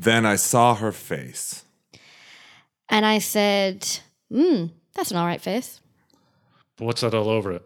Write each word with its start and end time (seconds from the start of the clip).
Then 0.00 0.24
I 0.24 0.36
saw 0.36 0.74
her 0.76 0.92
face. 0.92 1.64
And 2.88 3.04
I 3.04 3.18
said, 3.18 3.86
Hmm, 4.32 4.66
that's 4.94 5.10
an 5.10 5.18
all 5.18 5.26
right 5.26 5.40
face. 5.40 5.80
But 6.76 6.86
what's 6.86 7.02
that 7.02 7.12
all 7.14 7.28
over 7.28 7.52
it? 7.52 7.62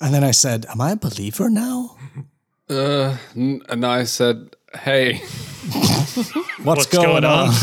And 0.00 0.12
then 0.12 0.24
I 0.24 0.32
said, 0.32 0.66
Am 0.66 0.80
I 0.80 0.92
a 0.92 0.96
believer 0.96 1.48
now? 1.48 1.96
Uh, 2.68 3.16
n- 3.36 3.62
and 3.68 3.86
I 3.86 4.04
said, 4.04 4.56
"Hey, 4.74 5.14
What's, 6.62 6.86
going, 6.86 7.24
on? 7.24 7.48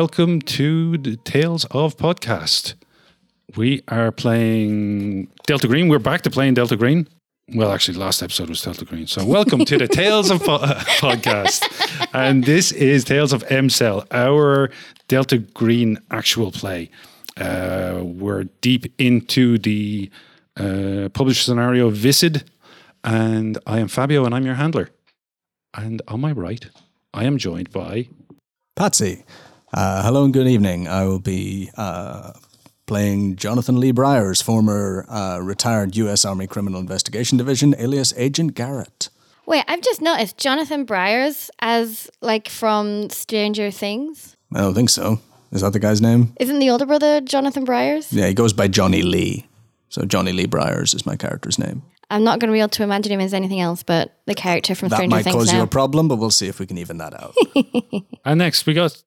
Welcome 0.00 0.42
to 0.42 0.98
the 0.98 1.16
Tales 1.16 1.64
of 1.70 1.96
Podcast. 1.96 2.74
We 3.56 3.82
are 3.88 4.12
playing 4.12 5.28
Delta 5.46 5.66
Green. 5.68 5.88
We're 5.88 5.98
back 5.98 6.20
to 6.24 6.30
playing 6.30 6.52
Delta 6.52 6.76
Green. 6.76 7.08
Well, 7.54 7.72
actually, 7.72 7.96
last 7.96 8.22
episode 8.22 8.50
was 8.50 8.60
Delta 8.60 8.84
Green. 8.84 9.06
So, 9.06 9.24
welcome 9.24 9.64
to 9.64 9.78
the 9.78 9.88
Tales 9.88 10.30
of 10.30 10.44
Po- 10.44 10.58
Podcast. 11.00 11.64
And 12.12 12.44
this 12.44 12.72
is 12.72 13.04
Tales 13.04 13.32
of 13.32 13.42
M 13.44 13.70
Cell, 13.70 14.04
our 14.10 14.70
Delta 15.08 15.38
Green 15.38 15.98
actual 16.10 16.52
play. 16.52 16.90
Uh, 17.38 18.02
we're 18.02 18.44
deep 18.60 18.92
into 18.98 19.56
the 19.56 20.10
uh, 20.58 21.08
publisher 21.14 21.42
scenario 21.42 21.88
Viscid. 21.88 22.44
And 23.02 23.56
I 23.66 23.78
am 23.78 23.88
Fabio, 23.88 24.26
and 24.26 24.34
I'm 24.34 24.44
your 24.44 24.56
handler. 24.56 24.90
And 25.72 26.02
on 26.06 26.20
my 26.20 26.32
right, 26.32 26.66
I 27.14 27.24
am 27.24 27.38
joined 27.38 27.70
by 27.70 28.08
Patsy. 28.76 29.24
Uh, 29.72 30.02
hello 30.02 30.24
and 30.24 30.32
good 30.32 30.46
evening. 30.46 30.86
I 30.86 31.04
will 31.04 31.18
be 31.18 31.70
uh, 31.76 32.32
playing 32.86 33.36
Jonathan 33.36 33.80
Lee 33.80 33.90
Byers, 33.90 34.40
former 34.40 35.04
uh, 35.08 35.40
retired 35.42 35.96
U.S. 35.96 36.24
Army 36.24 36.46
Criminal 36.46 36.80
Investigation 36.80 37.36
Division, 37.36 37.74
alias 37.78 38.14
Agent 38.16 38.54
Garrett. 38.54 39.08
Wait, 39.44 39.64
I've 39.68 39.82
just 39.82 40.00
noticed 40.00 40.38
Jonathan 40.38 40.84
Byers 40.84 41.50
as 41.60 42.08
like 42.20 42.48
from 42.48 43.10
Stranger 43.10 43.70
Things. 43.70 44.36
I 44.54 44.60
don't 44.60 44.74
think 44.74 44.90
so. 44.90 45.20
Is 45.52 45.60
that 45.62 45.72
the 45.72 45.78
guy's 45.78 46.00
name? 46.00 46.32
Isn't 46.40 46.58
the 46.58 46.70
older 46.70 46.86
brother 46.86 47.20
Jonathan 47.20 47.64
Byers? 47.64 48.12
Yeah, 48.12 48.26
he 48.26 48.34
goes 48.34 48.52
by 48.52 48.68
Johnny 48.68 49.02
Lee. 49.02 49.46
So 49.88 50.04
Johnny 50.04 50.32
Lee 50.32 50.46
Byers 50.46 50.94
is 50.94 51.06
my 51.06 51.16
character's 51.16 51.58
name. 51.58 51.82
I'm 52.10 52.22
not 52.22 52.38
going 52.38 52.48
to 52.48 52.52
be 52.52 52.60
able 52.60 52.68
to 52.70 52.82
imagine 52.84 53.12
him 53.12 53.20
as 53.20 53.34
anything 53.34 53.60
else 53.60 53.82
but 53.82 54.16
the 54.26 54.34
character 54.34 54.76
from 54.76 54.90
That 54.90 54.96
Stranger 54.96 55.16
Things. 55.16 55.24
That 55.24 55.32
might 55.32 55.38
cause 55.38 55.52
now. 55.52 55.58
you 55.58 55.64
a 55.64 55.68
problem, 55.68 56.06
but 56.06 56.16
we'll 56.16 56.30
see 56.30 56.46
if 56.46 56.60
we 56.60 56.66
can 56.66 56.78
even 56.78 56.98
that 56.98 57.14
out. 57.14 57.34
And 58.24 58.38
next, 58.38 58.66
we 58.66 58.74
got 58.74 59.02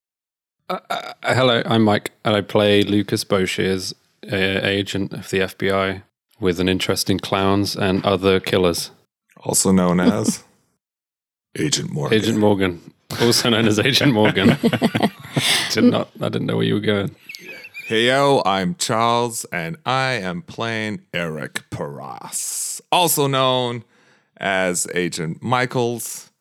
uh, 0.69 1.13
hello, 1.23 1.63
I'm 1.65 1.83
Mike, 1.83 2.11
and 2.23 2.35
I 2.35 2.41
play 2.41 2.83
Lucas 2.83 3.23
Boshiers, 3.23 3.93
uh, 4.31 4.35
agent 4.35 5.13
of 5.13 5.29
the 5.29 5.39
FBI, 5.39 6.03
with 6.39 6.59
an 6.59 6.69
interest 6.69 7.09
in 7.09 7.19
clowns 7.19 7.75
and 7.75 8.05
other 8.05 8.39
killers. 8.39 8.91
Also 9.37 9.71
known 9.71 9.99
as 9.99 10.43
Agent 11.57 11.91
Morgan. 11.91 12.17
Agent 12.17 12.37
Morgan, 12.37 12.93
also 13.19 13.49
known 13.49 13.67
as 13.67 13.79
Agent 13.79 14.13
Morgan. 14.13 14.57
Did 15.71 15.85
not, 15.85 16.09
I 16.21 16.29
didn't 16.29 16.45
know 16.45 16.57
where 16.57 16.65
you 16.65 16.75
were 16.75 16.79
going. 16.81 17.15
Hey 17.87 18.07
yo, 18.07 18.43
I'm 18.45 18.75
Charles, 18.75 19.45
and 19.45 19.77
I 19.87 20.11
am 20.13 20.43
playing 20.43 21.01
Eric 21.13 21.67
Paras, 21.71 22.79
also 22.91 23.25
known 23.25 23.83
as 24.37 24.87
Agent 24.93 25.41
Michaels, 25.41 26.31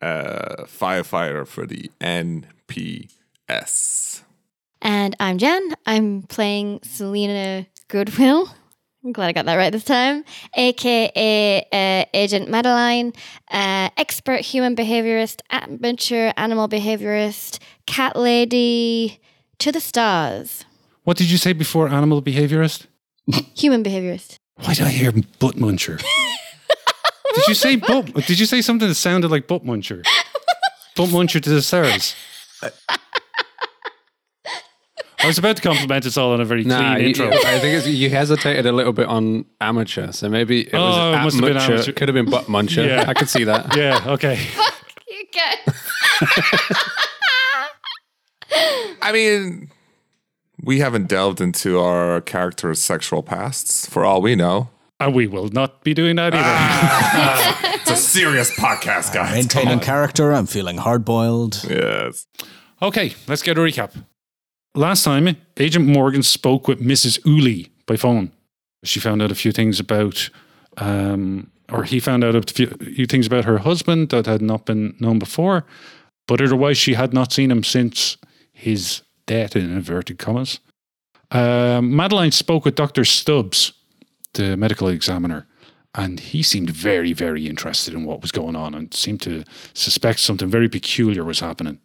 uh, 0.00 0.64
firefighter 0.66 1.44
for 1.44 1.66
the 1.66 1.90
NPS. 3.48 4.22
And 4.82 5.16
I'm 5.18 5.38
Jen. 5.38 5.74
I'm 5.86 6.22
playing 6.22 6.80
Selena 6.82 7.66
Goodwill. 7.88 8.48
I'm 9.04 9.12
glad 9.12 9.28
I 9.28 9.32
got 9.32 9.44
that 9.46 9.56
right 9.56 9.70
this 9.70 9.84
time. 9.84 10.24
AKA 10.54 11.66
uh, 11.72 12.04
Agent 12.14 12.48
Madeline, 12.48 13.12
uh, 13.50 13.90
expert 13.98 14.40
human 14.40 14.74
behaviorist, 14.74 15.42
amateur 15.50 16.32
animal 16.38 16.68
behaviorist, 16.68 17.58
cat 17.86 18.16
lady, 18.16 19.20
to 19.58 19.70
the 19.70 19.80
stars. 19.80 20.64
what 21.04 21.16
did 21.18 21.30
you 21.30 21.36
say 21.36 21.52
before? 21.52 21.88
Animal 21.88 22.22
behaviorist. 22.22 22.86
Human 23.56 23.82
behaviorist. 23.84 24.36
Why 24.56 24.74
did 24.74 24.86
I 24.86 24.90
hear 24.90 25.12
butt 25.12 25.56
muncher? 25.56 25.98
did 27.34 27.48
you 27.48 27.54
say 27.54 27.76
butt? 27.76 28.12
Did 28.26 28.38
you 28.38 28.46
say 28.46 28.62
something 28.62 28.88
that 28.88 28.94
sounded 28.94 29.30
like 29.30 29.46
butt 29.46 29.64
muncher? 29.64 30.02
butt 30.96 31.10
muncher 31.10 31.42
to 31.42 31.50
the 31.50 31.62
stars. 31.62 32.14
I 35.24 35.26
was 35.26 35.38
about 35.38 35.56
to 35.56 35.62
compliment 35.62 36.04
us 36.04 36.18
all 36.18 36.32
on 36.32 36.40
a 36.42 36.44
very 36.44 36.64
Nah, 36.64 36.76
clean 36.96 37.00
you- 37.00 37.06
intro. 37.08 37.28
I 37.30 37.58
think 37.58 37.78
it's, 37.78 37.86
you 37.86 38.10
hesitated 38.10 38.66
a 38.66 38.72
little 38.72 38.92
bit 38.92 39.06
on 39.06 39.46
amateur, 39.60 40.12
so 40.12 40.28
maybe 40.28 40.62
it 40.66 40.72
was 40.74 40.96
Oh, 40.98 41.14
it 41.14 41.22
must 41.22 41.36
have 41.36 41.44
been 41.46 41.56
amateur. 41.56 41.92
Could 41.92 42.08
have 42.08 42.14
been 42.14 42.28
butt 42.30 42.44
muncher. 42.44 42.86
Yeah. 42.86 43.04
I 43.08 43.14
could 43.14 43.30
see 43.30 43.44
that. 43.44 43.74
yeah. 43.76 44.02
Okay. 44.06 44.36
Fuck 44.36 44.74
you 45.08 45.24
guys. 45.32 45.74
I 49.02 49.12
mean, 49.12 49.70
we 50.62 50.78
haven't 50.80 51.08
delved 51.08 51.40
into 51.40 51.78
our 51.80 52.20
character's 52.20 52.80
sexual 52.80 53.22
pasts, 53.22 53.86
for 53.88 54.04
all 54.04 54.20
we 54.22 54.36
know. 54.36 54.68
And 55.00 55.14
we 55.14 55.26
will 55.26 55.48
not 55.48 55.82
be 55.84 55.92
doing 55.94 56.16
that 56.16 56.34
either. 56.34 56.44
Ah. 56.46 57.70
It's 57.84 57.90
a 57.90 57.96
serious 57.96 58.50
podcast, 58.52 59.12
guys. 59.12 59.32
Maintaining 59.34 59.78
character, 59.78 60.32
I'm 60.32 60.46
feeling 60.46 60.78
hard 60.78 61.04
boiled. 61.04 61.62
Yes. 61.68 62.26
Okay, 62.80 63.12
let's 63.28 63.42
get 63.42 63.58
a 63.58 63.60
recap. 63.60 63.92
Last 64.76 65.04
time, 65.04 65.36
Agent 65.56 65.86
Morgan 65.86 66.24
spoke 66.24 66.66
with 66.66 66.80
Mrs. 66.80 67.24
Uli 67.24 67.70
by 67.86 67.96
phone. 67.96 68.32
She 68.82 68.98
found 68.98 69.22
out 69.22 69.30
a 69.30 69.36
few 69.36 69.52
things 69.52 69.78
about, 69.78 70.30
um, 70.78 71.52
or 71.70 71.84
he 71.84 72.00
found 72.00 72.24
out 72.24 72.34
a 72.34 72.42
few, 72.42 73.06
things 73.06 73.28
about 73.28 73.44
her 73.44 73.58
husband 73.58 74.08
that 74.08 74.26
had 74.26 74.42
not 74.42 74.66
been 74.66 74.96
known 74.98 75.20
before, 75.20 75.64
but 76.26 76.40
otherwise 76.40 76.76
she 76.76 76.94
had 76.94 77.14
not 77.14 77.32
seen 77.32 77.52
him 77.52 77.62
since 77.62 78.16
his 78.52 79.02
death, 79.26 79.54
in 79.54 79.62
inverted 79.62 80.18
commas. 80.18 80.58
Um, 81.30 81.94
Madeline 81.94 82.32
spoke 82.32 82.64
with 82.64 82.74
Dr. 82.74 83.04
Stubbs, 83.04 83.74
the 84.32 84.56
medical 84.56 84.88
examiner, 84.88 85.46
and 85.94 86.18
he 86.18 86.42
seemed 86.42 86.70
very, 86.70 87.12
very 87.12 87.46
interested 87.46 87.94
in 87.94 88.04
what 88.04 88.22
was 88.22 88.32
going 88.32 88.56
on 88.56 88.74
and 88.74 88.92
seemed 88.92 89.22
to 89.22 89.44
suspect 89.72 90.18
something 90.18 90.48
very 90.48 90.68
peculiar 90.68 91.22
was 91.22 91.38
happening 91.38 91.78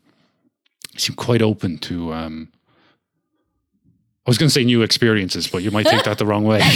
He 0.94 1.00
seemed 1.00 1.18
quite 1.18 1.44
open 1.44 1.78
to 1.80 2.14
um 2.14 2.52
was 4.30 4.38
going 4.38 4.48
to 4.48 4.54
say 4.54 4.64
new 4.64 4.82
experiences, 4.82 5.48
but 5.48 5.64
you 5.64 5.72
might 5.72 5.88
take 5.88 6.04
that 6.04 6.18
the 6.18 6.26
wrong 6.26 6.46
way. 6.46 6.62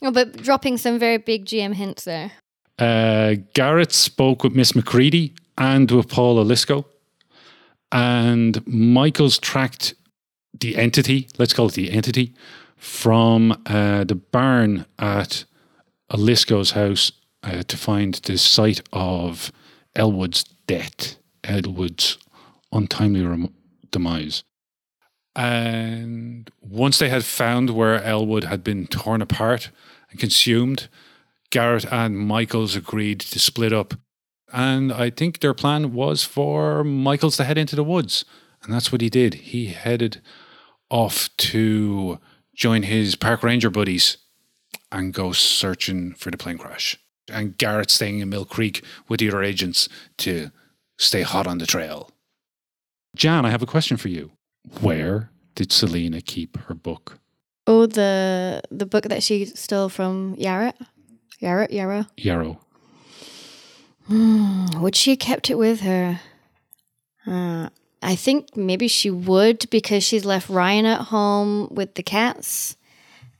But 0.00 0.38
dropping 0.42 0.78
some 0.78 0.98
very 0.98 1.18
big 1.18 1.44
GM 1.44 1.74
hints 1.74 2.04
there. 2.04 2.32
Uh, 2.78 3.34
Garrett 3.52 3.92
spoke 3.92 4.42
with 4.42 4.54
Miss 4.54 4.74
McCready 4.74 5.34
and 5.58 5.90
with 5.90 6.08
Paula 6.08 6.42
Lisco. 6.42 6.86
And 7.92 8.66
Michael's 8.66 9.38
tracked 9.38 9.94
the 10.58 10.76
entity, 10.76 11.28
let's 11.38 11.52
call 11.52 11.66
it 11.66 11.74
the 11.74 11.90
entity, 11.90 12.34
from 12.76 13.62
uh, 13.66 14.04
the 14.04 14.14
barn 14.14 14.86
at 14.98 15.44
Alisco's 16.10 16.70
house 16.70 17.12
uh, 17.42 17.62
to 17.64 17.76
find 17.76 18.14
the 18.14 18.38
site 18.38 18.80
of 18.92 19.52
Elwood's 19.94 20.44
death, 20.66 21.16
Elwood's 21.44 22.16
untimely 22.72 23.22
rem- 23.22 23.54
demise. 23.90 24.44
And 25.36 26.50
once 26.60 26.98
they 26.98 27.08
had 27.08 27.24
found 27.24 27.70
where 27.70 28.02
Elwood 28.02 28.44
had 28.44 28.64
been 28.64 28.86
torn 28.86 29.22
apart 29.22 29.70
and 30.10 30.18
consumed, 30.18 30.88
Garrett 31.50 31.90
and 31.92 32.18
Michaels 32.18 32.76
agreed 32.76 33.20
to 33.20 33.38
split 33.38 33.72
up. 33.72 33.94
And 34.52 34.92
I 34.92 35.10
think 35.10 35.40
their 35.40 35.54
plan 35.54 35.92
was 35.92 36.24
for 36.24 36.82
Michaels 36.82 37.36
to 37.36 37.44
head 37.44 37.58
into 37.58 37.76
the 37.76 37.84
woods. 37.84 38.24
And 38.62 38.72
that's 38.72 38.90
what 38.90 39.00
he 39.00 39.08
did. 39.08 39.34
He 39.34 39.66
headed 39.66 40.20
off 40.90 41.30
to 41.38 42.18
join 42.54 42.82
his 42.82 43.14
park 43.14 43.42
ranger 43.42 43.70
buddies 43.70 44.18
and 44.90 45.14
go 45.14 45.32
searching 45.32 46.14
for 46.14 46.30
the 46.30 46.36
plane 46.36 46.58
crash. 46.58 46.98
And 47.32 47.56
Garrett 47.56 47.90
staying 47.90 48.18
in 48.18 48.28
Mill 48.28 48.44
Creek 48.44 48.84
with 49.08 49.20
the 49.20 49.28
other 49.28 49.42
agents 49.42 49.88
to 50.18 50.50
stay 50.98 51.22
hot 51.22 51.46
on 51.46 51.58
the 51.58 51.66
trail. 51.66 52.10
Jan, 53.14 53.46
I 53.46 53.50
have 53.50 53.62
a 53.62 53.66
question 53.66 53.96
for 53.96 54.08
you. 54.08 54.32
Where 54.80 55.30
did 55.54 55.72
Selena 55.72 56.20
keep 56.20 56.56
her 56.56 56.74
book? 56.74 57.18
Oh, 57.66 57.86
the 57.86 58.62
the 58.70 58.86
book 58.86 59.04
that 59.04 59.22
she 59.22 59.44
stole 59.44 59.88
from 59.88 60.34
Yarra, 60.38 60.74
Yarra, 61.38 61.68
Yarrow. 61.70 62.06
Yarrow. 62.16 62.60
Would 64.08 64.96
she 64.96 65.10
have 65.10 65.20
kept 65.20 65.50
it 65.50 65.58
with 65.58 65.80
her? 65.82 66.20
Uh, 67.26 67.68
I 68.02 68.16
think 68.16 68.56
maybe 68.56 68.88
she 68.88 69.10
would 69.10 69.68
because 69.70 70.02
she's 70.02 70.24
left 70.24 70.48
Ryan 70.48 70.86
at 70.86 71.00
home 71.02 71.68
with 71.70 71.94
the 71.94 72.02
cats. 72.02 72.76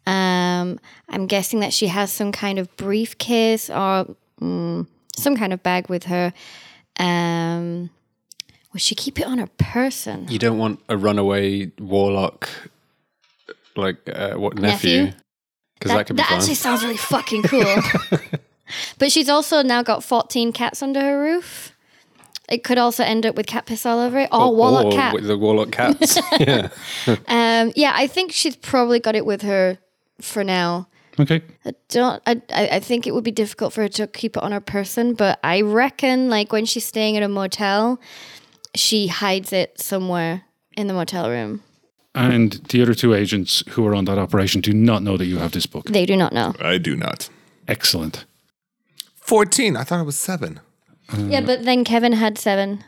Um, 0.07 0.79
I'm 1.09 1.27
guessing 1.27 1.61
that 1.61 1.73
she 1.73 1.89
has 1.89 2.13
some 2.13 2.31
kind 2.31 2.59
of 2.59 2.75
briefcase 2.77 3.69
or 3.69 4.15
mm, 4.41 4.87
some 5.17 5.37
kind 5.37 5.53
of 5.53 5.63
bag 5.63 5.89
with 5.89 6.05
her. 6.05 6.33
Um, 6.99 7.91
would 8.73 8.83
she 8.83 8.95
keep 8.95 9.19
it 9.19 9.27
on 9.27 9.39
her 9.39 9.49
person? 9.59 10.27
You 10.29 10.39
don't 10.39 10.59
want 10.59 10.81
a 10.89 10.97
runaway 10.97 11.73
warlock, 11.79 12.49
like 13.77 13.99
uh, 14.09 14.35
what 14.35 14.57
nephew? 14.57 15.05
Nephew? 15.05 15.21
Because 15.79 15.97
that, 15.97 16.07
could 16.07 16.17
be 16.17 16.23
that 16.23 16.29
fun. 16.29 16.39
actually 16.39 16.55
sounds 16.55 16.83
really 16.83 16.97
fucking 16.99 17.43
cool. 17.45 17.77
but 18.99 19.11
she's 19.11 19.31
also 19.31 19.63
now 19.63 19.83
got 19.83 20.05
14 20.05 20.53
cats 20.53 20.83
under 20.83 21.01
her 21.01 21.19
roof. 21.19 21.75
It 22.51 22.65
could 22.65 22.79
also 22.79 23.05
end 23.05 23.25
up 23.25 23.37
with 23.37 23.47
cat 23.47 23.65
piss 23.65 23.87
all 23.87 24.01
over 24.01 24.19
it. 24.19 24.29
Or, 24.33 24.55
warlock 24.55 24.87
or 24.87 24.93
cat. 24.93 25.15
with 25.15 25.27
the 25.27 25.39
warlock 25.39 25.71
cats. 25.71 26.19
yeah. 26.41 26.69
Um, 27.29 27.73
yeah, 27.77 27.93
I 27.95 28.07
think 28.07 28.33
she's 28.33 28.57
probably 28.57 29.01
got 29.01 29.15
it 29.15 29.25
with 29.25 29.43
her 29.43 29.79
for 30.21 30.45
now. 30.45 30.89
Okay. 31.19 31.43
I 31.65 31.75
don't. 31.89 32.23
I, 32.27 32.43
I 32.53 32.69
I 32.73 32.81
think 32.81 33.07
it 33.07 33.15
would 33.15 33.25
be 33.25 33.31
difficult 33.31 33.73
for 33.73 33.83
her 33.83 33.89
to 33.89 34.07
keep 34.07 34.37
it 34.37 34.43
on 34.43 34.53
her 34.53 34.61
person, 34.61 35.15
but 35.15 35.39
I 35.45 35.61
reckon 35.61 36.29
like 36.29 36.53
when 36.53 36.65
she's 36.65 36.85
staying 36.85 37.17
at 37.17 37.23
a 37.23 37.29
motel, 37.29 38.01
she 38.75 39.09
hides 39.09 39.53
it 39.53 39.81
somewhere 39.81 40.45
in 40.77 40.87
the 40.87 40.95
motel 40.95 41.29
room. 41.29 41.63
And 42.15 42.55
the 42.71 42.83
other 42.83 42.95
two 42.95 43.15
agents 43.15 43.63
who 43.71 43.87
are 43.87 43.95
on 43.95 44.05
that 44.07 44.19
operation 44.19 44.61
do 44.61 44.73
not 44.73 45.03
know 45.03 45.17
that 45.17 45.27
you 45.27 45.39
have 45.39 45.53
this 45.53 45.67
book. 45.67 45.87
They 45.87 46.07
do 46.07 46.17
not 46.17 46.33
know. 46.33 46.55
I 46.61 46.79
do 46.79 46.97
not. 46.97 47.29
Excellent. 47.69 48.25
14. 49.17 49.77
I 49.77 49.85
thought 49.85 50.01
it 50.01 50.07
was 50.07 50.19
seven. 50.19 50.61
Yeah, 51.17 51.39
uh, 51.39 51.47
but 51.47 51.65
then 51.65 51.85
Kevin 51.85 52.13
had 52.13 52.37
seven. 52.37 52.85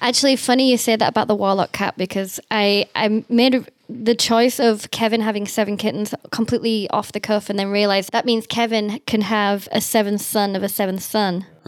Actually, 0.00 0.36
funny 0.36 0.70
you 0.70 0.76
say 0.76 0.96
that 0.96 1.08
about 1.08 1.28
the 1.28 1.34
warlock 1.34 1.72
cat 1.72 1.96
because 1.96 2.38
I 2.50 2.86
I 2.94 3.24
made 3.28 3.66
the 3.88 4.14
choice 4.14 4.58
of 4.58 4.90
Kevin 4.90 5.20
having 5.20 5.46
seven 5.46 5.76
kittens 5.76 6.14
completely 6.30 6.88
off 6.90 7.12
the 7.12 7.20
cuff, 7.20 7.48
and 7.48 7.58
then 7.58 7.70
realized 7.70 8.12
that 8.12 8.26
means 8.26 8.46
Kevin 8.46 9.00
can 9.06 9.22
have 9.22 9.68
a 9.72 9.80
seventh 9.80 10.20
son 10.20 10.54
of 10.54 10.62
a 10.62 10.68
seventh 10.68 11.02
son. 11.02 11.46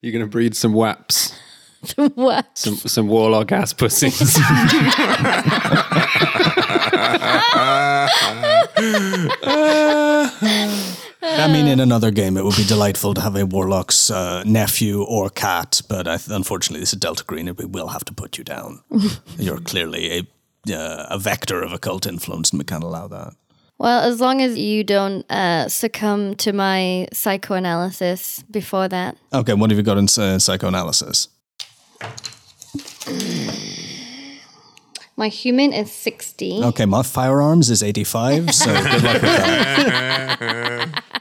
You're 0.00 0.12
going 0.12 0.24
to 0.24 0.30
breed 0.30 0.56
some 0.56 0.72
waps, 0.72 1.38
what? 2.14 2.46
some, 2.56 2.76
some 2.76 3.08
warlock 3.08 3.52
ass 3.52 3.72
pussies. 3.72 4.38
I 11.24 11.48
mean, 11.48 11.66
in 11.66 11.80
another 11.80 12.10
game, 12.10 12.36
it 12.36 12.44
would 12.44 12.56
be 12.56 12.64
delightful 12.64 13.14
to 13.14 13.20
have 13.20 13.36
a 13.36 13.46
warlock's 13.46 14.10
uh, 14.10 14.42
nephew 14.44 15.02
or 15.02 15.30
cat, 15.30 15.80
but 15.88 16.06
I 16.06 16.16
th- 16.16 16.34
unfortunately, 16.34 16.80
this 16.80 16.92
is 16.92 16.98
Delta 16.98 17.24
Green, 17.24 17.48
and 17.48 17.58
we 17.58 17.64
will 17.64 17.88
have 17.88 18.04
to 18.06 18.12
put 18.12 18.38
you 18.38 18.44
down. 18.44 18.80
You're 19.38 19.60
clearly 19.60 20.18
a 20.18 20.26
uh, 20.70 21.06
a 21.10 21.18
vector 21.18 21.60
of 21.62 21.72
occult 21.72 22.06
influence, 22.06 22.50
and 22.50 22.58
we 22.58 22.64
can't 22.64 22.84
allow 22.84 23.08
that. 23.08 23.34
Well, 23.78 24.00
as 24.02 24.20
long 24.20 24.40
as 24.40 24.56
you 24.56 24.84
don't 24.84 25.28
uh, 25.28 25.68
succumb 25.68 26.36
to 26.36 26.52
my 26.52 27.08
psychoanalysis 27.12 28.44
before 28.48 28.86
that. 28.88 29.16
Okay, 29.32 29.54
what 29.54 29.70
have 29.70 29.76
you 29.78 29.82
got 29.82 29.98
in 29.98 30.04
uh, 30.04 30.38
psychoanalysis? 30.38 31.26
My 35.16 35.28
human 35.28 35.72
is 35.72 35.92
60. 35.92 36.62
Okay, 36.64 36.86
my 36.86 37.02
firearms 37.02 37.70
is 37.70 37.82
85, 37.82 38.54
so 38.54 38.66
good 38.72 39.02
luck 39.02 39.12
with 39.14 39.22
that. 39.22 41.02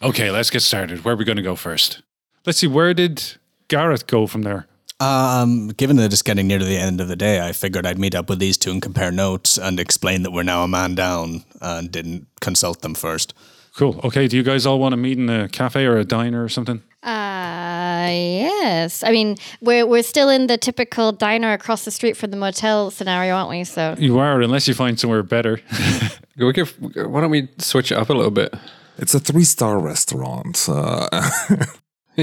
Okay, 0.00 0.30
let's 0.30 0.50
get 0.50 0.62
started. 0.62 1.04
Where 1.04 1.14
are 1.14 1.16
we 1.16 1.24
going 1.24 1.36
to 1.36 1.42
go 1.42 1.56
first? 1.56 2.02
Let's 2.46 2.58
see. 2.58 2.66
Where 2.68 2.94
did 2.94 3.36
Gareth 3.68 4.06
go 4.06 4.26
from 4.26 4.42
there? 4.42 4.66
Um, 5.00 5.68
given 5.68 5.96
that 5.96 6.12
it's 6.12 6.22
getting 6.22 6.46
near 6.46 6.58
to 6.58 6.64
the 6.64 6.76
end 6.76 7.00
of 7.00 7.08
the 7.08 7.16
day, 7.16 7.46
I 7.46 7.52
figured 7.52 7.86
I'd 7.86 7.98
meet 7.98 8.14
up 8.14 8.28
with 8.28 8.38
these 8.38 8.56
two 8.56 8.70
and 8.70 8.82
compare 8.82 9.10
notes 9.10 9.58
and 9.58 9.80
explain 9.80 10.22
that 10.22 10.30
we're 10.30 10.42
now 10.44 10.64
a 10.64 10.68
man 10.68 10.94
down 10.94 11.44
and 11.60 11.90
didn't 11.90 12.26
consult 12.40 12.82
them 12.82 12.94
first. 12.94 13.34
Cool. 13.76 14.00
Okay. 14.04 14.28
Do 14.28 14.36
you 14.36 14.42
guys 14.42 14.66
all 14.66 14.78
want 14.78 14.92
to 14.92 14.96
meet 14.96 15.18
in 15.18 15.28
a 15.28 15.48
cafe 15.48 15.86
or 15.86 15.96
a 15.96 16.04
diner 16.04 16.44
or 16.44 16.48
something? 16.48 16.82
Uh, 17.08 18.08
yes. 18.10 19.02
I 19.02 19.10
mean, 19.10 19.36
we're, 19.60 19.86
we're 19.86 20.02
still 20.02 20.28
in 20.28 20.46
the 20.46 20.58
typical 20.58 21.12
diner 21.12 21.52
across 21.52 21.84
the 21.84 21.90
street 21.90 22.16
from 22.16 22.30
the 22.30 22.36
motel 22.36 22.90
scenario, 22.90 23.34
aren't 23.34 23.50
we? 23.50 23.64
So, 23.64 23.94
You 23.98 24.18
are, 24.18 24.40
unless 24.42 24.68
you 24.68 24.74
find 24.74 25.00
somewhere 25.00 25.22
better. 25.22 25.60
we 26.36 26.52
could, 26.52 26.68
why 27.10 27.20
don't 27.20 27.30
we 27.30 27.48
switch 27.58 27.92
it 27.92 27.96
up 27.96 28.10
a 28.10 28.14
little 28.14 28.30
bit? 28.30 28.54
It's 28.98 29.14
a 29.14 29.20
three 29.20 29.44
star 29.44 29.78
restaurant. 29.78 30.68
Uh, 30.68 31.08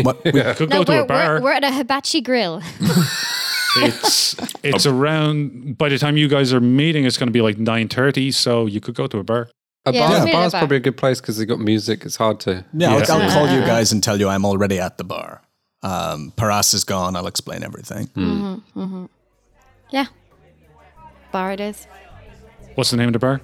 What? 0.03 0.23
We 0.25 0.31
could 0.31 0.69
no, 0.69 0.79
go 0.79 0.83
to 0.83 0.91
we're, 0.91 1.01
a 1.01 1.05
bar. 1.05 1.35
We're, 1.35 1.41
we're 1.41 1.53
at 1.53 1.63
a 1.63 1.71
hibachi 1.71 2.21
grill. 2.21 2.61
it's 3.77 4.35
it's 4.63 4.85
around. 4.85 5.77
By 5.77 5.89
the 5.89 5.97
time 5.97 6.17
you 6.17 6.27
guys 6.27 6.53
are 6.53 6.59
meeting, 6.59 7.05
it's 7.05 7.17
going 7.17 7.27
to 7.27 7.33
be 7.33 7.41
like 7.41 7.57
nine 7.57 7.87
thirty. 7.87 8.31
So 8.31 8.65
you 8.65 8.81
could 8.81 8.95
go 8.95 9.07
to 9.07 9.19
a 9.19 9.23
bar. 9.23 9.49
A 9.87 9.91
Yeah, 9.93 9.99
bar, 10.01 10.09
let's 10.09 10.21
a 10.21 10.25
meet 10.25 10.29
at 10.31 10.33
a 10.33 10.37
bar's 10.41 10.51
bar. 10.53 10.61
probably 10.61 10.77
a 10.77 10.81
good 10.81 10.97
place 10.97 11.21
because 11.21 11.37
they've 11.37 11.47
got 11.47 11.59
music. 11.59 12.05
It's 12.05 12.15
hard 12.15 12.39
to. 12.41 12.65
Yeah, 12.73 12.91
I'll, 12.95 13.21
I'll 13.21 13.31
call 13.31 13.47
you 13.53 13.61
guys 13.61 13.91
and 13.91 14.01
tell 14.03 14.19
you 14.19 14.27
I'm 14.27 14.45
already 14.45 14.79
at 14.79 14.97
the 14.97 15.03
bar. 15.03 15.41
Um, 15.83 16.33
Paras 16.35 16.73
is 16.73 16.83
gone. 16.83 17.15
I'll 17.15 17.27
explain 17.27 17.63
everything. 17.63 18.09
yeah. 19.91 20.05
Bar 21.31 21.51
it 21.53 21.59
is. 21.59 21.85
What's 22.75 22.91
the 22.91 22.97
name 22.97 23.09
of 23.09 23.13
the 23.13 23.19
bar? 23.19 23.41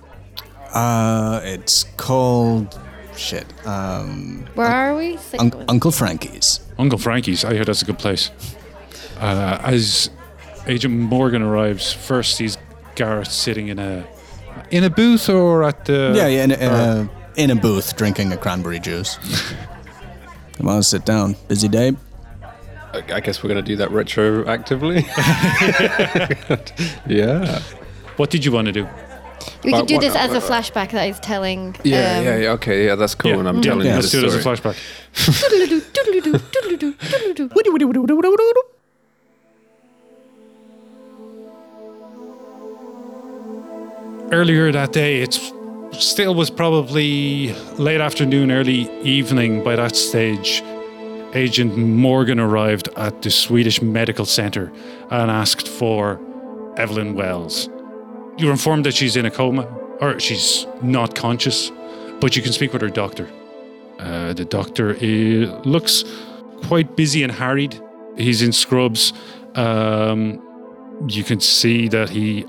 Uh, 0.74 1.42
it's 1.44 1.84
called 1.98 2.80
shit. 3.16 3.46
Um, 3.68 4.46
Where 4.56 4.68
are 4.68 4.96
we? 4.96 5.18
Un- 5.38 5.66
Uncle 5.68 5.92
Frankie's. 5.92 6.62
Uncle 6.80 6.98
Frankie's. 6.98 7.44
I 7.46 7.54
hear 7.54 7.66
that's 7.66 7.82
a 7.82 7.86
good 7.86 8.00
place. 8.00 8.32
Uh, 9.20 9.60
as 9.64 10.10
Agent 10.66 10.94
Morgan 10.98 11.42
arrives, 11.44 11.94
first 11.94 12.40
he's 12.40 12.58
Gareth 12.96 13.32
sitting 13.32 13.68
in 13.68 13.78
a 13.80 14.08
in 14.72 14.84
a 14.84 14.90
booth 14.90 15.30
or 15.30 15.64
at 15.64 15.86
the 15.86 16.14
Yeah, 16.16 16.28
yeah, 16.28 16.44
in, 16.44 16.52
a- 16.52 16.56
in 16.56 16.72
a 16.72 17.10
in 17.36 17.50
a 17.52 17.56
booth 17.56 17.96
drinking 17.96 18.34
a 18.34 18.38
cranberry 18.38 18.80
juice. 18.80 19.18
Come 20.58 20.68
on, 20.68 20.84
sit 20.84 21.06
down. 21.06 21.36
Busy 21.48 21.68
day. 21.68 21.94
I 22.94 23.04
I 23.14 23.20
guess 23.22 23.42
we're 23.42 23.50
going 23.54 23.64
to 23.64 23.70
do 23.72 23.78
that 23.78 23.90
retroactively. 23.90 25.04
yeah. 27.08 27.60
What 28.18 28.30
did 28.30 28.44
you 28.46 28.52
want 28.52 28.66
to 28.68 28.72
do? 28.74 28.88
we 29.64 29.72
But 29.72 29.80
could 29.80 29.88
do 29.88 29.96
what- 29.96 30.02
this 30.02 30.16
as 30.16 30.32
a 30.34 30.38
uh, 30.38 30.42
flashback 30.42 30.92
that 30.92 31.06
he's 31.08 31.20
telling. 31.20 31.76
Yeah, 31.84 32.18
um, 32.18 32.26
yeah, 32.26 32.38
yeah. 32.38 32.52
Okay, 32.58 32.86
yeah, 32.86 32.96
that's 32.96 33.16
cool. 33.16 33.32
Yeah. 33.32 33.40
And 33.40 33.48
I'm 33.50 33.56
Yeah. 33.58 33.62
telling 33.62 33.86
Yeah, 33.88 33.94
you 33.96 34.02
Let's 34.02 34.12
the 34.12 34.20
do 34.22 34.26
it 34.28 34.34
as 34.34 34.36
a 34.36 34.48
flashback. 34.48 34.76
Earlier 44.32 44.72
that 44.72 44.94
day, 44.94 45.22
it 45.22 45.38
still 45.92 46.34
was 46.34 46.50
probably 46.50 47.54
late 47.78 48.00
afternoon, 48.00 48.50
early 48.50 48.90
evening 49.02 49.62
by 49.62 49.76
that 49.76 49.94
stage. 49.98 50.64
Agent 51.34 51.76
Morgan 51.78 52.40
arrived 52.40 52.88
at 52.96 53.24
the 53.24 53.30
Swedish 53.30 53.82
Medical 53.82 54.26
Center 54.26 54.72
and 55.10 55.30
asked 55.30 55.68
for 55.68 56.18
Evelyn 56.78 57.14
Wells. 57.14 57.68
You 58.38 58.46
were 58.46 58.54
informed 58.54 58.86
that 58.86 58.94
she's 58.94 59.18
in 59.18 59.26
a 59.26 59.32
coma, 59.32 59.68
or 60.00 60.18
she's 60.18 60.66
not 60.82 61.14
conscious, 61.14 61.70
but 62.22 62.34
you 62.34 62.42
can 62.42 62.54
speak 62.54 62.72
with 62.72 62.82
her 62.82 62.90
doctor. 62.90 63.30
Uh, 64.00 64.32
the 64.32 64.46
doctor 64.46 64.96
i 65.02 65.62
looks 65.66 66.06
quite 66.68 66.96
busy 66.96 67.22
and 67.24 67.34
harried. 67.34 67.78
He's 68.16 68.42
in 68.42 68.54
scrubs. 68.54 69.12
Um, 69.56 70.42
you 71.10 71.26
can 71.26 71.42
see 71.42 71.90
that 71.90 72.10
he 72.10 72.46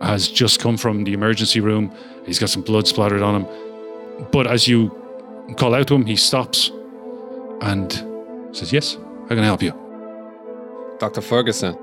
has 0.00 0.28
just 0.28 0.60
come 0.60 0.76
from 0.76 1.04
the 1.04 1.12
emergency 1.12 1.60
room. 1.60 1.92
He's 2.26 2.38
got 2.38 2.50
some 2.50 2.62
blood 2.62 2.86
splattered 2.86 3.22
on 3.22 3.42
him. 3.42 4.26
But 4.32 4.46
as 4.46 4.66
you 4.68 4.90
call 5.56 5.74
out 5.74 5.88
to 5.88 5.94
him, 5.94 6.06
he 6.06 6.16
stops 6.16 6.70
and 7.60 7.92
says, 8.52 8.72
Yes, 8.72 8.96
how 9.22 9.28
can 9.28 9.40
I 9.40 9.44
help 9.44 9.62
you? 9.62 9.72
Dr. 10.98 11.20
Ferguson. 11.20 11.76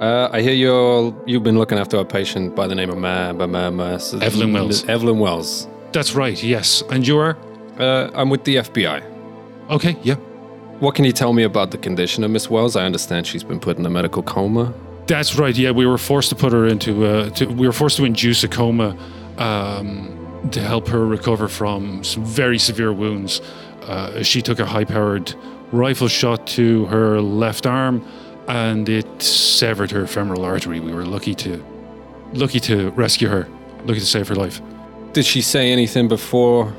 Uh, 0.00 0.30
I 0.32 0.40
hear 0.40 0.54
you're 0.54 1.14
you've 1.26 1.42
been 1.42 1.58
looking 1.58 1.76
after 1.76 1.98
a 1.98 2.04
patient 2.04 2.56
by 2.56 2.66
the 2.66 2.74
name 2.74 2.88
of 2.88 2.96
Ma, 2.96 3.32
Ma, 3.32 3.46
Ma, 3.46 3.70
Ma, 3.70 3.98
Evelyn 4.22 4.52
Wells. 4.52 4.84
Evelyn 4.88 5.18
Wells. 5.18 5.68
That's 5.92 6.14
right, 6.14 6.42
yes. 6.42 6.82
And 6.90 7.06
you 7.06 7.18
are? 7.18 7.36
Uh, 7.78 8.10
I'm 8.14 8.30
with 8.30 8.44
the 8.44 8.56
FBI. 8.56 9.02
Okay, 9.68 9.96
yeah. 10.02 10.14
What 10.78 10.94
can 10.94 11.04
you 11.04 11.12
tell 11.12 11.34
me 11.34 11.42
about 11.42 11.70
the 11.70 11.78
condition 11.78 12.24
of 12.24 12.30
Miss 12.30 12.48
Wells? 12.48 12.76
I 12.76 12.86
understand 12.86 13.26
she's 13.26 13.44
been 13.44 13.60
put 13.60 13.76
in 13.76 13.84
a 13.84 13.90
medical 13.90 14.22
coma. 14.22 14.72
That's 15.10 15.34
right. 15.34 15.56
Yeah, 15.56 15.72
we 15.72 15.86
were 15.86 15.98
forced 15.98 16.28
to 16.28 16.36
put 16.36 16.52
her 16.52 16.68
into. 16.68 17.04
Uh, 17.04 17.30
to, 17.30 17.46
we 17.46 17.66
were 17.66 17.72
forced 17.72 17.96
to 17.96 18.04
induce 18.04 18.44
a 18.44 18.48
coma 18.48 18.96
um, 19.38 20.48
to 20.52 20.60
help 20.60 20.86
her 20.86 21.04
recover 21.04 21.48
from 21.48 22.04
some 22.04 22.24
very 22.24 22.60
severe 22.60 22.92
wounds. 22.92 23.40
Uh, 23.82 24.22
she 24.22 24.40
took 24.40 24.60
a 24.60 24.64
high-powered 24.64 25.34
rifle 25.72 26.06
shot 26.06 26.46
to 26.46 26.86
her 26.86 27.20
left 27.20 27.66
arm, 27.66 28.06
and 28.46 28.88
it 28.88 29.20
severed 29.20 29.90
her 29.90 30.06
femoral 30.06 30.44
artery. 30.44 30.78
We 30.78 30.92
were 30.92 31.04
lucky 31.04 31.34
to 31.34 31.60
lucky 32.34 32.60
to 32.60 32.90
rescue 32.90 33.26
her, 33.26 33.48
lucky 33.86 33.98
to 33.98 34.06
save 34.06 34.28
her 34.28 34.36
life. 34.36 34.62
Did 35.12 35.24
she 35.24 35.42
say 35.42 35.72
anything 35.72 36.06
before 36.06 36.72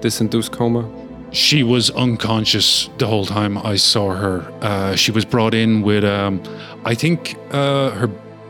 this 0.00 0.20
induced 0.20 0.50
coma? 0.50 0.97
She 1.30 1.62
was 1.62 1.90
unconscious 1.90 2.88
the 2.98 3.06
whole 3.06 3.26
time 3.26 3.58
I 3.58 3.76
saw 3.76 4.14
her. 4.14 4.50
Uh, 4.62 4.96
she 4.96 5.10
was 5.10 5.24
brought 5.24 5.54
in 5.54 5.82
with, 5.82 6.04
um, 6.04 6.42
I 6.84 6.94
think, 6.94 7.36
uh, 7.50 7.90
her 7.90 8.08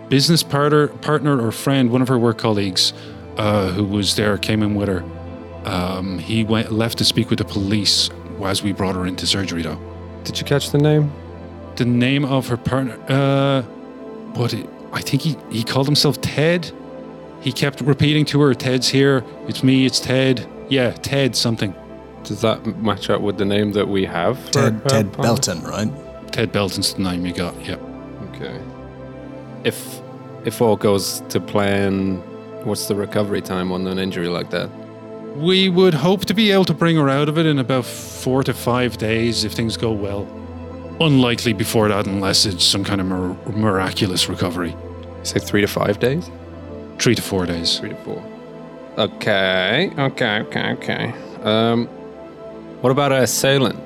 business 0.09 0.43
partner, 0.43 0.89
partner 0.89 1.45
or 1.45 1.51
friend, 1.51 1.91
one 1.91 2.03
of 2.03 2.09
her 2.09 2.19
work 2.19 2.39
colleagues, 2.39 2.93
uh, 3.37 3.69
who 3.73 3.85
was 3.85 4.15
there, 4.17 4.39
came 4.39 4.63
in 4.63 4.75
with 4.75 4.89
her. 4.89 5.05
Um, 5.65 6.19
he 6.19 6.45
went 6.45 6.73
left 6.73 6.99
to 6.99 7.05
speak 7.05 7.31
with 7.31 7.41
the 7.41 7.45
police 7.45 8.11
as 8.45 8.63
we 8.63 8.73
brought 8.73 8.95
her 8.95 9.07
into 9.07 9.27
surgery, 9.27 9.63
though. 9.63 9.79
Did 10.25 10.39
you 10.39 10.45
catch 10.45 10.71
the 10.71 10.79
name? 10.79 11.13
The 11.77 11.85
name 11.85 12.25
of 12.25 12.47
her 12.49 12.57
partner, 12.57 12.99
uh, 13.09 13.63
what? 14.35 14.55
It, 14.55 14.69
I 14.93 15.01
think 15.01 15.23
he 15.23 15.37
he 15.51 15.63
called 15.63 15.87
himself 15.87 16.21
Ted. 16.21 16.73
He 17.41 17.53
kept 17.53 17.81
repeating 17.81 18.25
to 18.27 18.41
her, 18.41 18.55
"Ted's 18.55 18.89
here. 18.89 19.25
It's 19.47 19.63
me. 19.63 19.85
It's 19.85 20.01
Ted. 20.01 20.49
Yeah, 20.69 20.93
Ted 20.93 21.37
something. 21.37 21.75
Does 22.29 22.43
that 22.43 22.65
match 22.83 23.09
up 23.09 23.23
with 23.23 23.39
the 23.39 23.47
name 23.47 23.73
that 23.73 23.89
we 23.89 24.05
have? 24.05 24.51
Ted, 24.51 24.87
Ted 24.87 25.13
partner? 25.13 25.23
Belton, 25.23 25.63
right? 25.63 26.33
Ted 26.33 26.53
Belton's 26.53 26.93
the 26.93 27.03
name 27.03 27.25
you 27.25 27.33
got. 27.33 27.55
Yep. 27.65 27.81
Okay. 28.35 28.61
If 29.65 30.01
if 30.45 30.61
all 30.61 30.77
goes 30.77 31.23
to 31.31 31.41
plan, 31.41 32.17
what's 32.67 32.87
the 32.87 32.95
recovery 32.95 33.41
time 33.41 33.73
on 33.73 33.87
an 33.87 33.99
injury 33.99 34.29
like 34.29 34.51
that? 34.51 34.69
We 35.37 35.71
would 35.71 35.95
hope 35.95 36.27
to 36.27 36.35
be 36.35 36.51
able 36.51 36.67
to 36.67 36.75
bring 36.75 36.97
her 36.97 37.09
out 37.09 37.31
of 37.31 37.39
it 37.39 37.47
in 37.47 37.59
about 37.59 37.87
four 37.87 38.45
to 38.45 38.53
five 38.53 38.99
days 38.99 39.45
if 39.45 39.53
things 39.53 39.79
go 39.79 39.91
well. 39.91 40.27
Unlikely 41.01 41.55
before 41.55 41.89
that, 41.89 42.07
unless 42.07 42.45
it's 42.45 42.65
some 42.65 42.85
kind 42.85 43.01
of 43.01 43.07
mir- 43.07 43.53
miraculous 43.57 44.29
recovery. 44.29 44.77
Say 45.23 45.39
three 45.39 45.63
to 45.63 45.67
five 45.69 45.99
days. 45.99 46.31
Three 46.99 47.15
to 47.15 47.23
four 47.23 47.47
days. 47.47 47.79
Three 47.79 47.91
to 47.91 47.97
four. 48.05 48.23
Okay. 48.99 49.93
Okay. 49.97 50.41
Okay. 50.41 50.73
Okay. 50.73 51.15
Um, 51.43 51.89
what 52.81 52.91
about 52.91 53.11
her 53.13 53.23
assailant? 53.23 53.77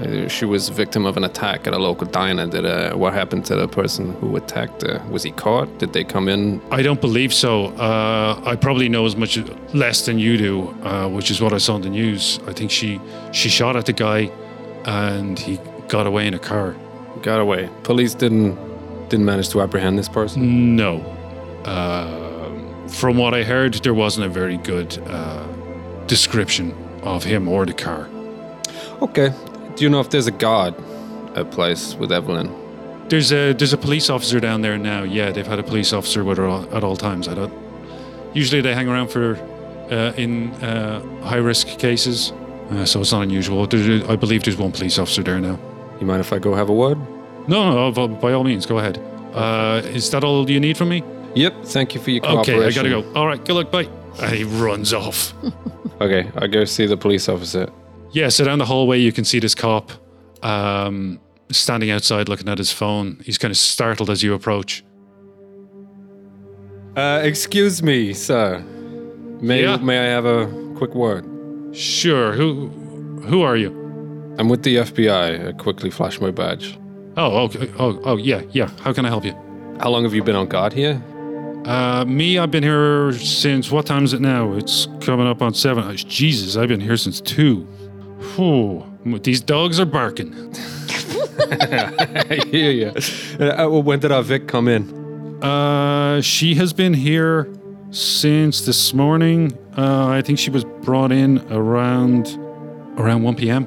Uh, 0.00 0.28
She 0.28 0.44
was 0.44 0.68
victim 0.68 1.06
of 1.06 1.16
an 1.16 1.24
attack 1.24 1.66
at 1.66 1.72
a 1.72 1.78
local 1.78 2.06
diner. 2.06 2.46
Did 2.46 2.64
uh, 2.64 2.94
what 2.94 3.12
happened 3.14 3.44
to 3.46 3.56
the 3.56 3.66
person 3.68 4.12
who 4.20 4.36
attacked 4.36 4.82
her? 4.82 5.02
Was 5.10 5.22
he 5.24 5.32
caught? 5.32 5.68
Did 5.78 5.92
they 5.92 6.04
come 6.04 6.28
in? 6.28 6.60
I 6.70 6.82
don't 6.82 7.00
believe 7.00 7.32
so. 7.34 7.66
Uh, 7.76 8.40
I 8.52 8.54
probably 8.56 8.88
know 8.88 9.06
as 9.06 9.16
much 9.16 9.38
less 9.74 10.06
than 10.06 10.18
you 10.18 10.36
do, 10.36 10.68
uh, 10.84 11.08
which 11.08 11.30
is 11.30 11.40
what 11.40 11.52
I 11.52 11.58
saw 11.58 11.76
in 11.76 11.82
the 11.82 11.90
news. 11.90 12.38
I 12.46 12.52
think 12.52 12.70
she 12.70 13.00
she 13.32 13.48
shot 13.48 13.74
at 13.76 13.84
the 13.86 13.92
guy, 13.92 14.30
and 14.84 15.38
he 15.38 15.58
got 15.88 16.06
away 16.06 16.26
in 16.26 16.34
a 16.34 16.38
car. 16.38 16.74
Got 17.22 17.40
away. 17.40 17.68
Police 17.82 18.14
didn't 18.14 18.56
didn't 19.08 19.24
manage 19.26 19.48
to 19.50 19.60
apprehend 19.62 19.98
this 19.98 20.08
person. 20.08 20.76
No. 20.76 21.00
Uh, 21.64 22.88
from 22.88 23.16
what 23.18 23.34
I 23.34 23.42
heard, 23.42 23.74
there 23.82 23.94
wasn't 23.94 24.26
a 24.26 24.28
very 24.40 24.56
good 24.58 24.96
uh, 25.08 25.42
description 26.06 26.72
of 27.02 27.24
him 27.24 27.48
or 27.48 27.66
the 27.66 27.72
car. 27.74 28.08
Okay. 29.02 29.32
Do 29.76 29.84
you 29.84 29.90
know 29.90 30.00
if 30.00 30.10
there's 30.10 30.26
a 30.26 30.32
guard 30.32 30.74
at 31.36 31.50
place 31.50 31.94
with 31.94 32.10
Evelyn? 32.12 32.52
There's 33.08 33.32
a 33.32 33.52
there's 33.54 33.72
a 33.72 33.78
police 33.78 34.10
officer 34.10 34.40
down 34.40 34.60
there 34.62 34.76
now. 34.76 35.02
Yeah, 35.02 35.30
they've 35.30 35.46
had 35.46 35.58
a 35.58 35.62
police 35.62 35.92
officer 35.92 36.24
with 36.24 36.36
her 36.38 36.46
all, 36.46 36.74
at 36.74 36.84
all 36.84 36.96
times. 36.96 37.26
I 37.28 37.34
don't. 37.34 37.52
Usually 38.34 38.60
they 38.60 38.74
hang 38.74 38.88
around 38.88 39.08
for 39.10 39.36
uh, 39.90 40.12
in 40.16 40.50
uh, 40.62 41.00
high 41.22 41.36
risk 41.38 41.78
cases, 41.78 42.32
uh, 42.70 42.84
so 42.84 43.00
it's 43.00 43.12
not 43.12 43.22
unusual. 43.22 43.66
There, 43.66 44.02
I 44.10 44.16
believe 44.16 44.42
there's 44.44 44.58
one 44.58 44.72
police 44.72 44.98
officer 44.98 45.22
there 45.22 45.40
now. 45.40 45.58
You 46.00 46.06
mind 46.06 46.20
if 46.20 46.32
I 46.32 46.38
go 46.38 46.54
have 46.54 46.68
a 46.68 46.74
word? 46.74 46.98
No, 47.48 47.72
no, 47.72 47.90
by- 47.92 48.06
by 48.20 48.32
all 48.34 48.44
means, 48.44 48.66
go 48.66 48.78
ahead. 48.78 48.98
Uh, 49.32 49.80
is 49.84 50.10
that 50.10 50.22
all 50.24 50.48
you 50.50 50.60
need 50.60 50.76
from 50.76 50.90
me? 50.90 51.02
Yep. 51.34 51.64
Thank 51.64 51.94
you 51.94 52.00
for 52.02 52.10
your 52.10 52.20
cooperation. 52.20 52.54
Okay, 52.56 52.66
I 52.66 52.72
gotta 52.72 53.02
go. 53.12 53.18
All 53.18 53.26
right, 53.26 53.42
good 53.42 53.54
luck. 53.54 53.70
Bye. 53.70 53.88
And 54.20 54.34
he 54.36 54.44
runs 54.44 54.92
off. 54.92 55.32
Okay, 56.00 56.30
I 56.36 56.46
go 56.46 56.64
see 56.64 56.86
the 56.86 56.96
police 56.96 57.28
officer. 57.28 57.68
Yeah, 58.12 58.28
so 58.28 58.44
down 58.44 58.58
the 58.58 58.64
hallway 58.66 58.98
you 58.98 59.12
can 59.12 59.24
see 59.24 59.38
this 59.38 59.54
cop 59.54 59.90
um, 60.42 61.20
standing 61.50 61.90
outside 61.90 62.28
looking 62.28 62.48
at 62.48 62.58
his 62.58 62.72
phone. 62.72 63.20
He's 63.24 63.38
kind 63.38 63.50
of 63.52 63.58
startled 63.58 64.10
as 64.10 64.22
you 64.22 64.34
approach. 64.34 64.84
Uh, 66.96 67.20
excuse 67.22 67.82
me, 67.82 68.12
sir. 68.12 68.60
May 69.40 69.62
Yeah? 69.62 69.76
may 69.76 69.98
I 69.98 70.04
have 70.10 70.24
a 70.24 70.46
quick 70.76 70.94
word? 70.94 71.24
Sure. 71.76 72.32
Who 72.32 72.68
who 73.28 73.42
are 73.42 73.56
you? 73.56 73.70
I'm 74.38 74.48
with 74.48 74.62
the 74.62 74.76
FBI. 74.76 75.48
I 75.48 75.52
quickly 75.52 75.90
flash 75.90 76.20
my 76.20 76.30
badge. 76.30 76.78
Oh, 77.16 77.44
okay. 77.44 77.70
Oh, 77.78 78.00
oh, 78.04 78.16
yeah, 78.16 78.42
yeah. 78.52 78.70
How 78.82 78.92
can 78.92 79.04
I 79.04 79.08
help 79.08 79.24
you? 79.24 79.34
How 79.80 79.90
long 79.90 80.04
have 80.04 80.14
you 80.14 80.22
been 80.22 80.36
on 80.36 80.46
guard 80.46 80.72
here? 80.72 81.02
Uh, 81.64 82.04
me, 82.04 82.38
I've 82.38 82.50
been 82.52 82.62
here 82.62 83.12
since 83.12 83.70
what 83.72 83.84
time 83.86 84.04
is 84.04 84.12
it 84.14 84.20
now? 84.20 84.52
It's 84.54 84.86
coming 85.00 85.26
up 85.26 85.42
on 85.42 85.52
seven. 85.54 85.84
Oh, 85.84 85.92
Jesus, 85.94 86.56
I've 86.56 86.68
been 86.68 86.80
here 86.80 86.96
since 86.96 87.20
two. 87.20 87.66
Whew. 88.34 88.84
These 89.22 89.40
dogs 89.40 89.80
are 89.80 89.86
barking. 89.86 90.34
I 91.50 92.40
hear 92.50 92.70
you. 92.70 92.92
Uh, 93.40 93.68
when 93.68 94.00
did 94.00 94.12
our 94.12 94.22
Vic 94.22 94.48
come 94.48 94.68
in? 94.68 95.42
Uh, 95.42 96.20
she 96.20 96.54
has 96.56 96.72
been 96.72 96.94
here 96.94 97.48
since 97.90 98.62
this 98.62 98.92
morning. 98.92 99.56
Uh, 99.76 100.08
I 100.08 100.22
think 100.22 100.38
she 100.38 100.50
was 100.50 100.64
brought 100.64 101.12
in 101.12 101.38
around 101.52 102.36
around 102.98 103.22
1 103.22 103.36
p.m. 103.36 103.66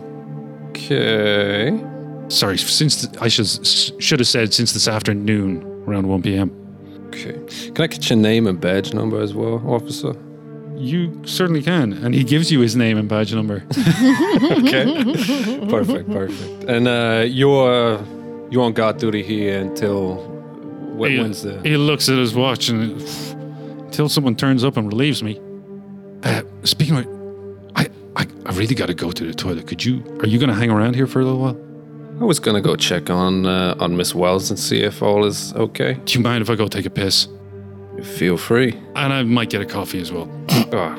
Okay. 0.69 1.81
Sorry, 2.27 2.57
since 2.57 3.05
the, 3.05 3.21
I 3.21 3.29
should 3.29 3.47
should 4.03 4.19
have 4.19 4.27
said 4.27 4.53
since 4.53 4.73
this 4.73 4.87
afternoon 4.87 5.63
around 5.87 6.07
1 6.07 6.21
p.m. 6.21 6.51
Okay. 7.07 7.33
Can 7.71 7.83
I 7.83 7.87
get 7.87 8.09
your 8.09 8.17
name 8.19 8.47
and 8.47 8.59
badge 8.59 8.93
number 8.93 9.21
as 9.21 9.33
well, 9.33 9.61
officer? 9.65 10.13
You 10.81 11.21
certainly 11.25 11.61
can, 11.61 11.93
and 11.93 12.15
he 12.15 12.23
gives 12.23 12.51
you 12.51 12.59
his 12.59 12.75
name 12.75 12.97
and 12.97 13.07
badge 13.07 13.33
number. 13.33 13.63
Okay. 14.41 15.03
perfect. 15.69 16.11
Perfect. 16.11 16.63
And 16.69 16.87
uh, 16.87 17.23
you're 17.27 18.03
you're 18.49 18.63
on 18.63 18.73
guard 18.73 18.97
duty 18.97 19.21
here 19.21 19.59
until 19.59 20.15
when, 20.97 21.11
he, 21.11 21.19
when's 21.19 21.43
the? 21.43 21.61
he 21.61 21.77
looks 21.77 22.09
at 22.09 22.17
his 22.17 22.33
watch 22.33 22.69
and 22.69 23.01
until 23.85 24.09
someone 24.09 24.35
turns 24.35 24.63
up 24.63 24.77
and 24.77 24.87
relieves 24.87 25.21
me. 25.21 25.39
Uh, 26.23 26.41
speaking 26.63 26.97
of, 26.97 27.05
I, 27.75 27.87
I 28.15 28.25
I 28.45 28.51
really 28.53 28.75
got 28.75 28.87
to 28.87 28.93
go 28.95 29.11
to 29.11 29.23
the 29.25 29.33
toilet. 29.33 29.67
Could 29.67 29.85
you? 29.85 30.03
Are 30.21 30.27
you 30.27 30.39
going 30.39 30.49
to 30.49 30.55
hang 30.55 30.71
around 30.71 30.95
here 30.95 31.07
for 31.07 31.21
a 31.21 31.25
little 31.25 31.39
while? 31.39 31.57
I 32.19 32.23
was 32.23 32.39
gonna 32.39 32.61
go 32.61 32.75
check 32.75 33.09
on 33.09 33.45
uh, 33.45 33.75
on 33.79 33.97
Miss 33.97 34.13
Wells 34.13 34.49
and 34.51 34.59
see 34.59 34.81
if 34.81 35.01
all 35.01 35.25
is 35.25 35.53
okay. 35.53 35.93
Do 36.05 36.13
you 36.13 36.19
mind 36.23 36.41
if 36.41 36.49
I 36.49 36.55
go 36.55 36.67
take 36.67 36.85
a 36.85 36.89
piss? 36.89 37.27
Feel 38.03 38.37
free. 38.37 38.79
And 38.95 39.13
I 39.13 39.23
might 39.23 39.49
get 39.49 39.61
a 39.61 39.65
coffee 39.65 39.99
as 40.01 40.11
well. 40.11 40.29
Ah, 40.73 40.95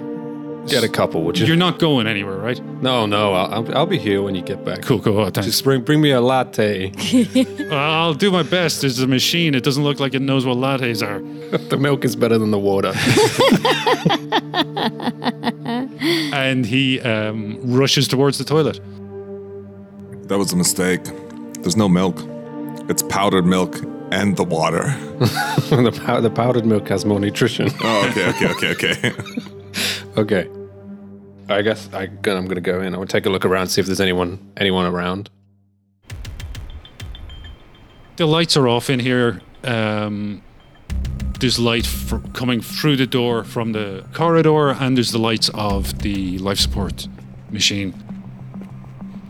get 0.69 0.85
a 0.85 0.89
couple, 0.89 1.25
would 1.25 1.39
you? 1.39 1.47
You're 1.47 1.57
not 1.57 1.79
going 1.79 2.07
anywhere, 2.07 2.37
right? 2.37 2.63
no, 2.83 3.07
no. 3.07 3.33
I'll, 3.33 3.55
I'll, 3.55 3.79
I'll 3.79 3.87
be 3.87 3.97
here 3.99 4.21
when 4.21 4.35
you 4.35 4.43
get 4.43 4.67
back. 4.67 4.83
Cool, 4.83 5.01
cool. 5.01 5.19
Oh, 5.19 5.31
thanks. 5.31 5.47
Just 5.47 5.65
bring 5.65 5.81
bring 5.81 6.03
me 6.03 6.11
a 6.11 6.21
latte. 6.21 6.93
I'll 7.71 8.13
do 8.13 8.31
my 8.31 8.43
best. 8.43 8.83
There's 8.83 8.99
a 8.99 9.07
machine. 9.07 9.55
It 9.55 9.65
doesn't 9.65 9.83
look 9.83 9.99
like 9.99 10.13
it 10.13 10.21
knows 10.21 10.45
what 10.45 10.59
lattes 10.59 11.03
are. 11.03 11.21
the 11.71 11.79
milk 11.79 12.05
is 12.05 12.15
better 12.15 12.37
than 12.37 12.51
the 12.51 12.59
water. 12.59 12.93
And 16.35 16.67
he 16.67 17.01
um, 17.01 17.59
rushes 17.63 18.09
towards 18.09 18.37
the 18.39 18.45
toilet. 18.45 18.79
That 20.29 20.39
was 20.39 20.53
a 20.53 20.57
mistake. 20.57 21.03
There's 21.61 21.77
no 21.77 21.89
milk. 21.89 22.17
It's 22.91 23.03
powdered 23.05 23.47
milk 23.47 23.77
and 24.13 24.37
the 24.37 24.45
water. 24.45 24.83
the, 25.19 26.03
pow- 26.05 26.21
the 26.21 26.31
powdered 26.31 26.67
milk 26.67 26.89
has 26.89 27.05
more 27.07 27.19
nutrition. 27.19 27.69
Oh, 27.83 28.09
okay, 28.11 28.29
okay, 28.29 28.49
okay, 28.51 28.71
okay. 28.73 29.13
okay. 30.17 30.51
I 31.49 31.63
guess 31.63 31.89
I, 31.93 32.03
I'm 32.05 32.47
gonna 32.47 32.61
go 32.61 32.83
in. 32.83 32.95
I'll 32.95 33.07
take 33.07 33.27
a 33.27 33.31
look 33.31 33.45
around, 33.45 33.69
see 33.69 33.81
if 33.81 33.87
there's 33.87 34.01
anyone 34.01 34.39
anyone 34.57 34.87
around. 34.87 35.31
The 38.17 38.27
lights 38.27 38.57
are 38.57 38.69
off 38.69 38.91
in 38.91 39.01
here. 39.01 39.41
Um, 39.65 40.43
there's 41.41 41.59
light 41.59 41.87
fr- 41.87 42.19
coming 42.35 42.61
through 42.61 42.97
the 42.97 43.07
door 43.07 43.45
from 43.45 43.73
the 43.73 44.05
corridor, 44.13 44.71
and 44.71 44.97
there's 44.97 45.11
the 45.11 45.19
lights 45.19 45.51
of 45.55 46.03
the 46.03 46.39
life 46.39 46.59
support 46.59 47.09
machine. 47.51 47.95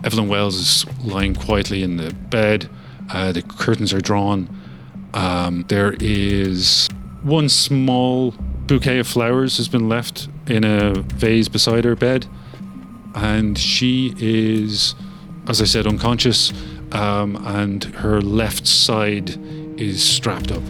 Evelyn 0.05 0.29
Wells 0.29 0.57
is 0.57 0.87
lying 1.05 1.35
quietly 1.35 1.83
in 1.85 1.97
the 1.97 2.13
bed. 2.13 2.69
Uh, 3.09 3.31
the 3.31 3.43
curtains 3.43 3.93
are 3.93 4.01
drawn. 4.01 4.49
Um, 5.15 5.65
there 5.69 5.95
is 6.01 6.89
one 7.23 7.49
small 7.49 8.33
bouquet 8.67 8.99
of 8.99 9.07
flowers 9.07 9.57
has 9.59 9.69
been 9.69 9.89
left 9.89 10.29
in 10.47 10.65
a 10.65 10.95
vase 10.95 11.49
beside 11.49 11.85
her 11.85 11.95
bed, 11.95 12.27
and 13.15 13.59
she 13.59 14.15
is, 14.19 14.95
as 15.49 15.61
I 15.61 15.65
said, 15.65 15.87
unconscious, 15.87 16.53
um, 16.93 17.37
and 17.47 17.85
her 17.85 18.21
left 18.21 18.67
side 18.67 19.37
is 19.79 20.03
strapped 20.03 20.51
up. 20.51 20.63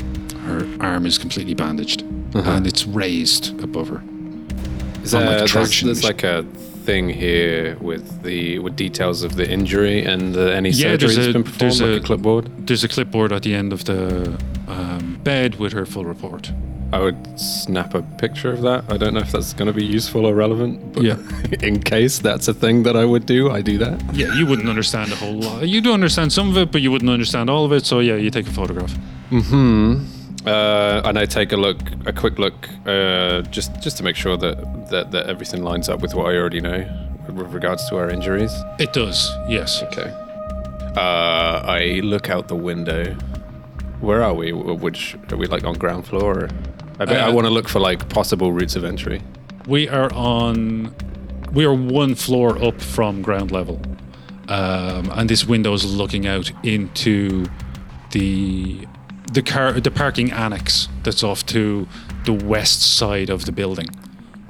Her 0.45 0.67
arm 0.81 1.07
is 1.07 1.19
completely 1.19 1.55
bandaged, 1.55 2.03
and 2.35 2.67
it's 2.67 2.87
raised 2.87 3.61
above 3.63 3.89
her. 3.89 4.03
Is 5.03 5.15
On, 5.15 5.25
like, 5.27 5.39
there's 5.87 6.05
like 6.05 6.23
a 6.25 6.45
thing 6.85 7.09
here 7.09 7.77
with 7.81 8.23
the 8.23 8.59
with 8.59 8.75
details 8.77 9.23
of 9.23 9.37
the 9.37 9.47
injury 9.51 10.05
and 10.05 10.37
uh, 10.37 10.41
any 10.61 10.71
Yeah, 10.71 10.93
surgery 10.93 10.99
there's 10.99 11.17
that's 11.17 11.29
a- 11.29 11.33
been 11.33 11.45
performed, 11.45 11.61
there's 11.61 11.81
like 11.81 11.91
a- 12.01 12.03
a 12.05 12.07
clipboard? 12.07 12.67
There's 12.67 12.85
a 12.85 12.89
clipboard 12.89 13.33
at 13.33 13.43
the 13.43 13.55
end 13.55 13.73
of 13.73 13.85
the 13.85 14.39
um, 14.69 15.19
bed 15.23 15.57
with 15.59 15.73
her 15.73 15.87
full 15.87 16.05
report. 16.05 16.53
I 16.93 16.99
would 17.01 17.17
snap 17.41 17.95
a 17.95 18.03
picture 18.19 18.53
of 18.53 18.61
that. 18.63 18.85
I 18.91 18.99
don't 18.99 19.15
know 19.15 19.21
if 19.21 19.33
that's 19.33 19.55
going 19.55 19.67
to 19.67 19.73
be 19.73 19.85
useful 19.85 20.27
or 20.27 20.35
relevant, 20.35 20.93
but 20.93 21.03
Yeah. 21.05 21.17
in 21.69 21.81
case 21.81 22.19
that's 22.19 22.49
a 22.49 22.55
thing 22.55 22.83
that 22.83 22.97
I 22.97 23.05
would 23.07 23.25
do, 23.25 23.51
I 23.51 23.63
do 23.63 23.79
that. 23.79 23.97
Yeah, 24.15 24.35
you 24.35 24.45
wouldn't 24.47 24.69
understand 24.69 25.11
a 25.11 25.17
whole 25.17 25.33
lot. 25.41 25.67
You 25.67 25.81
do 25.81 25.93
understand 25.95 26.33
some 26.33 26.51
of 26.51 26.57
it, 26.59 26.71
but 26.71 26.83
you 26.83 26.91
wouldn't 26.93 27.11
understand 27.11 27.49
all 27.49 27.65
of 27.65 27.73
it. 27.73 27.87
So 27.87 28.01
yeah, 28.01 28.17
you 28.17 28.31
take 28.31 28.47
a 28.47 28.53
photograph. 28.53 28.93
Hmm. 29.31 30.05
Uh, 30.47 31.03
and 31.05 31.19
I 31.19 31.25
take 31.27 31.53
a 31.53 31.57
look, 31.57 31.79
a 32.07 32.13
quick 32.13 32.39
look, 32.39 32.69
uh, 32.87 33.43
just 33.43 33.81
just 33.81 33.97
to 33.99 34.03
make 34.03 34.17
sure 34.17 34.37
that, 34.37 34.89
that 34.91 35.11
that 35.13 35.27
everything 35.29 35.63
lines 35.63 35.89
up 35.89 36.01
with 36.01 36.15
what 36.15 36.27
I 36.27 36.37
already 36.37 36.61
know 36.61 36.85
with 37.29 37.53
regards 37.55 37.89
to 37.91 37.97
our 37.97 38.11
injuries. 38.11 38.53
It 38.79 38.93
does, 38.93 39.31
yes. 39.49 39.83
Okay. 39.85 40.11
Uh, 40.97 41.63
I 41.65 42.01
look 42.03 42.29
out 42.29 42.49
the 42.49 42.57
window. 42.57 43.15
Where 44.01 44.23
are 44.23 44.35
we? 44.35 44.53
Which 44.53 45.17
are 45.31 45.37
we 45.37 45.47
like 45.47 45.65
on 45.65 45.75
ground 45.75 46.07
floor? 46.07 46.45
Or? 46.45 46.49
I 46.99 47.05
bet 47.05 47.21
I 47.21 47.29
Uh, 47.29 47.33
want 47.33 47.47
to 47.47 47.53
look 47.53 47.69
for 47.69 47.79
like 47.81 48.09
possible 48.09 48.53
routes 48.53 48.75
of 48.77 48.85
entry. 48.85 49.23
We 49.69 49.89
are 49.89 50.13
on. 50.13 50.93
We 51.53 51.65
are 51.65 51.75
one 51.75 52.15
floor 52.17 52.63
up 52.65 52.81
from 52.81 53.23
ground 53.23 53.53
level, 53.53 53.81
um, 54.49 55.09
and 55.13 55.29
this 55.31 55.47
window 55.47 55.73
is 55.75 55.85
looking 55.85 56.27
out 56.27 56.51
into 56.65 57.47
the 58.11 58.87
the 59.33 59.43
car 59.43 59.73
the 59.81 59.91
parking 59.91 60.31
annex 60.33 60.89
that's 61.03 61.23
off 61.23 61.45
to 61.47 61.87
the 62.25 62.33
west 62.33 62.83
side 62.97 63.31
of 63.31 63.45
the 63.47 63.53
building. 63.53 63.87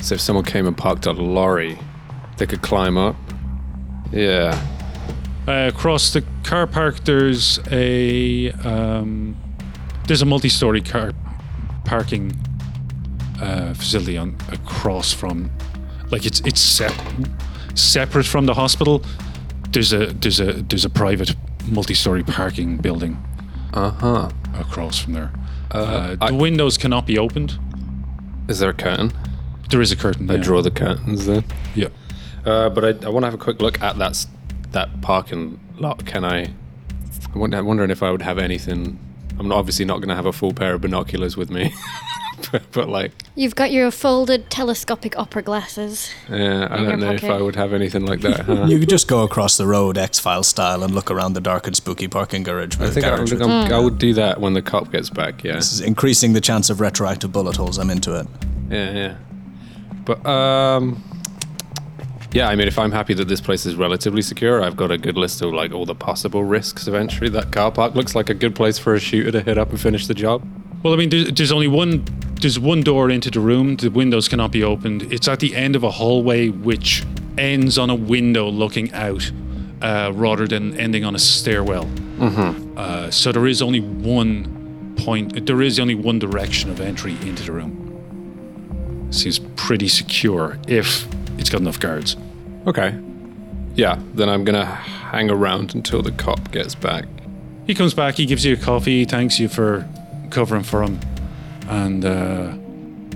So 0.01 0.15
if 0.17 0.21
someone 0.21 0.45
came 0.45 0.67
and 0.67 0.77
parked 0.77 1.07
a 1.07 1.13
lorry, 1.13 1.79
they 2.37 2.47
could 2.47 2.63
climb 2.63 2.97
up. 2.99 3.17
Yeah. 4.11 4.61
Uh, 5.47 5.71
across 5.75 6.13
the 6.13 6.25
car 6.45 6.67
park, 6.67 7.05
there's 7.05 7.59
a 7.71 8.51
um, 8.65 9.37
there's 10.07 10.23
a 10.23 10.27
multi-story 10.27 10.81
car 10.81 11.13
parking 11.85 12.33
uh, 13.41 13.75
facility 13.75 14.17
on 14.19 14.37
across 14.53 15.13
from, 15.13 15.51
like 16.11 16.27
it's 16.27 16.41
it's 16.41 16.61
sep- 16.61 16.93
separate 17.75 18.27
from 18.27 18.47
the 18.47 18.55
hospital. 18.55 19.03
There's 19.71 19.93
a 19.93 20.07
there's 20.07 20.39
a 20.41 20.53
there's 20.63 20.85
a 20.85 20.91
private 20.91 21.35
multi-story 21.69 22.23
parking 22.25 22.77
building 22.77 23.17
Uh 23.73 23.91
huh. 23.91 24.29
Across 24.55 24.99
from 24.99 25.13
there. 25.15 25.33
Uh, 25.71 26.17
I- 26.21 26.29
the 26.31 26.35
windows 26.37 26.77
cannot 26.79 27.07
be 27.07 27.19
opened. 27.19 27.59
Is 28.49 28.59
there 28.59 28.71
a 28.71 28.75
curtain? 28.75 29.13
There 29.71 29.81
is 29.81 29.93
a 29.93 29.97
curtain. 29.97 30.31
I 30.31 30.35
yeah. 30.35 30.43
draw 30.43 30.61
the 30.63 30.71
curtains 30.71 31.27
then. 31.27 31.45
Yeah. 31.75 31.89
Uh, 32.45 32.69
but 32.71 32.85
I, 32.85 33.07
I 33.07 33.09
want 33.11 33.23
to 33.23 33.27
have 33.29 33.35
a 33.35 33.39
quick 33.39 33.63
look 33.63 33.81
at 33.81 33.97
that 33.99 34.11
s- 34.11 34.27
that 34.73 35.01
parking 35.01 35.61
lot. 35.79 36.05
Can 36.05 36.25
I? 36.25 36.51
Wonder- 37.35 37.59
I'm 37.59 37.67
wondering 37.67 37.91
if 37.91 38.03
I 38.03 38.11
would 38.11 38.23
have 38.23 38.39
anything. 38.39 38.99
I'm 39.39 39.49
not, 39.49 39.57
obviously 39.59 39.85
not 39.87 39.99
going 39.99 40.09
to 40.11 40.15
have 40.15 40.27
a 40.27 40.33
full 40.33 40.53
pair 40.53 40.75
of 40.75 40.83
binoculars 40.83 41.37
with 41.39 41.51
me, 41.51 41.73
but, 42.53 42.63
but 42.73 42.89
like, 42.89 43.13
You've 43.35 43.55
got 43.55 43.71
your 43.73 43.91
folded 43.91 44.51
telescopic 44.51 45.19
opera 45.19 45.43
glasses. 45.43 46.11
yeah, 46.29 46.67
I 46.71 46.77
don't 46.85 47.01
know 47.01 47.13
if. 47.13 47.25
I 47.25 47.41
would 47.41 47.57
have 47.57 47.73
anything 47.73 48.05
like 48.07 48.21
that. 48.21 48.41
Huh? 48.47 48.65
You 48.67 48.79
could 48.81 48.89
just 48.89 49.07
go 49.09 49.23
across 49.23 49.57
the 49.57 49.67
road, 49.67 49.97
X 49.97 50.19
File 50.19 50.43
style, 50.43 50.83
and 50.83 50.95
look 50.95 51.11
around 51.11 51.35
the 51.35 51.41
dark 51.41 51.67
and 51.67 51.77
spooky 51.77 52.09
parking 52.09 52.43
garage. 52.43 52.79
I 52.81 52.91
think, 52.91 53.07
I, 53.07 53.13
I, 53.13 53.17
garage 53.17 53.31
think 53.31 53.41
with- 53.43 53.73
I 53.73 53.79
would 53.79 53.99
do 53.99 54.15
that 54.15 54.41
when 54.41 54.53
the 54.55 54.63
cop 54.63 54.91
gets 54.91 55.09
back. 55.11 55.45
Yeah, 55.45 55.55
This 55.55 55.73
is 55.73 55.81
increasing 55.81 56.33
the 56.33 56.41
chance 56.41 56.69
of 56.71 56.81
retroactive 56.81 57.31
bullet 57.33 57.57
holes. 57.57 57.79
I'm 57.79 57.91
into 57.91 58.19
it. 58.19 58.27
yeah, 58.71 58.91
yeah. 58.93 59.17
But 60.05 60.27
um, 60.27 61.03
yeah. 62.33 62.49
I 62.49 62.57
mean, 62.57 62.67
if 62.67 62.79
I'm 62.79 62.91
happy 62.93 63.15
that 63.15 63.29
this 63.29 63.41
place 63.41 63.65
is 63.67 63.77
relatively 63.77 64.23
secure, 64.23 64.63
I've 64.63 64.77
got 64.77 64.91
a 64.91 64.99
good 64.99 65.17
list 65.17 65.43
of 65.43 65.53
like 65.53 65.73
all 65.73 65.87
the 65.87 65.95
possible 65.95 66.43
risks 66.43 66.87
of 66.89 66.95
entry. 66.95 67.29
That 67.29 67.53
car 67.53 67.71
park 67.71 67.95
looks 67.95 68.15
like 68.15 68.29
a 68.29 68.35
good 68.35 68.55
place 68.57 68.79
for 68.79 68.95
a 68.95 69.01
shooter 69.01 69.31
to 69.31 69.41
hit 69.43 69.59
up 69.59 69.71
and 69.71 69.81
finish 69.81 70.07
the 70.09 70.15
job. 70.15 70.43
Well, 70.83 70.93
I 70.93 70.97
mean, 70.97 71.11
there's, 71.11 71.33
there's 71.33 71.53
only 71.53 71.69
one. 71.69 72.05
There's 72.41 72.59
one 72.59 72.81
door 72.81 73.09
into 73.09 73.31
the 73.31 73.39
room. 73.39 73.77
The 73.77 73.89
windows 73.89 74.27
cannot 74.27 74.51
be 74.51 74.65
opened. 74.65 75.13
It's 75.13 75.29
at 75.29 75.39
the 75.39 75.55
end 75.55 75.77
of 75.77 75.85
a 75.85 75.91
hallway 75.93 76.49
which 76.49 77.05
ends 77.39 77.79
on 77.79 77.89
a 77.89 77.95
window 77.95 78.49
looking 78.49 78.93
out, 78.93 79.31
uh, 79.81 80.11
rather 80.13 80.49
than 80.49 80.77
ending 80.79 81.05
on 81.05 81.15
a 81.15 81.21
stairwell. 81.21 81.85
Mm-hmm. 81.85 82.77
Uh, 82.77 83.11
so 83.13 83.31
there 83.31 83.47
is 83.47 83.63
only 83.63 83.81
one 83.81 84.95
point. 84.99 85.47
There 85.47 85.63
is 85.63 85.79
only 85.79 85.95
one 85.95 86.19
direction 86.19 86.69
of 86.71 86.81
entry 86.81 87.13
into 87.23 87.45
the 87.45 87.53
room. 87.53 89.09
Seems 89.13 89.39
pretty 89.57 89.89
secure 89.89 90.59
if 90.67 91.07
it's 91.39 91.49
got 91.49 91.61
enough 91.61 91.79
guards. 91.79 92.17
Okay. 92.67 92.99
Yeah, 93.75 94.01
then 94.15 94.29
I'm 94.29 94.45
gonna 94.45 94.65
hang 94.65 95.31
around 95.31 95.75
until 95.75 96.03
the 96.03 96.13
cop 96.13 96.51
gets 96.51 96.75
back. 96.75 97.05
He 97.67 97.75
comes 97.75 97.95
back. 97.95 98.17
He 98.17 98.27
gives 98.27 98.45
you 98.45 98.55
a 98.55 98.57
coffee. 98.57 99.01
He 99.01 99.05
thanks 99.05 99.39
you 99.39 99.49
for 99.49 99.89
covering 100.33 100.63
for 100.65 100.83
him, 100.83 100.99
and 101.69 102.05
uh, 102.05 102.53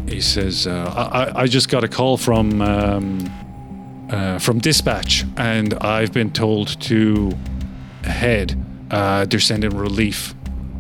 he 0.09 0.21
says, 0.21 0.67
uh, 0.67 0.93
I, 0.97 1.25
I- 1.25 1.43
"I 1.43 1.47
just 1.47 1.69
got 1.69 1.83
a 1.85 1.89
call 1.89 2.17
from 2.17 2.61
um, 2.63 4.09
uh, 4.11 4.39
from 4.39 4.59
dispatch, 4.61 5.25
and 5.37 5.75
I've 5.75 6.13
been 6.13 6.31
told 6.33 6.81
to 6.83 7.33
head. 8.05 8.55
Uh, 8.91 9.25
they're 9.25 9.41
sending 9.41 9.77
relief 9.77 10.33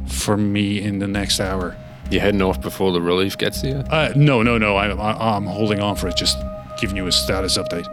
for 0.06 0.36
me 0.36 0.80
in 0.80 1.00
the 1.00 1.08
next 1.08 1.40
hour. 1.40 1.76
You 2.08 2.20
heading 2.20 2.40
off 2.40 2.60
before 2.60 2.92
the 2.92 3.00
relief 3.02 3.36
gets 3.36 3.60
here? 3.62 3.82
Uh, 3.90 4.12
no, 4.14 4.42
no, 4.44 4.58
no. 4.58 4.76
I, 4.76 4.86
I, 4.90 5.36
I'm 5.36 5.44
holding 5.46 5.80
on 5.80 5.96
for 5.96 6.06
it. 6.06 6.16
Just 6.16 6.38
giving 6.80 6.96
you 6.96 7.08
a 7.08 7.12
status 7.12 7.58
update. 7.58 7.84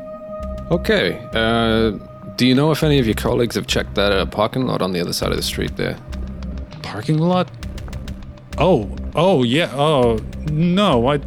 Okay. 0.70 1.18
Uh, 1.34 1.98
do 2.36 2.46
you 2.46 2.54
know 2.54 2.70
if 2.72 2.84
any 2.84 3.00
of 3.00 3.08
your 3.08 3.16
colleagues 3.16 3.56
have 3.56 3.66
checked 3.66 3.96
that 3.96 4.12
uh, 4.12 4.26
parking 4.28 4.68
lot 4.68 4.84
on 4.84 4.92
the 4.92 5.00
other 5.02 5.14
side 5.14 5.32
of 5.32 5.38
the 5.38 5.42
street 5.44 5.76
there? 5.78 5.98
Parking 6.84 7.18
lot. 7.18 7.50
Oh, 8.58 8.96
oh 9.16 9.44
yeah. 9.44 9.72
Oh 9.74 10.20
no. 10.52 11.08
I. 11.08 11.20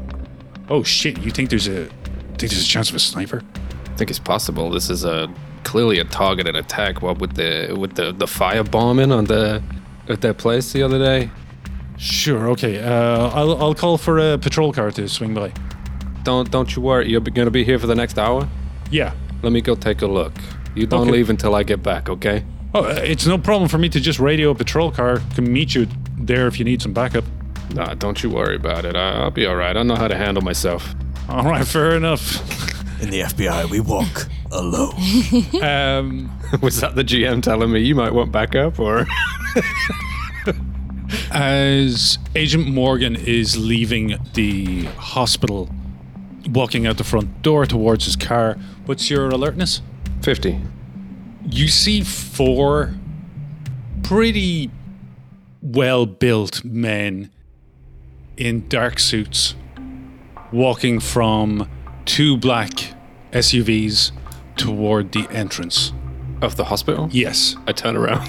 Oh 0.68 0.82
shit. 0.82 1.18
You 1.20 1.30
think 1.30 1.50
there's 1.50 1.68
a 1.68 1.86
think 2.38 2.50
there's 2.52 2.62
a 2.62 2.66
chance 2.66 2.90
of 2.90 2.96
a 2.96 2.98
sniper? 3.00 3.42
I 3.86 3.96
think 3.96 4.10
it's 4.10 4.18
possible. 4.18 4.70
This 4.70 4.90
is 4.90 5.04
a 5.04 5.32
clearly 5.64 5.98
a 5.98 6.04
targeted 6.04 6.54
attack. 6.56 7.02
What 7.02 7.18
with 7.18 7.34
the 7.34 7.74
with 7.78 7.94
the 7.94 8.12
the 8.12 8.26
fire 8.26 8.62
bombing 8.62 9.10
on 9.12 9.24
the 9.24 9.62
at 10.08 10.20
that 10.20 10.38
place 10.38 10.72
the 10.72 10.82
other 10.82 10.98
day? 10.98 11.30
Sure. 11.98 12.48
Okay. 12.50 12.78
Uh, 12.78 13.28
I'll 13.30 13.56
I'll 13.62 13.74
call 13.74 13.98
for 13.98 14.18
a 14.18 14.38
patrol 14.38 14.72
car 14.72 14.90
to 14.92 15.08
swing 15.08 15.34
by. 15.34 15.52
Don't 16.24 16.50
don't 16.50 16.74
you 16.76 16.82
worry. 16.82 17.08
You're 17.08 17.20
gonna 17.20 17.50
be 17.50 17.64
here 17.64 17.78
for 17.78 17.86
the 17.86 17.94
next 17.94 18.18
hour. 18.18 18.48
Yeah. 18.90 19.14
Let 19.42 19.52
me 19.52 19.60
go 19.60 19.74
take 19.74 20.02
a 20.02 20.06
look. 20.06 20.32
You 20.74 20.86
don't 20.86 21.02
Okay. 21.02 21.10
leave 21.12 21.30
until 21.30 21.54
I 21.54 21.62
get 21.62 21.82
back, 21.82 22.08
okay? 22.08 22.44
Oh, 22.74 22.84
uh, 22.84 23.00
it's 23.02 23.26
no 23.26 23.38
problem 23.38 23.68
for 23.68 23.78
me 23.78 23.88
to 23.88 23.98
just 24.00 24.18
radio 24.18 24.50
a 24.50 24.54
patrol 24.54 24.90
car. 24.90 25.20
Can 25.34 25.50
meet 25.50 25.74
you 25.74 25.86
there 26.18 26.46
if 26.46 26.58
you 26.58 26.64
need 26.64 26.82
some 26.82 26.92
backup. 26.92 27.24
Nah, 27.74 27.94
don't 27.94 28.22
you 28.22 28.30
worry 28.30 28.56
about 28.56 28.84
it. 28.84 28.96
I, 28.96 29.22
I'll 29.22 29.30
be 29.30 29.46
all 29.46 29.56
right. 29.56 29.76
I 29.76 29.82
know 29.82 29.96
how 29.96 30.08
to 30.08 30.16
handle 30.16 30.42
myself. 30.42 30.94
All 31.28 31.44
right. 31.44 31.66
Fair 31.66 31.96
enough. 31.96 32.40
In 33.02 33.10
the 33.10 33.20
FBI, 33.20 33.68
we 33.68 33.80
walk 33.80 34.28
alone. 34.52 34.94
Um, 35.62 36.30
Was 36.62 36.80
that 36.80 36.94
the 36.94 37.02
GM 37.02 37.42
telling 37.42 37.72
me 37.72 37.80
you 37.80 37.94
might 37.94 38.14
want 38.14 38.30
backup, 38.32 38.78
or? 38.78 39.06
as 41.32 42.18
Agent 42.34 42.68
Morgan 42.68 43.16
is 43.16 43.56
leaving 43.56 44.18
the 44.34 44.84
hospital, 44.96 45.68
walking 46.50 46.86
out 46.86 46.98
the 46.98 47.04
front 47.04 47.42
door 47.42 47.66
towards 47.66 48.04
his 48.04 48.16
car, 48.16 48.56
what's 48.86 49.10
your 49.10 49.28
alertness? 49.28 49.82
Fifty. 50.22 50.60
you 51.44 51.68
see 51.68 52.02
four 52.02 52.94
pretty 54.02 54.70
well 55.72 56.06
built 56.06 56.64
men 56.64 57.30
in 58.36 58.68
dark 58.68 58.98
suits 58.98 59.54
walking 60.52 61.00
from 61.00 61.68
two 62.04 62.36
black 62.36 62.70
SUVs 63.32 64.12
toward 64.56 65.12
the 65.12 65.26
entrance. 65.30 65.92
Of 66.42 66.56
the 66.56 66.64
hospital? 66.64 67.08
Yes. 67.12 67.56
I 67.66 67.72
turn 67.72 67.96
around. 67.96 68.28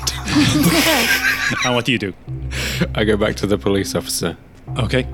And 1.66 1.76
what 1.76 1.84
do 1.84 1.92
you 1.92 1.98
do? 2.00 2.14
I 2.96 3.04
go 3.04 3.18
back 3.18 3.36
to 3.36 3.48
the 3.48 3.58
police 3.58 3.96
officer. 3.96 4.38
Okay. 4.78 5.06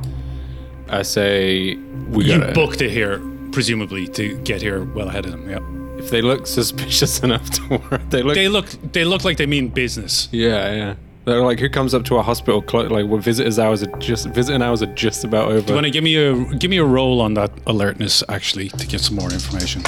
I 0.89 1.01
say, 1.01 1.75
we 2.09 2.25
You 2.25 2.39
got 2.39 2.53
booked 2.53 2.81
it 2.83 2.91
here, 2.91 3.19
presumably, 3.51 4.07
to 4.09 4.37
get 4.43 4.61
here 4.61 4.83
well 4.83 5.09
ahead 5.09 5.25
of 5.25 5.31
them. 5.31 5.49
Yeah. 5.49 5.97
If 5.97 6.11
they 6.11 6.21
look 6.21 6.45
suspicious 6.45 7.19
enough 7.23 7.49
to 7.51 7.77
work, 7.77 8.09
they 8.11 8.21
look. 8.21 8.35
They 8.35 8.47
look. 8.47 8.67
They 8.93 9.05
look 9.05 9.23
like 9.23 9.37
they 9.37 9.47
mean 9.47 9.69
business. 9.69 10.29
yeah, 10.31 10.71
yeah. 10.73 10.95
They're 11.25 11.41
like, 11.41 11.59
who 11.59 11.69
comes 11.69 11.93
up 11.93 12.03
to 12.05 12.17
a 12.17 12.21
hospital? 12.21 12.63
Cl- 12.69 12.89
like, 12.89 13.07
well, 13.07 13.17
visitors 13.19 13.57
hours 13.57 13.81
are 13.81 13.97
just 13.97 14.27
visiting 14.29 14.61
hours 14.61 14.83
are 14.83 14.93
just 14.93 15.23
about 15.23 15.49
over. 15.49 15.61
Do 15.61 15.67
you 15.69 15.75
want 15.75 15.85
to 15.85 15.91
give 15.91 16.03
me 16.03 16.15
a 16.15 16.33
give 16.55 16.69
me 16.69 16.77
a 16.77 16.83
roll 16.83 17.21
on 17.21 17.33
that 17.35 17.51
alertness 17.65 18.23
actually 18.27 18.69
to 18.69 18.85
get 18.87 18.99
some 19.01 19.15
more 19.15 19.31
information? 19.31 19.83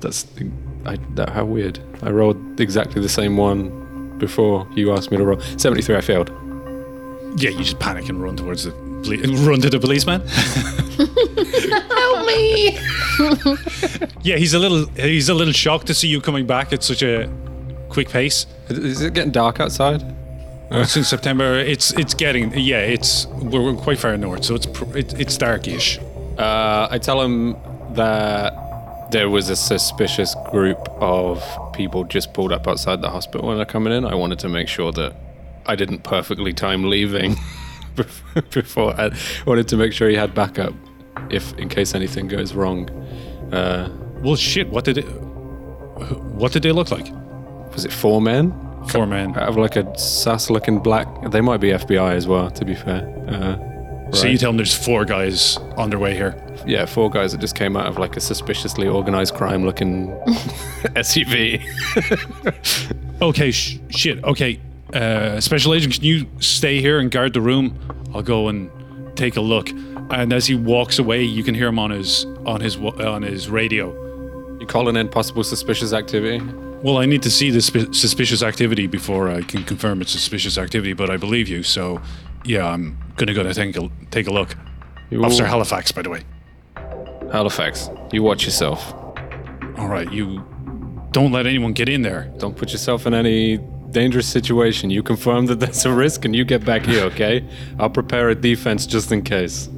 That's 0.00 0.26
I, 0.84 0.98
that, 1.14 1.30
how 1.30 1.44
weird. 1.44 1.80
I 2.02 2.10
rolled 2.10 2.60
exactly 2.60 3.02
the 3.02 3.08
same 3.08 3.36
one 3.36 4.18
before 4.18 4.68
you 4.74 4.92
asked 4.92 5.10
me 5.10 5.16
to 5.16 5.24
roll. 5.24 5.40
Seventy-three. 5.56 5.96
I 5.96 6.00
failed. 6.00 6.30
Yeah, 7.38 7.50
you 7.50 7.64
just 7.64 7.80
panic 7.80 8.08
and 8.08 8.22
run 8.22 8.36
towards 8.36 8.64
the 8.64 8.70
Poli- 8.70 9.18
run 9.46 9.60
to 9.60 9.68
the 9.68 9.80
policeman. 9.80 10.22
Help 11.96 12.26
me! 12.26 12.78
yeah, 14.22 14.36
he's 14.36 14.54
a 14.54 14.58
little 14.58 14.86
he's 14.94 15.28
a 15.28 15.34
little 15.34 15.52
shocked 15.52 15.88
to 15.88 15.94
see 15.94 16.08
you 16.08 16.20
coming 16.20 16.46
back 16.46 16.72
at 16.72 16.82
such 16.82 17.02
a 17.02 17.28
quick 17.88 18.08
pace. 18.08 18.46
Is 18.68 19.02
it 19.02 19.12
getting 19.12 19.32
dark 19.32 19.60
outside? 19.60 20.15
In 20.70 20.84
September. 20.86 21.54
It's 21.58 21.92
it's 21.92 22.14
getting 22.14 22.52
yeah. 22.58 22.78
It's 22.80 23.26
we're, 23.26 23.62
we're 23.62 23.74
quite 23.80 23.98
far 23.98 24.16
north, 24.16 24.44
so 24.44 24.54
it's 24.56 24.66
pr- 24.66 24.96
it, 24.98 25.14
it's 25.18 25.36
darkish. 25.36 25.98
Uh, 26.38 26.88
I 26.90 26.98
tell 26.98 27.22
him 27.22 27.56
that 27.94 29.10
there 29.12 29.30
was 29.30 29.48
a 29.48 29.54
suspicious 29.56 30.34
group 30.50 30.78
of 31.00 31.42
people 31.72 32.02
just 32.04 32.34
pulled 32.34 32.52
up 32.52 32.66
outside 32.66 33.00
the 33.00 33.10
hospital 33.10 33.46
when 33.46 33.56
they're 33.58 33.64
coming 33.64 33.92
in. 33.92 34.04
I 34.04 34.14
wanted 34.16 34.40
to 34.40 34.48
make 34.48 34.66
sure 34.66 34.90
that 34.92 35.14
I 35.66 35.76
didn't 35.76 36.02
perfectly 36.02 36.52
time 36.52 36.90
leaving 36.90 37.36
before. 38.50 38.92
I 39.00 39.10
wanted 39.46 39.68
to 39.68 39.76
make 39.76 39.92
sure 39.92 40.08
he 40.08 40.16
had 40.16 40.34
backup 40.34 40.74
if 41.30 41.56
in 41.58 41.68
case 41.68 41.94
anything 41.94 42.26
goes 42.26 42.54
wrong. 42.54 42.90
Uh, 43.52 43.88
Well, 44.20 44.34
shit. 44.36 44.68
What 44.68 44.84
did 44.84 44.98
it? 44.98 45.04
What 45.04 46.52
did 46.52 46.62
they 46.64 46.72
look 46.72 46.90
like? 46.90 47.06
was 47.72 47.84
it 47.84 47.92
four 47.92 48.20
men? 48.22 48.52
Four 48.88 49.06
men. 49.06 49.36
Out 49.36 49.48
of 49.48 49.56
like 49.56 49.76
a 49.76 49.98
sus-looking 49.98 50.78
black. 50.80 51.06
They 51.30 51.40
might 51.40 51.58
be 51.60 51.68
FBI 51.70 52.14
as 52.14 52.26
well. 52.26 52.50
To 52.50 52.64
be 52.64 52.74
fair. 52.74 53.02
Uh, 53.28 54.12
So 54.12 54.28
you 54.28 54.38
tell 54.38 54.50
them 54.50 54.56
there's 54.56 54.74
four 54.74 55.04
guys 55.04 55.58
on 55.76 55.90
their 55.90 55.98
way 55.98 56.14
here. 56.14 56.34
yeah, 56.66 56.86
four 56.86 57.10
guys 57.10 57.32
that 57.32 57.40
just 57.40 57.56
came 57.56 57.76
out 57.76 57.86
of 57.86 57.98
like 57.98 58.16
a 58.16 58.20
suspiciously 58.20 58.86
organized 58.88 59.34
crime-looking 59.34 60.10
SUV. 60.94 61.60
Okay, 63.22 63.50
sh- 63.50 63.78
shit. 63.88 64.22
Okay, 64.24 64.60
uh, 64.92 65.40
special 65.40 65.72
agent, 65.74 65.94
can 65.94 66.04
you 66.04 66.26
stay 66.38 66.80
here 66.82 66.98
and 66.98 67.10
guard 67.10 67.32
the 67.32 67.40
room? 67.40 67.78
I'll 68.14 68.22
go 68.22 68.48
and 68.48 68.70
take 69.16 69.36
a 69.36 69.40
look. 69.40 69.70
And 70.10 70.32
as 70.34 70.46
he 70.46 70.54
walks 70.54 70.98
away, 70.98 71.22
you 71.22 71.42
can 71.42 71.54
hear 71.54 71.66
him 71.68 71.78
on 71.78 71.90
his 71.90 72.26
on 72.44 72.60
his 72.60 72.76
wa- 72.76 72.94
on 73.14 73.22
his 73.22 73.48
radio. 73.48 73.90
You 74.60 74.66
calling 74.66 74.96
in 74.96 75.08
possible 75.08 75.42
suspicious 75.44 75.92
activity? 75.94 76.38
Well, 76.86 76.98
I 76.98 77.04
need 77.06 77.24
to 77.24 77.32
see 77.32 77.50
the 77.50 77.60
sp- 77.66 77.90
suspicious 77.92 78.44
activity 78.44 78.86
before 78.86 79.28
I 79.28 79.42
can 79.42 79.64
confirm 79.64 80.00
it's 80.00 80.12
suspicious 80.12 80.56
activity. 80.56 80.92
But 80.92 81.10
I 81.10 81.16
believe 81.16 81.48
you, 81.48 81.64
so 81.64 82.00
yeah, 82.44 82.64
I'm 82.64 82.96
gonna 83.16 83.34
go 83.34 83.42
to 83.42 83.52
take 83.52 83.76
a 83.76 83.90
take 84.12 84.28
a 84.28 84.30
look. 84.30 84.54
You 85.10 85.24
Officer 85.24 85.42
all- 85.42 85.50
Halifax, 85.50 85.90
by 85.90 86.02
the 86.02 86.10
way. 86.10 86.22
Halifax, 87.32 87.90
you 88.12 88.22
watch 88.22 88.44
yourself. 88.44 88.94
All 89.76 89.88
right, 89.88 90.08
you 90.12 90.46
don't 91.10 91.32
let 91.32 91.44
anyone 91.44 91.72
get 91.72 91.88
in 91.88 92.02
there. 92.02 92.32
Don't 92.38 92.56
put 92.56 92.70
yourself 92.70 93.04
in 93.04 93.14
any 93.14 93.58
dangerous 93.90 94.28
situation. 94.28 94.88
You 94.88 95.02
confirm 95.02 95.46
that 95.46 95.58
there's 95.58 95.84
a 95.86 95.92
risk 95.92 96.24
and 96.24 96.36
you 96.36 96.44
get 96.44 96.64
back 96.64 96.86
here, 96.86 97.02
okay? 97.06 97.44
I'll 97.80 97.90
prepare 97.90 98.28
a 98.28 98.34
defense 98.36 98.86
just 98.86 99.10
in 99.10 99.22
case. 99.22 99.68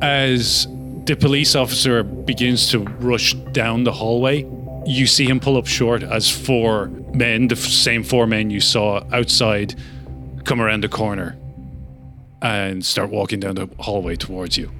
As 0.00 0.66
the 1.04 1.14
police 1.14 1.54
officer 1.54 2.02
begins 2.02 2.70
to 2.70 2.78
rush 3.00 3.34
down 3.52 3.84
the 3.84 3.92
hallway, 3.92 4.46
you 4.86 5.06
see 5.06 5.26
him 5.26 5.40
pull 5.40 5.56
up 5.56 5.66
short 5.66 6.02
as 6.02 6.30
four 6.30 6.86
men, 7.12 7.48
the 7.48 7.56
same 7.56 8.02
four 8.04 8.26
men 8.26 8.50
you 8.50 8.60
saw 8.60 9.04
outside, 9.12 9.74
come 10.44 10.60
around 10.60 10.84
the 10.84 10.88
corner 10.88 11.36
and 12.42 12.84
start 12.84 13.10
walking 13.10 13.40
down 13.40 13.56
the 13.56 13.68
hallway 13.80 14.14
towards 14.14 14.56
you. 14.56 14.70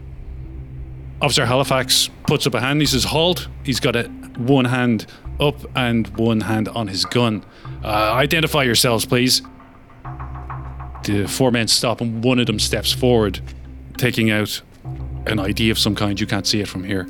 Officer 1.21 1.47
Halifax 1.47 2.11
puts 2.27 2.47
up 2.47 2.55
a 2.55 2.61
hand. 2.61 2.81
He 2.81 2.87
says, 2.87 3.05
"Halt!" 3.05 3.49
He's 3.65 3.81
got 3.81 3.97
a 3.97 4.05
one 4.37 4.67
hand 4.67 5.07
up 5.41 5.57
and 5.75 6.07
one 6.17 6.43
hand 6.43 6.69
on 6.69 6.89
his 6.89 7.05
gun. 7.05 7.45
Uh, 7.83 8.13
identify 8.13 8.63
yourselves, 8.63 9.07
please. 9.07 9.43
The 11.05 11.27
four 11.27 11.51
men 11.51 11.69
stop, 11.69 12.01
and 12.01 12.23
one 12.23 12.39
of 12.39 12.47
them 12.47 12.59
steps 12.59 12.93
forward, 12.93 13.41
taking 13.97 14.31
out 14.31 14.61
an 15.27 15.39
ID 15.39 15.71
of 15.71 15.79
some 15.79 15.95
kind. 15.95 16.21
You 16.21 16.27
can't 16.27 16.47
see 16.47 16.61
it 16.61 16.69
from 16.69 16.85
here. 16.85 17.09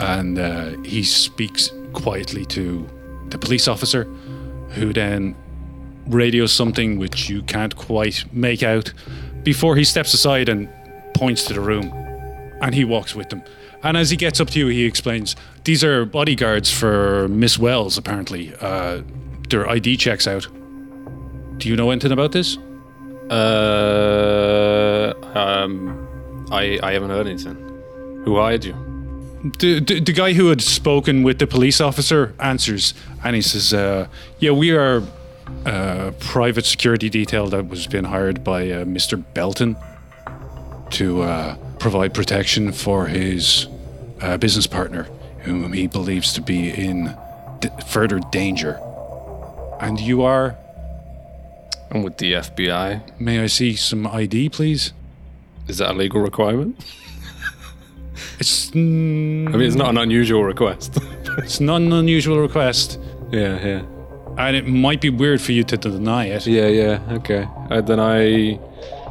And 0.00 0.38
uh, 0.38 0.70
he 0.84 1.02
speaks 1.02 1.70
quietly 2.02 2.44
to 2.46 2.88
the 3.28 3.38
police 3.38 3.68
officer, 3.68 4.04
who 4.70 4.92
then 4.92 5.36
radios 6.06 6.52
something 6.52 6.98
which 6.98 7.28
you 7.28 7.42
can't 7.42 7.76
quite 7.76 8.24
make 8.32 8.62
out 8.62 8.92
before 9.42 9.76
he 9.76 9.84
steps 9.84 10.14
aside 10.14 10.48
and 10.48 10.68
points 11.14 11.44
to 11.44 11.54
the 11.54 11.60
room. 11.60 11.92
And 12.60 12.74
he 12.74 12.84
walks 12.84 13.14
with 13.14 13.28
them. 13.28 13.42
And 13.82 13.96
as 13.96 14.10
he 14.10 14.16
gets 14.16 14.40
up 14.40 14.50
to 14.50 14.58
you, 14.58 14.66
he 14.68 14.84
explains 14.84 15.36
these 15.64 15.84
are 15.84 16.04
bodyguards 16.04 16.70
for 16.70 17.28
Miss 17.28 17.58
Wells, 17.58 17.96
apparently. 17.96 18.52
Uh, 18.60 19.02
their 19.48 19.68
ID 19.68 19.96
checks 19.96 20.26
out. 20.26 20.48
Do 21.58 21.68
you 21.68 21.76
know 21.76 21.90
anything 21.90 22.12
about 22.12 22.32
this? 22.32 22.58
Uh, 23.30 25.12
um, 25.34 26.46
I, 26.50 26.78
I 26.82 26.92
haven't 26.92 27.10
heard 27.10 27.26
anything. 27.26 27.56
Who 28.24 28.36
hired 28.36 28.64
you? 28.64 28.87
The, 29.42 29.80
the, 29.80 30.00
the 30.00 30.12
guy 30.12 30.32
who 30.32 30.48
had 30.48 30.60
spoken 30.60 31.22
with 31.22 31.38
the 31.38 31.46
police 31.46 31.80
officer 31.80 32.34
answers 32.40 32.94
and 33.24 33.36
he 33.36 33.42
says, 33.42 33.72
uh, 33.72 34.08
Yeah, 34.38 34.50
we 34.52 34.70
are 34.72 35.02
a 35.64 36.12
private 36.18 36.66
security 36.66 37.08
detail 37.08 37.46
that 37.48 37.68
was 37.68 37.86
being 37.86 38.04
hired 38.04 38.42
by 38.44 38.70
uh, 38.70 38.84
Mr. 38.84 39.22
Belton 39.34 39.76
to 40.90 41.22
uh, 41.22 41.56
provide 41.78 42.14
protection 42.14 42.72
for 42.72 43.06
his 43.06 43.66
uh, 44.20 44.36
business 44.38 44.66
partner, 44.66 45.04
whom 45.40 45.72
he 45.72 45.86
believes 45.86 46.32
to 46.32 46.40
be 46.40 46.70
in 46.70 47.16
d- 47.60 47.68
further 47.86 48.20
danger. 48.30 48.80
And 49.80 50.00
you 50.00 50.22
are, 50.22 50.56
I'm 51.90 52.02
with 52.02 52.18
the 52.18 52.32
FBI. 52.32 53.20
may 53.20 53.40
I 53.40 53.46
see 53.46 53.76
some 53.76 54.06
ID, 54.06 54.48
please? 54.48 54.92
Is 55.68 55.78
that 55.78 55.90
a 55.90 55.94
legal 55.94 56.20
requirement? 56.20 56.84
It's, 58.38 58.70
mm, 58.70 59.48
I 59.48 59.52
mean, 59.52 59.62
it's 59.62 59.76
not 59.76 59.90
an 59.90 59.98
unusual 59.98 60.44
request. 60.44 60.98
it's 61.38 61.60
not 61.60 61.80
an 61.80 61.92
unusual 61.92 62.40
request, 62.40 62.98
yeah, 63.30 63.64
yeah. 63.64 63.82
and 64.36 64.56
it 64.56 64.66
might 64.66 65.00
be 65.00 65.10
weird 65.10 65.40
for 65.40 65.52
you 65.52 65.64
to 65.64 65.76
deny 65.76 66.26
it. 66.26 66.46
Yeah, 66.46 66.68
yeah, 66.68 67.00
okay. 67.10 67.48
Uh, 67.70 67.80
then 67.80 68.00
I 68.00 68.58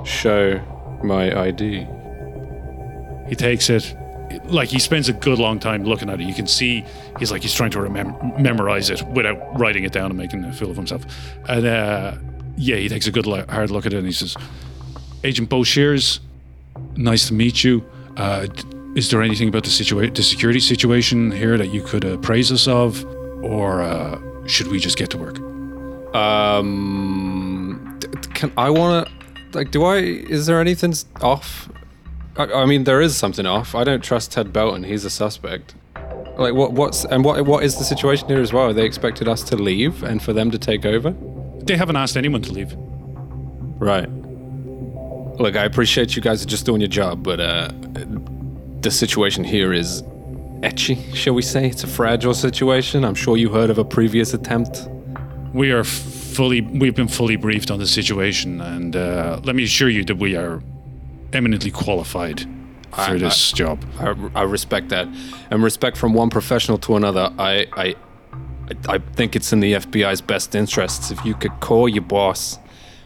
show 0.06 0.60
my 1.04 1.48
ID. 1.48 1.88
He 3.28 3.36
takes 3.36 3.70
it, 3.70 3.96
like 4.46 4.70
he 4.70 4.80
spends 4.80 5.10
a 5.10 5.14
good 5.14 5.40
long 5.40 5.60
time 5.60 5.84
looking 5.84 6.10
at 6.10 6.20
it. 6.20 6.28
You 6.28 6.34
can 6.34 6.48
see 6.48 6.86
he's 7.20 7.32
like 7.32 7.42
he's 7.42 7.54
trying 7.54 7.72
to 7.72 7.80
remem- 7.80 8.40
memorize 8.40 8.90
it 8.90 9.04
without 9.08 9.60
writing 9.60 9.84
it 9.84 9.92
down 9.92 10.12
and 10.12 10.18
making 10.18 10.44
a 10.44 10.54
fool 10.54 10.72
of 10.72 10.78
himself. 10.78 11.06
And 11.48 11.66
uh, 11.66 12.16
yeah, 12.56 12.78
he 12.78 12.90
takes 12.90 13.08
a 13.08 13.12
good 13.12 13.26
hard 13.26 13.72
look 13.72 13.86
at 13.86 13.94
it 13.94 13.98
and 13.98 14.06
he 14.06 14.14
says, 14.14 14.36
"Agent 15.24 15.50
Bo 15.50 15.64
Shears, 15.64 16.20
nice 16.96 17.28
to 17.28 17.34
meet 17.34 17.64
you. 17.64 17.84
Uh, 18.16 18.48
is 18.98 19.12
there 19.12 19.22
anything 19.22 19.48
about 19.48 19.64
the 19.64 19.70
situa- 19.70 20.14
the 20.14 20.24
security 20.24 20.60
situation 20.60 21.30
here 21.30 21.56
that 21.56 21.68
you 21.68 21.84
could 21.84 22.04
appraise 22.04 22.52
us 22.52 22.68
of, 22.68 23.06
or 23.44 23.84
uh, 23.84 24.20
should 24.48 24.68
we 24.68 24.80
just 24.80 24.98
get 24.98 25.12
to 25.12 25.18
work?" 25.20 25.38
Um, 26.16 28.00
can 28.34 28.52
I 28.58 28.72
want 28.72 29.08
to 29.08 29.14
like? 29.58 29.70
Do 29.70 29.84
I? 29.86 29.98
Is 29.98 30.48
there 30.48 30.60
anything 30.60 30.96
off? 31.22 31.70
I, 32.38 32.46
I 32.64 32.66
mean, 32.66 32.86
there 32.86 33.00
is 33.00 33.16
something 33.16 33.46
off. 33.46 33.76
I 33.76 33.84
don't 33.84 34.04
trust 34.04 34.32
Ted 34.32 34.52
Belton. 34.52 34.84
He's 34.84 35.06
a 35.06 35.12
suspect. 35.12 35.76
Like, 36.38 36.56
what? 36.56 36.74
What's 36.74 37.06
and 37.06 37.24
what? 37.24 37.46
What 37.46 37.64
is 37.64 37.78
the 37.78 37.84
situation 37.84 38.28
here 38.28 38.42
as 38.42 38.52
well? 38.52 38.74
They 38.74 38.86
expected 38.86 39.28
us 39.28 39.44
to 39.44 39.56
leave 39.56 40.02
and 40.02 40.24
for 40.24 40.34
them 40.34 40.50
to 40.50 40.58
take 40.58 40.86
over. 40.86 41.14
They 41.62 41.78
haven't 41.78 41.98
asked 41.98 42.18
anyone 42.18 42.42
to 42.42 42.52
leave. 42.52 42.74
Right. 43.80 44.10
Look, 45.40 45.56
I 45.56 45.66
appreciate 45.66 46.16
you 46.16 46.22
guys 46.24 46.42
are 46.42 46.48
just 46.48 46.66
doing 46.66 46.82
your 46.82 46.88
job, 46.88 47.22
but 47.22 47.40
uh, 47.40 47.70
the 48.88 48.92
situation 48.92 49.44
here 49.44 49.74
is 49.74 50.02
etchy, 50.64 51.14
shall 51.14 51.34
we 51.34 51.42
say? 51.42 51.68
It's 51.68 51.84
a 51.84 51.88
fragile 51.88 52.34
situation. 52.34 53.04
I'm 53.04 53.16
sure 53.16 53.36
you 53.36 53.50
heard 53.50 53.70
of 53.70 53.78
a 53.78 53.84
previous 53.84 54.34
attempt. 54.34 54.88
We 55.54 55.72
are 55.72 55.84
fully, 55.84 56.62
we've 56.62 56.96
been 56.96 57.10
fully 57.10 57.36
briefed 57.36 57.70
on 57.70 57.80
the 57.80 57.88
situation, 57.88 58.62
and 58.62 58.96
uh, 58.96 59.42
let 59.44 59.56
me 59.58 59.64
assure 59.64 59.90
you 59.90 60.06
that 60.06 60.16
we 60.16 60.38
are 60.38 60.62
eminently 61.34 61.70
qualified 61.72 62.42
for 62.92 63.02
I- 63.16 63.18
this 63.18 63.52
job. 63.52 63.84
I, 64.00 64.16
I 64.36 64.44
respect 64.44 64.88
that, 64.90 65.08
and 65.52 65.62
respect 65.62 65.98
from 65.98 66.14
one 66.14 66.30
professional 66.30 66.78
to 66.80 66.96
another. 66.96 67.30
I, 67.38 67.68
I, 67.74 67.86
I- 67.88 67.96
I 68.96 68.98
think 69.16 69.36
it's 69.36 69.52
in 69.54 69.60
the 69.60 69.74
FBI's 69.74 70.22
best 70.22 70.56
interests 70.56 71.12
if 71.12 71.24
you 71.26 71.34
could 71.36 71.58
call 71.60 71.88
your 71.90 72.04
boss 72.04 72.58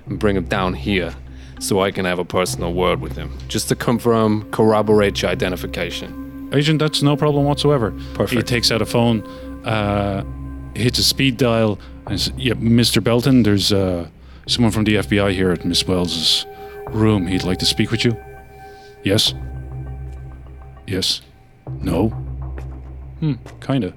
and 0.07 0.19
bring 0.19 0.35
him 0.35 0.45
down 0.45 0.73
here, 0.75 1.13
so 1.61 1.79
I 1.79 1.91
can 1.91 2.05
have 2.05 2.19
a 2.19 2.25
personal 2.25 2.73
word 2.73 2.99
with 3.01 3.15
him, 3.15 3.37
just 3.47 3.69
to 3.69 3.75
confirm, 3.75 4.49
corroborate 4.51 5.21
your 5.21 5.31
identification. 5.31 6.49
Agent, 6.53 6.79
that's 6.79 7.01
no 7.01 7.15
problem 7.15 7.45
whatsoever. 7.45 7.91
Perfect. 8.13 8.31
He 8.31 8.41
takes 8.41 8.71
out 8.71 8.81
a 8.81 8.85
phone, 8.85 9.21
uh, 9.65 10.23
hits 10.75 10.99
a 10.99 11.03
speed 11.03 11.37
dial, 11.37 11.79
and 12.07 12.19
says, 12.19 12.33
"Yeah, 12.37 12.53
Mr. 12.53 13.01
Belton, 13.01 13.43
there's 13.43 13.71
uh, 13.71 14.07
someone 14.47 14.71
from 14.71 14.83
the 14.83 14.95
FBI 14.95 15.31
here 15.33 15.51
at 15.51 15.63
Miss 15.63 15.87
Wells's 15.87 16.45
room. 16.89 17.27
He'd 17.27 17.43
like 17.43 17.59
to 17.59 17.65
speak 17.65 17.91
with 17.91 18.03
you." 18.03 18.17
Yes. 19.03 19.33
Yes. 20.87 21.21
No. 21.79 22.09
Hmm. 23.19 23.33
Kinda. 23.61 23.93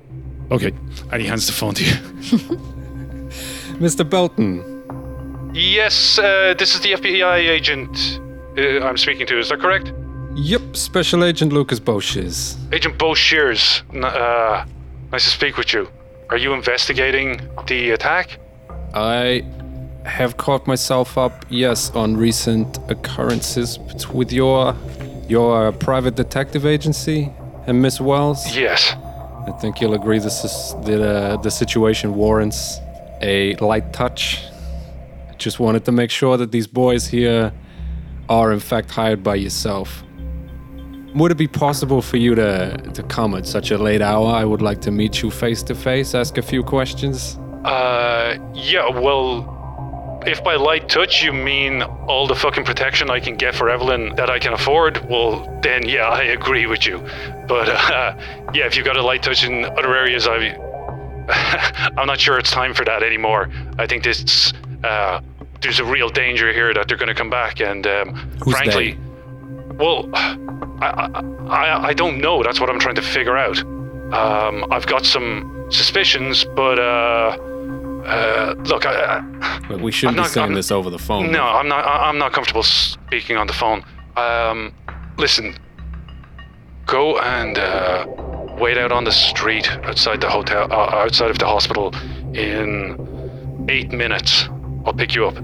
Okay. 0.51 0.73
And 1.11 1.23
he 1.23 1.27
hands 1.27 1.47
the 1.47 1.53
phone 1.53 1.75
to 1.75 1.85
you. 1.85 1.93
Mr. 3.81 4.09
Belton, 4.09 4.74
Yes, 5.55 6.19
uh, 6.19 6.55
this 6.59 6.75
is 6.75 6.81
the 6.81 6.93
FBI 6.93 7.37
agent. 7.49 8.21
uh, 8.59 8.85
I'm 8.87 8.97
speaking 8.97 9.27
to. 9.29 9.39
Is 9.39 9.49
that 9.51 9.61
correct? 9.61 9.93
Yep, 10.37 10.77
Special 10.77 11.25
Agent 11.25 11.53
Lucas 11.53 11.79
Boshes. 11.81 12.57
Agent 12.73 12.99
Bo 12.99 13.15
Shears. 13.15 13.83
n- 13.95 14.05
Uh, 14.05 14.65
nice 15.13 15.25
to 15.25 15.31
speak 15.31 15.57
with 15.57 15.73
you. 15.73 15.89
Are 16.31 16.37
you 16.37 16.53
investigating 16.55 17.41
the 17.69 17.91
attack? 17.93 18.39
I 18.95 19.45
have 20.05 20.37
caught 20.37 20.67
myself 20.67 21.17
up, 21.17 21.33
yes, 21.51 21.91
on 21.95 22.17
recent 22.17 22.79
occurrences 22.89 23.79
with 24.13 24.33
your 24.33 24.75
your 25.29 25.73
private 25.73 26.17
detective 26.17 26.67
agency 26.67 27.31
and 27.67 27.81
Miss 27.81 28.01
Wells. 28.01 28.57
Yes. 28.57 28.95
I 29.49 29.53
think 29.61 29.81
you'll 29.81 29.95
agree 29.95 30.19
this 30.19 30.45
is 30.45 30.75
that 30.85 31.01
uh, 31.01 31.37
the 31.43 31.51
situation 31.51 32.15
warrants 32.15 32.81
a 33.23 33.55
light 33.61 33.93
touch. 33.93 34.43
Just 35.39 35.61
wanted 35.61 35.85
to 35.85 35.93
make 35.93 36.11
sure 36.11 36.37
that 36.37 36.53
these 36.53 36.67
boys 36.67 37.07
here 37.07 37.53
are 38.29 38.53
in 38.53 38.61
fact 38.61 38.91
hired 38.91 39.23
by 39.23 39.35
yourself. 39.35 40.03
Would 41.15 41.31
it 41.31 41.37
be 41.37 41.47
possible 41.47 42.03
for 42.03 42.17
you 42.17 42.35
to 42.35 42.77
to 42.95 43.03
come 43.05 43.35
at 43.35 43.47
such 43.47 43.71
a 43.71 43.79
late 43.79 44.03
hour? 44.03 44.27
I 44.27 44.45
would 44.45 44.63
like 44.63 44.81
to 44.83 44.91
meet 44.91 45.23
you 45.23 45.31
face 45.31 45.63
to 45.65 45.75
face, 45.75 46.15
ask 46.15 46.39
a 46.39 46.43
few 46.43 46.63
questions. 46.63 47.39
Uh, 47.65 48.37
yeah, 48.53 48.89
well, 48.89 50.23
if 50.27 50.43
by 50.43 50.57
light 50.57 50.89
touch 50.89 51.23
you 51.23 51.33
mean 51.33 51.83
all 51.83 52.27
the 52.27 52.35
fucking 52.35 52.65
protection 52.65 53.11
I 53.11 53.21
can 53.21 53.37
get 53.37 53.55
for 53.55 53.69
Evelyn 53.69 54.15
that 54.17 54.31
I 54.31 54.39
can 54.39 54.53
afford, 54.53 55.09
well, 55.09 55.59
then 55.63 55.89
yeah, 55.89 56.09
I 56.09 56.23
agree 56.25 56.67
with 56.67 56.87
you. 56.87 56.99
But 57.47 57.69
uh, 57.93 58.17
yeah, 58.53 58.67
if 58.67 58.77
you've 58.77 58.87
got 58.87 58.97
a 58.97 59.03
light 59.03 59.23
touch 59.23 59.45
in 59.45 59.65
other 59.65 59.95
areas, 59.95 60.27
I, 60.27 60.57
I'm 61.97 62.07
not 62.07 62.21
sure 62.21 62.39
it's 62.39 62.51
time 62.51 62.75
for 62.75 62.85
that 62.85 63.03
anymore. 63.03 63.51
I 63.79 63.87
think 63.87 64.05
this, 64.05 64.53
uh, 64.85 65.21
there's 65.61 65.81
a 65.81 65.85
real 65.85 66.09
danger 66.11 66.53
here 66.53 66.73
that 66.75 66.89
they're 66.89 66.97
going 66.97 67.09
to 67.09 67.15
come 67.15 67.31
back, 67.31 67.61
and 67.61 67.87
um, 67.87 68.31
frankly, 68.41 68.99
well, 69.77 70.09
I, 70.15 71.23
I, 71.49 71.87
I, 71.89 71.93
don't 71.95 72.19
know. 72.21 72.43
That's 72.43 72.61
what 72.61 72.69
I'm 72.71 72.79
trying 72.79 72.95
to 72.97 73.03
figure 73.03 73.37
out. 73.37 73.59
Um, 74.13 74.65
I've 74.71 74.87
got 74.87 75.07
some 75.07 75.67
suspicions, 75.71 76.45
but 76.45 76.79
uh, 76.79 77.37
uh, 78.05 78.55
look, 78.67 78.85
I, 78.87 79.19
I, 79.19 79.61
But 79.69 79.81
we 79.81 79.91
shouldn't 79.91 80.19
I'm 80.19 80.23
be 80.23 80.27
not- 80.27 80.31
saying 80.31 80.45
I'm- 80.47 80.55
this 80.55 80.71
over 80.71 80.91
the 80.91 80.99
phone. 80.99 81.33
no, 81.33 81.43
I'm 81.43 81.69
not. 81.69 81.85
I'm 81.87 82.19
not 82.19 82.33
comfortable 82.33 82.63
speaking 82.63 83.37
on 83.37 83.47
the 83.47 83.53
phone. 83.55 83.85
Um, 84.17 84.75
listen, 85.17 85.57
go 86.87 87.19
and 87.19 87.59
uh, 87.59 88.07
wait 88.59 88.77
out 88.77 88.93
on 88.93 89.05
the 89.05 89.13
street 89.13 89.69
outside 89.85 90.21
the 90.21 90.29
hotel, 90.29 90.71
uh, 90.71 91.03
outside 91.05 91.31
of 91.31 91.39
the 91.39 91.47
hospital, 91.47 91.95
in 92.35 93.67
eight 93.69 93.91
minutes. 93.93 94.49
I'll 94.85 94.93
pick 94.93 95.15
you 95.15 95.27
up. 95.27 95.35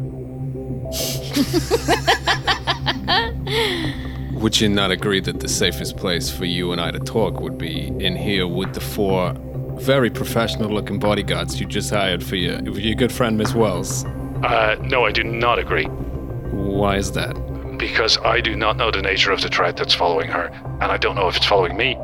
Would 4.33 4.61
you 4.61 4.68
not 4.68 4.90
agree 4.90 5.20
that 5.20 5.40
the 5.40 5.48
safest 5.48 5.96
place 5.96 6.31
for 6.31 6.44
you 6.46 6.72
and 6.72 6.81
I 6.81 6.90
to 6.90 6.98
talk 6.98 7.40
would 7.40 7.59
be 7.59 7.88
in 7.88 8.16
here 8.16 8.46
with 8.46 8.74
the 8.74 8.81
four 8.81 9.35
very 9.79 10.11
professional 10.11 10.70
looking 10.70 10.98
bodyguards 10.98 11.59
you 11.61 11.66
just 11.66 11.90
hired 11.90 12.22
for 12.24 12.37
your, 12.37 12.59
for 12.59 12.81
your 12.81 12.94
good 12.94 13.12
friend 13.12 13.37
Miss 13.38 13.55
Wells? 13.55 14.05
Uh, 14.42 14.76
no, 14.83 15.05
I 15.05 15.12
do 15.12 15.22
not 15.24 15.59
agree 15.59 15.85
Why 15.87 16.96
is 16.96 17.12
that? 17.12 17.35
because 17.79 18.18
I 18.18 18.40
do 18.42 18.55
not 18.55 18.76
know 18.76 18.90
the 18.90 19.00
nature 19.00 19.33
of 19.33 19.40
the 19.40 19.48
threat 19.48 19.74
that's 19.79 19.94
following 19.94 20.29
her, 20.29 20.48
and 20.83 20.92
I 20.92 20.98
don't 20.98 21.14
know 21.16 21.29
if 21.29 21.37
it's 21.38 21.46
following 21.46 21.79
me. 21.79 21.94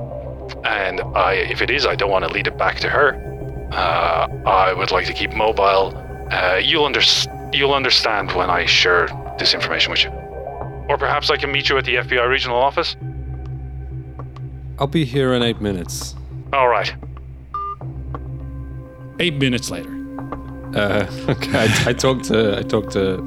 And 0.64 1.02
I, 1.14 1.34
if 1.34 1.60
it 1.60 1.68
is, 1.70 1.84
I 1.84 1.94
don't 1.96 2.10
want 2.10 2.24
to 2.24 2.30
lead 2.32 2.46
it 2.46 2.56
back 2.56 2.80
to 2.80 2.88
her. 2.88 3.68
Uh, 3.72 4.26
I 4.46 4.72
would 4.72 4.90
like 4.90 5.04
to 5.04 5.12
keep 5.12 5.34
mobile. 5.34 5.92
Uh, 6.30 6.60
you'll 6.62 6.84
under, 6.84 7.00
you'll 7.52 7.74
understand 7.74 8.32
when 8.32 8.50
I 8.50 8.66
share 8.66 9.08
this 9.38 9.54
information 9.54 9.90
with 9.92 10.04
you. 10.04 10.10
Or 10.88 10.96
perhaps 10.98 11.30
I 11.30 11.36
can 11.36 11.50
meet 11.52 11.68
you 11.68 11.78
at 11.78 11.84
the 11.84 11.96
FBI 11.96 12.28
regional 12.28 12.56
office. 12.58 12.96
I'll 14.78 14.86
be 14.86 15.04
here 15.04 15.32
in 15.34 15.42
eight 15.42 15.60
minutes. 15.60 16.14
All 16.52 16.68
right. 16.68 16.94
Eight 19.18 19.34
minutes 19.34 19.70
later. 19.70 19.90
Uh, 20.74 21.06
okay, 21.28 21.58
I, 21.58 21.90
I 21.90 21.92
talked 21.92 22.24
to 22.26 22.58
I 22.58 22.62
talked 22.62 22.92
to 22.92 23.18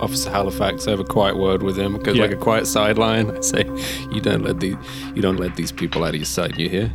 Officer 0.00 0.30
Halifax. 0.30 0.86
I 0.88 0.90
have 0.90 1.00
a 1.00 1.04
quiet 1.04 1.36
word 1.36 1.62
with 1.62 1.78
him 1.78 1.96
because 1.96 2.16
Yeah. 2.16 2.22
like 2.22 2.32
a 2.32 2.36
quiet 2.36 2.66
sideline. 2.66 3.30
I 3.36 3.40
say, 3.40 3.64
you 4.10 4.20
don't 4.20 4.42
let 4.42 4.60
the 4.60 4.76
you 5.14 5.22
don't 5.22 5.36
let 5.36 5.56
these 5.56 5.70
people 5.72 6.02
out 6.04 6.10
of 6.10 6.16
your 6.16 6.24
sight. 6.24 6.58
You 6.58 6.68
hear? 6.68 6.92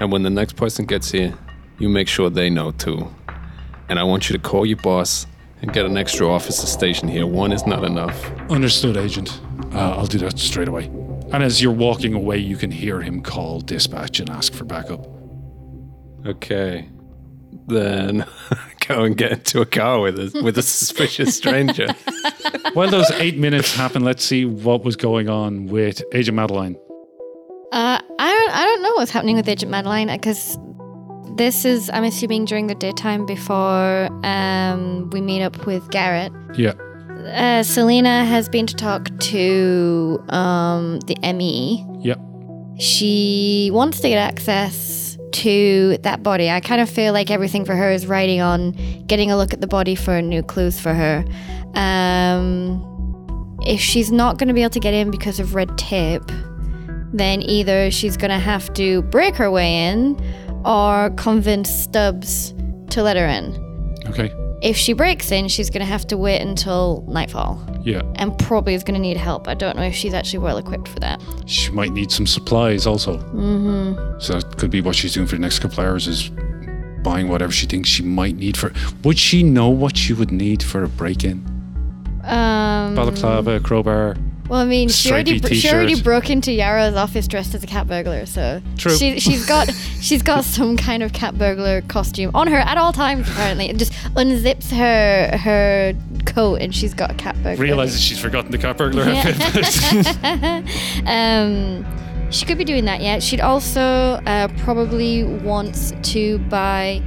And 0.00 0.10
when 0.10 0.22
the 0.22 0.30
next 0.30 0.56
person 0.56 0.84
gets 0.84 1.10
here, 1.12 1.34
you 1.78 1.88
make 1.88 2.08
sure 2.08 2.28
they 2.28 2.50
know 2.50 2.72
too. 2.72 3.08
And 3.88 3.98
I 3.98 4.04
want 4.04 4.28
you 4.28 4.36
to 4.36 4.42
call 4.42 4.66
your 4.66 4.78
boss 4.78 5.26
and 5.62 5.72
get 5.72 5.86
an 5.86 5.96
extra 5.96 6.28
officer 6.28 6.66
station 6.66 7.08
here. 7.08 7.26
One 7.26 7.52
is 7.52 7.66
not 7.66 7.84
enough. 7.84 8.30
Understood, 8.50 8.96
Agent. 8.96 9.40
Uh, 9.72 9.96
I'll 9.96 10.06
do 10.06 10.18
that 10.18 10.38
straight 10.38 10.68
away. 10.68 10.84
And 11.32 11.42
as 11.42 11.60
you're 11.60 11.72
walking 11.72 12.14
away, 12.14 12.38
you 12.38 12.56
can 12.56 12.70
hear 12.70 13.00
him 13.00 13.20
call 13.22 13.60
dispatch 13.60 14.20
and 14.20 14.30
ask 14.30 14.52
for 14.52 14.64
backup. 14.64 15.06
Okay. 16.24 16.88
Then 17.68 18.26
go 18.86 19.04
and 19.04 19.16
get 19.16 19.32
into 19.32 19.60
a 19.60 19.66
car 19.66 20.00
with 20.00 20.18
a 20.18 20.42
with 20.42 20.58
a 20.58 20.62
suspicious 20.62 21.36
stranger. 21.36 21.88
While 22.74 22.90
those 22.90 23.10
eight 23.12 23.38
minutes 23.38 23.74
happen, 23.74 24.04
let's 24.04 24.24
see 24.24 24.44
what 24.44 24.84
was 24.84 24.94
going 24.96 25.28
on 25.28 25.66
with 25.66 26.02
Agent 26.12 26.36
Madeline. 26.36 26.76
Uh, 27.72 28.00
I 28.18 28.32
don't, 28.32 28.50
I 28.54 28.64
don't 28.64 28.82
know 28.82 28.92
what's 28.94 29.10
happening 29.10 29.36
with 29.36 29.48
Agent 29.48 29.70
Madeline 29.70 30.08
because 30.08 30.56
this 31.36 31.64
is, 31.64 31.90
I'm 31.90 32.04
assuming, 32.04 32.44
during 32.44 32.66
the 32.66 32.74
daytime 32.74 33.26
before 33.26 34.08
um, 34.24 35.10
we 35.10 35.20
meet 35.20 35.42
up 35.42 35.66
with 35.66 35.88
Garrett. 35.90 36.32
Yeah. 36.54 36.72
Uh, 37.34 37.62
Selena 37.62 38.24
has 38.24 38.48
been 38.48 38.66
to 38.66 38.74
talk 38.74 39.10
to 39.18 40.22
um, 40.28 41.00
the 41.00 41.16
ME. 41.34 41.84
Yep. 42.00 42.20
She 42.78 43.70
wants 43.72 44.00
to 44.00 44.08
get 44.08 44.18
access 44.18 45.18
to 45.32 45.98
that 45.98 46.22
body. 46.22 46.50
I 46.50 46.60
kind 46.60 46.80
of 46.80 46.88
feel 46.88 47.12
like 47.12 47.30
everything 47.30 47.64
for 47.64 47.74
her 47.74 47.90
is 47.90 48.06
riding 48.06 48.40
on 48.40 48.72
getting 49.06 49.30
a 49.30 49.36
look 49.36 49.52
at 49.52 49.60
the 49.60 49.66
body 49.66 49.94
for 49.94 50.22
new 50.22 50.42
clues 50.42 50.80
for 50.80 50.94
her. 50.94 51.24
Um, 51.74 52.82
if 53.62 53.80
she's 53.80 54.12
not 54.12 54.38
going 54.38 54.48
to 54.48 54.54
be 54.54 54.62
able 54.62 54.70
to 54.70 54.80
get 54.80 54.94
in 54.94 55.10
because 55.10 55.40
of 55.40 55.54
red 55.54 55.76
tape, 55.76 56.30
then 57.12 57.42
either 57.42 57.90
she's 57.90 58.16
going 58.16 58.30
to 58.30 58.38
have 58.38 58.72
to 58.74 59.02
break 59.02 59.34
her 59.36 59.50
way 59.50 59.88
in 59.88 60.16
or 60.66 61.10
convince 61.16 61.70
Stubbs 61.70 62.52
to 62.90 63.02
let 63.02 63.16
her 63.16 63.24
in. 63.26 63.54
Okay. 64.06 64.32
If 64.62 64.76
she 64.76 64.94
breaks 64.94 65.30
in, 65.30 65.48
she's 65.48 65.68
going 65.70 65.80
to 65.80 65.86
have 65.86 66.06
to 66.08 66.16
wait 66.16 66.40
until 66.40 67.04
nightfall 67.08 67.62
Yeah. 67.84 68.00
and 68.16 68.36
probably 68.38 68.74
is 68.74 68.82
going 68.82 68.94
to 68.94 69.00
need 69.00 69.16
help. 69.18 69.48
I 69.48 69.54
don't 69.54 69.76
know 69.76 69.82
if 69.82 69.94
she's 69.94 70.14
actually 70.14 70.38
well 70.40 70.56
equipped 70.56 70.88
for 70.88 70.98
that. 71.00 71.22
She 71.46 71.70
might 71.72 71.92
need 71.92 72.10
some 72.10 72.26
supplies 72.26 72.86
also. 72.86 73.18
Mm-hmm. 73.18 74.18
So 74.18 74.40
that 74.40 74.56
could 74.56 74.70
be 74.70 74.80
what 74.80 74.96
she's 74.96 75.14
doing 75.14 75.26
for 75.26 75.36
the 75.36 75.42
next 75.42 75.58
couple 75.58 75.84
hours 75.84 76.08
is 76.08 76.30
buying 77.02 77.28
whatever 77.28 77.52
she 77.52 77.66
thinks 77.66 77.88
she 77.88 78.02
might 78.02 78.36
need 78.36 78.56
for. 78.56 78.72
Would 79.04 79.18
she 79.18 79.42
know 79.42 79.68
what 79.68 79.96
she 79.96 80.12
would 80.14 80.32
need 80.32 80.62
for 80.62 80.82
a 80.82 80.88
break-in? 80.88 81.44
Um, 82.24 82.94
Balaclava, 82.96 83.60
crowbar. 83.60 84.16
Well, 84.48 84.60
I 84.60 84.64
mean, 84.64 84.88
she 84.88 85.10
already, 85.10 85.38
she 85.38 85.70
already 85.70 86.00
broke 86.00 86.30
into 86.30 86.52
Yara's 86.52 86.94
office 86.94 87.26
dressed 87.26 87.54
as 87.54 87.62
a 87.62 87.66
cat 87.66 87.86
burglar, 87.86 88.26
so 88.26 88.60
True. 88.76 88.96
She, 88.96 89.18
she's 89.20 89.46
got 89.46 89.72
she's 90.00 90.22
got 90.22 90.44
some 90.44 90.76
kind 90.76 91.02
of 91.02 91.12
cat 91.12 91.36
burglar 91.36 91.82
costume 91.82 92.30
on 92.34 92.46
her 92.48 92.58
at 92.58 92.78
all 92.78 92.92
times. 92.92 93.28
Apparently, 93.28 93.68
it 93.68 93.76
just 93.76 93.92
unzips 94.14 94.70
her 94.70 95.36
her 95.36 95.94
coat 96.26 96.60
and 96.60 96.74
she's 96.74 96.94
got 96.94 97.10
a 97.10 97.14
cat 97.14 97.34
burglar. 97.42 97.62
Realizes 97.62 98.00
she's 98.00 98.18
forgotten 98.18 98.50
the 98.50 98.58
cat 98.58 98.76
burglar 98.76 99.04
outfit. 99.04 99.36
Um, 101.06 101.84
she 102.30 102.44
could 102.44 102.58
be 102.58 102.64
doing 102.64 102.84
that, 102.86 103.00
yeah. 103.00 103.18
She'd 103.20 103.40
also 103.40 103.80
uh, 103.80 104.48
probably 104.58 105.24
wants 105.24 105.92
to 106.12 106.38
buy. 106.38 107.02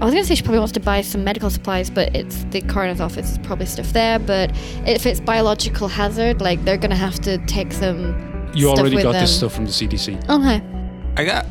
I 0.00 0.04
was 0.04 0.12
going 0.12 0.22
to 0.24 0.28
say 0.28 0.34
she 0.34 0.42
probably 0.42 0.58
wants 0.58 0.72
to 0.72 0.80
buy 0.80 1.00
some 1.00 1.24
medical 1.24 1.48
supplies, 1.48 1.88
but 1.88 2.14
it's 2.14 2.44
the 2.50 2.60
coroner's 2.62 3.00
office. 3.00 3.30
There's 3.30 3.46
probably 3.46 3.64
stuff 3.66 3.92
there. 3.94 4.18
But 4.18 4.50
if 4.86 5.06
it's 5.06 5.20
biological 5.20 5.88
hazard, 5.88 6.40
like 6.42 6.62
they're 6.64 6.76
going 6.76 6.90
to 6.90 6.96
have 6.96 7.18
to 7.20 7.38
take 7.46 7.72
some. 7.72 8.50
you 8.54 8.66
stuff 8.66 8.78
already 8.80 8.96
with 8.96 9.04
got 9.04 9.12
them. 9.12 9.22
this 9.22 9.36
stuff 9.36 9.54
from 9.54 9.64
the 9.64 9.70
CDC. 9.70 10.16
Okay. 10.28 10.62
Oh, 10.62 11.12
I 11.16 11.24
got 11.24 11.46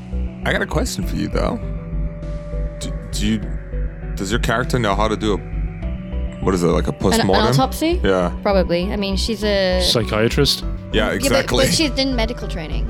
I 0.46 0.52
got 0.52 0.62
a 0.62 0.68
question 0.68 1.08
for 1.08 1.16
you 1.16 1.28
though. 1.28 1.58
Do, 2.80 2.94
do 3.12 3.26
you 3.28 3.40
does 4.16 4.30
your 4.32 4.40
character 4.42 4.78
know 4.78 4.94
how 4.96 5.08
to 5.08 5.18
do 5.18 5.34
a 5.34 5.38
what 6.44 6.54
is 6.54 6.62
it 6.62 6.68
like 6.68 6.86
a 6.86 6.90
An, 6.90 6.96
an 6.96 7.02
postmortem? 7.02 7.46
autopsy? 7.48 8.00
Yeah. 8.04 8.38
Probably. 8.44 8.94
I 8.94 8.96
mean, 8.98 9.16
she's 9.18 9.44
a. 9.44 9.82
Psychiatrist. 9.82 10.62
Yeah, 10.62 10.68
Yeah, 10.94 11.08
but- 11.08 11.16
exactly. 11.16 11.66
but, 11.66 11.74
she's 11.74 11.92
in 11.98 12.16
medical 12.16 12.48
training. 12.48 12.86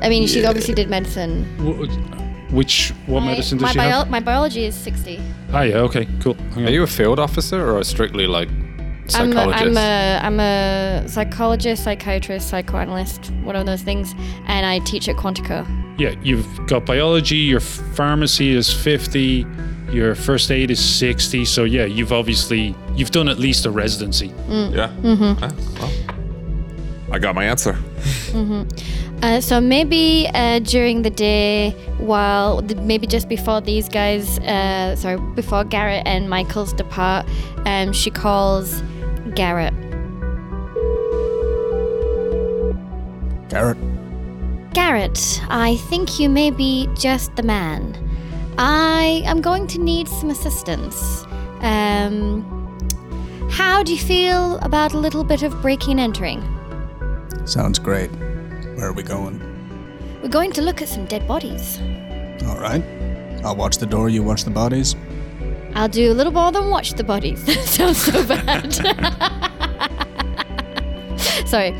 I 0.00 0.08
mean, 0.08 0.28
she 0.28 0.44
obviously 0.44 0.74
did 0.74 0.88
medicine. 0.88 1.44
Wh- 1.58 2.21
Which 2.52 2.92
what 3.06 3.20
My- 3.20 3.26
medicine 3.30 3.58
does 3.58 3.64
my 3.64 3.72
she 3.72 3.78
bio- 3.78 3.88
have? 3.90 4.10
My 4.10 4.20
biology 4.20 4.64
is 4.64 4.74
60. 4.74 5.18
Ah, 5.52 5.62
yeah. 5.62 5.76
Okay. 5.78 6.06
Cool. 6.20 6.34
Hang 6.54 6.64
Are 6.64 6.66
on. 6.68 6.72
you 6.72 6.82
a 6.82 6.86
field 6.86 7.18
officer 7.18 7.60
or 7.68 7.78
a 7.80 7.84
strictly 7.84 8.26
like 8.26 8.48
I'm 8.50 9.30
a, 9.30 9.32
psychologist? 9.32 9.62
I'm 9.62 9.76
a 9.76 10.20
I'm 10.22 10.40
a 10.40 11.08
psychologist, 11.08 11.82
psychiatrist, 11.84 12.48
psychoanalyst, 12.48 13.30
one 13.42 13.56
of 13.56 13.66
those 13.66 13.82
things, 13.82 14.14
and 14.46 14.64
I 14.66 14.78
teach 14.80 15.08
at 15.08 15.16
Quantico. 15.16 15.66
Yeah, 15.98 16.14
you've 16.22 16.46
got 16.66 16.86
biology. 16.86 17.36
Your 17.36 17.60
pharmacy 17.60 18.50
is 18.54 18.72
fifty. 18.72 19.44
Your 19.90 20.14
first 20.14 20.50
aid 20.50 20.70
is 20.70 20.82
sixty. 20.82 21.44
So 21.44 21.64
yeah, 21.64 21.84
you've 21.84 22.12
obviously 22.12 22.74
you've 22.94 23.10
done 23.10 23.28
at 23.28 23.38
least 23.38 23.66
a 23.66 23.70
residency. 23.70 24.28
yeah. 24.48 24.88
Mm-hmm. 25.02 25.80
Well, 25.80 25.92
I 27.12 27.18
got 27.18 27.34
my 27.34 27.44
answer. 27.44 27.76
Uh, 29.22 29.40
so 29.40 29.60
maybe 29.60 30.28
uh, 30.34 30.58
during 30.58 31.02
the 31.02 31.10
day, 31.10 31.70
while 31.98 32.60
maybe 32.82 33.06
just 33.06 33.28
before 33.28 33.60
these 33.60 33.88
guys, 33.88 34.40
uh, 34.40 34.96
sorry, 34.96 35.16
before 35.34 35.62
Garrett 35.62 36.02
and 36.06 36.28
Michaels 36.28 36.72
depart, 36.72 37.24
um, 37.64 37.92
she 37.92 38.10
calls 38.10 38.82
Garrett. 39.36 39.72
Garrett, 43.48 43.78
Garrett, 44.74 45.40
I 45.48 45.76
think 45.88 46.18
you 46.18 46.28
may 46.28 46.50
be 46.50 46.88
just 46.94 47.36
the 47.36 47.44
man. 47.44 47.96
I 48.58 49.22
am 49.24 49.40
going 49.40 49.68
to 49.68 49.78
need 49.78 50.08
some 50.08 50.30
assistance. 50.30 51.24
Um, 51.60 52.42
how 53.50 53.84
do 53.84 53.92
you 53.92 54.00
feel 54.00 54.58
about 54.58 54.94
a 54.94 54.98
little 54.98 55.22
bit 55.22 55.44
of 55.44 55.62
breaking 55.62 56.00
and 56.00 56.00
entering? 56.00 56.42
sounds 57.44 57.78
great. 57.78 58.10
Where 58.76 58.88
are 58.88 58.92
we 58.92 59.02
going? 59.02 59.40
We're 60.22 60.28
going 60.28 60.52
to 60.52 60.62
look 60.62 60.82
at 60.82 60.88
some 60.88 61.06
dead 61.06 61.26
bodies. 61.26 61.80
All 62.46 62.58
right. 62.58 62.82
I'll 63.44 63.56
watch 63.56 63.78
the 63.78 63.86
door, 63.86 64.08
you 64.08 64.22
watch 64.22 64.44
the 64.44 64.50
bodies. 64.50 64.94
I'll 65.74 65.88
do 65.88 66.12
a 66.12 66.14
little 66.14 66.32
more 66.32 66.52
than 66.52 66.70
watch 66.70 66.92
the 66.92 67.04
bodies. 67.04 67.44
that 67.46 67.64
sounds 67.64 67.98
so 67.98 68.26
bad. 68.26 68.72
Sorry. 71.46 71.74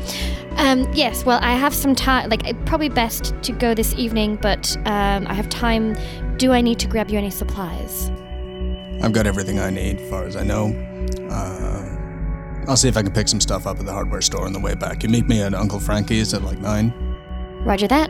Um, 0.57 0.91
yes, 0.93 1.25
well, 1.25 1.39
I 1.41 1.53
have 1.53 1.73
some 1.73 1.95
time. 1.95 2.29
Like, 2.29 2.65
probably 2.65 2.89
best 2.89 3.33
to 3.43 3.51
go 3.51 3.73
this 3.73 3.93
evening, 3.95 4.37
but 4.41 4.75
um, 4.85 5.25
I 5.27 5.33
have 5.33 5.49
time. 5.49 5.95
Do 6.37 6.51
I 6.51 6.61
need 6.61 6.79
to 6.79 6.87
grab 6.87 7.09
you 7.09 7.17
any 7.17 7.29
supplies? 7.29 8.09
I've 9.01 9.13
got 9.13 9.27
everything 9.27 9.59
I 9.59 9.69
need, 9.69 9.99
as 9.99 10.09
far 10.09 10.25
as 10.25 10.35
I 10.35 10.43
know. 10.43 10.67
Uh, 11.29 11.92
I'll 12.67 12.77
see 12.77 12.87
if 12.87 12.97
I 12.97 13.01
can 13.03 13.11
pick 13.11 13.27
some 13.27 13.41
stuff 13.41 13.67
up 13.67 13.79
at 13.79 13.85
the 13.85 13.91
hardware 13.91 14.21
store 14.21 14.45
on 14.45 14.53
the 14.53 14.59
way 14.59 14.73
back. 14.75 15.03
You 15.03 15.09
meet 15.09 15.27
me 15.27 15.41
at 15.41 15.53
Uncle 15.53 15.79
Frankie's 15.79 16.33
at 16.33 16.41
like 16.43 16.59
9. 16.59 16.93
Roger 17.65 17.87
that. 17.87 18.09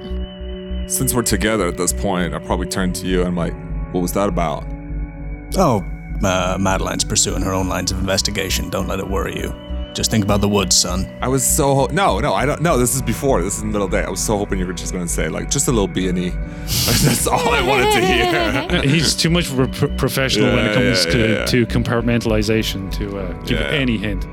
Since 0.88 1.14
we're 1.14 1.22
together 1.24 1.68
at 1.68 1.78
this 1.78 1.94
point, 1.94 2.34
I'll 2.34 2.40
probably 2.42 2.68
turn 2.68 2.92
to 2.94 3.08
you 3.08 3.20
and 3.20 3.30
I'm 3.30 3.36
like, 3.36 3.54
what 3.94 4.02
was 4.02 4.14
that 4.14 4.30
about? 4.30 4.66
Oh, 5.58 5.84
uh, 6.24 6.58
Madeline's 6.60 7.04
pursuing 7.04 7.42
her 7.44 7.54
own 7.54 7.68
lines 7.70 7.92
of 7.92 8.00
investigation. 8.00 8.70
Don't 8.70 8.88
let 8.88 9.00
it 9.00 9.08
worry 9.08 9.38
you. 9.38 9.54
Just 9.94 10.10
think 10.10 10.24
about 10.24 10.42
the 10.42 10.50
woods, 10.50 10.76
son. 10.76 11.06
I 11.22 11.28
was 11.28 11.46
so 11.46 11.76
ho- 11.76 11.88
no, 11.92 12.20
no, 12.20 12.34
I 12.34 12.48
don't. 12.48 12.62
No, 12.64 12.80
this 12.80 12.96
is 12.96 13.02
before. 13.04 13.44
This 13.44 13.58
is 13.58 13.62
in 13.62 13.68
the 13.68 13.74
middle 13.74 13.86
of 13.86 13.92
the 13.92 13.98
day. 14.02 14.04
I 14.04 14.10
was 14.10 14.20
so 14.26 14.36
hoping 14.40 14.58
you 14.58 14.66
were 14.66 14.74
just 14.74 14.92
going 14.92 15.06
to 15.06 15.12
say 15.12 15.30
like 15.30 15.52
just 15.52 15.68
a 15.68 15.72
little 15.72 15.88
B 15.88 16.08
and 16.08 16.18
E. 16.18 16.30
That's 16.66 17.28
all 17.28 17.50
I 17.50 17.62
wanted 17.62 17.92
to 17.92 18.02
hear. 18.02 18.82
He's 18.92 19.14
too 19.14 19.30
much 19.30 19.52
of 19.52 19.60
a 19.60 19.68
pro- 19.68 19.96
professional 19.96 20.48
when 20.56 20.66
it 20.66 20.70
Yeah, 20.70 20.74
comes 20.74 21.06
yeah, 21.06 21.12
to, 21.12 21.20
yeah, 21.20 21.28
yeah. 21.42 21.46
to 21.46 21.66
compartmentalization 21.68 22.92
to 22.98 23.20
uh, 23.20 23.34
give 23.44 23.60
Yeah. 23.60 23.68
any 23.68 23.98
hint. 24.00 24.26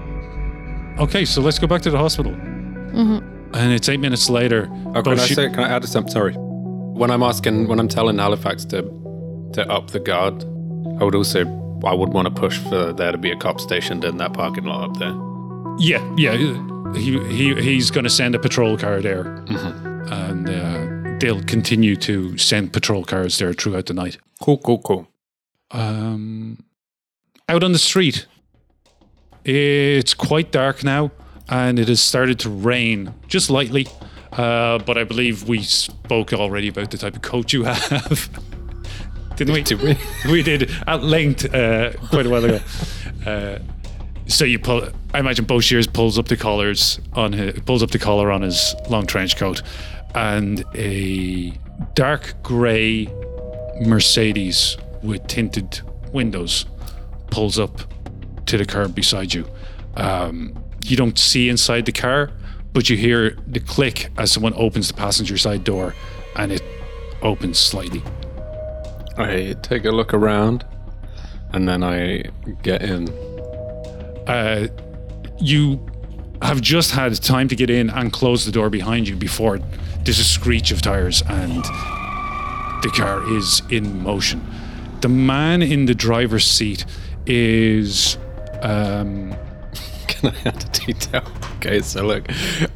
Okay, 1.01 1.25
so 1.25 1.41
let's 1.41 1.59
go 1.59 1.67
back 1.67 1.83
to 1.83 1.91
the 1.91 1.99
hospital. 1.99 2.33
And 2.33 3.73
it's 3.73 3.89
eight 3.89 4.01
minutes 4.01 4.29
later. 4.31 4.69
Oh, 4.71 4.93
but 5.03 5.05
can 5.05 5.21
I 5.21 5.27
she- 5.27 5.35
say? 5.35 5.49
Can 5.49 5.61
I 5.61 5.69
add 5.71 5.85
something? 5.85 6.13
Sorry. 6.13 6.35
When 6.35 7.11
I'm 7.11 7.23
asking, 7.23 7.69
when 7.69 7.81
I'm 7.81 7.89
telling 7.89 8.19
Halifax 8.19 8.65
to 8.67 8.83
to 9.55 9.69
up 9.69 9.91
the 9.91 9.99
guard, 10.01 10.45
I 11.01 11.05
would 11.05 11.15
also, 11.15 11.41
I 11.85 11.93
would 11.95 12.11
want 12.11 12.27
to 12.29 12.31
push 12.41 12.59
for 12.59 12.93
there 12.93 13.11
to 13.13 13.19
be 13.19 13.31
a 13.33 13.37
cop 13.37 13.59
stationed 13.61 14.05
in 14.05 14.19
that 14.19 14.33
parking 14.35 14.65
lot 14.65 14.91
up 14.91 14.97
there. 14.99 15.15
Yeah, 15.79 16.03
yeah. 16.17 16.37
He 16.95 17.19
he 17.35 17.55
he's 17.61 17.91
going 17.91 18.05
to 18.05 18.11
send 18.11 18.35
a 18.35 18.39
patrol 18.39 18.77
car 18.77 19.01
there, 19.01 19.25
Mm-hmm. 19.25 20.13
and 20.13 20.49
uh, 20.51 21.19
they'll 21.19 21.43
continue 21.45 21.97
to 21.97 22.37
send 22.37 22.73
patrol 22.73 23.05
cars 23.05 23.39
there 23.39 23.53
throughout 23.55 23.87
the 23.87 23.95
night. 23.95 24.19
Cool, 24.43 24.59
cool, 24.59 24.79
cool. 24.83 25.09
Um, 25.71 26.63
out 27.49 27.63
on 27.65 27.73
the 27.73 27.79
street, 27.79 28.27
it's 29.45 30.15
quite 30.15 30.51
dark 30.51 30.85
now, 30.85 31.11
and 31.49 31.79
it 31.79 31.89
has 31.89 32.01
started 32.01 32.39
to 32.41 32.51
rain 32.51 33.15
just 33.29 33.51
lightly. 33.51 33.87
Uh, 34.33 34.79
but 34.79 34.97
I 34.97 35.05
believe 35.05 35.49
we 35.49 35.63
spoke 35.63 36.33
already 36.33 36.69
about 36.69 36.91
the 36.91 36.99
type 36.99 37.17
of 37.17 37.23
coat 37.23 37.53
you 37.53 37.65
have, 37.65 38.31
didn't 39.37 39.55
we? 39.55 39.63
Did 39.63 39.83
we? 39.83 39.97
we 40.31 40.43
did 40.43 40.71
at 40.87 41.03
length 41.03 41.53
uh, 41.53 41.93
quite 42.11 42.27
a 42.27 42.31
while 42.31 42.45
ago. 42.45 42.61
Uh, 43.27 43.59
so 44.29 44.45
you 44.45 44.59
pull. 44.59 44.89
I 45.13 45.19
imagine 45.19 45.45
Bo 45.45 45.59
Shears 45.59 45.89
pulls 45.89 46.19
up 46.19 46.29
the 46.29 46.37
collars 46.37 47.01
on 47.15 47.33
his 47.33 47.59
pulls 47.61 47.83
up 47.83 47.91
the 47.91 47.99
collar 47.99 48.31
on 48.31 48.43
his 48.43 48.75
long 48.89 49.07
trench 49.07 49.37
coat, 49.37 49.63
and 50.15 50.65
a 50.75 51.53
dark 51.95 52.35
grey 52.43 53.09
Mercedes 53.81 54.77
with 55.03 55.27
tinted 55.27 55.81
windows 56.13 56.67
pulls 57.31 57.59
up 57.59 57.81
to 58.51 58.59
the 58.59 58.65
curb 58.65 58.95
beside 58.95 59.33
you. 59.33 59.49
Um, 59.97 60.63
you 60.83 60.97
don't 60.97 61.19
see 61.19 61.49
inside 61.49 61.87
the 61.87 61.93
car, 61.93 62.31
but 62.73 62.91
you 62.91 62.97
hear 62.97 63.37
the 63.47 63.61
click 63.61 64.11
as 64.19 64.33
someone 64.33 64.55
opens 64.55 64.89
the 64.89 64.95
passenger 64.95 65.37
side 65.39 65.65
door, 65.65 65.95
and 66.37 66.53
it 66.53 66.63
opens 67.23 67.59
slightly. 67.59 68.03
I 69.17 69.55
take 69.63 69.85
a 69.85 69.91
look 69.91 70.13
around, 70.15 70.65
and 71.53 71.69
then 71.69 71.83
I 71.83 72.25
get 72.63 72.83
in. 72.83 73.09
uh, 74.27 74.69
you 75.41 75.87
have 76.43 76.61
just 76.61 76.91
had 76.91 77.15
time 77.23 77.49
to 77.49 77.57
get 77.57 77.71
in 77.71 77.91
and 77.91 78.13
close 78.13 78.47
the 78.47 78.53
door 78.53 78.71
behind 78.71 79.09
you 79.09 79.17
before 79.17 79.59
there's 80.05 80.19
a 80.19 80.25
screech 80.25 80.71
of 80.71 80.81
tires 80.81 81.23
and 81.29 81.63
the 82.83 82.91
car 82.95 83.23
is 83.37 83.63
in 83.71 84.03
motion. 84.03 84.41
The 85.03 85.09
man 85.09 85.63
in 85.63 85.87
the 85.87 85.95
driver's 85.95 86.47
seat 86.47 86.85
is. 87.27 88.19
Um, 88.63 89.35
Can 90.09 90.31
I 90.31 90.49
add 90.49 90.65
a 90.65 90.69
detail? 90.69 91.23
Okay, 91.57 91.81
so 91.81 92.05
look, 92.05 92.27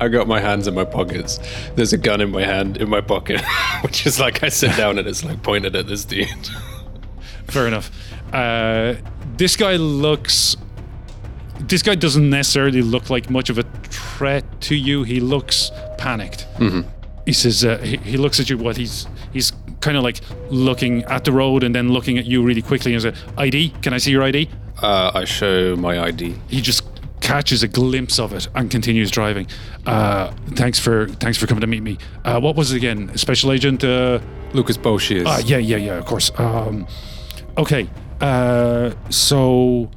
I 0.00 0.08
got 0.08 0.28
my 0.28 0.40
hands 0.40 0.66
in 0.66 0.74
my 0.74 0.84
pockets. 0.84 1.38
There's 1.74 1.92
a 1.92 1.98
gun 1.98 2.20
in 2.20 2.30
my 2.30 2.44
hand 2.44 2.76
in 2.76 2.88
my 2.88 3.00
pocket, 3.00 3.42
which 3.82 4.06
is 4.06 4.20
like 4.20 4.42
I 4.42 4.48
sit 4.48 4.76
down 4.76 4.98
and 4.98 5.08
it's 5.08 5.24
like 5.24 5.42
pointed 5.42 5.74
at 5.74 5.86
this 5.86 6.04
dude. 6.04 6.28
fair 7.48 7.66
enough. 7.66 7.90
Uh, 8.32 8.94
this 9.36 9.56
guy 9.56 9.76
looks. 9.76 10.56
This 11.60 11.82
guy 11.82 11.94
doesn't 11.94 12.28
necessarily 12.28 12.82
look 12.82 13.10
like 13.10 13.30
much 13.30 13.48
of 13.48 13.58
a 13.58 13.62
threat 13.62 14.44
to 14.62 14.74
you. 14.74 15.02
He 15.02 15.20
looks 15.20 15.70
panicked. 15.98 16.46
He 17.26 17.32
says 17.32 17.64
uh, 17.64 17.78
he, 17.78 17.96
he 17.98 18.16
looks 18.16 18.38
at 18.38 18.50
you. 18.50 18.58
What 18.58 18.76
he's 18.76 19.06
he's 19.32 19.52
kind 19.80 19.96
of 19.96 20.02
like 20.02 20.20
looking 20.50 21.04
at 21.04 21.24
the 21.24 21.32
road 21.32 21.62
and 21.64 21.74
then 21.74 21.90
looking 21.90 22.18
at 22.18 22.26
you 22.26 22.42
really 22.42 22.62
quickly 22.62 22.92
and 22.92 23.02
says, 23.02 23.14
"ID? 23.38 23.70
Can 23.82 23.92
I 23.94 23.98
see 23.98 24.10
your 24.10 24.22
ID?" 24.22 24.50
Uh, 24.84 25.10
I 25.14 25.24
show 25.24 25.76
my 25.76 25.98
ID. 25.98 26.34
He 26.48 26.60
just 26.60 26.82
catches 27.22 27.62
a 27.62 27.68
glimpse 27.68 28.18
of 28.18 28.34
it 28.34 28.48
and 28.54 28.70
continues 28.70 29.10
driving. 29.10 29.46
Uh, 29.86 30.30
thanks 30.56 30.78
for 30.78 31.08
thanks 31.08 31.38
for 31.38 31.46
coming 31.46 31.62
to 31.62 31.66
meet 31.66 31.82
me. 31.82 31.96
Uh, 32.22 32.38
what 32.38 32.54
was 32.54 32.70
it 32.70 32.76
again? 32.76 33.16
Special 33.16 33.50
Agent. 33.50 33.82
Uh, 33.82 34.20
Lucas 34.52 34.76
Boschiers. 34.76 35.24
Ah, 35.26 35.38
yeah, 35.38 35.56
yeah, 35.56 35.78
yeah, 35.78 35.94
of 35.94 36.04
course. 36.04 36.30
Um, 36.38 36.86
okay, 37.56 37.88
uh, 38.20 38.92
so 39.08 39.90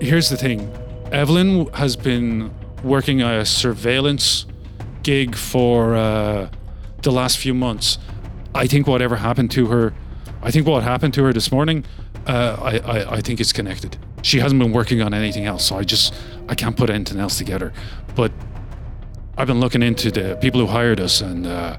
here's 0.00 0.30
the 0.30 0.36
thing 0.36 0.68
Evelyn 1.12 1.66
has 1.74 1.94
been 1.94 2.52
working 2.82 3.22
a 3.22 3.44
surveillance 3.44 4.46
gig 5.04 5.36
for 5.36 5.94
uh, 5.94 6.50
the 7.02 7.12
last 7.12 7.38
few 7.38 7.54
months. 7.54 7.98
I 8.52 8.66
think 8.66 8.88
whatever 8.88 9.14
happened 9.14 9.52
to 9.52 9.66
her, 9.66 9.94
I 10.42 10.50
think 10.50 10.66
what 10.66 10.82
happened 10.82 11.14
to 11.14 11.22
her 11.22 11.32
this 11.32 11.52
morning, 11.52 11.84
uh, 12.26 12.56
I, 12.60 12.78
I, 12.78 13.14
I 13.16 13.20
think 13.20 13.38
it's 13.38 13.52
connected. 13.52 13.96
She 14.24 14.40
hasn't 14.40 14.58
been 14.58 14.72
working 14.72 15.02
on 15.02 15.12
anything 15.14 15.44
else, 15.46 15.64
so 15.66 15.76
I 15.76 15.84
just 15.84 16.14
I 16.48 16.54
can't 16.54 16.76
put 16.76 16.88
anything 16.90 17.20
else 17.20 17.36
together. 17.38 17.72
But 18.16 18.32
I've 19.36 19.46
been 19.46 19.60
looking 19.60 19.82
into 19.82 20.10
the 20.10 20.36
people 20.40 20.60
who 20.60 20.66
hired 20.66 20.98
us, 20.98 21.20
and 21.20 21.46
uh, 21.46 21.76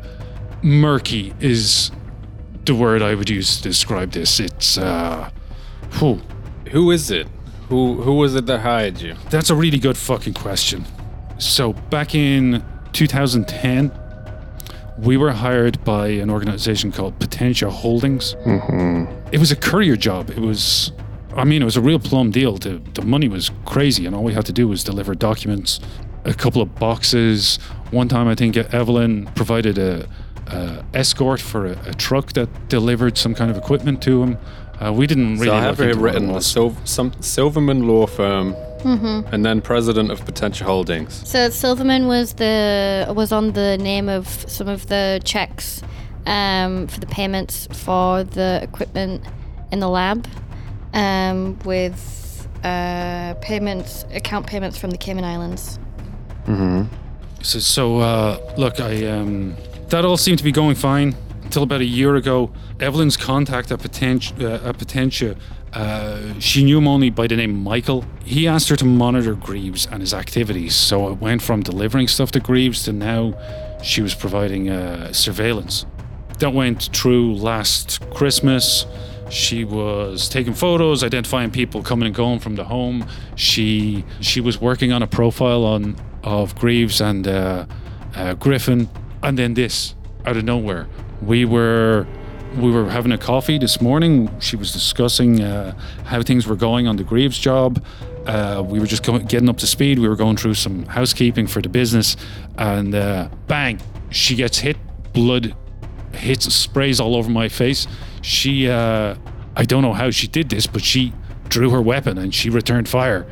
murky 0.62 1.34
is 1.40 1.92
the 2.66 2.76
word 2.76 3.02
I 3.02 3.16
would 3.16 3.30
use 3.30 3.58
to 3.58 3.64
describe 3.64 4.12
this. 4.12 4.40
It's 4.40 4.78
uh, 4.78 5.30
whew, 6.00 6.22
Who 6.72 6.92
is 6.92 7.10
it? 7.12 7.28
Who 7.70 8.02
who 8.04 8.14
was 8.14 8.36
it 8.36 8.46
that 8.46 8.60
hired 8.60 9.02
you? 9.02 9.16
that's 9.32 9.50
a 9.50 9.56
really 9.56 9.80
good 9.80 9.98
fucking 9.98 10.36
question. 10.36 10.86
So 11.40 11.74
back 11.90 12.14
in 12.16 12.64
2010, 12.94 13.92
we 15.00 15.18
were 15.18 15.32
hired 15.32 15.84
by 15.84 16.08
an 16.10 16.30
organization 16.30 16.92
called 16.92 17.20
Potentia 17.20 17.70
Holdings. 17.72 18.36
It 19.32 19.40
was 19.40 19.52
a 19.52 19.56
courier 19.56 19.98
job. 19.98 20.30
It 20.30 20.38
was, 20.40 20.92
I 21.36 21.44
mean, 21.44 21.62
it 21.62 21.66
was 21.66 21.76
a 21.78 21.82
real 21.82 22.00
plum 22.00 22.32
deal. 22.32 22.58
The, 22.58 22.82
the 22.94 23.02
money 23.02 23.28
was 23.28 23.52
crazy, 23.66 24.06
and 24.06 24.16
all 24.16 24.24
we 24.24 24.34
had 24.34 24.46
to 24.46 24.54
do 24.54 24.68
was 24.68 24.84
deliver 24.84 25.14
documents, 25.16 25.80
a 26.24 26.34
couple 26.34 26.62
of 26.62 26.76
boxes. 26.76 27.58
One 27.92 28.08
time, 28.08 28.28
I 28.28 28.36
think 28.36 28.56
Evelyn 28.58 29.26
provided 29.36 29.78
a, 29.78 30.08
a 30.48 30.84
escort 30.94 31.42
for 31.42 31.66
a, 31.68 31.78
a 31.90 31.94
truck 31.94 32.34
that 32.34 32.70
delivered 32.70 33.18
some 33.18 33.36
kind 33.36 33.52
of 33.52 33.58
equipment 33.58 34.02
to 34.04 34.24
him. 34.24 34.38
Uh, 34.80 34.92
we 34.94 35.08
didn't 35.08 35.34
really. 35.36 35.48
So 35.48 35.54
I 35.56 35.62
have 35.62 35.80
look 35.80 35.86
here 35.86 35.90
into 35.92 36.02
what 36.02 36.10
it 36.10 36.14
written 36.14 36.32
was. 36.32 36.46
Sil- 36.48 36.78
some 36.86 37.12
Silverman 37.22 37.88
Law 37.88 38.08
Firm, 38.08 38.56
and 39.32 39.46
then 39.46 39.62
president 39.62 40.12
of 40.12 40.24
Potentia 40.26 40.64
Holdings. 40.66 41.28
So 41.28 41.50
Silverman 41.50 42.08
was 42.08 42.34
the 42.34 43.12
was 43.16 43.32
on 43.32 43.54
the 43.54 43.78
name 43.78 44.10
of 44.10 44.28
some 44.50 44.68
of 44.68 44.88
the 44.88 45.22
checks 45.24 45.82
um, 46.26 46.88
for 46.88 47.00
the 47.00 47.08
payments 47.08 47.68
for 47.72 48.24
the 48.24 48.60
equipment 48.62 49.24
in 49.72 49.80
the 49.80 49.90
lab, 49.90 50.28
um, 50.96 51.60
with 51.60 52.48
uh, 52.64 53.36
payments 53.36 54.06
account 54.12 54.48
payments 54.48 54.78
from 54.78 54.90
the 54.90 54.98
Cayman 54.98 55.24
Islands. 55.24 55.78
So, 57.44 57.60
so 57.60 58.00
uh, 58.00 58.54
look, 58.58 58.80
I 58.80 59.06
um, 59.06 59.56
that 59.90 60.04
all 60.04 60.18
seemed 60.18 60.40
to 60.40 60.44
be 60.44 60.52
going 60.52 60.76
fine 60.76 61.16
until 61.44 61.62
about 61.62 61.82
a 61.82 61.86
year 61.86 62.16
ago. 62.16 62.52
Evelyn's 62.80 63.16
contact 63.16 63.72
at 63.72 63.80
Potentia, 63.80 64.36
uh, 64.42 64.70
at 64.70 64.78
Potentia 64.80 65.36
uh, 65.76 66.40
she 66.40 66.64
knew 66.64 66.78
him 66.78 66.88
only 66.88 67.10
by 67.10 67.28
the 67.28 67.36
name 67.36 67.62
Michael. 67.62 68.06
He 68.24 68.48
asked 68.48 68.70
her 68.70 68.78
to 68.78 68.86
monitor 68.86 69.36
Greaves 69.36 69.86
and 69.86 70.02
his 70.02 70.14
activities, 70.14 70.74
so 70.74 71.12
it 71.12 71.20
went 71.20 71.42
from 71.42 71.64
delivering 71.64 72.08
stuff 72.08 72.32
to 72.32 72.40
Greaves 72.40 72.84
to 72.84 72.94
now 72.94 73.38
she 73.84 74.02
was 74.02 74.16
providing 74.16 74.70
uh, 74.70 75.12
surveillance. 75.12 75.86
That 76.40 76.54
went 76.54 76.84
through 76.96 77.36
last 77.36 78.00
Christmas. 78.12 78.86
She 79.30 79.64
was 79.64 80.30
taking 80.30 80.54
photos, 80.54 81.04
identifying 81.04 81.52
people 81.52 81.82
coming 81.82 82.06
and 82.06 82.16
going 82.16 82.40
from 82.40 82.56
the 82.56 82.64
home. 82.64 83.08
She 83.36 84.06
she 84.22 84.42
was 84.42 84.62
working 84.62 84.92
on 84.92 85.02
a 85.02 85.08
profile 85.08 85.64
on 85.64 85.96
of 86.24 86.56
Greaves 86.56 87.02
and 87.02 87.28
uh, 87.28 87.66
uh, 88.16 88.34
Griffin, 88.36 88.90
and 89.24 89.38
then 89.38 89.54
this 89.54 89.96
out 90.26 90.38
of 90.38 90.44
nowhere. 90.44 90.88
We 91.22 91.46
were 91.46 92.08
we 92.58 92.72
were 92.72 92.90
having 92.90 93.12
a 93.12 93.18
coffee 93.18 93.58
this 93.58 93.82
morning. 93.82 94.30
She 94.40 94.56
was 94.56 94.72
discussing 94.72 95.42
uh, 95.42 95.78
how 96.06 96.22
things 96.22 96.48
were 96.48 96.56
going 96.56 96.88
on 96.88 96.96
the 96.96 97.04
Greaves 97.04 97.38
job. 97.38 97.84
Uh, 98.26 98.64
we 98.66 98.80
were 98.80 98.88
just 98.88 99.04
going, 99.04 99.26
getting 99.26 99.50
up 99.50 99.58
to 99.58 99.68
speed. 99.68 100.00
We 100.00 100.08
were 100.08 100.16
going 100.16 100.38
through 100.38 100.56
some 100.56 100.86
housekeeping 100.86 101.48
for 101.48 101.62
the 101.62 101.70
business, 101.70 102.16
and 102.58 102.96
uh, 102.96 103.30
bang, 103.48 103.82
she 104.10 104.36
gets 104.36 104.60
hit. 104.60 104.78
Blood 105.14 105.56
hits, 106.14 106.54
sprays 106.54 107.00
all 107.00 107.16
over 107.16 107.30
my 107.30 107.50
face. 107.50 107.88
She, 108.26 108.68
uh, 108.68 109.16
I 109.56 109.64
don't 109.66 109.84
know 109.84 109.94
how 109.94 110.10
she 110.10 110.28
did 110.28 110.50
this, 110.50 110.68
but 110.68 110.84
she 110.84 111.14
drew 111.48 111.70
her 111.70 111.82
weapon 111.82 112.18
and 112.18 112.34
she 112.34 112.50
returned 112.50 112.90
fire, 112.90 113.26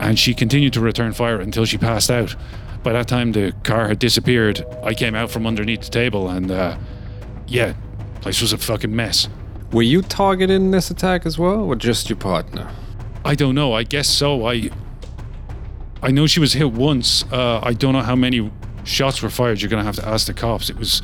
and 0.00 0.18
she 0.18 0.32
continued 0.34 0.72
to 0.72 0.80
return 0.80 1.12
fire 1.12 1.40
until 1.40 1.64
she 1.64 1.76
passed 1.76 2.10
out. 2.10 2.34
By 2.82 2.92
that 2.94 3.08
time, 3.08 3.32
the 3.32 3.52
car 3.62 3.88
had 3.88 3.98
disappeared. 3.98 4.64
I 4.82 4.94
came 4.94 5.14
out 5.14 5.30
from 5.30 5.46
underneath 5.46 5.82
the 5.82 5.90
table, 5.90 6.28
and 6.30 6.50
uh, 6.50 6.78
yeah, 7.46 7.74
Place 8.20 8.40
was 8.40 8.52
a 8.52 8.58
fucking 8.58 8.94
mess. 8.94 9.28
Were 9.72 9.82
you 9.82 10.02
targeted 10.02 10.56
in 10.56 10.70
this 10.70 10.90
attack 10.90 11.24
as 11.26 11.38
well, 11.38 11.60
or 11.64 11.76
just 11.76 12.08
your 12.08 12.16
partner? 12.16 12.68
I 13.24 13.34
don't 13.34 13.54
know. 13.54 13.72
I 13.72 13.84
guess 13.84 14.08
so. 14.08 14.46
I 14.46 14.70
I 16.02 16.10
know 16.10 16.26
she 16.26 16.40
was 16.40 16.52
hit 16.54 16.72
once. 16.72 17.24
Uh, 17.30 17.60
I 17.62 17.72
don't 17.74 17.92
know 17.92 18.02
how 18.02 18.16
many 18.16 18.50
shots 18.84 19.22
were 19.22 19.30
fired. 19.30 19.60
You're 19.60 19.70
gonna 19.70 19.84
have 19.84 19.96
to 19.96 20.08
ask 20.08 20.26
the 20.26 20.34
cops. 20.34 20.70
It 20.70 20.76
was 20.76 21.02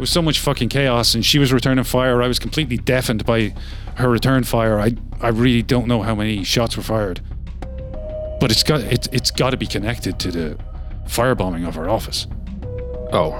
it 0.00 0.04
was 0.04 0.10
so 0.10 0.22
much 0.22 0.40
fucking 0.40 0.70
chaos, 0.70 1.14
and 1.14 1.22
she 1.22 1.38
was 1.38 1.52
returning 1.52 1.84
fire. 1.84 2.22
I 2.22 2.26
was 2.26 2.38
completely 2.38 2.78
deafened 2.78 3.26
by 3.26 3.52
her 3.96 4.08
return 4.08 4.44
fire. 4.44 4.80
I 4.80 4.94
I 5.20 5.28
really 5.28 5.60
don't 5.60 5.86
know 5.88 6.00
how 6.00 6.14
many 6.14 6.42
shots 6.42 6.74
were 6.74 6.82
fired. 6.82 7.20
But 8.40 8.50
it's 8.50 8.62
got 8.62 8.80
it, 8.80 9.08
it's 9.12 9.30
got 9.30 9.50
to 9.50 9.58
be 9.58 9.66
connected 9.66 10.18
to 10.20 10.30
the 10.30 10.58
firebombing 11.06 11.68
of 11.68 11.76
our 11.76 11.90
office. 11.90 12.26
Oh, 13.12 13.32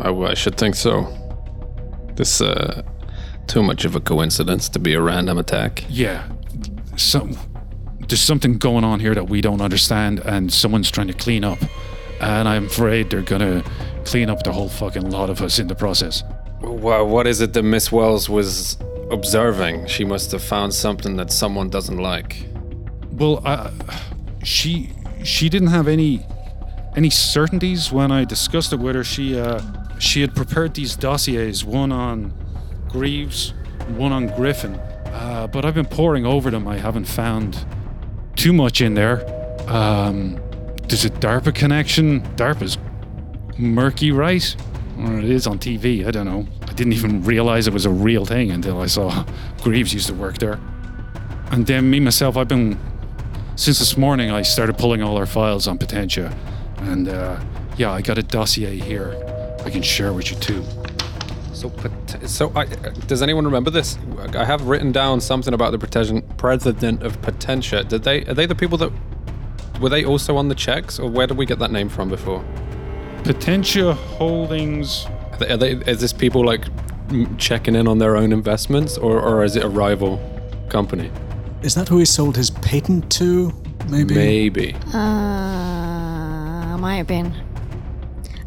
I, 0.00 0.10
I 0.10 0.34
should 0.34 0.56
think 0.56 0.74
so. 0.74 1.06
This 2.16 2.40
uh 2.40 2.82
too 3.46 3.62
much 3.62 3.84
of 3.84 3.94
a 3.94 4.00
coincidence 4.00 4.68
to 4.70 4.80
be 4.80 4.94
a 4.94 5.00
random 5.00 5.38
attack. 5.38 5.84
Yeah, 5.88 6.28
some 6.96 7.38
there's 8.08 8.20
something 8.20 8.58
going 8.58 8.82
on 8.82 8.98
here 8.98 9.14
that 9.14 9.28
we 9.28 9.40
don't 9.40 9.60
understand, 9.60 10.18
and 10.24 10.52
someone's 10.52 10.90
trying 10.90 11.06
to 11.06 11.14
clean 11.14 11.44
up. 11.44 11.60
And 12.20 12.48
I'm 12.48 12.66
afraid 12.66 13.10
they're 13.10 13.22
gonna 13.22 13.62
clean 14.08 14.30
up 14.30 14.42
the 14.42 14.52
whole 14.52 14.70
fucking 14.70 15.10
lot 15.10 15.28
of 15.28 15.42
us 15.42 15.58
in 15.58 15.66
the 15.68 15.74
process. 15.74 16.24
Well, 16.62 17.06
what 17.06 17.26
is 17.26 17.42
it 17.42 17.52
that 17.52 17.62
Miss 17.62 17.92
Wells 17.92 18.28
was 18.28 18.78
observing? 19.10 19.86
She 19.86 20.04
must 20.04 20.32
have 20.32 20.42
found 20.42 20.72
something 20.72 21.16
that 21.16 21.30
someone 21.30 21.68
doesn't 21.68 21.98
like. 21.98 22.46
Well, 23.12 23.42
uh, 23.44 23.70
she 24.42 24.90
she 25.22 25.50
didn't 25.50 25.68
have 25.68 25.88
any 25.88 26.24
any 26.96 27.10
certainties 27.10 27.92
when 27.92 28.10
I 28.10 28.24
discussed 28.24 28.72
it 28.72 28.78
with 28.78 28.96
her. 28.96 29.04
She 29.04 29.38
uh, 29.38 29.60
she 29.98 30.22
had 30.22 30.34
prepared 30.34 30.72
these 30.74 30.96
dossiers, 30.96 31.64
one 31.64 31.92
on 31.92 32.32
Greaves, 32.88 33.52
one 33.96 34.12
on 34.12 34.28
Griffin. 34.28 34.74
Uh, 35.12 35.48
but 35.52 35.66
I've 35.66 35.74
been 35.74 35.86
poring 35.86 36.24
over 36.24 36.50
them. 36.50 36.66
I 36.66 36.78
haven't 36.78 37.06
found 37.06 37.66
too 38.36 38.54
much 38.54 38.80
in 38.80 38.94
there. 38.94 39.18
Um, 39.68 40.40
there's 40.88 41.04
a 41.04 41.10
DARPA 41.10 41.54
connection. 41.54 42.22
DARPA's 42.36 42.78
murky, 43.58 44.12
right? 44.12 44.56
Or 44.98 45.18
it 45.18 45.24
is 45.24 45.46
on 45.46 45.58
TV. 45.58 46.06
I 46.06 46.10
don't 46.10 46.26
know. 46.26 46.46
I 46.62 46.72
didn't 46.72 46.92
even 46.92 47.22
realize 47.24 47.66
it 47.66 47.72
was 47.72 47.86
a 47.86 47.90
real 47.90 48.24
thing 48.24 48.50
until 48.50 48.80
I 48.80 48.86
saw 48.86 49.24
Greaves 49.62 49.92
used 49.92 50.06
to 50.08 50.14
work 50.14 50.38
there. 50.38 50.58
And 51.50 51.66
then 51.66 51.90
me 51.90 52.00
myself, 52.00 52.36
I've 52.36 52.48
been 52.48 52.78
since 53.56 53.78
this 53.78 53.96
morning. 53.96 54.30
I 54.30 54.42
started 54.42 54.78
pulling 54.78 55.02
all 55.02 55.16
our 55.16 55.26
files 55.26 55.66
on 55.66 55.78
Potentia, 55.78 56.34
and 56.78 57.08
uh, 57.08 57.40
yeah, 57.76 57.90
I 57.90 58.02
got 58.02 58.18
a 58.18 58.22
dossier 58.22 58.78
here. 58.78 59.16
I 59.64 59.70
can 59.70 59.82
share 59.82 60.12
with 60.12 60.30
you 60.30 60.36
too. 60.36 60.64
So, 61.52 61.72
so 62.24 62.52
I, 62.54 62.66
does 63.06 63.20
anyone 63.20 63.44
remember 63.44 63.70
this? 63.70 63.98
I 64.34 64.44
have 64.44 64.62
written 64.66 64.92
down 64.92 65.20
something 65.20 65.52
about 65.52 65.72
the 65.72 66.24
president 66.36 67.02
of 67.02 67.20
Potentia. 67.20 67.82
Did 67.82 68.04
they? 68.04 68.24
Are 68.26 68.34
they 68.34 68.46
the 68.46 68.54
people 68.54 68.78
that? 68.78 68.92
Were 69.80 69.88
they 69.88 70.04
also 70.04 70.36
on 70.36 70.48
the 70.48 70.54
checks, 70.54 70.98
or 70.98 71.10
where 71.10 71.26
did 71.26 71.36
we 71.36 71.46
get 71.46 71.58
that 71.58 71.72
name 71.72 71.88
from 71.88 72.08
before? 72.08 72.44
Potentia 73.24 73.94
Holdings. 73.94 75.06
Are 75.06 75.38
they, 75.38 75.50
are 75.50 75.56
they, 75.56 75.72
is 75.90 76.00
this 76.00 76.12
people 76.12 76.44
like 76.44 76.64
checking 77.38 77.74
in 77.74 77.86
on 77.86 77.98
their 77.98 78.16
own 78.16 78.32
investments, 78.32 78.98
or, 78.98 79.20
or 79.20 79.44
is 79.44 79.56
it 79.56 79.64
a 79.64 79.68
rival 79.68 80.20
company? 80.68 81.10
Is 81.62 81.74
that 81.74 81.88
who 81.88 81.98
he 81.98 82.04
sold 82.04 82.36
his 82.36 82.50
patent 82.50 83.10
to? 83.12 83.52
Maybe. 83.88 84.14
Maybe. 84.14 84.74
Uh, 84.92 85.68
might 86.78 86.96
have 86.96 87.06
been. 87.06 87.34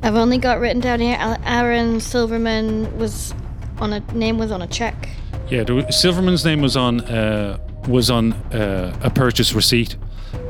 I've 0.03 0.15
only 0.15 0.37
got 0.37 0.59
written 0.59 0.81
down 0.81 0.99
here. 0.99 1.17
Aaron 1.45 1.99
Silverman 1.99 2.97
was 2.97 3.33
on 3.79 3.93
a 3.93 3.99
name 4.13 4.37
was 4.37 4.51
on 4.51 4.61
a 4.61 4.67
check. 4.67 5.09
Yeah, 5.49 5.63
there 5.63 5.91
Silverman's 5.91 6.43
name 6.43 6.61
was 6.61 6.75
on 6.75 7.01
uh, 7.01 7.59
was 7.87 8.09
on 8.09 8.33
uh, 8.53 8.97
a 9.03 9.09
purchase 9.09 9.53
receipt, 9.53 9.95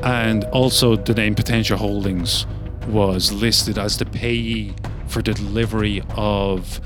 and 0.02 0.44
also 0.44 0.96
the 0.96 1.14
name 1.14 1.34
Potentia 1.34 1.76
Holdings 1.76 2.46
was 2.88 3.32
listed 3.32 3.78
as 3.78 3.96
the 3.98 4.04
payee 4.06 4.74
for 5.08 5.22
the 5.22 5.32
delivery 5.34 6.02
of 6.16 6.80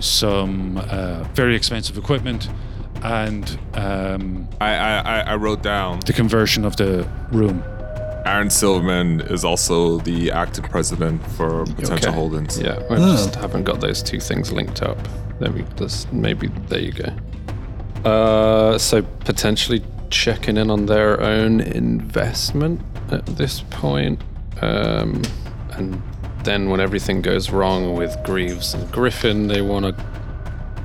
some 0.00 0.78
uh, 0.78 1.24
very 1.34 1.56
expensive 1.56 1.96
equipment 1.98 2.48
and 3.02 3.58
um, 3.74 4.48
I, 4.60 4.74
I, 4.74 4.98
I- 4.98 5.20
I 5.32 5.36
wrote 5.36 5.62
down 5.62 6.00
the 6.06 6.12
conversion 6.12 6.64
of 6.64 6.76
the 6.76 7.08
room. 7.30 7.62
Aaron 8.24 8.50
Silverman 8.50 9.20
is 9.20 9.44
also 9.44 9.98
the 9.98 10.32
acting 10.32 10.64
president 10.64 11.24
for 11.32 11.64
Potentia 11.66 12.08
Okay. 12.08 12.12
Holdings. 12.12 12.58
Yeah, 12.60 12.82
I 12.90 12.96
just 12.96 13.36
haven't 13.36 13.64
got 13.64 13.80
those 13.80 14.02
two 14.02 14.18
things 14.18 14.50
linked 14.50 14.82
up. 14.82 14.98
There 15.38 15.52
we 15.52 15.64
just 15.76 16.12
maybe 16.12 16.48
there 16.68 16.80
you 16.80 16.92
go. 16.92 17.12
Uh, 18.10 18.78
so 18.78 19.02
potentially 19.02 19.82
checking 20.10 20.56
in 20.56 20.70
on 20.70 20.86
their 20.86 21.20
own 21.20 21.60
investment 21.60 22.80
at 23.12 23.24
this 23.26 23.60
point, 23.70 24.20
um, 24.62 25.22
and 25.72 26.02
then 26.44 26.70
when 26.70 26.80
everything 26.80 27.22
goes 27.22 27.50
wrong 27.50 27.94
with 27.94 28.16
Greaves 28.24 28.74
and 28.74 28.90
Griffin, 28.92 29.48
they 29.48 29.62
want 29.62 29.84
to 29.84 30.04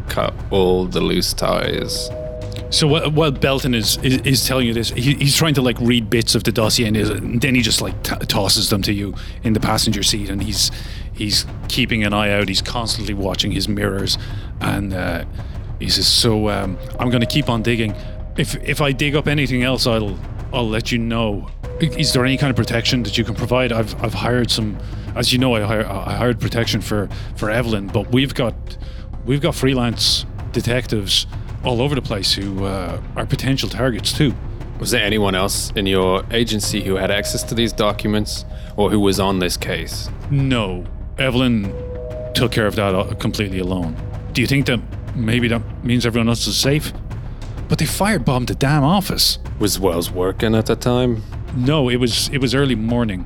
cut 0.10 0.34
all 0.50 0.86
the 0.86 1.00
loose 1.00 1.34
ties. 1.34 2.10
So 2.70 2.88
wh- 2.88 3.14
while 3.16 3.32
Belton 3.32 3.76
is, 3.76 3.98
is 3.98 4.18
is 4.22 4.48
telling 4.48 4.66
you 4.66 4.74
this, 4.74 4.90
he, 4.90 5.16
he's 5.16 5.36
trying 5.36 5.54
to 5.56 5.62
like 5.62 5.80
read 5.80 6.10
bits 6.10 6.36
of 6.36 6.44
the 6.44 6.52
dossier, 6.52 6.88
and, 6.88 6.98
and 6.98 7.42
then 7.42 7.54
he 7.56 7.62
just 7.62 7.82
like 7.82 8.02
t- 8.04 8.16
tosses 8.28 8.70
them 8.70 8.82
to 8.84 8.94
you 8.94 9.14
in 9.44 9.54
the 9.54 9.60
passenger 9.60 10.04
seat, 10.04 10.30
and 10.30 10.42
he's 10.42 10.72
he's 11.14 11.46
keeping 11.68 12.04
an 12.04 12.14
eye 12.14 12.32
out. 12.32 12.48
He's 12.48 12.62
constantly 12.62 13.14
watching 13.14 13.52
his 13.52 13.68
mirrors, 13.68 14.18
and 14.62 14.94
uh, 14.94 15.26
he 15.80 15.90
says, 15.90 16.08
"So 16.08 16.50
um, 16.50 16.78
I'm 17.00 17.10
going 17.10 17.22
to 17.22 17.28
keep 17.28 17.50
on 17.50 17.62
digging. 17.62 17.94
If 18.38 18.56
if 18.64 18.82
I 18.82 18.94
dig 18.94 19.16
up 19.16 19.28
anything 19.28 19.64
else, 19.64 19.86
I'll 19.86 20.18
I'll 20.54 20.68
let 20.68 20.92
you 20.92 20.98
know. 20.98 21.50
Is 21.82 22.14
there 22.14 22.24
any 22.24 22.38
kind 22.38 22.52
of 22.52 22.56
protection 22.56 23.02
that 23.04 23.18
you 23.18 23.24
can 23.24 23.34
provide? 23.34 23.72
I've 23.72 24.02
I've 24.04 24.14
hired 24.14 24.52
some, 24.52 24.78
as 25.16 25.34
you 25.34 25.40
know, 25.40 25.56
I, 25.56 25.62
hire, 25.62 25.86
I 25.88 26.14
hired 26.14 26.40
protection 26.40 26.80
for 26.80 27.10
for 27.36 27.50
Evelyn, 27.50 27.88
but 27.88 28.12
we've 28.12 28.36
got 28.36 28.54
we've 29.26 29.42
got 29.42 29.56
freelance 29.56 30.26
detectives 30.52 31.26
all 31.64 31.82
over 31.82 31.96
the 31.96 32.02
place 32.02 32.34
who 32.34 32.66
uh, 32.66 33.02
are 33.16 33.26
potential 33.26 33.68
targets 33.68 34.14
too. 34.14 34.34
Was 34.80 34.92
there 34.92 35.04
anyone 35.04 35.36
else 35.36 35.72
in 35.76 35.86
your 35.86 36.24
agency 36.32 36.82
who 36.82 36.96
had 36.96 37.12
access 37.12 37.44
to 37.44 37.56
these 37.56 37.72
documents 37.72 38.46
or 38.78 38.90
who 38.90 39.00
was 39.00 39.20
on 39.20 39.40
this 39.40 39.58
case? 39.58 40.10
No, 40.32 40.86
Evelyn 41.18 41.74
took 42.34 42.52
care 42.52 42.66
of 42.66 42.76
that 42.76 42.96
uh, 42.96 43.14
completely 43.16 43.60
alone. 43.60 43.96
Do 44.34 44.42
you 44.42 44.48
think 44.48 44.66
that 44.68 44.80
maybe 45.16 45.48
that 45.50 45.62
means 45.84 46.06
everyone 46.06 46.30
else 46.30 46.48
is 46.48 46.58
safe? 46.58 46.94
But 47.68 47.80
they 47.80 47.86
firebombed 47.86 48.48
the 48.48 48.56
damn 48.56 48.84
office. 48.84 49.38
Was 49.60 49.80
Wells 49.80 50.12
working 50.12 50.56
at 50.56 50.66
the 50.66 50.76
time? 50.76 51.24
No, 51.56 51.90
it 51.90 51.98
was 51.98 52.30
it 52.30 52.40
was 52.40 52.54
early 52.56 52.76
morning. 52.76 53.26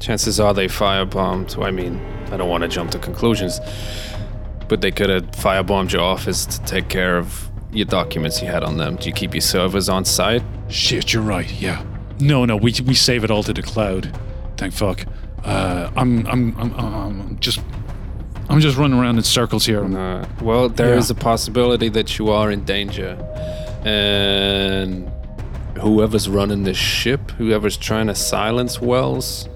Chances 0.00 0.38
are 0.40 0.52
they 0.54 0.66
firebombed. 0.68 1.62
I 1.64 1.70
mean, 1.70 2.00
I 2.32 2.36
don't 2.36 2.48
want 2.48 2.62
to 2.62 2.68
jump 2.68 2.90
to 2.92 2.98
conclusions, 2.98 3.60
but 4.68 4.80
they 4.80 4.90
could 4.90 5.10
have 5.10 5.30
firebombed 5.32 5.92
your 5.92 6.02
office 6.02 6.46
to 6.46 6.62
take 6.64 6.88
care 6.88 7.16
of 7.18 7.50
your 7.72 7.86
documents 7.86 8.40
you 8.42 8.48
had 8.48 8.62
on 8.62 8.76
them. 8.78 8.96
Do 8.96 9.08
you 9.08 9.14
keep 9.14 9.34
your 9.34 9.40
servers 9.40 9.88
on 9.88 10.04
site? 10.04 10.42
Shit, 10.68 11.12
you're 11.12 11.22
right. 11.22 11.50
Yeah. 11.60 11.82
No, 12.20 12.44
no, 12.44 12.56
we 12.56 12.74
we 12.86 12.94
save 12.94 13.24
it 13.24 13.30
all 13.30 13.42
to 13.42 13.52
the 13.52 13.62
cloud. 13.62 14.18
Thank 14.56 14.72
fuck. 14.74 15.04
Uh, 15.44 15.90
I'm, 15.96 16.26
I'm, 16.26 16.56
I'm, 16.58 16.72
I'm 16.74 17.38
just, 17.38 17.60
I'm 18.48 18.58
just 18.58 18.76
running 18.76 18.98
around 18.98 19.16
in 19.18 19.22
circles 19.22 19.64
here. 19.64 19.84
Well, 20.42 20.68
there 20.70 20.94
is 20.94 21.08
Yeah. 21.10 21.16
a 21.16 21.20
possibility 21.20 21.88
that 21.90 22.18
you 22.18 22.30
are 22.30 22.50
in 22.50 22.64
danger, 22.64 23.16
and 23.84 25.08
whoever's 25.80 26.28
running 26.28 26.64
this 26.64 26.76
ship, 26.76 27.30
whoever's 27.32 27.76
trying 27.76 28.06
to 28.08 28.14
silence 28.14 28.80
Wells, 28.80 29.48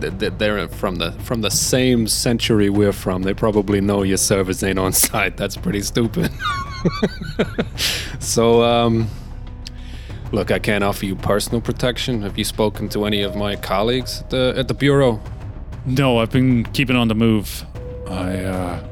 th- 0.00 0.18
th- 0.18 0.32
they're 0.38 0.68
from 0.68 0.96
the 0.96 1.12
from 1.12 1.40
the 1.40 1.50
same 1.50 2.06
century 2.06 2.70
we're 2.70 2.92
from. 2.92 3.22
They 3.22 3.34
probably 3.34 3.80
know 3.80 4.02
your 4.02 4.16
servers 4.16 4.62
ain't 4.62 4.78
on 4.78 4.92
site. 5.06 5.36
That's 5.36 5.56
pretty 5.56 5.80
stupid. 5.80 6.30
so, 8.18 8.62
um, 8.62 9.08
look, 10.32 10.50
I 10.50 10.58
can't 10.58 10.84
offer 10.84 11.06
you 11.06 11.16
personal 11.16 11.60
protection. 11.60 12.22
Have 12.22 12.38
you 12.38 12.44
spoken 12.44 12.88
to 12.90 13.04
any 13.04 13.22
of 13.22 13.36
my 13.36 13.56
colleagues 13.56 14.20
at 14.22 14.30
the 14.30 14.54
at 14.56 14.68
the 14.68 14.74
bureau? 14.74 15.20
No, 15.84 16.18
I've 16.18 16.30
been 16.30 16.64
keeping 16.64 16.96
on 16.96 17.08
the 17.08 17.14
move. 17.14 17.64
I, 18.08 18.44
uh, 18.44 18.84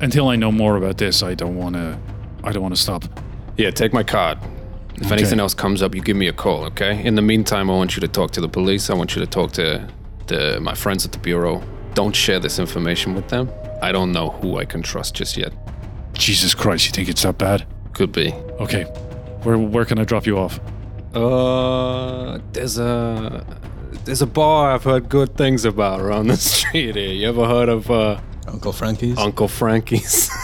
until 0.00 0.28
I 0.28 0.36
know 0.36 0.50
more 0.52 0.76
about 0.76 0.96
this, 0.96 1.22
I 1.22 1.34
don't 1.34 1.56
want 1.56 1.74
to, 1.74 1.98
I 2.42 2.52
don't 2.52 2.62
want 2.62 2.74
to 2.74 2.80
stop. 2.80 3.04
Yeah, 3.56 3.70
take 3.70 3.92
my 3.92 4.02
card. 4.02 4.38
If 4.96 5.06
Okay. 5.06 5.14
anything 5.16 5.40
else 5.40 5.54
comes 5.54 5.82
up, 5.82 5.94
you 5.94 6.00
give 6.02 6.16
me 6.16 6.28
a 6.28 6.32
call, 6.32 6.64
okay? 6.66 7.04
In 7.04 7.14
the 7.16 7.22
meantime, 7.22 7.68
I 7.68 7.74
want 7.74 7.96
you 7.96 8.00
to 8.00 8.08
talk 8.08 8.30
to 8.32 8.40
the 8.40 8.48
police. 8.48 8.90
I 8.90 8.94
want 8.94 9.14
you 9.16 9.20
to 9.20 9.26
talk 9.26 9.52
to 9.52 9.86
the, 10.26 10.58
my 10.60 10.74
friends 10.74 11.04
at 11.04 11.12
the 11.12 11.18
bureau. 11.18 11.62
Don't 11.94 12.14
share 12.14 12.38
this 12.38 12.58
information 12.58 13.14
with 13.14 13.28
them. 13.28 13.50
I 13.82 13.92
don't 13.92 14.12
know 14.12 14.30
who 14.30 14.56
I 14.58 14.64
can 14.64 14.82
trust 14.82 15.14
just 15.14 15.36
yet. 15.36 15.52
Jesus 16.12 16.54
Christ, 16.54 16.86
you 16.86 16.92
think 16.92 17.08
it's 17.08 17.22
that 17.22 17.38
bad? 17.38 17.66
Could 17.92 18.12
be. 18.12 18.32
Okay, 18.60 18.84
where, 19.42 19.58
where 19.58 19.84
can 19.84 19.98
I 19.98 20.04
drop 20.04 20.26
you 20.26 20.38
off? 20.38 20.60
Uh, 21.12 22.38
there's 22.52 22.78
a 22.78 23.44
there's 24.04 24.22
a 24.22 24.26
bar 24.26 24.72
I've 24.74 24.84
heard 24.84 25.08
good 25.08 25.36
things 25.36 25.64
about 25.64 26.00
around 26.00 26.26
the 26.28 26.36
street 26.52 26.96
here. 26.96 27.12
You 27.12 27.28
ever 27.28 27.46
heard 27.46 27.68
of 27.68 27.90
uh, 27.90 28.20
Uncle 28.48 28.72
Frankie's? 28.72 29.18
Uncle 29.18 29.48
Frankie's? 29.48 30.30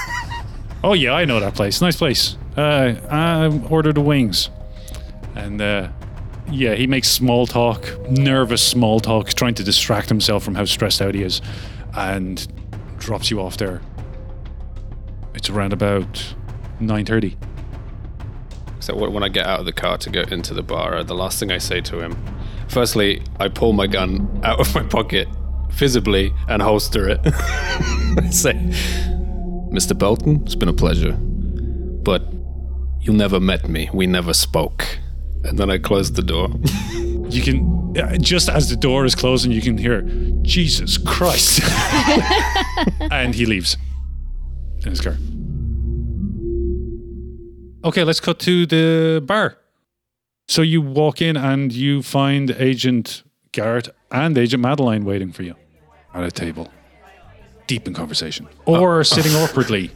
Oh 0.83 0.95
yeah, 0.95 1.13
I 1.13 1.27
know 1.27 1.39
that 1.41 1.55
place. 1.55 1.83
Nice 1.83 1.97
place. 1.97 2.39
Uh, 2.61 2.95
I 3.09 3.69
ordered 3.71 3.95
the 3.95 4.03
wings, 4.03 4.51
and 5.35 5.63
uh, 5.63 5.89
yeah, 6.51 6.75
he 6.75 6.87
makes 6.87 7.09
small 7.09 7.47
talk, 7.47 7.89
nervous 8.11 8.61
small 8.61 9.01
talk, 9.01 9.31
trying 9.31 9.55
to 9.55 9.65
distract 9.65 10.11
himself 10.11 10.43
from 10.43 10.55
how 10.55 10.67
stressed 10.67 11.01
out 11.01 11.15
he 11.15 11.23
is, 11.23 11.41
and 11.97 12.47
drops 12.99 13.31
you 13.31 13.41
off 13.41 13.57
there. 13.57 13.81
It's 15.33 15.49
around 15.49 15.73
about 15.73 16.35
nine 16.81 17.07
thirty. 17.07 17.39
So 18.81 18.95
when 18.95 19.23
I 19.23 19.31
get 19.31 19.47
out 19.47 19.61
of 19.61 19.65
the 19.65 19.73
car 19.73 19.97
to 19.97 20.11
go 20.11 20.21
into 20.31 20.53
the 20.53 20.63
bar, 20.63 21.03
the 21.03 21.15
last 21.15 21.41
thing 21.41 21.51
I 21.51 21.57
say 21.57 21.81
to 21.81 22.01
him, 22.01 22.23
firstly, 22.69 23.23
I 23.39 23.49
pull 23.49 23.73
my 23.73 23.87
gun 23.87 24.39
out 24.45 24.61
of 24.61 24.75
my 24.75 24.83
pocket, 24.83 25.29
visibly, 25.71 26.31
and 26.47 26.61
holster 26.61 27.09
it. 27.09 27.21
I 27.25 28.29
say, 28.31 28.53
Mr. 29.73 29.97
Belton, 29.97 30.43
it's 30.45 30.57
been 30.57 30.69
a 30.69 30.75
pleasure, 30.75 31.13
but 31.13 32.23
you 33.01 33.13
never 33.13 33.41
met 33.41 33.69
me. 33.69 33.89
We 33.93 34.07
never 34.07 34.35
spoke. 34.35 34.99
And 35.45 35.59
then 35.59 35.71
I 35.71 35.79
closed 35.79 36.17
the 36.17 36.23
door. 36.23 36.51
You 37.31 37.43
can 37.43 37.81
just 38.21 38.49
as 38.49 38.69
the 38.71 38.77
door 38.77 39.05
is 39.05 39.15
closing, 39.15 39.53
you 39.53 39.61
can 39.61 39.79
hear 39.79 40.03
Jesus 40.43 40.99
Christ, 40.99 41.61
and 43.11 43.35
he 43.35 43.47
leaves 43.47 43.77
in 44.83 44.91
his 44.91 45.01
car. 45.01 45.17
Okay, 47.85 48.05
let's 48.05 48.21
cut 48.21 48.39
to 48.41 48.67
the 48.67 49.23
bar. 49.25 49.59
So 50.49 50.63
you 50.63 50.83
walk 50.83 51.23
in 51.23 51.37
and 51.37 51.73
you 51.73 52.03
find 52.03 52.51
Agent 52.51 53.23
Garrett 53.53 53.89
and 54.11 54.37
Agent 54.37 54.63
Madeline 54.63 55.05
waiting 55.05 55.33
for 55.33 55.43
you 55.43 55.55
at 56.13 56.25
a 56.25 56.31
table, 56.31 56.69
deep 57.67 57.87
in 57.87 57.95
conversation, 57.95 58.49
oh. 58.67 58.81
or 58.81 59.05
sitting 59.05 59.33
awkwardly 59.33 59.91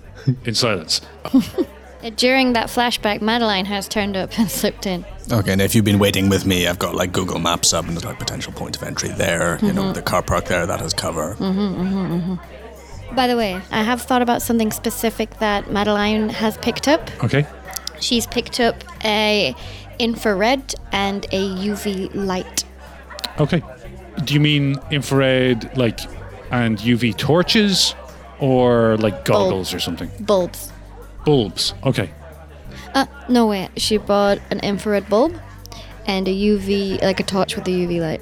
in 0.44 0.54
silence. 0.54 1.00
During 2.10 2.52
that 2.52 2.66
flashback, 2.66 3.22
Madeline 3.22 3.64
has 3.64 3.88
turned 3.88 4.16
up 4.16 4.38
and 4.38 4.50
slipped 4.60 4.86
in. 4.86 5.04
Okay, 5.32 5.52
and 5.52 5.62
if 5.62 5.74
you've 5.74 5.86
been 5.86 5.98
waiting 5.98 6.28
with 6.28 6.44
me, 6.44 6.66
I've 6.66 6.78
got 6.78 6.94
like 6.94 7.12
Google 7.12 7.38
Maps 7.38 7.72
up 7.72 7.86
and 7.86 7.94
there's 7.94 8.04
like 8.04 8.18
potential 8.18 8.52
point 8.52 8.76
of 8.76 8.82
entry 8.82 9.08
there. 9.08 9.58
You 9.62 9.72
know, 9.72 9.84
mm-hmm. 9.84 9.92
the 9.94 10.02
car 10.02 10.22
park 10.22 10.44
there 10.46 10.66
that 10.66 10.80
has 10.80 10.92
cover. 10.92 11.34
Mm-hmm, 11.36 11.58
mm-hmm, 11.60 13.14
By 13.14 13.26
the 13.26 13.36
way, 13.36 13.54
I 13.70 13.82
have 13.82 14.02
thought 14.02 14.20
about 14.20 14.42
something 14.42 14.70
specific 14.70 15.38
that 15.38 15.70
Madeline 15.70 16.28
has 16.28 16.58
picked 16.58 16.88
up. 16.88 17.10
Okay. 17.24 17.46
She's 18.00 18.26
picked 18.26 18.60
up 18.60 18.84
a 19.02 19.54
infrared 19.98 20.74
and 20.92 21.24
a 21.26 21.48
UV 21.48 22.14
light. 22.14 22.64
Okay. 23.40 23.62
Do 24.24 24.34
you 24.34 24.40
mean 24.40 24.76
infrared, 24.90 25.76
like, 25.76 26.00
and 26.50 26.78
UV 26.78 27.16
torches, 27.16 27.94
or 28.40 28.96
like 28.98 29.24
goggles 29.24 29.72
or 29.72 29.80
something? 29.80 30.10
Bulbs. 30.20 30.70
Bulbs. 31.24 31.74
Okay. 31.84 32.10
Uh, 32.94 33.06
no 33.28 33.46
way. 33.46 33.68
She 33.76 33.96
bought 33.96 34.38
an 34.50 34.60
infrared 34.60 35.08
bulb 35.08 35.38
and 36.06 36.28
a 36.28 36.30
UV, 36.30 37.02
like 37.02 37.20
a 37.20 37.22
torch 37.22 37.56
with 37.56 37.66
a 37.66 37.70
UV 37.70 38.00
light. 38.00 38.20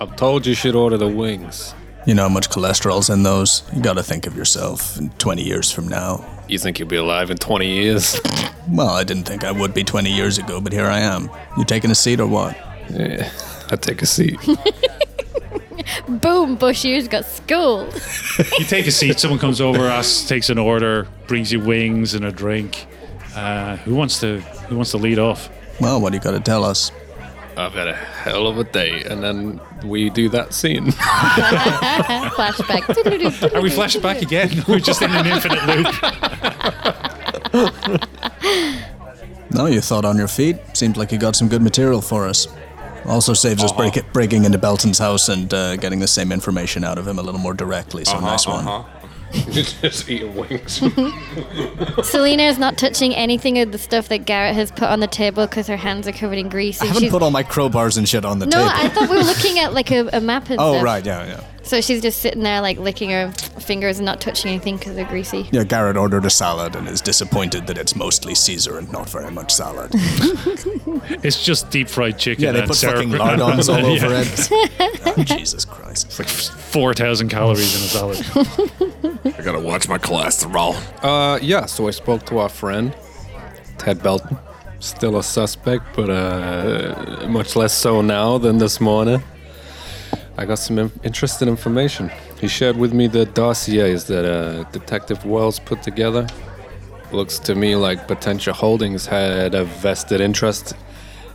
I've 0.00 0.16
told 0.16 0.46
you 0.46 0.54
she 0.54 0.68
should 0.68 0.74
order 0.76 0.96
the 0.96 1.08
wings. 1.08 1.74
You 2.06 2.14
know 2.14 2.22
how 2.22 2.28
much 2.28 2.48
cholesterol's 2.50 3.10
in 3.10 3.22
those? 3.22 3.62
You 3.74 3.80
gotta 3.82 4.02
think 4.02 4.26
of 4.26 4.36
yourself 4.36 4.98
in 4.98 5.10
20 5.10 5.42
years 5.42 5.70
from 5.70 5.86
now. 5.86 6.24
You 6.48 6.58
think 6.58 6.78
you'll 6.78 6.88
be 6.88 6.96
alive 6.96 7.30
in 7.30 7.38
20 7.38 7.66
years? 7.66 8.20
Well, 8.68 8.90
I 8.90 9.02
didn't 9.02 9.24
think 9.24 9.42
I 9.42 9.50
would 9.50 9.74
be 9.74 9.82
20 9.82 10.08
years 10.08 10.38
ago, 10.38 10.60
but 10.60 10.72
here 10.72 10.86
I 10.86 11.00
am. 11.00 11.28
You 11.58 11.64
taking 11.64 11.90
a 11.90 11.96
seat 11.96 12.20
or 12.20 12.28
what? 12.28 12.56
yeah, 12.90 13.28
I'll 13.72 13.76
take 13.76 14.02
a 14.02 14.06
seat. 14.06 14.38
Boom! 16.08 16.56
Bushiers 16.56 17.08
got 17.08 17.24
schooled. 17.24 17.92
You 18.58 18.64
take 18.64 18.86
a 18.86 18.90
seat. 18.90 19.18
Someone 19.20 19.38
comes 19.38 19.60
over, 19.60 19.86
asks, 19.86 20.26
takes 20.28 20.48
an 20.50 20.58
order, 20.58 21.06
brings 21.26 21.52
you 21.52 21.60
wings 21.60 22.14
and 22.14 22.24
a 22.24 22.32
drink. 22.32 22.86
Uh, 23.34 23.76
who 23.78 23.94
wants 23.94 24.20
to? 24.20 24.40
Who 24.68 24.76
wants 24.76 24.90
to 24.92 24.96
lead 24.98 25.18
off? 25.18 25.48
Well, 25.80 26.00
what 26.00 26.10
do 26.10 26.16
you 26.16 26.22
gotta 26.22 26.40
tell 26.40 26.64
us? 26.64 26.90
I've 27.56 27.72
had 27.74 27.88
a 27.88 27.94
hell 27.94 28.46
of 28.46 28.58
a 28.58 28.64
day, 28.64 29.02
and 29.04 29.22
then 29.22 29.60
we 29.84 30.08
do 30.10 30.28
that 30.30 30.54
scene. 30.54 30.86
Flashback. 32.32 33.54
Are 33.54 33.60
we 33.60 33.68
flashing 33.68 34.00
back 34.00 34.22
again? 34.22 34.64
We're 34.66 34.78
just 34.78 35.02
in 35.02 35.10
an 35.10 35.26
infinite 35.26 35.66
loop. 35.66 35.86
No, 39.50 39.66
you 39.66 39.82
thought 39.82 40.06
on 40.06 40.16
your 40.16 40.28
feet. 40.28 40.56
Seems 40.72 40.96
like 40.96 41.12
you 41.12 41.18
got 41.18 41.36
some 41.36 41.48
good 41.48 41.60
material 41.60 42.00
for 42.00 42.26
us. 42.26 42.48
Also 43.06 43.34
saves 43.34 43.62
us 43.62 43.70
uh-huh. 43.72 43.90
break 43.90 44.12
breaking 44.12 44.44
into 44.44 44.58
Belton's 44.58 44.98
house 44.98 45.28
and 45.28 45.52
uh, 45.52 45.76
getting 45.76 46.00
the 46.00 46.06
same 46.06 46.32
information 46.32 46.84
out 46.84 46.98
of 46.98 47.06
him 47.06 47.18
a 47.18 47.22
little 47.22 47.40
more 47.40 47.54
directly. 47.54 48.04
So 48.04 48.20
nice 48.20 48.46
uh-huh, 48.46 48.56
one. 48.56 48.68
Uh-huh. 48.68 48.98
just 49.50 50.10
eating 50.10 50.34
wings. 50.34 50.74
Selena 52.02 52.42
is 52.42 52.58
not 52.58 52.76
touching 52.76 53.14
anything 53.14 53.58
of 53.60 53.72
the 53.72 53.78
stuff 53.78 54.08
that 54.08 54.26
Garrett 54.26 54.54
has 54.54 54.70
put 54.70 54.84
on 54.84 55.00
the 55.00 55.06
table 55.06 55.46
because 55.46 55.66
her 55.68 55.76
hands 55.76 56.06
are 56.06 56.12
covered 56.12 56.38
in 56.38 56.50
grease. 56.50 56.82
I 56.82 56.86
haven't 56.86 57.02
she's 57.02 57.10
put 57.10 57.22
all 57.22 57.30
my 57.30 57.42
crowbars 57.42 57.96
and 57.96 58.06
shit 58.06 58.26
on 58.26 58.40
the 58.40 58.46
no, 58.46 58.58
table. 58.58 58.66
No, 58.66 58.72
I 58.74 58.88
thought 58.88 59.08
we 59.08 59.16
were 59.16 59.22
looking 59.22 59.58
at 59.58 59.72
like 59.72 59.90
a, 59.90 60.08
a 60.12 60.20
map 60.20 60.50
and 60.50 60.60
oh, 60.60 60.74
stuff. 60.74 60.84
right, 60.84 61.06
yeah, 61.06 61.26
yeah. 61.26 61.44
So 61.72 61.80
she's 61.80 62.02
just 62.02 62.18
sitting 62.18 62.42
there 62.42 62.60
like 62.60 62.76
licking 62.78 63.08
her 63.08 63.32
fingers 63.58 63.98
and 63.98 64.04
not 64.04 64.20
touching 64.20 64.50
anything 64.50 64.76
because 64.76 64.94
they're 64.94 65.06
greasy. 65.06 65.48
Yeah, 65.52 65.64
Garrett 65.64 65.96
ordered 65.96 66.26
a 66.26 66.28
salad 66.28 66.76
and 66.76 66.86
is 66.86 67.00
disappointed 67.00 67.66
that 67.66 67.78
it's 67.78 67.96
mostly 67.96 68.34
Caesar 68.34 68.76
and 68.76 68.92
not 68.92 69.08
very 69.08 69.30
much 69.30 69.50
salad. 69.54 69.90
It's 71.24 71.42
just 71.42 71.70
deep 71.70 71.88
fried 71.88 72.18
chicken. 72.18 72.44
Yeah, 72.44 72.52
they 72.52 72.58
and 72.60 72.68
put 72.68 72.76
sour 72.76 72.96
fucking 72.96 73.08
cream. 73.08 73.20
lardons 73.38 73.70
all 73.70 73.78
Yeah. 73.96 74.04
over 74.04 74.14
it. 74.14 75.26
Jesus 75.26 75.64
Christ. 75.64 76.06
It's 76.08 76.18
like 76.18 76.28
four 76.28 76.92
thousand 76.92 77.30
calories 77.30 77.74
in 77.74 77.82
a 77.82 77.88
salad. 77.88 79.34
I 79.34 79.42
gotta 79.42 79.58
watch 79.60 79.88
my 79.88 79.96
cholesterol. 79.96 80.74
uh, 81.02 81.38
yeah, 81.40 81.64
so 81.64 81.88
I 81.88 81.92
spoke 81.92 82.26
to 82.26 82.38
our 82.38 82.50
friend, 82.50 82.94
Ted 83.78 84.02
Belton. 84.02 84.36
Still 84.80 85.16
a 85.16 85.22
suspect, 85.22 85.84
but 85.96 86.10
uh, 86.10 87.26
much 87.28 87.56
less 87.56 87.72
so 87.72 88.02
now 88.02 88.36
than 88.36 88.58
this 88.58 88.78
morning. 88.78 89.22
I 90.38 90.46
got 90.46 90.58
some 90.58 90.90
interesting 91.04 91.48
information. 91.48 92.10
He 92.40 92.48
shared 92.48 92.76
with 92.76 92.92
me 92.94 93.06
the 93.06 93.26
dossiers 93.26 94.04
that 94.04 94.24
uh, 94.24 94.64
Detective 94.70 95.24
Wells 95.26 95.58
put 95.58 95.82
together. 95.82 96.26
Looks 97.12 97.38
to 97.40 97.54
me 97.54 97.76
like 97.76 98.08
Potentia 98.08 98.54
Holdings 98.54 99.06
had 99.06 99.54
a 99.54 99.64
vested 99.64 100.20
interest 100.22 100.74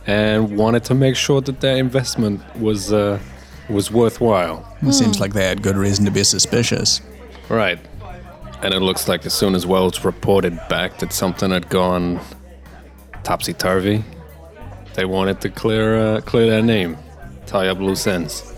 and 0.06 0.56
wanted 0.56 0.82
to 0.84 0.94
make 0.94 1.14
sure 1.14 1.40
that 1.42 1.60
their 1.60 1.76
investment 1.76 2.40
was 2.56 2.92
uh, 2.92 3.20
was 3.68 3.90
worthwhile. 3.90 4.66
It 4.82 4.92
seems 4.92 5.20
like 5.20 5.32
they 5.32 5.46
had 5.46 5.62
good 5.62 5.76
reason 5.76 6.04
to 6.06 6.10
be 6.10 6.24
suspicious. 6.24 7.00
Right. 7.48 7.78
And 8.62 8.74
it 8.74 8.80
looks 8.80 9.06
like 9.06 9.24
as 9.26 9.34
soon 9.34 9.54
as 9.54 9.66
Wells 9.66 10.04
reported 10.04 10.58
back 10.68 10.98
that 10.98 11.12
something 11.12 11.50
had 11.50 11.68
gone 11.68 12.20
topsy 13.22 13.52
turvy, 13.52 14.02
they 14.94 15.04
wanted 15.04 15.40
to 15.42 15.50
clear 15.50 15.96
uh, 15.98 16.20
clear 16.22 16.50
their 16.50 16.62
name, 16.62 16.96
tie 17.46 17.68
up 17.68 17.78
loose 17.78 18.06
ends. 18.08 18.57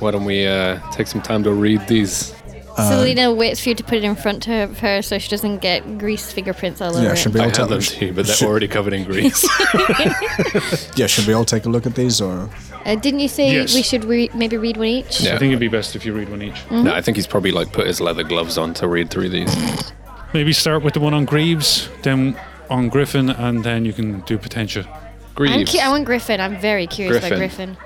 Why 0.00 0.10
don't 0.10 0.24
we 0.24 0.46
uh, 0.46 0.80
take 0.92 1.06
some 1.06 1.22
time 1.22 1.42
to 1.44 1.52
read 1.52 1.86
these? 1.86 2.34
Selena 2.76 3.34
waits 3.34 3.62
for 3.62 3.68
you 3.70 3.74
to 3.74 3.84
put 3.84 3.94
it 3.98 4.04
in 4.04 4.14
front 4.16 4.48
of 4.48 4.78
her 4.78 5.02
so 5.02 5.18
she 5.18 5.28
doesn't 5.28 5.58
get 5.58 5.98
grease 5.98 6.32
fingerprints 6.32 6.80
all 6.80 6.94
over 6.96 7.02
Yeah, 7.04 7.12
it. 7.12 7.16
should 7.16 7.34
we 7.34 7.40
I 7.40 7.42
all 7.42 7.48
have 7.50 7.56
tell 7.56 7.66
them 7.66 7.80
to 7.80 8.06
you, 8.06 8.12
but 8.14 8.24
they're 8.26 8.36
should- 8.36 8.48
already 8.48 8.68
covered 8.68 8.94
in 8.94 9.04
grease. 9.04 9.46
Yeah, 10.96 11.06
should 11.06 11.26
we 11.26 11.34
all 11.34 11.44
take 11.44 11.66
a 11.66 11.68
look 11.68 11.84
at 11.86 11.94
these 11.94 12.20
or 12.22 12.48
Uh, 12.86 12.94
didn't 12.94 13.20
you 13.20 13.28
say 13.28 13.52
Yes. 13.52 13.74
we 13.74 13.82
should 13.82 14.04
re- 14.04 14.30
maybe 14.34 14.56
read 14.56 14.78
one 14.78 14.86
each? 14.86 15.20
Yeah. 15.20 15.34
I 15.34 15.38
think 15.38 15.50
it'd 15.50 15.60
be 15.60 15.68
best 15.68 15.94
if 15.94 16.06
you 16.06 16.14
read 16.14 16.30
one 16.30 16.40
each. 16.42 16.54
Mm-hmm. 16.54 16.84
No, 16.84 16.94
I 16.94 17.02
think 17.02 17.16
he's 17.18 17.26
probably 17.26 17.52
like 17.52 17.70
put 17.72 17.86
his 17.86 18.00
leather 18.00 18.24
gloves 18.24 18.56
on 18.56 18.72
to 18.74 18.88
read 18.88 19.10
through 19.10 19.28
these. 19.28 19.54
Maybe 20.32 20.52
start 20.54 20.82
with 20.82 20.94
the 20.94 21.00
one 21.00 21.12
on 21.12 21.26
Greaves, 21.26 21.88
then 22.02 22.34
on 22.70 22.88
Griffin, 22.88 23.28
and 23.30 23.62
then 23.64 23.84
you 23.84 23.92
can 23.92 24.20
do 24.20 24.38
Potentia. 24.38 24.86
I'm 24.88 25.34
Greaves. 25.34 25.72
cu- 25.72 25.78
I 25.80 25.88
want 25.90 26.04
Griffin. 26.06 26.40
I'm 26.40 26.58
very 26.58 26.86
curious 26.86 27.24
about 27.26 27.36
Griffin. 27.36 27.76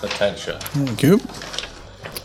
Griffin. 0.00 0.08
Potentia. 0.08 0.58
Thank 0.60 1.02
you. 1.02 1.20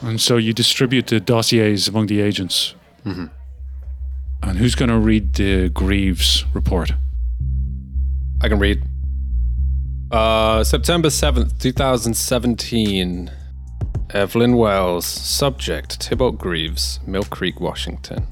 And 0.02 0.20
so 0.20 0.38
you 0.38 0.54
distribute 0.54 1.08
the 1.08 1.20
dossiers 1.20 1.88
among 1.88 2.08
the 2.08 2.22
agents. 2.22 2.76
And 3.06 4.58
who's 4.58 4.76
going 4.76 4.90
to 4.90 4.98
read 4.98 5.34
the 5.34 5.70
Greaves 5.70 6.46
report? 6.54 6.92
I 8.42 8.50
can 8.50 8.60
read. 8.60 8.84
Uh, 10.12 10.64
September 10.64 11.08
7th, 11.08 11.60
2017. 11.60 13.32
Evelyn 14.10 14.58
Wells, 14.58 15.06
subject 15.06 16.00
Tybalt 16.00 16.38
Greaves, 16.38 17.00
Mill 17.08 17.24
Creek, 17.24 17.60
Washington. 17.60 18.28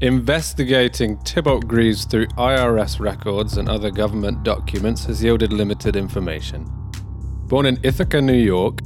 Investigating 0.00 1.18
Tybalt 1.18 1.68
Greaves 1.68 2.06
through 2.06 2.26
IRS 2.28 2.98
records 2.98 3.58
and 3.58 3.68
other 3.68 3.90
government 3.90 4.42
documents 4.42 5.04
has 5.04 5.22
yielded 5.22 5.52
limited 5.52 5.96
information. 5.96 6.66
Born 7.52 7.66
in 7.66 7.78
Ithaca, 7.82 8.22
New 8.22 8.32
York, 8.32 8.78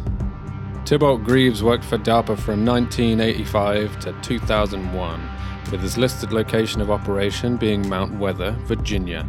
Tybalt 0.86 1.24
Greaves 1.24 1.64
worked 1.64 1.86
for 1.86 1.98
DARPA 1.98 2.38
from 2.38 2.66
1985 2.66 4.00
to 4.02 4.14
2001, 4.22 5.30
with 5.72 5.82
his 5.82 5.98
listed 5.98 6.34
location 6.34 6.82
of 6.82 6.92
operation 6.92 7.56
being 7.56 7.88
Mount 7.88 8.20
Weather, 8.20 8.52
Virginia. 8.66 9.26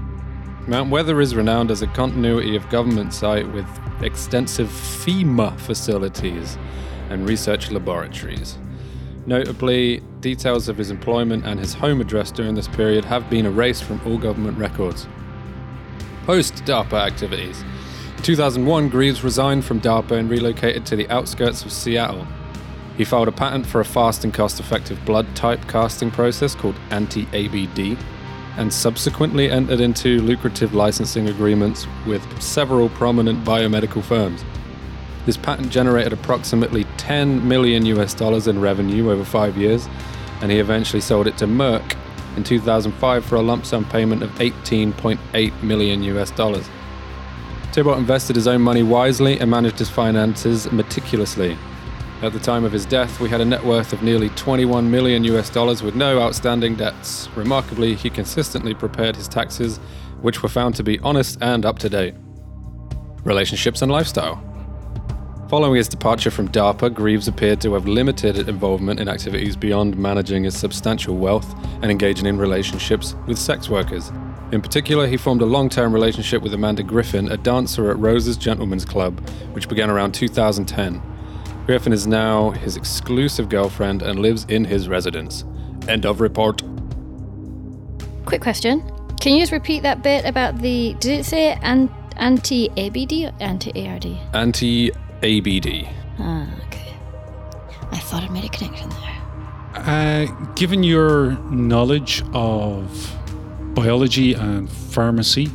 Mount 0.66 0.90
Weather 0.90 1.20
is 1.20 1.36
renowned 1.36 1.70
as 1.70 1.80
a 1.80 1.86
continuity 1.86 2.56
of 2.56 2.68
government 2.70 3.14
site 3.14 3.46
with 3.52 3.66
extensive 4.02 4.66
FEMA 4.66 5.56
facilities 5.60 6.58
and 7.08 7.28
research 7.28 7.70
laboratories. 7.70 8.58
Notably, 9.24 10.00
details 10.18 10.68
of 10.68 10.76
his 10.76 10.90
employment 10.90 11.46
and 11.46 11.60
his 11.60 11.72
home 11.72 12.00
address 12.00 12.32
during 12.32 12.56
this 12.56 12.66
period 12.66 13.04
have 13.04 13.30
been 13.30 13.46
erased 13.46 13.84
from 13.84 14.00
all 14.04 14.18
government 14.18 14.58
records. 14.58 15.06
Post 16.26 16.56
DARPA 16.64 17.06
activities. 17.06 17.62
In 18.24 18.28
2001, 18.28 18.88
Greaves 18.88 19.22
resigned 19.22 19.66
from 19.66 19.82
DARPA 19.82 20.12
and 20.12 20.30
relocated 20.30 20.86
to 20.86 20.96
the 20.96 21.06
outskirts 21.10 21.62
of 21.62 21.70
Seattle. 21.70 22.26
He 22.96 23.04
filed 23.04 23.28
a 23.28 23.32
patent 23.32 23.66
for 23.66 23.82
a 23.82 23.84
fast 23.84 24.24
and 24.24 24.32
cost 24.32 24.58
effective 24.58 25.04
blood 25.04 25.36
type 25.36 25.68
casting 25.68 26.10
process 26.10 26.54
called 26.54 26.74
anti 26.88 27.26
ABD, 27.34 27.98
and 28.56 28.72
subsequently 28.72 29.50
entered 29.50 29.80
into 29.80 30.22
lucrative 30.22 30.72
licensing 30.72 31.28
agreements 31.28 31.86
with 32.06 32.22
several 32.40 32.88
prominent 32.88 33.44
biomedical 33.44 34.02
firms. 34.02 34.42
This 35.26 35.36
patent 35.36 35.68
generated 35.68 36.14
approximately 36.14 36.84
10 36.96 37.46
million 37.46 37.84
US 37.84 38.14
dollars 38.14 38.48
in 38.48 38.58
revenue 38.58 39.10
over 39.10 39.26
five 39.26 39.58
years, 39.58 39.86
and 40.40 40.50
he 40.50 40.60
eventually 40.60 41.02
sold 41.02 41.26
it 41.26 41.36
to 41.36 41.46
Merck 41.46 41.94
in 42.38 42.42
2005 42.42 43.22
for 43.22 43.36
a 43.36 43.42
lump 43.42 43.66
sum 43.66 43.84
payment 43.84 44.22
of 44.22 44.30
18.8 44.36 45.62
million 45.62 46.02
US 46.04 46.30
dollars. 46.30 46.66
Tybalt 47.74 47.98
invested 47.98 48.36
his 48.36 48.46
own 48.46 48.62
money 48.62 48.84
wisely 48.84 49.40
and 49.40 49.50
managed 49.50 49.80
his 49.80 49.90
finances 49.90 50.70
meticulously. 50.70 51.58
At 52.22 52.32
the 52.32 52.38
time 52.38 52.62
of 52.62 52.70
his 52.70 52.86
death, 52.86 53.18
we 53.18 53.28
had 53.28 53.40
a 53.40 53.44
net 53.44 53.64
worth 53.64 53.92
of 53.92 54.00
nearly 54.00 54.28
21 54.28 54.88
million 54.88 55.24
US 55.24 55.50
dollars 55.50 55.82
with 55.82 55.96
no 55.96 56.20
outstanding 56.22 56.76
debts. 56.76 57.28
Remarkably, 57.34 57.96
he 57.96 58.10
consistently 58.10 58.74
prepared 58.74 59.16
his 59.16 59.26
taxes, 59.26 59.78
which 60.22 60.40
were 60.40 60.48
found 60.48 60.76
to 60.76 60.84
be 60.84 61.00
honest 61.00 61.36
and 61.40 61.66
up 61.66 61.80
to 61.80 61.88
date. 61.88 62.14
Relationships 63.24 63.82
and 63.82 63.90
lifestyle. 63.90 64.40
Following 65.48 65.74
his 65.74 65.88
departure 65.88 66.30
from 66.30 66.50
DARPA, 66.50 66.94
Greaves 66.94 67.26
appeared 67.26 67.60
to 67.62 67.74
have 67.74 67.88
limited 67.88 68.48
involvement 68.48 69.00
in 69.00 69.08
activities 69.08 69.56
beyond 69.56 69.96
managing 69.96 70.44
his 70.44 70.56
substantial 70.56 71.16
wealth 71.16 71.52
and 71.82 71.90
engaging 71.90 72.26
in 72.26 72.38
relationships 72.38 73.16
with 73.26 73.36
sex 73.36 73.68
workers. 73.68 74.12
In 74.52 74.60
particular, 74.62 75.06
he 75.06 75.16
formed 75.16 75.42
a 75.42 75.46
long 75.46 75.68
term 75.68 75.92
relationship 75.92 76.42
with 76.42 76.54
Amanda 76.54 76.82
Griffin, 76.82 77.28
a 77.30 77.36
dancer 77.36 77.90
at 77.90 77.98
Rose's 77.98 78.36
Gentlemen's 78.36 78.84
Club, 78.84 79.18
which 79.52 79.68
began 79.68 79.90
around 79.90 80.12
2010. 80.12 81.02
Griffin 81.66 81.92
is 81.92 82.06
now 82.06 82.50
his 82.50 82.76
exclusive 82.76 83.48
girlfriend 83.48 84.02
and 84.02 84.18
lives 84.20 84.44
in 84.48 84.64
his 84.64 84.88
residence. 84.88 85.44
End 85.88 86.04
of 86.04 86.20
report. 86.20 86.62
Quick 88.26 88.42
question. 88.42 88.82
Can 89.20 89.32
you 89.34 89.40
just 89.40 89.52
repeat 89.52 89.82
that 89.82 90.02
bit 90.02 90.24
about 90.26 90.58
the. 90.58 90.94
Did 91.00 91.20
it 91.20 91.24
say 91.24 91.52
an- 91.62 91.90
anti 92.16 92.68
ABD 92.76 93.24
or 93.24 93.32
anti 93.40 93.88
ARD? 93.88 94.06
Anti 94.34 94.90
ABD. 95.22 95.88
Ah, 96.18 96.46
okay. 96.66 96.94
I 97.90 97.98
thought 97.98 98.22
I 98.22 98.28
made 98.28 98.44
a 98.44 98.48
connection 98.48 98.90
there. 98.90 99.10
Uh, 99.74 100.26
given 100.54 100.82
your 100.82 101.32
knowledge 101.50 102.22
of 102.32 103.16
biology 103.74 104.34
and 104.34 104.70
pharmacy, 104.70 105.50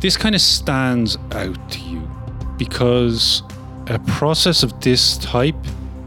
this 0.00 0.16
kind 0.16 0.34
of 0.34 0.40
stands 0.40 1.16
out 1.32 1.70
to 1.70 1.78
you 1.80 2.08
because 2.56 3.42
a 3.88 3.98
process 4.00 4.62
of 4.62 4.80
this 4.80 5.18
type, 5.18 5.56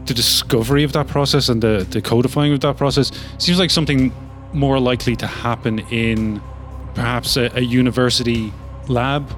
the 0.06 0.14
discovery 0.14 0.84
of 0.84 0.92
that 0.92 1.06
process 1.08 1.48
and 1.48 1.62
the, 1.62 1.86
the 1.90 2.00
codifying 2.00 2.52
of 2.52 2.60
that 2.60 2.76
process, 2.76 3.10
seems 3.38 3.58
like 3.58 3.70
something 3.70 4.12
more 4.52 4.78
likely 4.78 5.16
to 5.16 5.26
happen 5.26 5.80
in 5.90 6.40
perhaps 6.94 7.36
a, 7.36 7.50
a 7.54 7.60
university 7.60 8.52
lab 8.88 9.30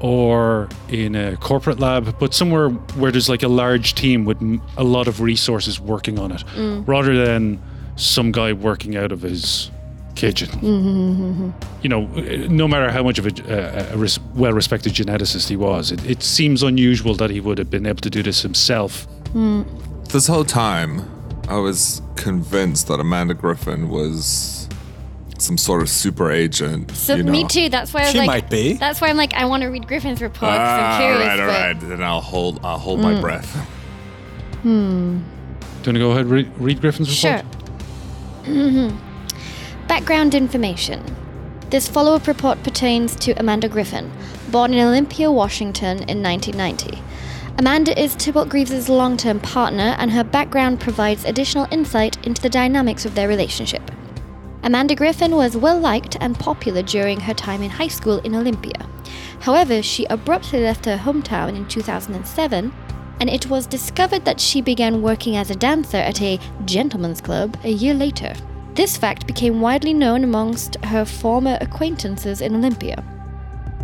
or 0.00 0.68
in 0.88 1.14
a 1.14 1.36
corporate 1.36 1.78
lab, 1.78 2.18
but 2.18 2.34
somewhere 2.34 2.68
where 2.68 3.10
there's 3.10 3.28
like 3.28 3.42
a 3.42 3.48
large 3.48 3.94
team 3.94 4.24
with 4.24 4.40
a 4.76 4.84
lot 4.84 5.08
of 5.08 5.20
resources 5.20 5.80
working 5.80 6.18
on 6.18 6.32
it, 6.32 6.44
mm. 6.54 6.86
rather 6.86 7.24
than 7.24 7.62
some 7.96 8.32
guy 8.32 8.52
working 8.52 8.96
out 8.96 9.12
of 9.12 9.22
his 9.22 9.70
kitchen. 10.14 10.48
Mm-hmm, 10.48 10.66
mm-hmm, 10.66 11.44
mm-hmm. 11.48 11.82
You 11.82 11.88
know, 11.88 12.06
no 12.48 12.66
matter 12.68 12.90
how 12.90 13.02
much 13.02 13.18
of 13.18 13.26
a, 13.26 13.32
a, 13.52 13.94
a 13.94 13.96
res- 13.96 14.20
well-respected 14.34 14.92
geneticist 14.92 15.48
he 15.48 15.56
was, 15.56 15.92
it, 15.92 16.04
it 16.08 16.22
seems 16.22 16.62
unusual 16.62 17.14
that 17.16 17.30
he 17.30 17.40
would 17.40 17.58
have 17.58 17.70
been 17.70 17.86
able 17.86 18.00
to 18.00 18.10
do 18.10 18.22
this 18.22 18.42
himself. 18.42 19.06
Mm. 19.32 19.64
This 20.10 20.26
whole 20.26 20.44
time, 20.44 21.02
I 21.48 21.56
was 21.58 22.00
convinced 22.16 22.88
that 22.88 23.00
Amanda 23.00 23.34
Griffin 23.34 23.88
was 23.88 24.68
some 25.38 25.58
sort 25.58 25.82
of 25.82 25.88
super 25.88 26.30
agent. 26.30 26.90
So 26.92 27.16
you 27.16 27.22
know. 27.24 27.32
me 27.32 27.46
too. 27.46 27.68
That's 27.68 27.92
why 27.92 28.00
I 28.00 28.04
was 28.04 28.12
She 28.12 28.18
like, 28.18 28.26
might 28.26 28.50
be. 28.50 28.74
That's 28.74 29.00
why 29.00 29.08
I'm 29.08 29.16
like, 29.16 29.34
I 29.34 29.44
want 29.46 29.62
to 29.62 29.68
read 29.68 29.86
Griffin's 29.86 30.22
report. 30.22 30.52
'cause 30.52 30.58
I'm 30.58 30.84
Ah, 30.84 30.98
curious. 30.98 31.20
all 31.20 31.26
right, 31.26 31.40
all 31.40 31.46
but- 31.46 31.52
right. 31.82 31.88
Then 31.90 32.02
I'll 32.02 32.20
hold. 32.20 32.60
I'll 32.64 32.78
hold 32.78 33.00
my 33.00 33.14
mm. 33.14 33.20
breath. 33.20 33.52
Hmm. 34.62 35.18
Do 35.18 35.20
you 35.20 35.24
want 35.84 35.84
to 35.84 35.92
go 35.98 36.10
ahead 36.12 36.22
and 36.22 36.30
re- 36.30 36.50
read 36.56 36.80
Griffin's 36.80 37.10
report? 37.24 37.44
Sure. 38.46 38.54
report? 38.54 38.94
Background 39.88 40.34
information. 40.34 41.04
This 41.68 41.88
follow 41.88 42.14
up 42.14 42.26
report 42.26 42.62
pertains 42.62 43.14
to 43.16 43.32
Amanda 43.32 43.68
Griffin, 43.68 44.10
born 44.50 44.72
in 44.72 44.80
Olympia, 44.80 45.30
Washington 45.30 45.98
in 46.08 46.22
1990. 46.22 47.02
Amanda 47.58 48.00
is 48.00 48.14
Tybalt 48.14 48.48
Greaves' 48.48 48.88
long 48.88 49.18
term 49.18 49.40
partner, 49.40 49.94
and 49.98 50.10
her 50.10 50.24
background 50.24 50.80
provides 50.80 51.26
additional 51.26 51.68
insight 51.70 52.16
into 52.26 52.40
the 52.40 52.48
dynamics 52.48 53.04
of 53.04 53.14
their 53.14 53.28
relationship. 53.28 53.90
Amanda 54.62 54.94
Griffin 54.94 55.36
was 55.36 55.54
well 55.54 55.78
liked 55.78 56.16
and 56.18 56.38
popular 56.38 56.80
during 56.80 57.20
her 57.20 57.34
time 57.34 57.62
in 57.62 57.70
high 57.70 57.88
school 57.88 58.20
in 58.20 58.34
Olympia. 58.34 58.88
However, 59.40 59.82
she 59.82 60.06
abruptly 60.06 60.60
left 60.60 60.86
her 60.86 60.96
hometown 60.96 61.54
in 61.56 61.68
2007, 61.68 62.72
and 63.20 63.28
it 63.28 63.50
was 63.50 63.66
discovered 63.66 64.24
that 64.24 64.40
she 64.40 64.62
began 64.62 65.02
working 65.02 65.36
as 65.36 65.50
a 65.50 65.54
dancer 65.54 65.98
at 65.98 66.22
a 66.22 66.40
gentleman's 66.64 67.20
club 67.20 67.58
a 67.64 67.70
year 67.70 67.92
later. 67.92 68.34
This 68.74 68.96
fact 68.96 69.28
became 69.28 69.60
widely 69.60 69.94
known 69.94 70.24
amongst 70.24 70.76
her 70.84 71.04
former 71.04 71.56
acquaintances 71.60 72.40
in 72.40 72.56
Olympia. 72.56 73.04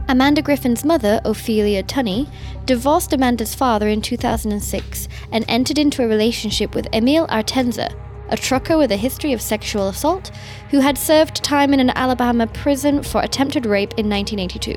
Amanda 0.08 0.42
Griffin's 0.42 0.84
mother, 0.84 1.20
Ophelia 1.24 1.84
Tunney, 1.84 2.28
divorced 2.64 3.12
Amanda's 3.12 3.54
father 3.54 3.88
in 3.88 4.02
2006 4.02 5.08
and 5.30 5.44
entered 5.46 5.78
into 5.78 6.02
a 6.02 6.08
relationship 6.08 6.74
with 6.74 6.88
Emil 6.92 7.28
Artenza, 7.28 7.94
a 8.30 8.36
trucker 8.36 8.76
with 8.76 8.90
a 8.90 8.96
history 8.96 9.32
of 9.32 9.40
sexual 9.40 9.88
assault 9.88 10.32
who 10.70 10.80
had 10.80 10.98
served 10.98 11.36
time 11.36 11.72
in 11.72 11.78
an 11.78 11.90
Alabama 11.90 12.48
prison 12.48 13.04
for 13.04 13.22
attempted 13.22 13.66
rape 13.66 13.94
in 13.96 14.10
1982. 14.10 14.74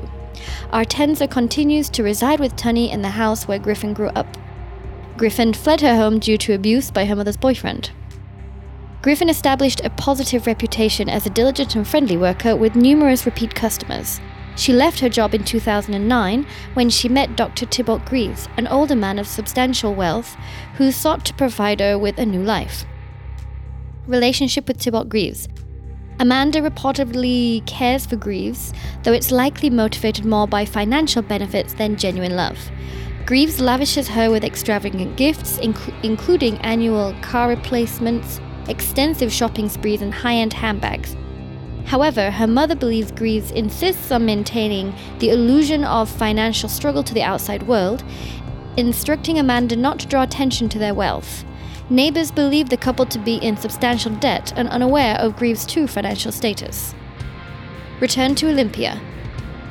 Artenza 0.72 1.28
continues 1.28 1.88
to 1.88 2.04
reside 2.04 2.38
with 2.38 2.54
Tunney 2.54 2.92
in 2.92 3.02
the 3.02 3.10
house 3.10 3.48
where 3.48 3.58
Griffin 3.58 3.92
grew 3.92 4.10
up. 4.10 4.36
Griffin 5.16 5.52
fled 5.52 5.80
her 5.80 5.96
home 5.96 6.20
due 6.20 6.38
to 6.38 6.54
abuse 6.54 6.92
by 6.92 7.04
her 7.04 7.16
mother's 7.16 7.36
boyfriend. 7.36 7.90
Griffin 9.04 9.28
established 9.28 9.84
a 9.84 9.90
positive 9.90 10.46
reputation 10.46 11.10
as 11.10 11.26
a 11.26 11.30
diligent 11.30 11.76
and 11.76 11.86
friendly 11.86 12.16
worker 12.16 12.56
with 12.56 12.74
numerous 12.74 13.26
repeat 13.26 13.54
customers. 13.54 14.18
She 14.56 14.72
left 14.72 14.98
her 15.00 15.10
job 15.10 15.34
in 15.34 15.44
2009 15.44 16.46
when 16.72 16.88
she 16.88 17.10
met 17.10 17.36
Dr. 17.36 17.66
Tybalt 17.66 18.06
Greaves, 18.06 18.48
an 18.56 18.66
older 18.66 18.96
man 18.96 19.18
of 19.18 19.26
substantial 19.26 19.94
wealth 19.94 20.34
who 20.76 20.90
sought 20.90 21.22
to 21.26 21.34
provide 21.34 21.80
her 21.80 21.98
with 21.98 22.16
a 22.16 22.24
new 22.24 22.42
life. 22.42 22.86
Relationship 24.06 24.66
with 24.66 24.80
Tybalt 24.80 25.10
Greaves. 25.10 25.48
Amanda 26.18 26.62
reportedly 26.62 27.66
cares 27.66 28.06
for 28.06 28.16
Greaves, 28.16 28.72
though 29.02 29.12
it's 29.12 29.30
likely 29.30 29.68
motivated 29.68 30.24
more 30.24 30.48
by 30.48 30.64
financial 30.64 31.20
benefits 31.20 31.74
than 31.74 31.96
genuine 31.96 32.36
love. 32.36 32.70
Greaves 33.26 33.60
lavishes 33.60 34.08
her 34.08 34.30
with 34.30 34.44
extravagant 34.44 35.18
gifts, 35.18 35.58
inc- 35.58 35.94
including 36.02 36.56
annual 36.60 37.12
car 37.20 37.50
replacements, 37.50 38.40
extensive 38.68 39.32
shopping 39.32 39.68
sprees, 39.68 40.02
and 40.02 40.12
high 40.12 40.34
end 40.34 40.52
handbags. 40.52 41.16
However, 41.84 42.30
her 42.30 42.46
mother 42.46 42.74
believes 42.74 43.12
Greaves 43.12 43.50
insists 43.50 44.10
on 44.10 44.24
maintaining 44.24 44.94
the 45.18 45.30
illusion 45.30 45.84
of 45.84 46.08
financial 46.08 46.68
struggle 46.68 47.02
to 47.02 47.14
the 47.14 47.22
outside 47.22 47.64
world, 47.64 48.02
instructing 48.76 49.38
Amanda 49.38 49.76
not 49.76 49.98
to 50.00 50.06
draw 50.06 50.22
attention 50.22 50.68
to 50.70 50.78
their 50.78 50.94
wealth. 50.94 51.44
Neighbors 51.90 52.30
believe 52.30 52.70
the 52.70 52.78
couple 52.78 53.04
to 53.06 53.18
be 53.18 53.36
in 53.36 53.56
substantial 53.56 54.12
debt 54.12 54.52
and 54.56 54.68
unaware 54.70 55.16
of 55.16 55.36
Greaves' 55.36 55.66
true 55.66 55.86
financial 55.86 56.32
status. 56.32 56.94
Return 58.00 58.34
to 58.36 58.48
Olympia. 58.48 59.00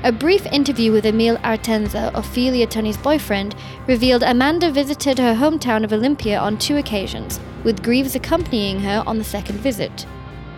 A 0.03 0.11
brief 0.11 0.45
interview 0.47 0.91
with 0.91 1.05
Emil 1.05 1.37
Artenza, 1.37 2.11
Ophelia 2.13 2.67
Tunney's 2.67 2.97
boyfriend, 2.97 3.55
revealed 3.87 4.21
Amanda 4.21 4.69
visited 4.69 5.17
her 5.17 5.33
hometown 5.33 5.83
of 5.83 5.93
Olympia 5.93 6.37
on 6.37 6.57
two 6.57 6.77
occasions, 6.77 7.39
with 7.63 7.83
Greaves 7.83 8.15
accompanying 8.15 8.79
her 8.81 9.03
on 9.05 9.17
the 9.17 9.23
second 9.23 9.59
visit. 9.59 10.05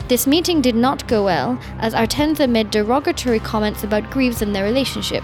This 0.07 0.27
meeting 0.27 0.61
did 0.61 0.75
not 0.75 1.07
go 1.07 1.25
well, 1.25 1.59
as 1.79 1.93
Artenza 1.93 2.47
made 2.47 2.69
derogatory 2.69 3.39
comments 3.39 3.83
about 3.83 4.11
Greaves 4.11 4.41
and 4.41 4.55
their 4.55 4.63
relationship. 4.63 5.23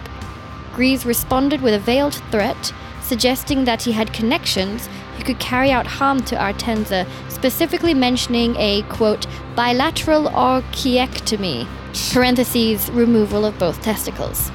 Greaves 0.74 1.06
responded 1.06 1.62
with 1.62 1.74
a 1.74 1.80
veiled 1.80 2.16
threat, 2.32 2.74
suggesting 3.02 3.66
that 3.66 3.84
he 3.84 3.92
had 3.92 4.14
connections 4.14 4.90
who 5.18 5.24
could 5.24 5.40
carry 5.40 5.70
out 5.70 5.86
harm 5.86 6.24
to 6.24 6.36
Artenza, 6.36 7.06
specifically 7.30 7.94
mentioning 7.94 8.56
a 8.58 8.82
quote 8.84 9.28
bilateral 9.56 10.30
orchiectomy, 10.30 11.68
parentheses 12.12 12.90
removal 12.92 13.46
of 13.46 13.58
both 13.60 13.82
testicles. 13.82 14.52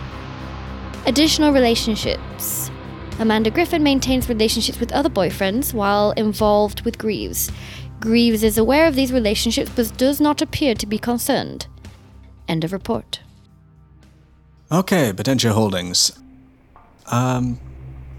Additional 1.07 1.53
relationships. 1.53 2.71
Amanda 3.19 3.51
Griffin 3.51 3.83
maintains 3.83 4.29
relationships 4.29 4.79
with 4.79 4.93
other 4.93 5.09
boyfriends 5.09 5.73
while 5.73 6.11
involved 6.13 6.83
with 6.83 6.99
Greaves. 6.99 7.51
Greaves 7.99 8.43
is 8.43 8.59
aware 8.59 8.87
of 8.87 8.95
these 8.95 9.11
relationships 9.11 9.71
but 9.75 9.97
does 9.97 10.21
not 10.21 10.43
appear 10.43 10.75
to 10.75 10.87
be 10.87 10.99
concerned. 10.99 11.67
End 12.47 12.63
of 12.63 12.75
report. 12.75 13.21
Okay, 14.71 15.15
Potentia 15.15 15.55
Holdings. 15.55 16.19
Um, 17.07 17.59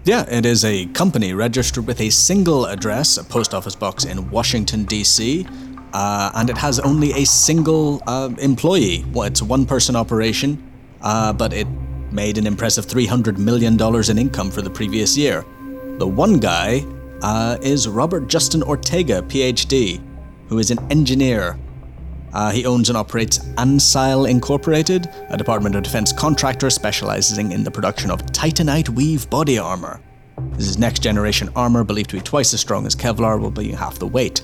yeah, 0.04 0.28
it 0.28 0.44
is 0.44 0.64
a 0.64 0.86
company 0.86 1.32
registered 1.32 1.86
with 1.86 2.00
a 2.00 2.10
single 2.10 2.66
address, 2.66 3.18
a 3.18 3.24
post 3.24 3.54
office 3.54 3.76
box 3.76 4.04
in 4.04 4.30
Washington, 4.30 4.84
D.C., 4.84 5.46
uh, 5.92 6.30
and 6.34 6.50
it 6.50 6.58
has 6.58 6.80
only 6.80 7.12
a 7.12 7.24
single 7.24 8.02
uh, 8.06 8.30
employee. 8.38 9.04
Well, 9.12 9.26
it's 9.26 9.42
a 9.42 9.44
one 9.44 9.64
person 9.64 9.94
operation, 9.94 10.70
uh, 11.02 11.32
but 11.32 11.52
it 11.52 11.66
made 12.12 12.38
an 12.38 12.46
impressive 12.46 12.86
$300 12.86 13.38
million 13.38 13.80
in 14.10 14.18
income 14.18 14.50
for 14.50 14.62
the 14.62 14.70
previous 14.70 15.16
year. 15.16 15.44
The 15.98 16.06
one 16.06 16.38
guy 16.38 16.84
uh, 17.22 17.58
is 17.60 17.88
Robert 17.88 18.28
Justin 18.28 18.62
Ortega, 18.62 19.22
PhD, 19.22 20.00
who 20.48 20.58
is 20.58 20.70
an 20.70 20.78
engineer. 20.90 21.58
Uh, 22.32 22.50
he 22.50 22.66
owns 22.66 22.88
and 22.88 22.98
operates 22.98 23.40
Ancile 23.56 24.26
Incorporated, 24.26 25.08
a 25.30 25.36
Department 25.36 25.74
of 25.74 25.82
Defense 25.82 26.12
contractor 26.12 26.70
specializing 26.70 27.52
in 27.52 27.64
the 27.64 27.70
production 27.70 28.10
of 28.10 28.24
Titanite 28.26 28.88
weave 28.90 29.28
body 29.30 29.58
armor. 29.58 30.00
This 30.52 30.68
is 30.68 30.78
next 30.78 31.00
generation 31.00 31.48
armor 31.56 31.84
believed 31.84 32.10
to 32.10 32.16
be 32.16 32.22
twice 32.22 32.54
as 32.54 32.60
strong 32.60 32.86
as 32.86 32.94
Kevlar, 32.94 33.40
will 33.40 33.50
be 33.50 33.72
half 33.72 33.98
the 33.98 34.06
weight. 34.06 34.42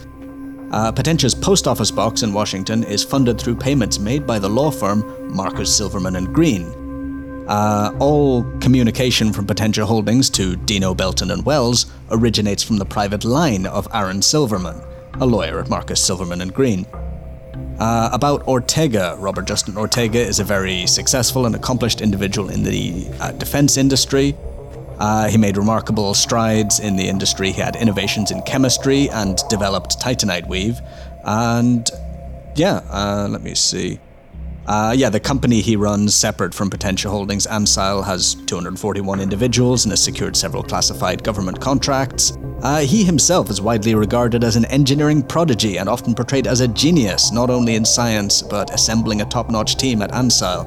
Uh, 0.73 0.91
Potentia's 0.91 1.35
post 1.35 1.69
office 1.69 1.91
box 1.91 2.23
in 2.23 2.33
Washington 2.33 2.83
is 2.83 3.05
funded 3.05 3.41
through 3.41 3.55
payments 3.55 3.99
made 3.99 4.27
by 4.27 4.39
the 4.39 4.49
law 4.49 4.71
firm 4.71 5.33
Marcus 5.33 5.75
Silverman 5.75 6.17
and 6.17 6.35
Green. 6.35 6.84
Uh, 7.47 7.95
all 7.99 8.43
communication 8.61 9.33
from 9.33 9.47
Potentia 9.47 9.85
Holdings 9.85 10.31
to 10.31 10.57
Dinot 10.57 10.97
Belton 10.97 11.31
and 11.31 11.45
Wells 11.45 11.87
originates 12.11 12.63
from 12.63 12.79
the 12.79 12.87
private 12.87 13.25
line 13.25 13.67
of 13.67 13.87
Aaron 13.93 14.23
Silverman, 14.23 14.81
a 15.21 15.27
lawyer 15.27 15.61
at 15.61 15.69
Marcus 15.69 16.03
Silverman 16.03 16.41
and 16.41 16.55
Green. 16.55 16.87
Uh, 17.79 18.09
about 18.13 18.47
Ortega, 18.49 19.17
Robert 19.19 19.47
Justin 19.47 19.77
Ortega 19.77 20.21
is 20.21 20.41
a 20.41 20.45
very 20.45 20.87
successful 20.87 21.45
and 21.45 21.55
accomplished 21.55 22.01
individual 22.01 22.49
in 22.49 22.63
the 22.63 23.07
uh, 23.21 23.33
defense 23.33 23.77
industry. 23.77 24.35
Uh, 24.99 25.29
he 25.29 25.37
made 25.37 25.57
remarkable 25.57 26.15
strides 26.15 26.81
in 26.81 26.97
the 26.97 27.07
industry. 27.07 27.51
He 27.51 27.61
had 27.61 27.77
innovations 27.77 28.31
in 28.31 28.41
chemistry 28.43 29.11
and 29.11 29.39
developed 29.51 29.99
titanite 30.01 30.49
weave. 30.49 30.81
And 31.25 31.91
yeah, 32.55 32.81
uh, 32.89 33.29
let 33.29 33.43
me 33.43 33.55
see. 33.55 33.99
Uh, 34.67 34.95
yeah, 34.97 35.11
the 35.11 35.21
company 35.21 35.61
he 35.61 35.77
runs, 35.77 36.15
separate 36.15 36.55
from 36.55 36.71
Potentia 36.71 37.11
Holdings, 37.11 37.47
Ancile, 37.47 38.03
has 38.03 38.35
241 38.47 39.21
individuals 39.21 39.85
and 39.85 39.93
has 39.93 40.03
secured 40.03 40.35
several 40.35 40.63
classified 40.63 41.23
government 41.23 41.61
contracts. 41.61 42.33
Uh, 42.63 42.81
he 42.81 43.05
himself 43.05 43.51
is 43.51 43.61
widely 43.61 43.95
regarded 43.95 44.43
as 44.43 44.57
an 44.57 44.65
engineering 44.67 45.23
prodigy 45.23 45.79
and 45.79 45.87
often 45.87 46.15
portrayed 46.15 46.47
as 46.47 46.61
a 46.61 46.69
genius, 46.69 47.31
not 47.31 47.51
only 47.51 47.75
in 47.75 47.85
science, 47.85 48.41
but 48.41 48.73
assembling 48.73 49.21
a 49.21 49.27
top 49.27 49.51
notch 49.51 49.77
team 49.77 50.01
at 50.01 50.15
Ancile. 50.15 50.65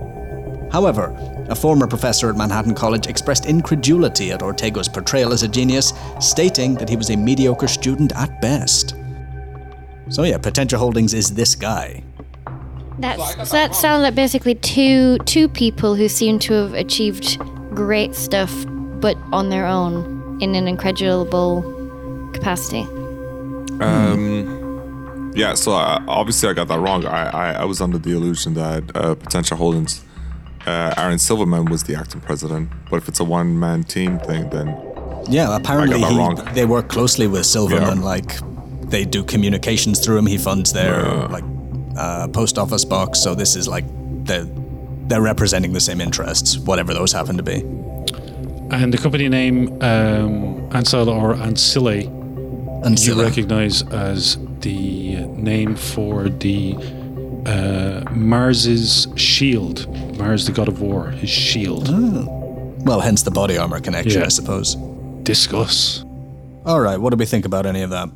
However, 0.71 1.15
a 1.49 1.55
former 1.55 1.87
professor 1.87 2.29
at 2.29 2.35
Manhattan 2.35 2.75
College 2.75 3.07
expressed 3.07 3.47
incredulity 3.47 4.31
at 4.31 4.43
Ortega's 4.43 4.87
portrayal 4.87 5.33
as 5.33 5.41
a 5.41 5.47
genius, 5.47 5.93
stating 6.19 6.75
that 6.75 6.89
he 6.89 6.97
was 6.97 7.09
a 7.09 7.17
mediocre 7.17 7.67
student 7.67 8.11
at 8.15 8.41
best. 8.41 8.93
So, 10.09 10.23
yeah, 10.23 10.37
Potentia 10.37 10.77
Holdings 10.77 11.15
is 11.15 11.33
this 11.33 11.55
guy. 11.55 12.03
That's, 12.99 13.49
so 13.49 13.55
that 13.57 13.75
sounds 13.75 14.01
like 14.03 14.15
basically 14.15 14.55
two 14.55 15.17
two 15.19 15.47
people 15.47 15.95
who 15.95 16.07
seem 16.09 16.39
to 16.39 16.53
have 16.53 16.73
achieved 16.73 17.37
great 17.75 18.15
stuff, 18.15 18.51
but 18.99 19.15
on 19.31 19.49
their 19.49 19.65
own 19.67 20.39
in 20.41 20.55
an 20.55 20.67
incredible 20.67 21.61
capacity. 22.33 22.81
Um, 23.79 25.31
yeah, 25.35 25.53
so 25.53 25.73
I, 25.73 26.03
obviously 26.07 26.49
I 26.49 26.53
got 26.53 26.67
that 26.69 26.79
wrong. 26.79 27.05
I, 27.05 27.29
I, 27.29 27.51
I 27.61 27.65
was 27.65 27.81
under 27.81 27.97
the 27.97 28.11
illusion 28.11 28.53
that 28.55 28.83
uh, 28.95 29.13
Potentia 29.15 29.55
Holdings, 29.55 30.03
uh, 30.65 30.93
Aaron 30.97 31.19
Silverman 31.19 31.65
was 31.65 31.83
the 31.83 31.95
acting 31.95 32.21
president. 32.21 32.69
But 32.89 32.97
if 32.97 33.07
it's 33.07 33.19
a 33.19 33.23
one 33.23 33.59
man 33.59 33.83
team 33.83 34.17
thing, 34.19 34.49
then 34.49 34.67
Yeah, 35.29 35.55
apparently 35.55 35.99
he, 35.99 36.17
wrong. 36.17 36.35
they 36.53 36.65
work 36.65 36.89
closely 36.89 37.27
with 37.27 37.45
Silverman. 37.45 37.99
Yeah. 37.99 38.03
Like 38.03 38.39
they 38.89 39.05
do 39.05 39.23
communications 39.23 39.99
through 40.03 40.17
him. 40.17 40.25
He 40.25 40.37
funds 40.37 40.73
their 40.73 41.01
Yeah. 41.05 41.25
like 41.27 41.43
uh, 41.97 42.27
post 42.29 42.57
office 42.57 42.85
box. 42.85 43.19
So 43.19 43.35
this 43.35 43.55
is 43.55 43.67
like 43.67 43.85
they're 44.25 44.47
they're 45.07 45.21
representing 45.21 45.73
the 45.73 45.79
same 45.79 46.01
interests, 46.01 46.57
whatever 46.57 46.93
those 46.93 47.11
happen 47.13 47.37
to 47.37 47.43
be. 47.43 47.61
And 48.69 48.93
the 48.93 48.97
company 48.97 49.29
name, 49.29 49.81
um, 49.81 50.69
Ansel 50.73 51.09
or 51.09 51.35
Ancille, 51.35 52.05
And 52.85 52.99
you 52.99 53.21
recognize 53.21 53.81
as 53.93 54.37
the 54.59 55.15
name 55.27 55.75
for 55.75 56.27
the 56.27 56.75
uh, 57.45 58.03
Mars's 58.11 59.07
shield. 59.15 59.87
Mars, 60.17 60.45
the 60.45 60.51
god 60.51 60.67
of 60.67 60.81
war, 60.81 61.11
his 61.11 61.29
shield. 61.29 61.87
well, 62.85 62.99
hence 62.99 63.23
the 63.23 63.31
body 63.31 63.57
armor 63.57 63.79
connection, 63.79 64.19
Yeah. 64.19 64.25
I 64.25 64.29
suppose. 64.29 64.75
Discuss. 65.23 66.03
All 66.65 66.81
right, 66.81 66.97
what 66.99 67.11
do 67.11 67.17
we 67.17 67.25
think 67.25 67.45
about 67.45 67.65
any 67.65 67.81
of 67.81 67.89
that? 67.91 68.09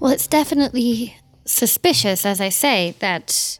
Well, 0.00 0.10
it's 0.10 0.26
definitely 0.26 1.14
suspicious, 1.44 2.24
as 2.24 2.40
I 2.40 2.48
say, 2.48 2.94
that 3.00 3.58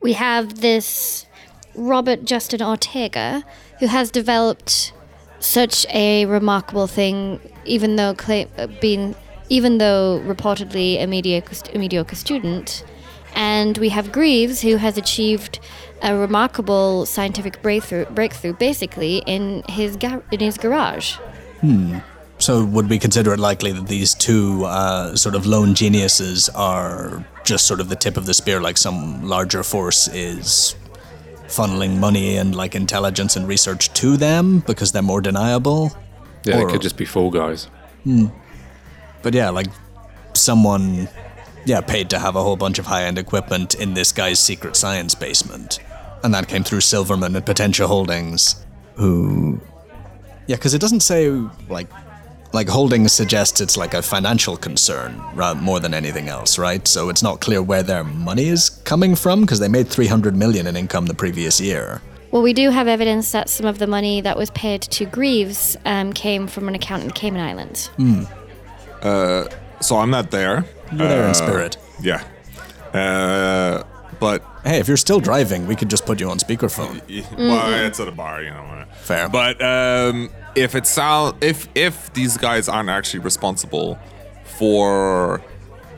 we 0.00 0.12
have 0.14 0.60
this 0.60 1.26
Robert 1.74 2.24
Justin 2.24 2.62
Ortega 2.62 3.44
who 3.80 3.86
has 3.86 4.10
developed 4.10 4.92
such 5.40 5.86
a 5.90 6.26
remarkable 6.26 6.86
thing, 6.86 7.40
even 7.64 7.96
though 7.96 8.14
claim, 8.14 8.48
uh, 8.56 8.66
being, 8.80 9.14
even 9.48 9.78
though 9.78 10.22
reportedly 10.24 11.02
a 11.02 11.06
mediocre, 11.06 11.56
a 11.74 11.78
mediocre 11.78 12.16
student, 12.16 12.84
And 13.34 13.76
we 13.78 13.88
have 13.88 14.12
Greaves, 14.12 14.60
who 14.62 14.76
has 14.76 14.96
achieved 14.96 15.58
a 16.02 16.14
remarkable 16.16 17.04
scientific 17.04 17.60
breakthrough, 17.62 18.06
breakthrough 18.06 18.54
basically, 18.54 19.22
in 19.26 19.64
his, 19.68 19.96
in 20.30 20.40
his 20.40 20.56
garage. 20.56 21.16
So, 22.38 22.64
would 22.64 22.90
we 22.90 22.98
consider 22.98 23.32
it 23.32 23.38
likely 23.38 23.72
that 23.72 23.86
these 23.86 24.12
two 24.14 24.64
uh, 24.64 25.14
sort 25.16 25.34
of 25.34 25.46
lone 25.46 25.74
geniuses 25.74 26.48
are 26.50 27.24
just 27.44 27.66
sort 27.66 27.80
of 27.80 27.88
the 27.88 27.96
tip 27.96 28.16
of 28.16 28.26
the 28.26 28.34
spear, 28.34 28.60
like 28.60 28.76
some 28.76 29.24
larger 29.24 29.62
force 29.62 30.08
is 30.08 30.74
funneling 31.46 31.98
money 31.98 32.36
and 32.36 32.54
like 32.54 32.74
intelligence 32.74 33.36
and 33.36 33.46
research 33.46 33.92
to 33.94 34.16
them 34.16 34.60
because 34.66 34.92
they're 34.92 35.02
more 35.02 35.20
deniable? 35.20 35.96
Yeah, 36.44 36.58
Or- 36.58 36.68
it 36.68 36.72
could 36.72 36.82
just 36.82 36.96
be 36.96 37.04
Fall 37.04 37.30
Guys. 37.30 37.68
Hmm. 38.02 38.26
But 39.22 39.32
yeah, 39.32 39.48
like 39.50 39.68
someone, 40.34 41.08
yeah, 41.64 41.80
paid 41.80 42.10
to 42.10 42.18
have 42.18 42.36
a 42.36 42.42
whole 42.42 42.56
bunch 42.56 42.78
of 42.78 42.86
high 42.86 43.04
end 43.04 43.16
equipment 43.18 43.74
in 43.74 43.94
this 43.94 44.12
guy's 44.12 44.38
secret 44.38 44.76
science 44.76 45.14
basement. 45.14 45.78
And 46.22 46.34
that 46.34 46.48
came 46.48 46.64
through 46.64 46.80
Silverman 46.80 47.36
at 47.36 47.46
Potentia 47.46 47.86
Holdings, 47.86 48.64
who. 48.96 49.60
Yeah, 50.46 50.56
because 50.56 50.74
it 50.74 50.80
doesn't 50.80 51.00
say, 51.00 51.30
like. 51.68 51.88
Like 52.54 52.68
Holdings 52.68 53.12
suggests 53.12 53.60
it's 53.60 53.76
like 53.76 53.94
a 53.94 54.00
financial 54.00 54.56
concern 54.56 55.20
ra- 55.34 55.54
more 55.54 55.80
than 55.80 55.92
anything 55.92 56.28
else, 56.28 56.56
right? 56.56 56.86
So 56.86 57.08
it's 57.08 57.20
not 57.20 57.40
clear 57.40 57.60
where 57.60 57.82
their 57.82 58.04
money 58.04 58.46
is 58.46 58.70
coming 58.84 59.16
from 59.16 59.40
because 59.40 59.58
they 59.58 59.66
made 59.66 59.88
300 59.88 60.36
million 60.36 60.68
in 60.68 60.76
income 60.76 61.06
the 61.06 61.14
previous 61.14 61.60
year. 61.60 62.00
Well, 62.30 62.42
we 62.42 62.52
do 62.52 62.70
have 62.70 62.86
evidence 62.86 63.32
that 63.32 63.48
some 63.48 63.66
of 63.66 63.78
the 63.78 63.88
money 63.88 64.20
that 64.20 64.36
was 64.36 64.50
paid 64.50 64.82
to 64.82 65.04
Greaves 65.04 65.76
um, 65.84 66.12
came 66.12 66.46
from 66.46 66.68
an 66.68 66.76
account 66.76 67.02
in 67.02 67.08
the 67.08 67.14
Cayman 67.14 67.40
Islands. 67.40 67.90
So 69.80 69.96
I'm 69.98 70.10
not 70.10 70.30
there. 70.30 70.64
You're 70.92 71.08
there 71.08 71.24
in 71.24 71.30
Uh, 71.30 71.34
spirit. 71.34 71.76
Yeah. 72.00 72.22
Uh, 72.92 73.82
but 73.82 73.93
Hey, 74.64 74.78
if 74.78 74.88
you're 74.88 74.96
still 74.96 75.20
driving, 75.20 75.66
we 75.66 75.76
could 75.76 75.90
just 75.90 76.06
put 76.06 76.18
you 76.20 76.30
on 76.30 76.38
speakerphone. 76.38 77.02
well, 77.38 77.86
it's 77.86 78.00
at 78.00 78.08
a 78.08 78.12
bar, 78.12 78.42
you 78.42 78.50
know. 78.50 78.84
Fair. 78.94 79.28
But 79.28 79.60
um, 79.62 80.30
if 80.54 80.74
it 80.74 80.86
sound 80.86 81.42
if 81.42 81.68
if 81.74 82.12
these 82.14 82.38
guys 82.38 82.68
aren't 82.68 82.88
actually 82.88 83.20
responsible 83.20 83.98
for 84.44 85.42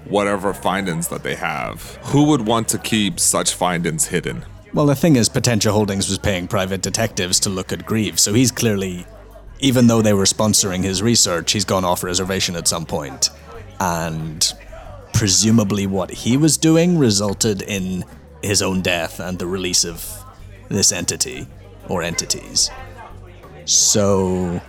whatever 0.07 0.53
findings 0.53 1.09
that 1.09 1.23
they 1.23 1.37
have, 1.37 1.81
who 2.07 2.25
would 2.25 2.47
want 2.47 2.69
to 2.69 2.79
keep 2.79 3.21
such 3.21 3.55
findings 3.55 4.07
hidden? 4.07 4.45
Well, 4.75 4.87
the 4.87 4.97
thing 4.97 5.17
is, 5.17 5.29
Potentia 5.29 5.73
Holdings 5.73 6.09
was 6.09 6.19
paying 6.19 6.49
private 6.49 6.83
detectives 6.83 7.41
to 7.41 7.51
look 7.51 7.73
at 7.73 7.87
Greaves, 7.87 8.23
so 8.23 8.35
he's 8.35 8.51
clearly, 8.51 9.07
even 9.61 9.87
though 9.87 10.03
they 10.03 10.13
were 10.13 10.25
sponsoring 10.25 10.83
his 10.83 11.03
research, 11.03 11.53
he's 11.53 11.65
gone 11.65 11.85
off 11.85 12.03
reservation 12.03 12.57
at 12.57 12.69
some 12.69 12.85
point. 12.85 13.31
And 13.81 14.53
presumably, 15.13 15.87
what 15.87 16.11
he 16.11 16.37
was 16.37 16.59
doing 16.59 16.99
resulted 16.99 17.63
in 17.63 18.05
his 18.47 18.63
own 18.63 18.81
death 18.83 19.21
and 19.21 19.39
the 19.39 19.47
release 19.47 19.85
of 19.85 20.05
this 20.69 20.93
entity 20.93 21.47
or 21.89 22.03
entities. 22.03 22.71
So, 23.65 24.61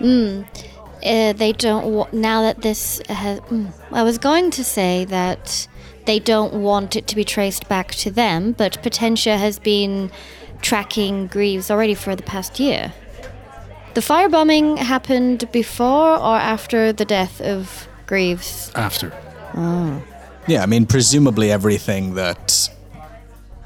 Uh, 0.00 1.32
they 1.32 1.52
don't 1.52 1.86
wa- 1.94 2.08
now 2.12 2.42
that 2.42 2.62
this 2.62 3.00
has. 3.08 3.38
Mm, 3.50 3.72
I 3.92 4.02
was 4.02 4.18
going 4.18 4.50
to 4.52 4.64
say 4.64 5.04
that 5.06 5.68
they 6.06 6.18
don't 6.18 6.54
want 6.54 6.96
it 6.96 7.06
to 7.06 7.14
be 7.14 7.24
traced 7.24 7.68
back 7.68 7.94
to 7.96 8.10
them, 8.10 8.52
but 8.52 8.82
Potentia 8.82 9.36
has 9.36 9.58
been 9.60 10.10
tracking 10.60 11.28
Greaves 11.28 11.70
already 11.70 11.94
for 11.94 12.16
the 12.16 12.22
past 12.24 12.58
year. 12.58 12.92
The 13.94 14.00
firebombing 14.00 14.78
happened 14.78 15.48
before 15.52 16.16
or 16.16 16.36
after 16.36 16.92
the 16.92 17.04
death 17.04 17.40
of 17.40 17.86
Greaves. 18.06 18.70
After. 18.74 19.12
Oh. 19.54 20.02
yeah, 20.46 20.62
I 20.62 20.66
mean, 20.66 20.84
presumably 20.86 21.50
everything 21.52 22.14
that 22.14 22.68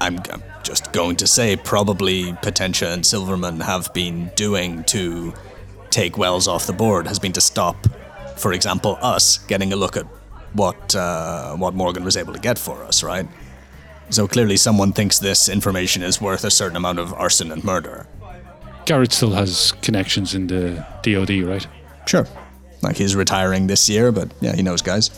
I'm, 0.03 0.19
I'm 0.31 0.43
just 0.63 0.91
going 0.91 1.15
to 1.17 1.27
say, 1.27 1.55
probably 1.55 2.33
Potentia 2.41 2.91
and 2.91 3.05
Silverman 3.05 3.61
have 3.61 3.93
been 3.93 4.31
doing 4.35 4.83
to 4.85 5.33
take 5.91 6.17
Wells 6.17 6.47
off 6.47 6.65
the 6.65 6.73
board 6.73 7.07
has 7.07 7.19
been 7.19 7.31
to 7.33 7.41
stop, 7.41 7.77
for 8.35 8.51
example, 8.51 8.97
us 9.01 9.37
getting 9.45 9.71
a 9.71 9.75
look 9.75 9.95
at 9.95 10.05
what 10.53 10.95
uh, 10.95 11.55
what 11.55 11.73
Morgan 11.73 12.03
was 12.03 12.17
able 12.17 12.33
to 12.33 12.39
get 12.39 12.59
for 12.59 12.83
us, 12.83 13.03
right? 13.03 13.27
So 14.09 14.27
clearly, 14.27 14.57
someone 14.57 14.91
thinks 14.91 15.19
this 15.19 15.47
information 15.47 16.03
is 16.03 16.19
worth 16.19 16.43
a 16.43 16.51
certain 16.51 16.75
amount 16.75 16.99
of 16.99 17.13
arson 17.13 17.51
and 17.51 17.63
murder. 17.63 18.05
Garrett 18.85 19.13
still 19.13 19.31
has 19.31 19.71
connections 19.81 20.35
in 20.35 20.47
the 20.47 20.85
DoD, 21.03 21.43
right? 21.43 21.65
Sure, 22.05 22.27
like 22.81 22.97
he's 22.97 23.15
retiring 23.15 23.67
this 23.67 23.87
year, 23.87 24.11
but 24.11 24.31
yeah, 24.41 24.55
he 24.55 24.63
knows 24.63 24.81
guys. 24.81 25.09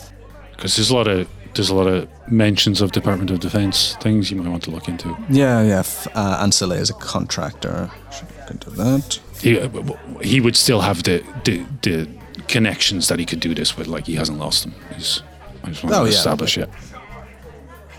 Because 0.52 0.76
there's 0.76 0.90
a 0.90 0.94
lot 0.94 1.08
of 1.08 1.28
there's 1.56 1.70
a 1.70 1.74
lot 1.74 1.86
of 1.88 2.08
mentions 2.30 2.80
of 2.80 2.92
Department 2.92 3.30
of 3.30 3.40
Defense 3.40 3.96
things 4.00 4.30
you 4.30 4.36
might 4.36 4.48
want 4.50 4.62
to 4.64 4.70
look 4.70 4.88
into. 4.88 5.08
Yeah, 5.28 5.62
yeah. 5.62 5.80
F- 5.80 6.06
uh, 6.14 6.38
Ancile 6.42 6.72
is 6.72 6.90
a 6.90 6.94
contractor. 6.94 7.90
Should 8.12 8.28
look 8.38 8.50
into 8.50 8.70
that. 8.70 9.20
He 9.40 9.58
uh, 9.58 9.62
w- 9.68 9.84
w- 9.86 10.18
he 10.20 10.40
would 10.40 10.56
still 10.56 10.80
have 10.82 11.02
the, 11.02 11.22
the 11.44 11.64
the 11.82 12.08
connections 12.48 13.08
that 13.08 13.18
he 13.18 13.24
could 13.26 13.40
do 13.40 13.54
this 13.54 13.76
with. 13.76 13.86
Like 13.88 14.06
he 14.06 14.14
hasn't 14.16 14.38
lost 14.38 14.62
them. 14.64 14.74
He's 14.94 15.22
I 15.64 15.68
just 15.70 15.82
want 15.82 15.94
Oh, 15.96 16.04
to 16.04 16.10
yeah, 16.10 16.16
establish 16.16 16.56
it. 16.58 16.68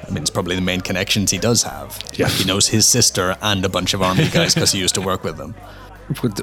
I 0.07 0.09
mean, 0.11 0.21
it's 0.21 0.29
probably 0.29 0.55
the 0.55 0.61
main 0.61 0.79
connections 0.81 1.31
he 1.31 1.37
does 1.37 1.63
have. 1.63 1.99
Yeah. 2.13 2.27
Like, 2.27 2.35
he 2.35 2.45
knows 2.45 2.67
his 2.69 2.85
sister 2.85 3.35
and 3.41 3.65
a 3.65 3.69
bunch 3.69 3.93
of 3.93 4.01
army 4.01 4.29
guys 4.31 4.53
because 4.53 4.71
he 4.71 4.79
used 4.79 4.95
to 4.95 5.01
work 5.01 5.23
with 5.23 5.35
them. 5.37 5.53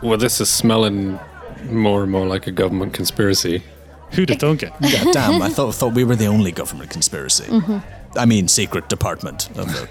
Well, 0.03 0.19
this 0.19 0.39
is 0.41 0.51
smelling 0.51 1.19
more 1.71 2.03
and 2.03 2.13
more 2.13 2.27
like 2.27 2.47
a 2.47 2.53
government 2.53 2.93
conspiracy. 2.93 3.63
Who'd 4.15 4.31
have 4.31 4.39
thunk 4.39 4.63
it? 4.63 4.73
God 4.81 5.13
damn, 5.13 5.43
I 5.43 5.49
thought 5.49 5.75
thought 5.75 5.95
we 5.95 6.05
were 6.05 6.17
the 6.17 6.27
only 6.27 6.53
government 6.53 6.91
conspiracy. 6.91 7.47
I 8.17 8.27
mean, 8.27 8.49
secret 8.49 8.89
department 8.89 9.49
of 9.59 9.67
the. 9.67 9.89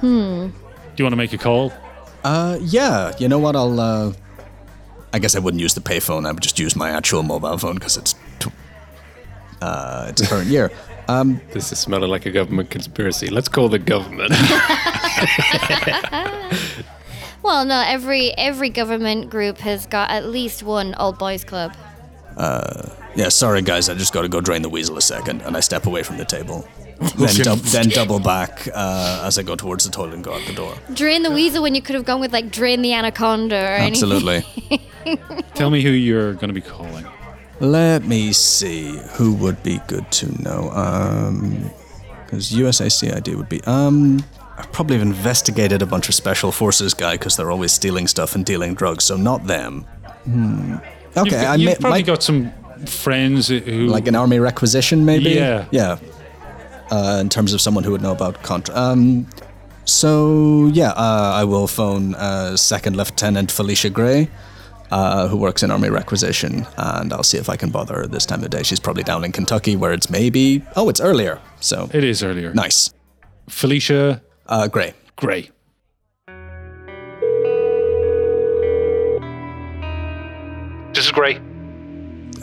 Do 0.00 0.52
you 0.98 1.04
want 1.04 1.12
to 1.12 1.16
make 1.16 1.32
a 1.32 1.38
call? 1.38 1.72
Uh, 2.22 2.58
yeah. 2.60 3.14
You 3.18 3.28
know 3.28 3.38
what? 3.38 3.56
I'll. 3.56 3.80
Uh, 3.80 4.12
I 5.12 5.18
guess 5.18 5.36
I 5.36 5.38
wouldn't 5.38 5.60
use 5.60 5.74
the 5.74 5.80
payphone. 5.80 6.26
I 6.26 6.32
would 6.32 6.42
just 6.42 6.58
use 6.58 6.76
my 6.76 6.90
actual 6.90 7.22
mobile 7.22 7.56
phone 7.58 7.74
because 7.74 7.96
it's. 7.96 8.14
T- 8.38 8.50
uh, 9.62 10.06
it's 10.10 10.26
current 10.28 10.48
year. 10.48 10.70
Um, 11.06 11.38
This 11.52 11.70
is 11.70 11.78
smelling 11.78 12.08
like 12.08 12.24
a 12.24 12.30
government 12.30 12.70
conspiracy. 12.70 13.28
Let's 13.28 13.46
call 13.46 13.68
the 13.68 13.78
government. 13.78 14.32
Well, 17.44 17.66
no, 17.66 17.84
every 17.86 18.32
every 18.38 18.70
government 18.70 19.28
group 19.28 19.58
has 19.58 19.84
got 19.84 20.10
at 20.10 20.24
least 20.24 20.62
one 20.62 20.94
old 20.94 21.18
boys 21.18 21.44
club. 21.44 21.74
Yeah, 23.16 23.28
sorry 23.28 23.62
guys, 23.62 23.88
I 23.88 23.94
just 23.94 24.12
got 24.12 24.22
to 24.22 24.28
go 24.28 24.40
drain 24.40 24.62
the 24.62 24.68
weasel 24.68 24.96
a 24.96 25.02
second, 25.02 25.42
and 25.42 25.56
I 25.56 25.60
step 25.60 25.86
away 25.86 26.02
from 26.02 26.16
the 26.18 26.24
table. 26.24 26.66
then, 27.18 27.34
dub- 27.42 27.58
then 27.58 27.88
double 27.88 28.20
back 28.20 28.68
uh, 28.72 29.22
as 29.26 29.36
I 29.38 29.42
go 29.42 29.56
towards 29.56 29.84
the 29.84 29.90
toilet 29.90 30.14
and 30.14 30.22
go 30.24 30.32
out 30.32 30.46
the 30.46 30.52
door. 30.54 30.74
Drain 30.94 31.22
the 31.22 31.30
weasel 31.30 31.62
when 31.62 31.74
you 31.74 31.82
could 31.82 31.94
have 31.96 32.04
gone 32.04 32.20
with 32.20 32.32
like 32.32 32.50
drain 32.50 32.82
the 32.82 32.92
anaconda 32.92 33.56
or 33.56 33.58
anything. 33.74 34.10
Absolutely. 34.12 34.44
Tell 35.54 35.70
me 35.70 35.82
who 35.82 35.90
you're 35.90 36.34
going 36.34 36.48
to 36.48 36.54
be 36.54 36.60
calling. 36.60 37.04
Let 37.60 38.04
me 38.04 38.32
see 38.32 38.96
who 39.12 39.34
would 39.34 39.62
be 39.62 39.80
good 39.88 40.10
to 40.12 40.42
know. 40.42 40.70
Um, 40.70 41.70
because 42.24 42.52
USACID 42.52 43.36
would 43.36 43.48
be. 43.48 43.62
Um, 43.64 44.24
I 44.56 44.62
probably 44.72 44.96
have 44.98 45.06
investigated 45.06 45.82
a 45.82 45.86
bunch 45.86 46.08
of 46.08 46.14
special 46.14 46.52
forces 46.52 46.94
guy 46.94 47.14
because 47.14 47.36
they're 47.36 47.50
always 47.50 47.72
stealing 47.72 48.06
stuff 48.06 48.34
and 48.34 48.44
dealing 48.46 48.74
drugs. 48.74 49.04
So 49.04 49.16
not 49.16 49.46
them. 49.46 49.82
Hmm. 50.24 50.76
Okay, 51.16 51.30
You've, 51.30 51.34
I 51.34 51.54
you've 51.56 51.64
may, 51.66 51.74
probably 51.74 51.90
might- 52.00 52.06
got 52.06 52.22
some 52.22 52.52
friends 52.88 53.48
who 53.48 53.86
like 53.86 54.06
an 54.06 54.14
army 54.14 54.38
requisition, 54.38 55.04
maybe. 55.04 55.30
Yeah. 55.30 55.66
Yeah. 55.70 55.98
Uh, 56.90 57.18
in 57.20 57.28
terms 57.28 57.52
of 57.54 57.60
someone 57.60 57.82
who 57.84 57.90
would 57.92 58.02
know 58.02 58.12
about 58.12 58.42
contra. 58.42 58.74
Um, 58.76 59.26
so 59.84 60.66
yeah, 60.72 60.90
uh, 60.90 61.32
I 61.40 61.44
will 61.44 61.66
phone 61.66 62.14
uh, 62.14 62.56
Second 62.56 62.96
Lieutenant 62.96 63.50
Felicia 63.50 63.90
Gray, 63.90 64.28
uh, 64.90 65.26
who 65.28 65.36
works 65.36 65.62
in 65.62 65.70
army 65.70 65.88
requisition, 65.90 66.66
and 66.76 67.12
I'll 67.12 67.22
see 67.22 67.38
if 67.38 67.48
I 67.48 67.56
can 67.56 67.70
bother 67.70 67.94
her 67.96 68.06
this 68.06 68.26
time 68.26 68.42
of 68.44 68.50
day. 68.50 68.62
She's 68.62 68.80
probably 68.80 69.02
down 69.02 69.24
in 69.24 69.32
Kentucky, 69.32 69.76
where 69.76 69.92
it's 69.92 70.08
maybe 70.10 70.62
oh, 70.76 70.88
it's 70.88 71.00
earlier. 71.00 71.40
So 71.60 71.88
It 71.92 72.04
is 72.04 72.22
earlier. 72.22 72.52
nice. 72.54 72.90
Felicia 73.48 74.22
Uh, 74.46 74.68
Gray. 74.68 74.92
Gray. 75.16 75.50
This 80.94 81.06
is 81.06 81.10
Gray. 81.12 81.40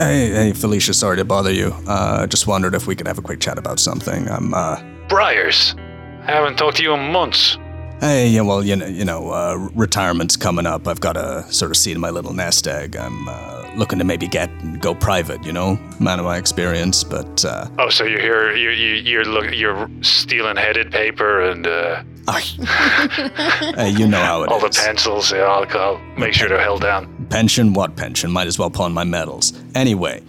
Hey, 0.01 0.31
hey, 0.31 0.53
Felicia. 0.53 0.95
Sorry 0.95 1.15
to 1.17 1.23
bother 1.25 1.51
you. 1.53 1.75
Uh, 1.87 2.25
just 2.25 2.47
wondered 2.47 2.73
if 2.73 2.87
we 2.87 2.95
could 2.95 3.05
have 3.05 3.19
a 3.19 3.21
quick 3.21 3.39
chat 3.39 3.59
about 3.59 3.79
something. 3.79 4.27
I'm 4.29 4.51
uh, 4.51 4.81
Byers. 5.07 5.75
I 6.23 6.31
haven't 6.31 6.55
talked 6.57 6.77
to 6.77 6.83
you 6.83 6.93
in 6.93 7.11
months. 7.11 7.59
Hey, 7.99 8.27
yeah, 8.29 8.41
well, 8.41 8.63
you 8.63 8.75
know, 8.75 8.87
you 8.87 9.05
know, 9.05 9.29
uh, 9.29 9.69
retirement's 9.75 10.35
coming 10.35 10.65
up. 10.65 10.87
I've 10.87 11.01
got 11.01 11.17
a 11.17 11.43
sort 11.53 11.69
of 11.69 11.77
seat 11.77 11.91
in 11.91 11.99
my 11.99 12.09
little 12.09 12.33
nest 12.33 12.67
egg. 12.67 12.95
I'm 12.95 13.27
uh, 13.29 13.69
looking 13.75 13.99
to 13.99 14.03
maybe 14.03 14.27
get 14.27 14.49
and 14.49 14.81
go 14.81 14.95
private, 14.95 15.43
you 15.43 15.53
know, 15.53 15.75
man 15.99 16.17
of 16.17 16.25
my 16.25 16.37
experience. 16.37 17.03
But 17.03 17.45
uh, 17.45 17.67
Oh, 17.77 17.89
so 17.89 18.03
you're 18.05 18.19
here? 18.21 18.55
You 18.55 18.71
you 18.71 18.95
you're 18.95 19.25
look, 19.25 19.53
you're 19.53 19.87
stealing 20.01 20.57
headed 20.57 20.91
paper 20.91 21.41
and 21.41 21.67
uh, 21.67 22.01
hey, 22.31 23.89
you 23.95 24.07
know 24.07 24.19
how 24.19 24.41
it 24.41 24.45
is. 24.47 24.51
all 24.51 24.59
the 24.59 24.69
pencils. 24.83 25.31
Yeah, 25.31 25.41
I'll, 25.43 25.67
I'll 25.79 25.99
make 26.17 26.33
sure 26.33 26.49
they're 26.49 26.59
held 26.59 26.81
down. 26.81 27.20
Pension? 27.32 27.73
What 27.73 27.95
pension? 27.95 28.29
Might 28.32 28.47
as 28.47 28.59
well 28.59 28.69
pawn 28.69 28.93
my 28.93 29.03
medals. 29.03 29.53
Anyway, 29.73 30.21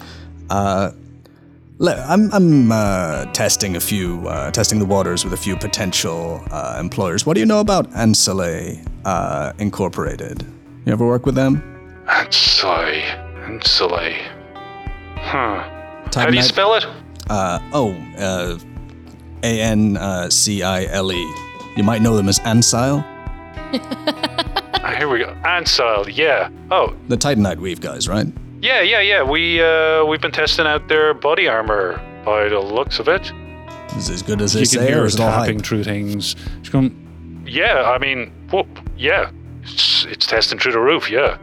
uh, 0.51 0.93
Le- 1.79 2.05
I'm 2.09 2.33
I'm 2.33 2.71
uh, 2.73 3.25
testing 3.33 3.75
a 3.77 3.81
few, 3.81 4.27
uh, 4.29 4.51
testing 4.53 4.79
the 4.79 4.85
waters 4.87 5.25
with 5.25 5.33
a 5.33 5.37
few 5.37 5.57
potential 5.57 6.41
uh, 6.51 6.77
employers. 6.79 7.27
What 7.27 7.35
do 7.35 7.41
you 7.41 7.47
know 7.47 7.61
about 7.61 7.87
Ancile 7.95 8.77
uh, 9.05 9.53
Incorporated? 9.59 10.43
You 10.87 10.93
ever 10.93 11.07
work 11.07 11.27
with 11.27 11.35
them? 11.35 11.61
Ansai. 12.07 13.03
Ansai. 13.47 14.17
Huh. 15.17 15.63
How 16.15 16.27
do 16.27 16.35
you 16.37 16.41
Titanite- 16.41 16.45
spell 16.45 16.75
it? 16.75 16.87
Uh, 17.31 17.59
oh, 17.73 17.93
uh, 18.19 18.59
A 19.43 19.61
N 19.61 19.97
uh, 19.97 20.29
C 20.31 20.63
I 20.63 20.85
L 20.85 21.11
E. 21.13 21.35
You 21.77 21.83
might 21.83 22.03
know 22.03 22.15
them 22.17 22.29
as 22.29 22.39
Ansile, 22.41 23.03
here 24.99 25.09
we 25.09 25.19
go. 25.19 25.35
Ansile, 25.45 26.15
yeah. 26.15 26.51
Oh, 26.71 26.95
the 27.09 27.17
Titanite 27.17 27.59
Weave 27.59 27.81
guys, 27.81 28.09
right? 28.09 28.27
yeah, 28.63 28.81
yeah, 28.81 29.01
yeah. 29.01 29.23
We 29.23 29.63
uh 29.63 30.05
we've 30.05 30.21
been 30.21 30.33
testing 30.33 30.67
out 30.67 30.89
their 30.89 31.15
body 31.15 31.49
armor 31.49 32.01
by 32.25 32.49
the 32.49 32.61
looks 32.61 32.99
of 32.99 33.09
it. 33.09 33.33
Is 33.97 34.09
it 34.09 34.15
as 34.15 34.23
good 34.23 34.41
as 34.41 34.53
they 34.55 34.61
you 34.61 34.67
can 34.67 34.87
hear 34.87 35.03
or 35.03 35.07
is 35.07 35.17
it 35.17 35.21
all 35.21 35.31
tapping 35.31 35.59
hype? 35.59 35.67
through 35.67 35.85
things. 35.85 36.37
She's 36.61 36.71
going, 36.71 37.45
yeah, 37.47 37.83
I 37.91 37.99
mean, 37.99 38.33
whoop, 38.51 38.67
yeah. 38.97 39.31
It's, 39.63 40.07
it's 40.07 40.27
testing 40.27 40.59
through 40.59 40.73
the 40.73 40.81
roof, 40.81 41.11
yeah. 41.11 41.37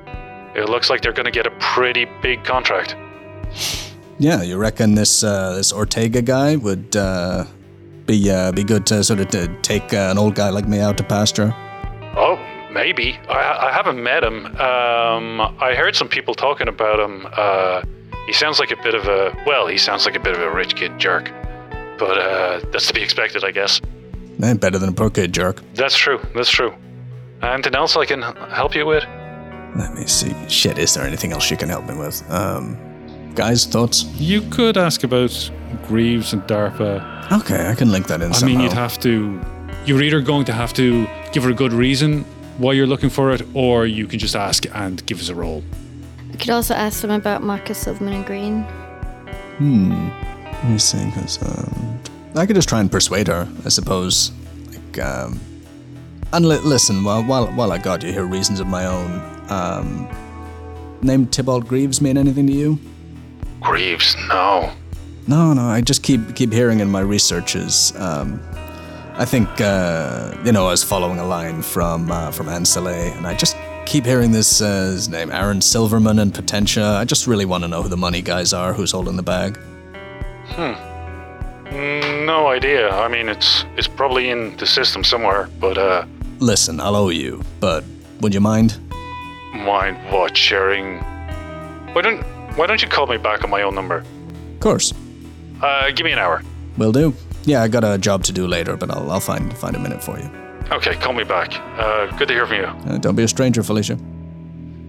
It 0.55 0.67
looks 0.67 0.89
like 0.89 1.01
they're 1.01 1.13
going 1.13 1.25
to 1.25 1.31
get 1.31 1.45
a 1.45 1.51
pretty 1.59 2.05
big 2.23 2.43
contract. 2.43 2.95
Yeah, 4.17 4.41
you 4.41 4.57
reckon 4.57 4.95
this 4.95 5.23
uh, 5.23 5.53
this 5.53 5.71
Ortega 5.71 6.21
guy 6.21 6.55
would 6.55 6.95
uh, 6.95 7.45
be 8.05 8.29
uh, 8.31 8.51
be 8.51 8.63
good 8.63 8.85
to 8.87 9.03
sort 9.03 9.19
of 9.19 9.29
to 9.29 9.47
take 9.61 9.93
uh, 9.93 10.09
an 10.11 10.17
old 10.17 10.35
guy 10.35 10.49
like 10.49 10.67
me 10.67 10.79
out 10.79 10.97
to 10.97 11.03
pasture? 11.03 11.53
Oh, 12.17 12.35
maybe. 12.71 13.17
I, 13.27 13.69
I 13.69 13.71
haven't 13.71 14.01
met 14.01 14.23
him. 14.23 14.45
Um, 14.57 15.41
I 15.59 15.73
heard 15.75 15.95
some 15.95 16.07
people 16.07 16.35
talking 16.35 16.67
about 16.67 16.99
him. 16.99 17.27
Uh, 17.31 17.81
he 18.25 18.33
sounds 18.33 18.59
like 18.59 18.71
a 18.71 18.77
bit 18.83 18.95
of 18.95 19.05
a, 19.07 19.35
well, 19.45 19.67
he 19.67 19.77
sounds 19.77 20.05
like 20.05 20.15
a 20.15 20.19
bit 20.19 20.35
of 20.35 20.41
a 20.41 20.51
rich 20.51 20.75
kid 20.75 20.97
jerk. 20.99 21.31
But 21.97 22.17
uh, 22.17 22.59
that's 22.71 22.87
to 22.87 22.93
be 22.93 23.01
expected, 23.01 23.43
I 23.43 23.51
guess. 23.51 23.81
Eh, 24.41 24.53
better 24.53 24.77
than 24.77 24.89
a 24.89 24.93
poor 24.93 25.09
kid 25.09 25.33
jerk. 25.33 25.61
That's 25.73 25.97
true. 25.97 26.19
That's 26.33 26.49
true. 26.49 26.73
Anything 27.41 27.75
else 27.75 27.95
I 27.97 28.05
can 28.05 28.21
help 28.21 28.75
you 28.75 28.85
with? 28.85 29.03
Let 29.75 29.93
me 29.93 30.05
see. 30.07 30.33
Shit, 30.47 30.77
is 30.77 30.93
there 30.93 31.05
anything 31.05 31.31
else 31.31 31.49
you 31.51 31.57
can 31.57 31.69
help 31.69 31.85
me 31.87 31.95
with? 31.95 32.23
Um, 32.31 32.77
guys, 33.35 33.65
thoughts? 33.65 34.03
You 34.19 34.41
could 34.49 34.77
ask 34.77 35.03
about 35.03 35.51
Greaves 35.87 36.33
and 36.33 36.41
DARPA. 36.43 37.31
Okay, 37.41 37.67
I 37.69 37.75
can 37.75 37.91
link 37.91 38.07
that 38.07 38.21
in 38.21 38.29
I 38.31 38.33
somehow. 38.33 38.55
mean, 38.55 38.63
you'd 38.63 38.73
have 38.73 38.99
to. 39.01 39.39
You're 39.85 40.01
either 40.01 40.21
going 40.21 40.45
to 40.45 40.53
have 40.53 40.73
to 40.73 41.07
give 41.31 41.43
her 41.43 41.51
a 41.51 41.53
good 41.53 41.73
reason 41.73 42.25
why 42.59 42.73
you're 42.73 42.87
looking 42.87 43.09
for 43.09 43.31
it, 43.31 43.41
or 43.53 43.85
you 43.87 44.05
can 44.05 44.19
just 44.19 44.35
ask 44.35 44.65
and 44.75 45.03
give 45.05 45.19
us 45.19 45.29
a 45.29 45.35
roll. 45.35 45.63
We 46.31 46.37
could 46.37 46.51
also 46.51 46.73
ask 46.73 47.01
them 47.01 47.11
about 47.11 47.41
Marcus 47.41 47.77
Silverman 47.77 48.13
and 48.13 48.25
Green. 48.25 48.63
Hmm. 49.57 50.09
Let 50.43 50.69
me 50.69 50.77
see, 50.77 51.03
because 51.05 51.41
um, 51.41 51.99
I 52.35 52.45
could 52.45 52.55
just 52.55 52.69
try 52.69 52.81
and 52.81 52.91
persuade 52.91 53.27
her, 53.27 53.47
I 53.65 53.69
suppose. 53.69 54.31
Like, 54.67 54.99
um, 54.99 55.39
and 56.33 56.47
li- 56.47 56.59
listen, 56.59 57.03
while, 57.03 57.23
while 57.23 57.47
while 57.47 57.71
I 57.71 57.77
got 57.77 58.03
you 58.03 58.11
here, 58.11 58.25
reasons 58.25 58.59
of 58.59 58.67
my 58.67 58.85
own. 58.85 59.21
Um, 59.49 60.07
name 61.01 61.27
Tybalt 61.27 61.65
Greaves 61.65 62.01
mean 62.01 62.17
anything 62.17 62.45
to 62.47 62.53
you? 62.53 62.77
Greaves, 63.61 64.15
no. 64.27 64.71
No, 65.27 65.53
no. 65.53 65.63
I 65.63 65.81
just 65.81 66.03
keep 66.03 66.35
keep 66.35 66.51
hearing 66.51 66.81
in 66.81 66.89
my 66.89 67.01
researches. 67.01 67.93
Um, 67.95 68.41
I 69.19 69.25
think 69.25 69.49
uh, 69.59 70.33
you 70.45 70.51
know 70.53 70.67
I 70.67 70.71
was 70.71 70.83
following 70.83 71.19
a 71.19 71.25
line 71.25 71.61
from 71.61 72.09
uh, 72.11 72.31
from 72.31 72.47
Ancile, 72.47 72.87
and 72.87 73.27
I 73.27 73.35
just 73.35 73.55
keep 73.85 74.05
hearing 74.05 74.31
this 74.31 74.61
uh, 74.61 74.91
his 74.93 75.09
name, 75.09 75.29
Aaron 75.31 75.61
Silverman 75.61 76.19
and 76.19 76.33
Potentia. 76.33 76.85
I 77.01 77.03
just 77.05 77.27
really 77.27 77.45
want 77.45 77.63
to 77.63 77.67
know 77.67 77.81
who 77.81 77.89
the 77.89 77.97
money 77.97 78.21
guys 78.21 78.53
are, 78.53 78.73
who's 78.73 78.91
holding 78.91 79.17
the 79.17 79.23
bag. 79.23 79.59
Mm, 80.55 82.25
No 82.25 82.47
idea. 82.47 82.89
I 82.91 83.07
mean, 83.09 83.27
it's 83.29 83.65
it's 83.75 83.87
probably 83.89 84.29
in 84.29 84.55
the 84.57 84.65
system 84.65 85.03
somewhere, 85.03 85.49
but 85.59 85.77
uh, 85.77 86.05
Listen, 86.39 86.79
I'll 86.79 86.95
owe 86.95 87.09
you, 87.09 87.41
but 87.59 87.83
would 88.21 88.33
you 88.33 88.39
mind? 88.41 88.77
mind 89.53 89.97
what 90.11 90.37
sharing? 90.37 90.99
Why 91.93 92.01
don't 92.01 92.21
Why 92.57 92.67
don't 92.67 92.81
you 92.81 92.87
call 92.87 93.07
me 93.07 93.17
back 93.17 93.43
on 93.43 93.49
my 93.49 93.63
own 93.63 93.75
number? 93.75 93.97
Of 94.53 94.59
course, 94.61 94.93
Uh, 95.61 95.91
give 95.91 96.05
me 96.05 96.13
an 96.13 96.19
hour. 96.19 96.41
will 96.77 96.93
do. 96.93 97.13
Yeah, 97.45 97.63
I 97.63 97.67
got 97.67 97.83
a 97.83 97.97
job 97.97 98.23
to 98.25 98.31
do 98.33 98.47
later, 98.47 98.75
but 98.77 98.91
I'll 98.91 99.09
I'll 99.11 99.19
find 99.19 99.55
find 99.57 99.75
a 99.75 99.79
minute 99.79 100.03
for 100.03 100.17
you. 100.19 100.29
Okay, 100.71 100.95
call 100.95 101.13
me 101.13 101.23
back. 101.23 101.51
Uh, 101.79 102.07
good 102.17 102.27
to 102.27 102.33
hear 102.33 102.45
from 102.45 102.57
you. 102.57 102.63
Uh, 102.93 102.97
don't 102.99 103.15
be 103.15 103.23
a 103.23 103.27
stranger, 103.27 103.63
Felicia. 103.63 103.95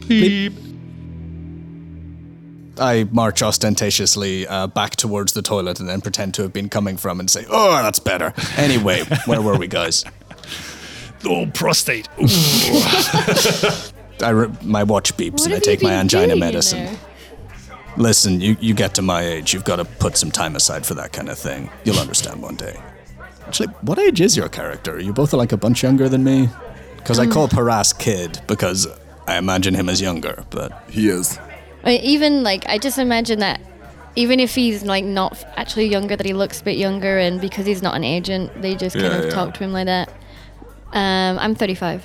Beep. 0.09 0.53
I 2.79 3.05
march 3.13 3.43
ostentatiously 3.43 4.47
uh, 4.47 4.67
back 4.67 4.97
towards 4.97 5.33
the 5.35 5.43
toilet 5.43 5.81
and 5.81 5.89
then 5.89 6.01
pretend 6.01 6.35
to 6.35 6.43
have 6.43 6.53
been 6.53 6.69
coming 6.69 6.97
from 6.97 7.21
and 7.21 7.31
say, 7.31 7.45
"Oh, 7.49 7.71
that's 7.83 7.99
better." 7.99 8.33
Anyway, 8.57 9.05
where 9.27 9.41
were 9.43 9.57
we, 9.59 9.67
guys? 9.67 10.05
Oh, 11.25 11.47
prostate. 11.53 12.09
I 14.23 14.31
re- 14.31 14.49
my 14.63 14.83
watch 14.83 15.15
beeps 15.17 15.33
What 15.41 15.45
and 15.47 15.53
I 15.53 15.57
have 15.57 15.63
take 15.63 15.83
my 15.83 15.91
been 15.91 15.99
angina 16.01 16.27
doing 16.29 16.37
in 16.37 16.41
medicine. 16.41 16.85
there? 16.87 16.97
Listen, 18.01 18.41
you, 18.41 18.57
you 18.61 18.73
get 18.73 18.95
to 18.95 19.03
my 19.03 19.21
age, 19.23 19.53
you've 19.53 19.65
got 19.65 19.77
to 19.77 19.85
put 19.85 20.17
some 20.17 20.31
time 20.31 20.57
aside 20.57 20.87
for 20.87 20.95
that 20.95 21.13
kind 21.13 21.29
of 21.29 21.39
thing. 21.39 21.69
You'll 21.85 21.99
understand 21.99 22.41
one 22.41 22.57
day. 22.57 22.81
Actually, 23.47 23.69
what 23.83 23.99
age 23.99 24.23
is 24.23 24.39
your 24.39 24.49
character? 24.49 24.99
You 24.99 25.13
both 25.13 25.35
are 25.35 25.37
like 25.37 25.53
a 25.53 25.59
bunch 25.59 25.83
younger 25.83 26.09
than 26.09 26.25
me? 26.25 26.49
Because 26.97 27.19
I 27.19 27.27
call 27.27 27.47
Paras 27.47 27.93
kid 27.93 28.41
because 28.47 28.87
I 29.27 29.37
imagine 29.37 29.75
him 29.75 29.91
as 29.91 30.01
younger, 30.01 30.45
but 30.49 30.83
He 30.89 31.11
is. 31.11 31.39
Even 31.87 32.43
like 32.43 32.65
I 32.69 32.79
just 32.79 32.97
imagine 32.99 33.41
that 33.41 33.61
even 34.17 34.41
if 34.41 34.55
he's 34.55 34.83
like 34.83 35.05
not 35.05 35.45
actually 35.57 35.87
younger, 35.87 36.17
that 36.17 36.25
he 36.27 36.33
looks 36.33 36.63
a 36.63 36.65
bit 36.65 36.79
younger, 36.79 37.19
and 37.19 37.39
because 37.39 37.67
he's 37.67 37.83
not 37.83 37.95
an 37.97 38.05
agent, 38.05 38.63
they 38.63 38.75
just 38.75 38.97
kind 38.97 39.13
Yeah, 39.13 39.19
of 39.19 39.25
yeah. 39.27 39.31
talk 39.31 39.53
to 39.55 39.65
him 39.65 39.73
like 39.73 39.87
that. 39.87 40.09
Um, 40.93 41.39
I'm 41.39 41.55
35. 41.55 42.03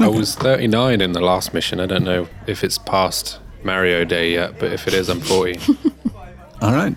I 0.00 0.08
was 0.08 0.34
39 0.34 1.00
in 1.00 1.12
the 1.12 1.20
last 1.20 1.54
mission. 1.54 1.78
I 1.80 1.86
don't 1.86 2.04
know 2.04 2.28
if 2.48 2.64
it's 2.64 2.78
past 2.78 3.38
Mario 3.64 4.04
Day 4.04 4.32
yet, 4.32 4.58
but 4.58 4.72
if 4.72 4.86
it 4.86 4.94
is, 4.94 5.08
I'm 5.08 5.20
40. 5.20 5.58
all 6.62 6.72
right. 6.72 6.94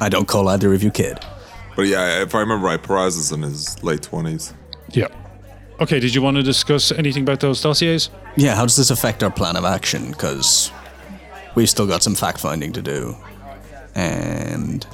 I 0.00 0.08
don't 0.08 0.28
call 0.28 0.48
either 0.48 0.72
of 0.72 0.82
you 0.82 0.90
kid. 0.90 1.18
But 1.76 1.86
yeah, 1.86 2.22
if 2.22 2.34
I 2.34 2.40
remember 2.40 2.66
right, 2.66 2.82
Paras 2.82 3.16
is 3.16 3.32
in 3.32 3.42
his 3.42 3.82
late 3.82 4.00
20s. 4.00 4.52
Yeah. 4.90 5.08
Okay, 5.80 6.00
did 6.00 6.14
you 6.14 6.22
want 6.22 6.36
to 6.36 6.42
discuss 6.42 6.90
anything 6.90 7.22
about 7.22 7.40
those 7.40 7.60
dossiers? 7.60 8.10
Yeah, 8.36 8.56
how 8.56 8.62
does 8.64 8.76
this 8.76 8.90
affect 8.90 9.22
our 9.22 9.30
plan 9.30 9.56
of 9.56 9.64
action? 9.64 10.10
Because 10.10 10.72
we've 11.54 11.70
still 11.70 11.86
got 11.86 12.02
some 12.02 12.14
fact 12.14 12.40
finding 12.40 12.72
to 12.72 12.82
do. 12.82 13.16
And 13.94 14.84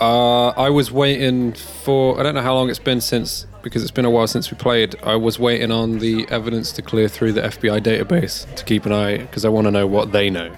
Uh, 0.00 0.48
I 0.48 0.70
was 0.70 0.90
waiting 0.90 1.52
for. 1.52 2.18
I 2.18 2.22
don't 2.22 2.34
know 2.34 2.42
how 2.42 2.54
long 2.54 2.68
it's 2.70 2.78
been 2.78 3.00
since, 3.00 3.46
because 3.62 3.82
it's 3.82 3.92
been 3.92 4.04
a 4.04 4.10
while 4.10 4.26
since 4.26 4.50
we 4.50 4.56
played. 4.56 4.96
I 5.02 5.16
was 5.16 5.38
waiting 5.38 5.70
on 5.70 5.98
the 5.98 6.26
evidence 6.30 6.72
to 6.72 6.82
clear 6.82 7.08
through 7.08 7.32
the 7.32 7.42
FBI 7.42 7.80
database 7.80 8.52
to 8.56 8.64
keep 8.64 8.86
an 8.86 8.92
eye, 8.92 9.18
because 9.18 9.44
I 9.44 9.48
want 9.48 9.66
to 9.66 9.70
know 9.70 9.86
what 9.86 10.12
they 10.12 10.30
know. 10.30 10.54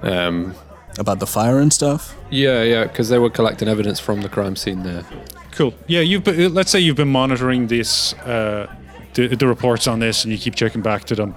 Um, 0.00 0.54
about 0.98 1.20
the 1.20 1.26
fire 1.26 1.58
and 1.58 1.72
stuff? 1.72 2.16
yeah, 2.30 2.62
yeah, 2.62 2.84
because 2.84 3.08
they 3.08 3.18
were 3.18 3.30
collecting 3.30 3.68
evidence 3.68 4.00
from 4.00 4.22
the 4.22 4.28
crime 4.28 4.56
scene 4.56 4.82
there. 4.82 5.04
Cool. 5.52 5.74
Yeah, 5.86 6.00
you've 6.00 6.24
been, 6.24 6.54
let's 6.54 6.70
say 6.70 6.80
you've 6.80 6.96
been 6.96 7.12
monitoring 7.12 7.66
this, 7.66 8.14
uh, 8.14 8.74
the, 9.14 9.28
the 9.28 9.46
reports 9.46 9.86
on 9.86 10.00
this, 10.00 10.24
and 10.24 10.32
you 10.32 10.38
keep 10.38 10.54
checking 10.54 10.82
back 10.82 11.04
to 11.04 11.14
them. 11.14 11.34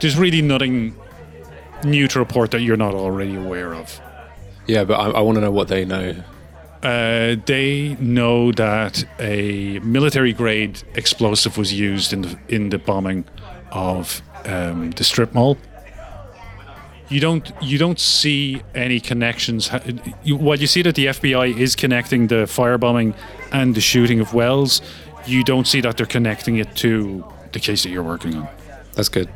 There's 0.00 0.16
really 0.16 0.42
nothing 0.42 0.96
new 1.84 2.08
to 2.08 2.18
report 2.18 2.50
that 2.52 2.60
you're 2.62 2.76
not 2.76 2.94
already 2.94 3.36
aware 3.36 3.74
of. 3.74 4.00
Yeah, 4.66 4.84
but 4.84 4.94
I, 4.94 5.10
I 5.10 5.20
want 5.20 5.36
to 5.36 5.40
know 5.40 5.50
what 5.50 5.68
they 5.68 5.84
know. 5.84 6.22
Uh, 6.82 7.36
they 7.46 7.96
know 8.00 8.52
that 8.52 9.04
a 9.18 9.78
military 9.80 10.32
grade 10.32 10.82
explosive 10.94 11.56
was 11.56 11.72
used 11.72 12.12
in 12.12 12.22
the 12.22 12.38
in 12.48 12.68
the 12.68 12.78
bombing 12.78 13.24
of 13.72 14.22
um, 14.44 14.90
the 14.92 15.04
strip 15.04 15.34
mall. 15.34 15.56
You 17.08 17.20
don't 17.20 17.50
you 17.62 17.78
don't 17.78 17.98
see 17.98 18.62
any 18.74 19.00
connections. 19.00 19.70
You, 20.22 20.36
while 20.36 20.58
you 20.58 20.66
see 20.66 20.82
that 20.82 20.94
the 20.96 21.06
FBI 21.06 21.56
is 21.56 21.76
connecting 21.76 22.26
the 22.26 22.46
firebombing 22.46 23.14
and 23.52 23.74
the 23.74 23.80
shooting 23.80 24.20
of 24.20 24.34
Wells, 24.34 24.82
you 25.26 25.44
don't 25.44 25.66
see 25.66 25.80
that 25.80 25.96
they're 25.96 26.06
connecting 26.06 26.56
it 26.56 26.74
to 26.76 27.24
the 27.52 27.60
case 27.60 27.84
that 27.84 27.90
you're 27.90 28.02
working 28.02 28.34
on. 28.34 28.48
That's 28.94 29.08
good. 29.08 29.28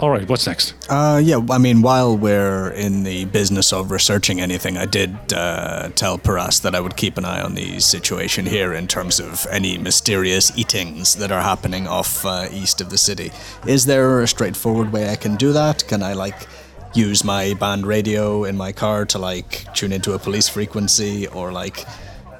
All 0.00 0.10
right, 0.10 0.28
what's 0.28 0.46
next? 0.46 0.74
Uh, 0.88 1.20
yeah, 1.20 1.40
I 1.50 1.58
mean, 1.58 1.82
while 1.82 2.16
we're 2.16 2.70
in 2.70 3.02
the 3.02 3.24
business 3.24 3.72
of 3.72 3.90
researching 3.90 4.40
anything, 4.40 4.78
I 4.78 4.86
did 4.86 5.32
uh, 5.32 5.88
tell 5.96 6.18
Paras 6.18 6.60
that 6.60 6.76
I 6.76 6.80
would 6.80 6.96
keep 6.96 7.18
an 7.18 7.24
eye 7.24 7.40
on 7.40 7.56
the 7.56 7.80
situation 7.80 8.46
here 8.46 8.72
in 8.72 8.86
terms 8.86 9.18
of 9.18 9.44
any 9.50 9.76
mysterious 9.76 10.56
eatings 10.56 11.16
that 11.16 11.32
are 11.32 11.42
happening 11.42 11.88
off 11.88 12.24
uh, 12.24 12.46
east 12.52 12.80
of 12.80 12.90
the 12.90 12.98
city. 12.98 13.32
Is 13.66 13.86
there 13.86 14.20
a 14.20 14.28
straightforward 14.28 14.92
way 14.92 15.10
I 15.10 15.16
can 15.16 15.34
do 15.34 15.52
that? 15.52 15.84
Can 15.88 16.04
I, 16.04 16.12
like, 16.12 16.46
use 16.94 17.24
my 17.24 17.54
band 17.54 17.84
radio 17.84 18.44
in 18.44 18.56
my 18.56 18.70
car 18.70 19.04
to, 19.06 19.18
like, 19.18 19.66
tune 19.74 19.90
into 19.90 20.12
a 20.12 20.18
police 20.20 20.48
frequency 20.48 21.26
or, 21.26 21.50
like, 21.50 21.84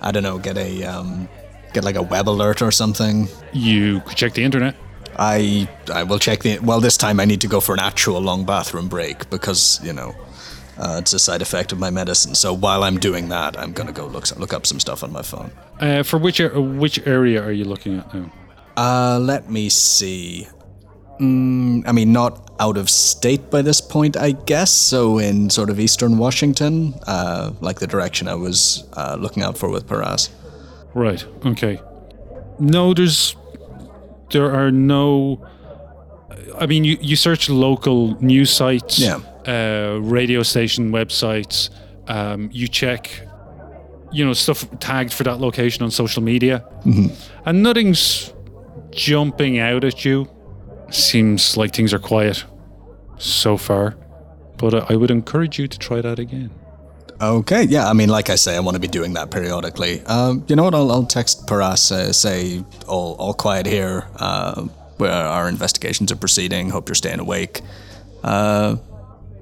I 0.00 0.12
don't 0.12 0.22
know, 0.22 0.38
get 0.38 0.56
a, 0.56 0.84
um, 0.84 1.28
get, 1.72 1.82
like, 1.82 1.96
a 1.96 2.02
web 2.02 2.28
alert 2.28 2.62
or 2.62 2.70
something? 2.70 3.26
You 3.52 4.00
could 4.02 4.16
check 4.16 4.34
the 4.34 4.44
internet. 4.44 4.76
I 5.18 5.68
I 5.92 6.04
will 6.04 6.18
check 6.18 6.42
the. 6.42 6.58
Well, 6.60 6.80
this 6.80 6.96
time 6.96 7.18
I 7.20 7.24
need 7.24 7.40
to 7.40 7.48
go 7.48 7.60
for 7.60 7.72
an 7.74 7.80
actual 7.80 8.20
long 8.20 8.44
bathroom 8.44 8.88
break 8.88 9.28
because 9.30 9.80
you 9.82 9.92
know 9.92 10.14
Uh, 10.80 10.98
it's 11.00 11.12
a 11.12 11.18
side 11.18 11.42
effect 11.42 11.72
of 11.72 11.78
my 11.80 11.90
medicine. 11.90 12.34
So 12.36 12.54
while 12.54 12.84
I'm 12.84 12.98
doing 13.00 13.30
that, 13.30 13.58
I'm 13.58 13.72
gonna 13.72 13.92
go 13.92 14.06
look 14.06 14.26
look 14.38 14.52
up 14.52 14.64
some 14.64 14.78
stuff 14.80 15.02
on 15.02 15.10
my 15.12 15.22
phone. 15.22 15.50
Uh, 15.80 16.04
for 16.04 16.18
which 16.20 16.40
ar- 16.40 16.60
which 16.60 17.00
area 17.04 17.42
are 17.42 17.50
you 17.52 17.64
looking 17.64 17.98
at 17.98 18.14
now? 18.14 18.30
Uh, 18.76 19.18
let 19.18 19.50
me 19.50 19.68
see. 19.70 20.46
Mm, 21.20 21.82
I 21.88 21.90
mean, 21.92 22.12
not 22.12 22.32
out 22.60 22.76
of 22.76 22.88
state 22.88 23.50
by 23.50 23.60
this 23.62 23.80
point, 23.80 24.16
I 24.16 24.30
guess. 24.46 24.70
So 24.70 25.18
in 25.18 25.50
sort 25.50 25.68
of 25.70 25.80
eastern 25.80 26.16
Washington, 26.16 26.94
uh, 27.08 27.50
like 27.60 27.80
the 27.80 27.88
direction 27.88 28.28
I 28.28 28.36
was 28.36 28.84
uh, 28.96 29.16
looking 29.18 29.42
out 29.42 29.58
for 29.58 29.68
with 29.68 29.84
Paras. 29.88 30.30
Right. 30.94 31.26
Okay. 31.44 31.80
No, 32.60 32.94
there's 32.94 33.34
there 34.30 34.50
are 34.52 34.70
no. 34.70 35.40
I 36.58 36.66
mean, 36.66 36.84
you 36.84 36.96
you 37.00 37.16
search 37.16 37.48
local 37.48 38.16
news 38.22 38.50
sites, 38.50 38.98
Yeah. 38.98 39.20
uh, 39.46 39.98
radio 40.00 40.42
station 40.42 40.90
websites. 40.92 41.70
Um, 42.08 42.48
you 42.52 42.68
check, 42.68 43.10
you 44.12 44.24
know, 44.24 44.32
stuff 44.32 44.66
tagged 44.80 45.12
for 45.12 45.24
that 45.24 45.40
location 45.40 45.82
on 45.84 45.90
social 45.90 46.22
media, 46.22 46.64
and 47.44 47.62
nothing's 47.62 48.32
jumping 48.90 49.58
out 49.58 49.84
at 49.84 50.04
you. 50.04 50.26
Seems 50.90 51.56
like 51.56 51.74
things 51.74 51.92
are 51.92 51.98
quiet 51.98 52.44
so 53.18 53.56
far, 53.58 53.96
but 54.56 54.90
I 54.90 54.96
would 54.96 55.10
encourage 55.10 55.58
you 55.58 55.68
to 55.68 55.78
try 55.78 56.00
that 56.00 56.18
again. 56.18 56.50
Okay, 57.20 57.64
yeah, 57.64 57.88
I 57.88 57.94
mean, 57.94 58.08
like 58.08 58.30
I 58.30 58.36
say, 58.36 58.56
I 58.56 58.60
want 58.60 58.74
to 58.76 58.80
be 58.80 58.86
doing 58.88 59.14
that 59.14 59.30
periodically. 59.30 60.02
Um, 60.06 60.44
you 60.46 60.54
know 60.54 60.62
what? 60.62 60.74
I'll, 60.74 60.90
I'll 60.92 61.04
text 61.06 61.46
Paras, 61.48 61.90
uh, 61.90 62.12
say, 62.12 62.62
all, 62.86 63.14
all 63.18 63.34
quiet 63.34 63.66
here, 63.66 64.06
uh, 64.16 64.62
where 64.98 65.10
our 65.12 65.48
investigations 65.48 66.12
are 66.12 66.16
proceeding. 66.16 66.70
Hope 66.70 66.88
you're 66.88 66.94
staying 66.94 67.18
awake. 67.18 67.62
Uh, 68.22 68.76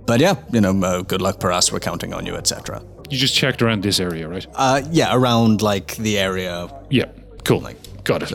but 0.06 0.20
yeah, 0.20 0.36
you 0.52 0.60
know, 0.62 0.78
uh, 0.82 1.02
good 1.02 1.20
luck, 1.20 1.38
Paras. 1.38 1.70
We're 1.70 1.80
counting 1.80 2.14
on 2.14 2.24
you, 2.24 2.34
etc. 2.36 2.82
You 3.10 3.18
just 3.18 3.34
checked 3.34 3.60
around 3.60 3.82
this 3.82 4.00
area, 4.00 4.26
right? 4.26 4.46
Uh, 4.54 4.80
yeah, 4.90 5.14
around 5.14 5.60
like 5.60 5.96
the 5.96 6.18
area, 6.18 6.68
Yeah. 6.90 7.06
Cool. 7.44 7.68
Got 8.04 8.22
it. 8.22 8.28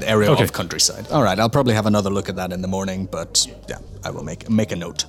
the 0.00 0.08
area 0.08 0.30
Okay. 0.30 0.42
of 0.44 0.52
countryside. 0.52 1.06
All 1.10 1.22
right, 1.22 1.38
I'll 1.38 1.50
probably 1.50 1.74
have 1.74 1.86
another 1.86 2.10
look 2.10 2.28
at 2.28 2.36
that 2.36 2.52
in 2.52 2.62
the 2.62 2.68
morning, 2.68 3.06
but 3.10 3.46
yeah, 3.68 3.78
I 4.04 4.10
will 4.10 4.24
make 4.24 4.48
make 4.48 4.72
a 4.72 4.76
note. 4.76 5.04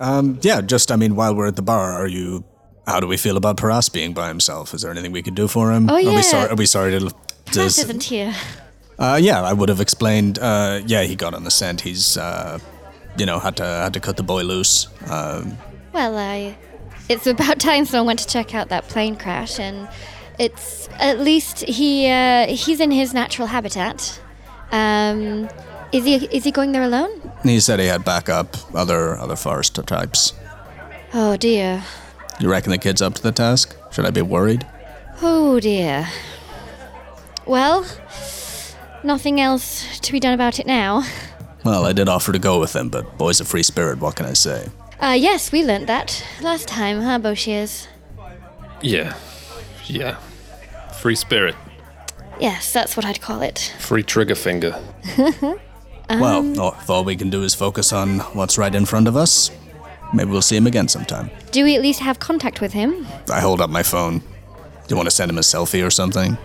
Um, 0.00 0.38
yeah, 0.42 0.60
just 0.60 0.92
I 0.92 0.96
mean, 0.96 1.16
while 1.16 1.34
we're 1.34 1.46
at 1.48 1.56
the 1.56 1.62
bar, 1.62 1.92
are 1.92 2.06
you? 2.08 2.44
How 2.86 3.00
do 3.00 3.06
we 3.06 3.16
feel 3.16 3.36
about 3.36 3.56
Paras 3.56 3.88
being 3.88 4.12
by 4.14 4.28
himself? 4.28 4.74
Is 4.74 4.82
there 4.82 4.90
anything 4.90 5.12
we 5.12 5.22
could 5.22 5.34
do 5.34 5.46
for 5.48 5.70
him? 5.72 5.88
Oh, 5.88 5.94
Are 5.94 6.00
yeah. 6.00 6.16
we 6.16 6.22
sorry? 6.22 6.48
Are 6.50 6.54
we 6.56 6.66
sorry 6.66 6.90
to? 6.92 7.00
to 7.00 7.14
Class 7.52 7.78
isn't 7.78 8.02
here. 8.04 8.34
uh, 8.98 9.18
yeah, 9.20 9.42
I 9.42 9.52
would 9.52 9.68
have 9.68 9.80
explained. 9.80 10.38
Uh, 10.38 10.80
yeah, 10.86 11.02
he 11.02 11.14
got 11.16 11.34
on 11.34 11.44
the 11.44 11.50
scent. 11.50 11.80
He's, 11.82 12.16
uh, 12.16 12.58
you 13.18 13.26
know, 13.26 13.38
had 13.38 13.56
to 13.58 13.64
had 13.64 13.92
to 13.94 14.00
cut 14.00 14.16
the 14.16 14.22
boy 14.22 14.42
loose. 14.42 14.88
Um, 15.08 15.56
Well, 15.92 16.16
I. 16.16 16.56
It's 17.08 17.26
about 17.26 17.58
time 17.68 17.84
someone 17.84 18.06
went 18.06 18.18
to 18.20 18.26
check 18.26 18.54
out 18.54 18.68
that 18.70 18.88
plane 18.88 19.16
crash, 19.16 19.58
and 19.60 19.88
it's 20.38 20.88
at 20.98 21.20
least 21.20 21.60
he 21.60 22.08
uh, 22.08 22.46
he's 22.46 22.80
in 22.80 22.90
his 22.90 23.12
natural 23.14 23.46
habitat. 23.48 24.20
Um, 24.72 25.48
is 25.92 26.04
he 26.04 26.14
is 26.14 26.44
he 26.44 26.50
going 26.50 26.72
there 26.72 26.82
alone? 26.82 27.10
he 27.42 27.60
said 27.60 27.80
he 27.80 27.86
had 27.86 28.04
backup, 28.04 28.56
other 28.74 29.16
other 29.16 29.36
forest 29.36 29.74
types. 29.86 30.32
Oh 31.12 31.36
dear. 31.36 31.82
You 32.38 32.50
reckon 32.50 32.70
the 32.70 32.78
kid's 32.78 33.02
up 33.02 33.14
to 33.14 33.22
the 33.22 33.32
task? 33.32 33.76
Should 33.90 34.06
I 34.06 34.10
be 34.10 34.22
worried? 34.22 34.66
Oh 35.20 35.60
dear. 35.60 36.08
Well, 37.46 37.84
nothing 39.02 39.40
else 39.40 39.98
to 40.00 40.12
be 40.12 40.20
done 40.20 40.34
about 40.34 40.58
it 40.58 40.66
now. 40.66 41.04
Well, 41.64 41.84
I 41.84 41.92
did 41.92 42.08
offer 42.08 42.32
to 42.32 42.38
go 42.38 42.58
with 42.58 42.74
him, 42.74 42.88
but 42.88 43.18
boy's 43.18 43.40
a 43.40 43.44
free 43.44 43.62
spirit. 43.62 43.98
What 43.98 44.16
can 44.16 44.26
I 44.26 44.32
say? 44.32 44.68
Uh, 45.02 45.16
yes, 45.18 45.52
we 45.52 45.64
learnt 45.64 45.86
that 45.88 46.24
last 46.40 46.68
time, 46.68 47.00
huh, 47.00 47.18
Boshiers? 47.18 47.86
Yeah. 48.80 49.14
Yeah. 49.86 50.16
Free 51.00 51.14
spirit. 51.16 51.54
Yes, 52.38 52.72
that's 52.72 52.96
what 52.96 53.04
I'd 53.04 53.20
call 53.20 53.42
it. 53.42 53.74
Free 53.78 54.02
trigger 54.02 54.34
finger. 54.34 54.78
well, 56.18 56.38
um, 56.38 56.58
oh, 56.58 56.74
if 56.80 56.88
all 56.90 57.04
we 57.04 57.16
can 57.16 57.30
do 57.30 57.42
is 57.42 57.54
focus 57.54 57.92
on 57.92 58.18
what's 58.34 58.58
right 58.58 58.74
in 58.74 58.84
front 58.86 59.06
of 59.08 59.16
us, 59.16 59.50
maybe 60.12 60.30
we'll 60.30 60.42
see 60.42 60.56
him 60.56 60.66
again 60.66 60.88
sometime. 60.88 61.30
Do 61.52 61.62
we 61.64 61.76
at 61.76 61.82
least 61.82 62.00
have 62.00 62.18
contact 62.18 62.60
with 62.60 62.72
him? 62.72 63.06
I 63.32 63.40
hold 63.40 63.60
up 63.60 63.70
my 63.70 63.82
phone. 63.82 64.18
Do 64.18 64.24
you 64.88 64.96
want 64.96 65.06
to 65.06 65.14
send 65.14 65.30
him 65.30 65.38
a 65.38 65.42
selfie 65.42 65.86
or 65.86 65.90
something? 65.90 66.36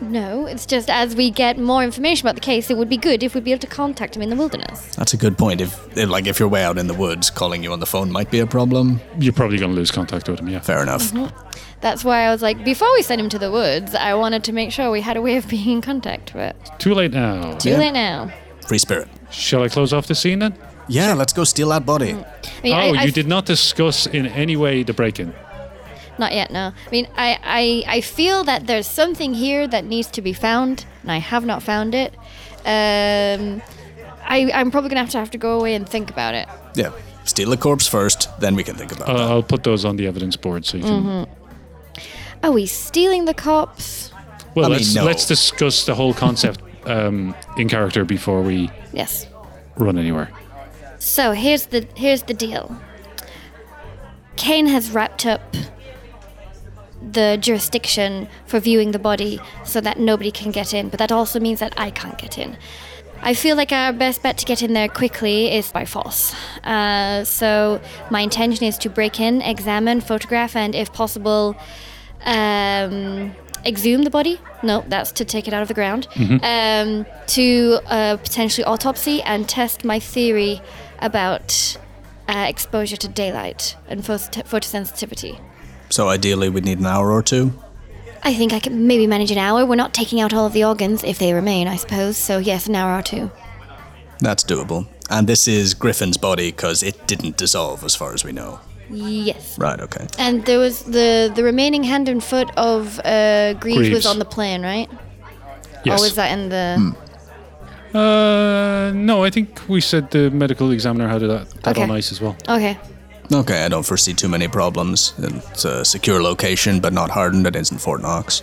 No, 0.00 0.46
it's 0.46 0.64
just 0.64 0.88
as 0.88 1.16
we 1.16 1.28
get 1.30 1.58
more 1.58 1.82
information 1.82 2.24
about 2.24 2.36
the 2.36 2.40
case, 2.40 2.70
it 2.70 2.76
would 2.76 2.88
be 2.88 2.96
good 2.96 3.24
if 3.24 3.34
we'd 3.34 3.42
be 3.42 3.50
able 3.50 3.60
to 3.62 3.66
contact 3.66 4.14
him 4.14 4.22
in 4.22 4.30
the 4.30 4.36
wilderness. 4.36 4.94
That's 4.94 5.12
a 5.12 5.16
good 5.16 5.36
point. 5.36 5.60
If, 5.60 5.96
if 5.98 6.08
like 6.08 6.28
if 6.28 6.38
you're 6.38 6.48
way 6.48 6.62
out 6.62 6.78
in 6.78 6.86
the 6.86 6.94
woods, 6.94 7.30
calling 7.30 7.64
you 7.64 7.72
on 7.72 7.80
the 7.80 7.86
phone 7.86 8.12
might 8.12 8.30
be 8.30 8.38
a 8.38 8.46
problem. 8.46 9.00
You're 9.18 9.32
probably 9.32 9.58
going 9.58 9.72
to 9.72 9.76
lose 9.76 9.90
contact 9.90 10.28
with 10.28 10.38
him, 10.38 10.48
yeah. 10.48 10.60
Fair 10.60 10.82
enough. 10.82 11.02
Mm-hmm. 11.10 11.34
That's 11.80 12.04
why 12.04 12.20
I 12.26 12.30
was 12.30 12.42
like, 12.42 12.64
before 12.64 12.92
we 12.94 13.02
send 13.02 13.20
him 13.20 13.28
to 13.30 13.38
the 13.40 13.50
woods, 13.50 13.94
I 13.96 14.14
wanted 14.14 14.44
to 14.44 14.52
make 14.52 14.70
sure 14.70 14.88
we 14.92 15.00
had 15.00 15.16
a 15.16 15.22
way 15.22 15.36
of 15.36 15.48
being 15.48 15.68
in 15.68 15.80
contact, 15.80 16.32
but 16.32 16.78
Too 16.78 16.94
late 16.94 17.12
now. 17.12 17.54
too 17.56 17.70
Yeah. 17.70 17.78
late 17.78 17.92
now. 17.92 18.30
Free 18.68 18.78
spirit. 18.78 19.08
Shall 19.30 19.62
I 19.62 19.68
close 19.68 19.94
off 19.94 20.06
the 20.06 20.14
scene 20.14 20.40
then? 20.40 20.54
Yeah, 20.88 21.14
let's 21.14 21.32
go 21.32 21.44
steal 21.44 21.70
that 21.70 21.86
body. 21.86 22.12
I 22.12 22.60
mean, 22.62 22.74
oh, 22.74 22.76
I, 22.76 23.00
I 23.00 23.02
you 23.04 23.12
did 23.12 23.26
not 23.26 23.46
discuss 23.46 24.06
in 24.06 24.26
any 24.26 24.56
way 24.56 24.82
the 24.82 24.92
break 24.92 25.18
in. 25.18 25.34
Not 26.18 26.34
yet, 26.34 26.50
no. 26.50 26.72
I 26.86 26.90
mean, 26.90 27.06
I, 27.16 27.38
I, 27.42 27.84
I 27.96 28.00
feel 28.02 28.44
that 28.44 28.66
there's 28.66 28.86
something 28.86 29.32
here 29.32 29.66
that 29.68 29.84
needs 29.84 30.08
to 30.08 30.22
be 30.22 30.34
found, 30.34 30.84
and 31.02 31.10
I 31.10 31.18
have 31.18 31.46
not 31.46 31.62
found 31.62 31.94
it. 31.94 32.14
Um, 32.66 33.62
I, 34.24 34.50
I'm 34.52 34.70
probably 34.70 34.90
gonna 34.90 35.00
have 35.00 35.10
to 35.10 35.18
have 35.18 35.30
to 35.30 35.38
go 35.38 35.58
away 35.58 35.74
and 35.74 35.88
think 35.88 36.10
about 36.10 36.34
it. 36.34 36.46
Yeah. 36.74 36.92
Steal 37.24 37.48
the 37.50 37.56
corpse 37.56 37.86
first, 37.86 38.28
then 38.40 38.54
we 38.54 38.64
can 38.64 38.74
think 38.74 38.92
about 38.92 39.08
Uh. 39.08 39.28
I'll 39.28 39.42
put 39.42 39.62
those 39.62 39.84
on 39.84 39.96
the 39.96 40.06
evidence 40.06 40.36
board 40.36 40.66
so 40.66 40.76
you 40.76 40.84
can. 40.84 41.26
Are 42.42 42.52
we 42.52 42.66
stealing 42.66 43.24
the 43.24 43.34
cops? 43.34 44.12
Well, 44.54 44.66
I 44.66 44.68
mean, 44.68 44.78
let's 44.78 44.94
no. 44.94 45.04
let's 45.04 45.26
discuss 45.26 45.86
the 45.86 45.94
whole 45.94 46.14
concept 46.14 46.60
um, 46.88 47.34
in 47.56 47.68
character 47.68 48.04
before 48.04 48.42
we 48.42 48.70
Yes. 48.92 49.26
run 49.76 49.98
anywhere. 49.98 50.30
So 50.98 51.32
here's 51.32 51.66
the 51.66 51.86
here's 51.94 52.22
the 52.22 52.34
deal. 52.34 52.76
Kane 54.36 54.66
has 54.68 54.90
wrapped 54.90 55.26
up 55.26 55.54
the 57.12 57.38
jurisdiction 57.40 58.28
for 58.46 58.58
viewing 58.60 58.90
the 58.92 58.98
body 58.98 59.40
so 59.64 59.80
that 59.80 59.98
nobody 59.98 60.30
can 60.30 60.50
get 60.50 60.74
in, 60.74 60.88
but 60.88 60.98
that 60.98 61.12
also 61.12 61.38
means 61.40 61.60
that 61.60 61.72
I 61.76 61.90
can't 61.90 62.18
get 62.18 62.38
in. 62.38 62.56
I 63.22 63.34
feel 63.34 63.56
like 63.56 63.72
our 63.72 63.92
best 63.92 64.22
bet 64.22 64.38
to 64.38 64.44
get 64.46 64.62
in 64.62 64.74
there 64.74 64.88
quickly 64.88 65.52
is 65.52 65.72
by 65.72 65.84
force. 65.84 66.34
Uh, 66.64 67.24
so 67.24 67.80
my 68.10 68.20
intention 68.20 68.64
is 68.64 68.78
to 68.78 68.90
break 68.90 69.18
in, 69.18 69.42
examine, 69.42 70.00
photograph, 70.00 70.54
and 70.54 70.74
if 70.74 70.92
possible, 70.92 71.56
um, 72.24 73.34
exhume 73.68 74.02
the 74.02 74.10
body. 74.10 74.40
No, 74.62 74.84
that's 74.88 75.12
to 75.12 75.24
take 75.24 75.46
it 75.46 75.54
out 75.54 75.62
of 75.62 75.68
the 75.68 75.74
ground. 75.74 76.08
Um, 76.42 77.06
to 77.28 77.78
uh, 77.86 78.16
potentially 78.16 78.64
autopsy 78.64 79.22
and 79.22 79.48
test 79.48 79.84
my 79.84 79.98
theory 80.00 80.60
about 81.00 81.76
uh, 82.28 82.46
exposure 82.48 82.96
to 82.96 83.08
daylight 83.08 83.76
and 83.88 84.02
phot- 84.02 84.42
photosensitivity. 84.44 85.40
So 85.90 86.08
ideally, 86.08 86.48
we'd 86.48 86.64
need 86.64 86.78
an 86.80 86.86
hour 86.86 87.12
or 87.12 87.22
two. 87.22 87.52
I 88.22 88.34
think 88.34 88.52
I 88.52 88.58
can 88.58 88.86
maybe 88.86 89.06
manage 89.06 89.30
an 89.30 89.38
hour. 89.38 89.64
We're 89.64 89.76
not 89.76 89.94
taking 89.94 90.20
out 90.20 90.34
all 90.34 90.46
of 90.46 90.52
the 90.52 90.64
organs 90.64 91.04
if 91.04 91.18
they 91.18 91.32
remain, 91.32 91.68
I 91.68 91.76
suppose. 91.76 92.16
So 92.16 92.38
yes, 92.38 92.66
an 92.66 92.74
hour 92.74 92.98
or 92.98 93.02
two. 93.02 93.30
That's 94.20 94.42
doable. 94.42 94.86
And 95.08 95.26
this 95.26 95.46
is 95.48 95.74
Griffin's 95.74 96.16
body 96.18 96.50
because 96.50 96.82
it 96.82 97.06
didn't 97.06 97.36
dissolve, 97.36 97.84
as 97.84 97.94
far 97.94 98.12
as 98.12 98.24
we 98.24 98.32
know. 98.32 98.60
Yes. 98.90 99.58
Right. 99.58 99.80
Okay. 99.80 100.06
And 100.18 100.44
there 100.46 100.58
was 100.58 100.82
the 100.84 101.30
the 101.34 101.42
remaining 101.42 101.84
hand 101.84 102.08
and 102.08 102.22
foot 102.22 102.48
of 102.56 102.98
uh, 103.04 103.54
Greaves, 103.54 103.78
Greaves. 103.78 103.94
was 103.94 104.06
on 104.06 104.18
the 104.18 104.24
plane, 104.24 104.62
right? 104.62 104.88
Yes. 105.84 106.00
Or 106.00 106.04
was 106.04 106.14
that 106.14 106.30
in 106.32 106.48
the? 106.48 106.94
Uh, 107.94 108.92
no, 108.94 109.24
I 109.24 109.30
think 109.30 109.60
we 109.68 109.80
said 109.80 110.10
the 110.10 110.30
medical 110.30 110.70
examiner 110.72 111.08
had 111.08 111.22
that, 111.22 111.50
that 111.62 111.68
Okay. 111.76 111.82
on 111.82 111.90
ice 111.90 112.12
as 112.12 112.20
well. 112.20 112.36
Okay. 112.48 112.78
Okay. 113.32 113.64
I 113.64 113.68
don't 113.68 113.84
foresee 113.86 114.14
too 114.14 114.28
many 114.28 114.48
problems. 114.48 115.14
It's 115.18 115.64
a 115.64 115.84
secure 115.84 116.22
location, 116.22 116.80
but 116.80 116.92
not 116.92 117.10
hardened. 117.10 117.46
It 117.46 117.56
isn't 117.56 117.78
Fort 117.78 118.02
Knox. 118.02 118.42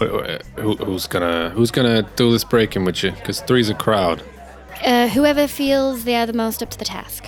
Wait, 0.00 0.12
wait, 0.12 0.42
who, 0.56 0.76
who's 0.76 1.06
gonna 1.06 1.50
who's 1.50 1.70
gonna 1.70 2.02
do 2.16 2.30
this 2.30 2.44
break-in 2.44 2.84
with 2.84 3.02
you? 3.02 3.12
Because 3.12 3.40
three's 3.40 3.70
a 3.70 3.74
crowd. 3.74 4.22
Uh, 4.84 5.08
whoever 5.08 5.46
feels 5.48 6.04
they 6.04 6.14
are 6.16 6.26
the 6.26 6.34
most 6.34 6.62
up 6.62 6.68
to 6.70 6.78
the 6.78 6.84
task. 6.84 7.24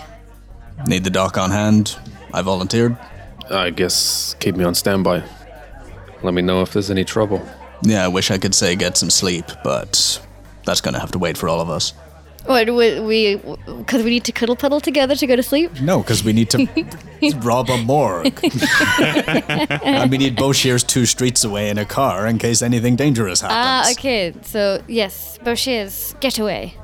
Need 0.87 1.05
the 1.05 1.11
doc 1.11 1.39
on 1.39 1.51
hand. 1.51 1.97
I 2.33 2.43
volunteered. 2.43 2.97
I 3.51 3.71
guess 3.71 4.35
keep 4.41 4.57
me 4.57 4.65
on 4.65 4.75
standby. 4.75 5.23
Let 6.23 6.35
me 6.35 6.43
know 6.43 6.63
if 6.63 6.73
there's 6.73 6.91
any 6.91 7.05
trouble. 7.05 7.47
Yeah, 7.83 8.05
I 8.05 8.09
wish 8.09 8.31
I 8.31 8.39
could 8.39 8.55
say 8.55 8.75
get 8.77 8.97
some 8.97 9.11
sleep, 9.11 9.45
but 9.63 10.21
that's 10.65 10.81
gonna 10.81 10.99
have 11.01 11.13
to 11.13 11.19
wait 11.19 11.39
for 11.39 11.49
all 11.49 11.61
of 11.61 11.71
us. 11.71 11.93
What 12.45 12.71
we 12.75 13.37
because 13.67 14.03
we 14.03 14.11
need 14.11 14.25
to 14.25 14.33
cuddle 14.33 14.57
puddle 14.57 14.81
together 14.81 15.15
to 15.15 15.27
go 15.27 15.37
to 15.37 15.43
sleep. 15.43 15.81
No, 15.81 15.99
because 15.99 16.25
we 16.25 16.33
need 16.33 16.51
to 16.51 16.67
rob 17.43 17.69
a 17.69 17.77
morgue. 17.77 18.27
and 19.03 20.11
we 20.11 20.19
need 20.19 20.37
Boshears 20.37 20.87
two 20.87 21.05
streets 21.05 21.45
away 21.45 21.69
in 21.69 21.79
a 21.79 21.85
car 21.85 22.27
in 22.27 22.39
case 22.39 22.63
anything 22.63 22.97
dangerous 22.97 23.43
happens. 23.43 23.89
Ah, 23.89 23.93
okay. 23.93 24.33
So 24.43 24.83
yes, 24.89 25.39
Boshiers, 25.45 26.19
get 26.21 26.39
away. 26.39 26.75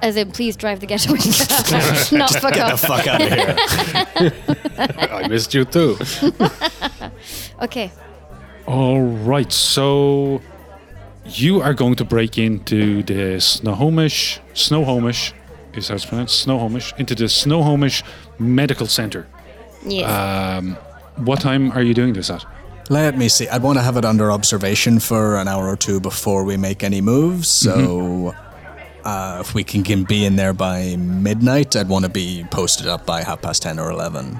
As 0.00 0.16
in, 0.16 0.30
please 0.30 0.56
drive 0.56 0.80
the 0.80 0.86
getaway 0.86 1.18
car, 1.18 2.18
not 2.18 2.30
fuck 2.30 2.54
Get 2.54 2.66
the 2.66 2.72
off. 2.72 2.80
fuck 2.80 3.06
out 3.06 3.20
of 3.20 3.32
here. 3.32 4.32
I 5.24 5.28
missed 5.28 5.54
you 5.54 5.64
too. 5.64 5.96
Okay. 7.60 7.90
All 8.66 9.00
right, 9.02 9.52
so 9.52 10.40
you 11.24 11.60
are 11.60 11.74
going 11.74 11.96
to 11.96 12.04
break 12.04 12.38
into 12.38 13.02
the 13.02 13.40
Snohomish, 13.40 14.38
Snohomish 14.54 15.32
is 15.74 15.88
how 15.88 15.96
it's 15.96 16.04
pronounced, 16.06 16.38
Snohomish, 16.38 16.92
into 16.98 17.14
the 17.16 17.28
Snohomish 17.28 18.04
Medical 18.38 18.86
Center. 18.86 19.26
Yes. 19.84 20.08
Um, 20.08 20.74
what 21.16 21.40
time 21.40 21.72
are 21.72 21.82
you 21.82 21.94
doing 21.94 22.12
this 22.12 22.30
at? 22.30 22.44
Let 22.90 23.18
me 23.18 23.28
see. 23.28 23.48
I'd 23.48 23.62
want 23.62 23.78
to 23.78 23.82
have 23.82 23.96
it 23.96 24.04
under 24.04 24.30
observation 24.30 25.00
for 25.00 25.36
an 25.36 25.48
hour 25.48 25.68
or 25.68 25.76
two 25.76 26.00
before 26.00 26.44
we 26.44 26.56
make 26.56 26.82
any 26.84 27.00
moves. 27.00 27.48
So, 27.48 27.76
mm-hmm. 27.76 28.47
Uh, 29.08 29.38
if 29.40 29.54
we 29.54 29.64
can, 29.64 29.82
can 29.82 30.04
be 30.04 30.24
in 30.26 30.36
there 30.36 30.52
by 30.52 30.96
midnight, 30.96 31.74
I'd 31.76 31.88
want 31.88 32.04
to 32.04 32.10
be 32.10 32.44
posted 32.50 32.86
up 32.86 33.06
by 33.06 33.22
half 33.22 33.40
past 33.40 33.62
10 33.62 33.78
or 33.78 33.90
11. 33.90 34.38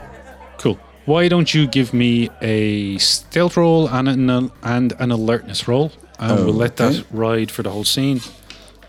Cool. 0.58 0.78
Why 1.06 1.28
don't 1.28 1.52
you 1.54 1.66
give 1.66 1.94
me 1.94 2.28
a 2.42 2.98
stealth 2.98 3.56
roll 3.56 3.88
and 3.88 4.08
an, 4.08 4.52
and 4.62 4.92
an 4.98 5.10
alertness 5.10 5.66
roll, 5.66 5.90
and 6.18 6.44
we'll 6.44 6.54
let 6.54 6.76
that 6.76 7.04
ride 7.10 7.50
for 7.50 7.62
the 7.62 7.70
whole 7.70 7.84
scene. 7.84 8.20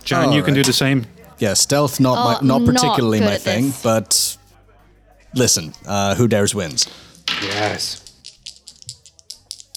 Jan, 0.03 0.33
you 0.33 0.43
can 0.43 0.53
do 0.53 0.63
the 0.63 0.73
same. 0.73 1.05
Yeah, 1.37 1.53
stealth, 1.53 1.99
not, 2.01 2.17
Oh, 2.17 2.23
my, 2.23 2.33
not 2.47 2.61
not 2.61 2.65
particularly 2.65 3.19
good 3.19 3.25
my 3.25 3.37
thing, 3.37 3.67
this. 3.67 3.81
but 3.81 4.37
listen, 5.33 5.73
uh, 5.85 6.15
who 6.15 6.27
dares 6.27 6.53
wins. 6.53 6.87
Yes. 7.41 8.03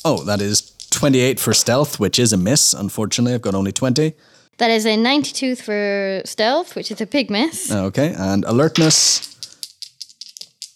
Oh, 0.05 0.25
that 0.25 0.41
is 0.41 0.73
28 0.91 1.39
for 1.39 1.55
stealth, 1.55 2.01
which 2.01 2.19
is 2.19 2.33
a 2.33 2.37
miss. 2.37 2.75
Unfortunately, 2.75 3.35
I've 3.35 3.43
got 3.43 3.55
only 3.55 3.71
20. 3.71 4.15
That 4.63 4.71
is 4.71 4.87
a 4.87 4.97
92 4.97 5.57
for 5.57 6.23
stealth, 6.25 6.77
which 6.77 6.93
is 6.93 7.01
a 7.01 7.07
big 7.07 7.31
miss. 7.33 7.73
Okay, 7.73 8.15
and 8.17 8.45
alertness 8.45 9.29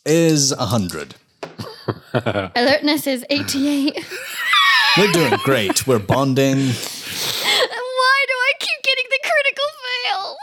is 0.05 0.53
100. 0.57 1.15
Alertness 2.57 3.07
is 3.07 3.25
88. 3.31 4.05
We're 4.99 5.13
doing 5.13 5.35
great. 5.45 5.87
We're 5.87 6.01
bonding. 6.01 6.57
Why 6.57 6.73
do 8.27 8.35
I 8.49 8.53
keep 8.59 8.83
getting 8.83 9.05
the 9.09 9.21
critical 9.23 9.69
fails? 9.85 10.37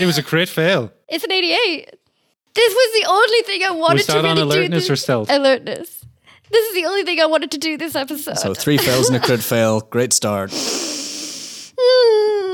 It 0.00 0.06
was 0.06 0.16
a 0.16 0.22
crit 0.22 0.48
fail. 0.48 0.90
It's 1.10 1.24
an 1.24 1.32
88. 1.32 1.90
This 2.54 2.72
was 2.74 3.02
the 3.02 3.06
only 3.10 3.42
thing 3.42 3.62
I 3.64 3.70
wanted 3.72 3.94
Was 3.98 4.06
to 4.06 4.12
that 4.12 4.24
on 4.24 4.36
really 4.38 4.48
do. 4.48 4.60
alertness 4.60 4.82
this- 4.84 4.90
or 4.90 4.96
stealth? 4.96 5.28
Alertness. 5.30 6.06
This 6.50 6.66
is 6.68 6.74
the 6.74 6.86
only 6.86 7.04
thing 7.04 7.20
I 7.20 7.26
wanted 7.26 7.50
to 7.50 7.58
do 7.58 7.76
this 7.76 7.94
episode. 7.94 8.38
So 8.38 8.54
three 8.54 8.78
fails 8.78 9.08
and 9.08 9.16
a 9.18 9.20
crit 9.20 9.40
fail. 9.40 9.82
Great 9.82 10.14
start. 10.14 10.52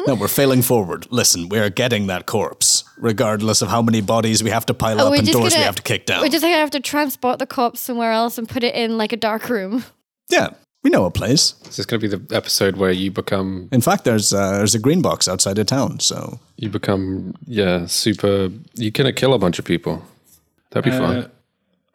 No, 0.07 0.15
we're 0.15 0.29
failing 0.29 0.61
forward. 0.63 1.07
Listen, 1.11 1.49
we're 1.49 1.71
getting 1.71 2.07
that 2.09 2.27
corpse, 2.27 2.85
regardless 2.99 3.63
of 3.63 3.69
how 3.69 3.81
many 3.81 4.01
bodies 4.03 4.43
we 4.43 4.51
have 4.51 4.67
to 4.67 4.75
pile 4.75 5.01
Oh, 5.01 5.09
up 5.13 5.19
and 5.19 5.27
doors 5.27 5.45
we 5.45 5.51
gonna- 5.51 5.65
have 5.65 5.77
to 5.77 5.83
kick 5.83 6.05
down. 6.07 6.21
We're 6.21 6.29
just 6.29 6.43
gonna 6.43 6.55
have 6.57 6.71
to 6.73 6.81
transport 6.81 7.39
the 7.39 7.47
corpse 7.47 7.81
somewhere 7.81 8.13
else 8.13 8.37
and 8.39 8.49
put 8.49 8.63
it 8.65 8.75
in 8.75 8.99
like 8.99 9.13
a 9.13 9.17
dark 9.17 9.49
room. 9.49 9.85
yeah, 10.29 10.51
we 10.83 10.91
know 10.91 11.07
a 11.07 11.11
place. 11.11 11.53
This 11.63 11.71
Is 11.71 11.77
this 11.79 11.87
going 11.87 12.01
to 12.01 12.09
be 12.09 12.17
the 12.17 12.37
episode 12.37 12.77
where 12.77 12.91
you 12.93 13.11
become 13.11 13.69
In 13.73 13.81
fact, 13.81 14.05
there's 14.05 14.33
uh, 14.35 14.53
there's 14.59 14.75
a 14.75 14.79
green 14.79 15.01
box 15.01 15.27
outside 15.29 15.59
of 15.59 15.67
town. 15.67 16.01
So 16.01 16.39
you 16.57 16.69
become 16.69 17.35
yeah 17.47 17.87
super? 17.87 18.51
You 18.75 18.93
can 18.93 19.11
kill 19.15 19.33
a 19.33 19.39
bunch 19.39 19.59
of 19.59 19.65
people. 19.65 20.03
That'd 20.71 20.91
be 20.91 20.97
Uh, 20.97 21.01
fun. 21.01 21.31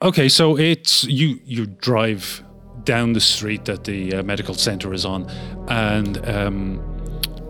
Okay, 0.01 0.29
so 0.29 0.57
it's 0.57 1.03
you. 1.03 1.39
You 1.45 1.65
drive 1.67 2.43
down 2.85 3.13
the 3.13 3.19
street 3.19 3.65
that 3.65 3.83
the 3.83 4.13
uh, 4.15 4.23
medical 4.23 4.55
center 4.55 4.93
is 4.93 5.05
on, 5.05 5.29
and 5.67 6.17
um, 6.27 6.79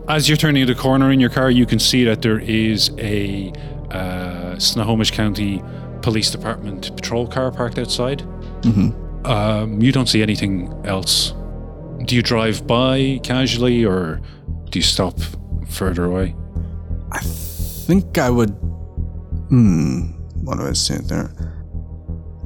as 0.09 0.27
you're 0.27 0.37
turning 0.37 0.65
the 0.65 0.75
corner 0.75 1.11
in 1.11 1.19
your 1.19 1.29
car, 1.29 1.51
you 1.51 1.65
can 1.65 1.77
see 1.77 2.03
that 2.03 2.23
there 2.23 2.39
is 2.39 2.89
a 2.97 3.53
uh, 3.91 4.57
Snohomish 4.57 5.11
County 5.11 5.61
Police 6.01 6.31
Department 6.31 6.95
patrol 6.95 7.27
car 7.27 7.51
parked 7.51 7.77
outside. 7.77 8.19
Mm-hmm. 8.61 9.25
Um, 9.25 9.81
you 9.81 9.91
don't 9.91 10.07
see 10.07 10.23
anything 10.23 10.73
else. 10.83 11.33
Do 12.05 12.15
you 12.15 12.23
drive 12.23 12.65
by 12.65 13.19
casually, 13.23 13.85
or 13.85 14.19
do 14.71 14.79
you 14.79 14.83
stop 14.83 15.19
further 15.67 16.05
away? 16.05 16.35
I 17.11 17.19
think 17.19 18.17
I 18.17 18.29
would. 18.29 18.49
Hmm. 19.49 20.11
What 20.43 20.57
do 20.57 20.65
I 20.65 20.73
say 20.73 20.97
there? 21.03 21.31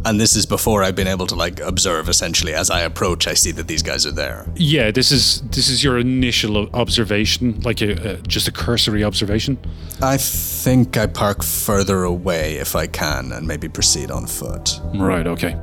And 0.05 0.19
this 0.19 0.35
is 0.35 0.45
before 0.45 0.83
I've 0.83 0.95
been 0.95 1.07
able 1.07 1.27
to 1.27 1.35
like 1.35 1.59
observe. 1.59 2.09
Essentially, 2.09 2.53
as 2.53 2.69
I 2.69 2.81
approach, 2.81 3.27
I 3.27 3.33
see 3.33 3.51
that 3.51 3.67
these 3.67 3.81
guys 3.81 4.05
are 4.05 4.11
there. 4.11 4.45
Yeah, 4.55 4.91
this 4.91 5.11
is 5.11 5.41
this 5.49 5.69
is 5.69 5.83
your 5.83 5.97
initial 5.97 6.69
observation, 6.75 7.59
like 7.61 7.81
a, 7.81 8.13
a 8.13 8.17
just 8.21 8.47
a 8.47 8.51
cursory 8.51 9.03
observation. 9.03 9.57
I 10.01 10.17
think 10.17 10.97
I 10.97 11.07
park 11.07 11.43
further 11.43 12.03
away 12.03 12.55
if 12.55 12.75
I 12.75 12.87
can, 12.87 13.31
and 13.31 13.47
maybe 13.47 13.69
proceed 13.69 14.11
on 14.11 14.27
foot. 14.27 14.79
Right. 14.95 15.25
Okay. 15.25 15.57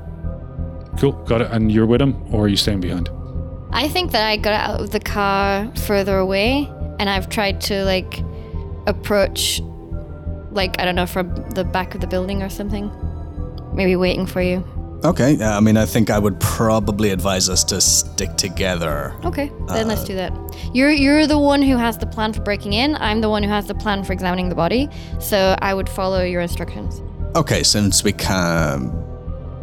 Cool. 0.98 1.12
Got 1.24 1.42
it. 1.42 1.50
And 1.50 1.70
you're 1.70 1.86
with 1.86 2.00
him, 2.00 2.16
or 2.34 2.44
are 2.44 2.48
you 2.48 2.56
staying 2.56 2.80
behind? 2.80 3.10
I 3.72 3.88
think 3.88 4.12
that 4.12 4.24
I 4.24 4.36
got 4.36 4.52
out 4.52 4.80
of 4.80 4.90
the 4.90 5.00
car 5.00 5.70
further 5.86 6.18
away 6.18 6.68
and 6.98 7.08
I've 7.08 7.28
tried 7.28 7.60
to 7.62 7.84
like 7.84 8.20
approach 8.86 9.60
like 10.50 10.80
I 10.80 10.84
don't 10.84 10.96
know 10.96 11.06
from 11.06 11.34
the 11.50 11.64
back 11.64 11.94
of 11.94 12.00
the 12.00 12.06
building 12.06 12.42
or 12.42 12.48
something. 12.48 12.90
Maybe 13.72 13.96
waiting 13.96 14.26
for 14.26 14.42
you. 14.42 14.64
Okay, 15.02 15.32
yeah, 15.32 15.56
I 15.56 15.60
mean, 15.60 15.78
I 15.78 15.86
think 15.86 16.10
I 16.10 16.18
would 16.18 16.38
probably 16.40 17.10
advise 17.10 17.48
us 17.48 17.64
to 17.64 17.80
stick 17.80 18.36
together. 18.36 19.16
Okay, 19.24 19.50
then 19.68 19.88
let's 19.88 20.04
do 20.04 20.14
that. 20.14 20.30
You're 20.74 20.90
you're 20.90 21.26
the 21.26 21.38
one 21.38 21.62
who 21.62 21.78
has 21.78 21.96
the 21.96 22.06
plan 22.06 22.34
for 22.34 22.42
breaking 22.42 22.74
in. 22.74 22.96
I'm 22.96 23.22
the 23.22 23.30
one 23.30 23.42
who 23.42 23.48
has 23.48 23.66
the 23.66 23.74
plan 23.74 24.04
for 24.04 24.12
examining 24.12 24.50
the 24.50 24.54
body. 24.54 24.90
So 25.18 25.56
I 25.60 25.72
would 25.72 25.88
follow 25.88 26.22
your 26.22 26.42
instructions. 26.42 27.00
Okay, 27.34 27.62
since 27.62 28.04
we 28.04 28.12
can, 28.12 28.88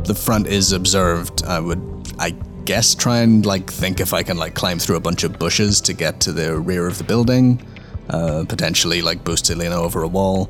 the 0.06 0.16
front 0.16 0.48
is 0.48 0.72
observed. 0.72 1.44
I 1.46 1.60
would, 1.60 2.14
I 2.18 2.32
guess, 2.66 2.96
try 2.96 3.20
and 3.20 3.46
like 3.46 3.70
think 3.70 4.00
if 4.00 4.14
I 4.14 4.24
can 4.24 4.38
like 4.38 4.56
climb 4.56 4.80
through 4.80 4.96
a 4.96 5.02
bunch 5.02 5.24
of 5.24 5.38
bushes 5.38 5.82
to 5.82 5.94
get 5.94 6.20
to 6.22 6.32
the 6.32 6.58
rear 6.58 6.88
of 6.88 6.98
the 6.98 7.04
building, 7.04 7.62
uh, 8.10 8.44
potentially 8.50 9.04
like 9.04 9.24
boost 9.24 9.52
Elena 9.52 9.76
over 9.76 10.02
a 10.02 10.08
wall, 10.08 10.50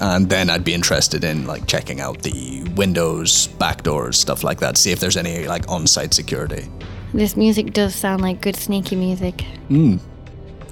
and 0.00 0.28
then 0.28 0.50
I'd 0.50 0.64
be 0.64 0.74
interested 0.74 1.24
in 1.24 1.46
like 1.46 1.66
checking 1.66 2.00
out 2.00 2.22
the 2.22 2.64
windows, 2.76 3.46
back 3.58 3.82
doors, 3.82 4.18
stuff 4.18 4.42
like 4.44 4.60
that. 4.60 4.76
See 4.76 4.90
if 4.92 5.00
there's 5.00 5.16
any 5.16 5.46
like 5.46 5.68
on-site 5.68 6.14
security. 6.14 6.68
This 7.14 7.36
music 7.36 7.72
does 7.72 7.94
sound 7.94 8.22
like 8.22 8.40
good 8.40 8.56
sneaky 8.56 8.96
music. 8.96 9.42
Hmm. 9.68 9.96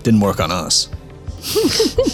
Didn't 0.02 0.20
work 0.20 0.40
on 0.40 0.50
us. 0.50 0.88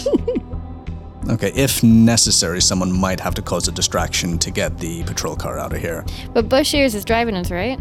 okay, 1.29 1.51
if 1.55 1.81
necessary, 1.83 2.61
someone 2.61 2.91
might 2.91 3.19
have 3.19 3.33
to 3.35 3.41
cause 3.41 3.67
a 3.67 3.71
distraction 3.71 4.37
to 4.39 4.51
get 4.51 4.77
the 4.79 5.03
patrol 5.03 5.35
car 5.35 5.57
out 5.57 5.73
of 5.73 5.79
here. 5.79 6.05
But 6.33 6.49
Boshiers 6.49 6.93
is 6.95 7.05
driving 7.05 7.35
us, 7.35 7.51
right? 7.51 7.79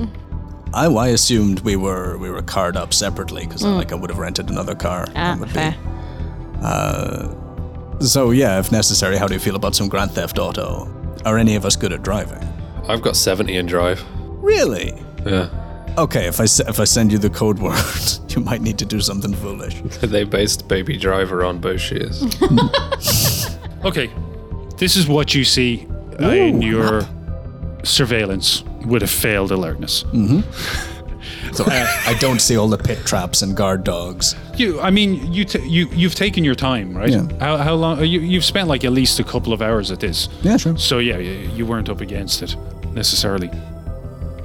I, 0.75 0.87
I 0.87 1.09
assumed 1.09 1.61
we 1.61 1.77
were 1.77 2.19
we 2.19 2.29
were 2.31 2.43
carred 2.43 2.77
up 2.77 2.93
separately 2.93 3.45
because 3.47 3.63
like 3.65 3.93
I 3.93 3.95
would 3.95 4.11
have 4.11 4.19
rented 4.19 4.51
another 4.51 4.75
car. 4.75 5.07
Ah, 5.11 5.35
That 5.35 5.39
would 5.41 5.49
be- 5.49 5.55
fair. 5.55 5.77
So 8.07 8.31
yeah, 8.31 8.59
if 8.59 8.71
necessary, 8.73 9.17
how 9.17 9.27
do 9.27 9.35
you 9.35 9.41
feel 9.41 9.57
about 9.57 9.75
some 9.75 9.89
Grand 9.89 10.11
Theft 10.13 10.39
Auto? 10.39 10.89
Are 11.25 11.39
any 11.39 11.57
of 11.57 11.65
us 11.65 11.77
good 11.77 11.93
at 11.93 12.03
driving? 12.03 12.43
I've 12.89 13.03
got 13.03 13.17
seventy 13.17 13.57
in 13.57 13.67
drive. 13.67 14.03
Really? 14.43 14.95
Yeah, 15.27 15.49
Okay, 15.99 16.27
if 16.27 16.39
I 16.41 16.45
s- 16.45 16.61
if 16.61 16.79
I 16.79 16.85
send 16.85 17.11
you 17.11 17.19
the 17.19 17.31
code 17.31 17.59
word, 17.59 17.81
you 18.29 18.41
might 18.43 18.61
need 18.63 18.79
to 18.79 18.85
do 18.85 19.01
something 19.01 19.35
foolish. 19.35 19.81
they 20.03 20.25
based 20.25 20.69
Baby 20.69 20.97
Driver 20.99 21.45
on 21.45 21.61
Boshiers. 21.61 22.23
Okay. 23.85 24.11
This 24.79 24.97
is 24.97 25.07
what 25.07 25.33
you 25.35 25.45
see 25.45 25.87
uh, 26.21 26.29
in 26.31 26.61
your 26.61 27.03
surveillance 27.85 28.65
with 28.85 29.03
a 29.05 29.07
failed 29.07 29.53
alertness. 29.53 30.05
So 31.57 31.65
I 31.67 32.15
don't 32.21 32.41
see 32.41 32.57
all 32.57 32.69
the 32.69 32.79
pit 32.79 32.99
traps 33.07 33.43
and 33.43 33.57
guard 33.57 33.83
dogs. 33.85 34.35
You, 34.57 34.81
I 34.81 34.91
mean, 34.91 35.33
you, 35.33 35.45
t- 35.45 35.67
you, 35.67 35.89
you've 35.93 36.15
taken 36.15 36.45
your 36.45 36.55
time, 36.55 36.97
right? 36.97 37.11
Yeah. 37.11 37.27
How, 37.41 37.57
how 37.57 37.75
long? 37.75 38.01
You, 38.05 38.21
you've 38.21 38.45
spent 38.45 38.69
like 38.69 38.85
at 38.85 38.93
least 38.93 39.19
a 39.21 39.25
couple 39.25 39.53
of 39.53 39.63
hours 39.63 39.91
at 39.91 40.01
this. 40.01 40.29
Yeah, 40.43 40.57
sure. 40.59 40.77
So 40.77 40.99
yeah, 40.99 41.19
you, 41.19 41.33
you 41.57 41.67
weren't 41.67 41.89
up 41.89 42.01
against 42.01 42.43
it 42.43 42.57
necessarily. 42.93 43.51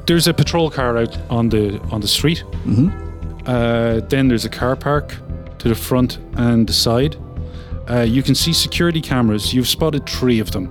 There's 0.08 0.28
a 0.28 0.34
patrol 0.34 0.70
car 0.72 0.98
out 0.98 1.18
on 1.30 1.50
the 1.50 1.80
on 1.92 2.02
the 2.02 2.08
street. 2.08 2.44
Mm-hmm. 2.66 2.90
Uh, 3.46 4.00
then 4.10 4.28
there's 4.28 4.46
a 4.46 4.50
car 4.50 4.76
park 4.76 5.16
to 5.60 5.68
the 5.70 5.76
front 5.76 6.18
and 6.36 6.68
the 6.68 6.74
side. 6.74 7.16
Uh, 7.90 8.02
you 8.02 8.24
can 8.24 8.36
see 8.36 8.54
security 8.54 9.02
cameras. 9.02 9.54
You've 9.54 9.68
spotted 9.68 10.08
three 10.08 10.40
of 10.40 10.52
them, 10.52 10.70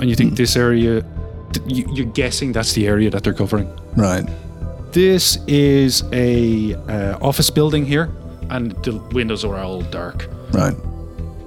and 0.00 0.08
you 0.08 0.14
think 0.16 0.36
this 0.36 0.56
area. 0.56 1.02
th- 1.52 1.66
You, 1.66 1.84
you're 1.94 2.12
guessing 2.12 2.52
that's 2.52 2.72
the 2.72 2.86
area 2.86 3.10
that 3.10 3.22
they're 3.24 3.34
covering. 3.34 3.68
Right. 3.96 4.24
This 4.92 5.38
is 5.46 6.04
a 6.12 6.74
uh, 6.74 7.18
office 7.20 7.48
building 7.50 7.86
here, 7.86 8.10
and 8.50 8.72
the 8.84 8.96
windows 9.12 9.44
are 9.44 9.56
all 9.56 9.80
dark. 9.82 10.28
Right. 10.52 10.74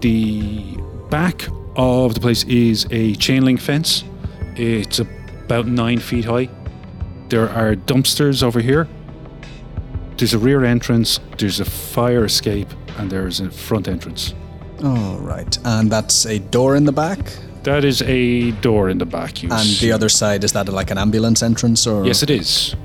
The 0.01 0.77
back 1.09 1.47
of 1.75 2.15
the 2.15 2.19
place 2.19 2.43
is 2.45 2.87
a 2.89 3.13
chain 3.15 3.45
link 3.45 3.61
fence. 3.61 4.03
It's 4.55 4.99
about 4.99 5.67
nine 5.67 5.99
feet 5.99 6.25
high. 6.25 6.49
There 7.29 7.49
are 7.49 7.75
dumpsters 7.75 8.41
over 8.41 8.59
here. 8.59 8.87
There's 10.17 10.33
a 10.33 10.39
rear 10.39 10.63
entrance, 10.63 11.19
there's 11.37 11.59
a 11.59 11.65
fire 11.65 12.25
escape, 12.25 12.69
and 12.97 13.11
there's 13.11 13.41
a 13.41 13.51
front 13.51 13.87
entrance. 13.87 14.33
All 14.83 15.17
right. 15.19 15.57
And 15.65 15.91
that's 15.91 16.25
a 16.25 16.39
door 16.39 16.75
in 16.75 16.85
the 16.85 16.91
back? 16.93 17.19
That 17.63 17.83
is 17.83 18.01
a 18.03 18.51
door 18.61 18.89
in 18.89 18.97
the 18.97 19.05
back. 19.05 19.43
You 19.43 19.49
And 19.51 19.59
see. 19.61 19.85
the 19.87 19.91
other 19.91 20.07
side, 20.09 20.43
is 20.43 20.53
that 20.53 20.69
like 20.69 20.89
an 20.91 20.97
ambulance 20.97 21.43
entrance 21.43 21.85
or? 21.85 22.05
Yes, 22.05 22.23
it 22.23 22.29
is. 22.29 22.75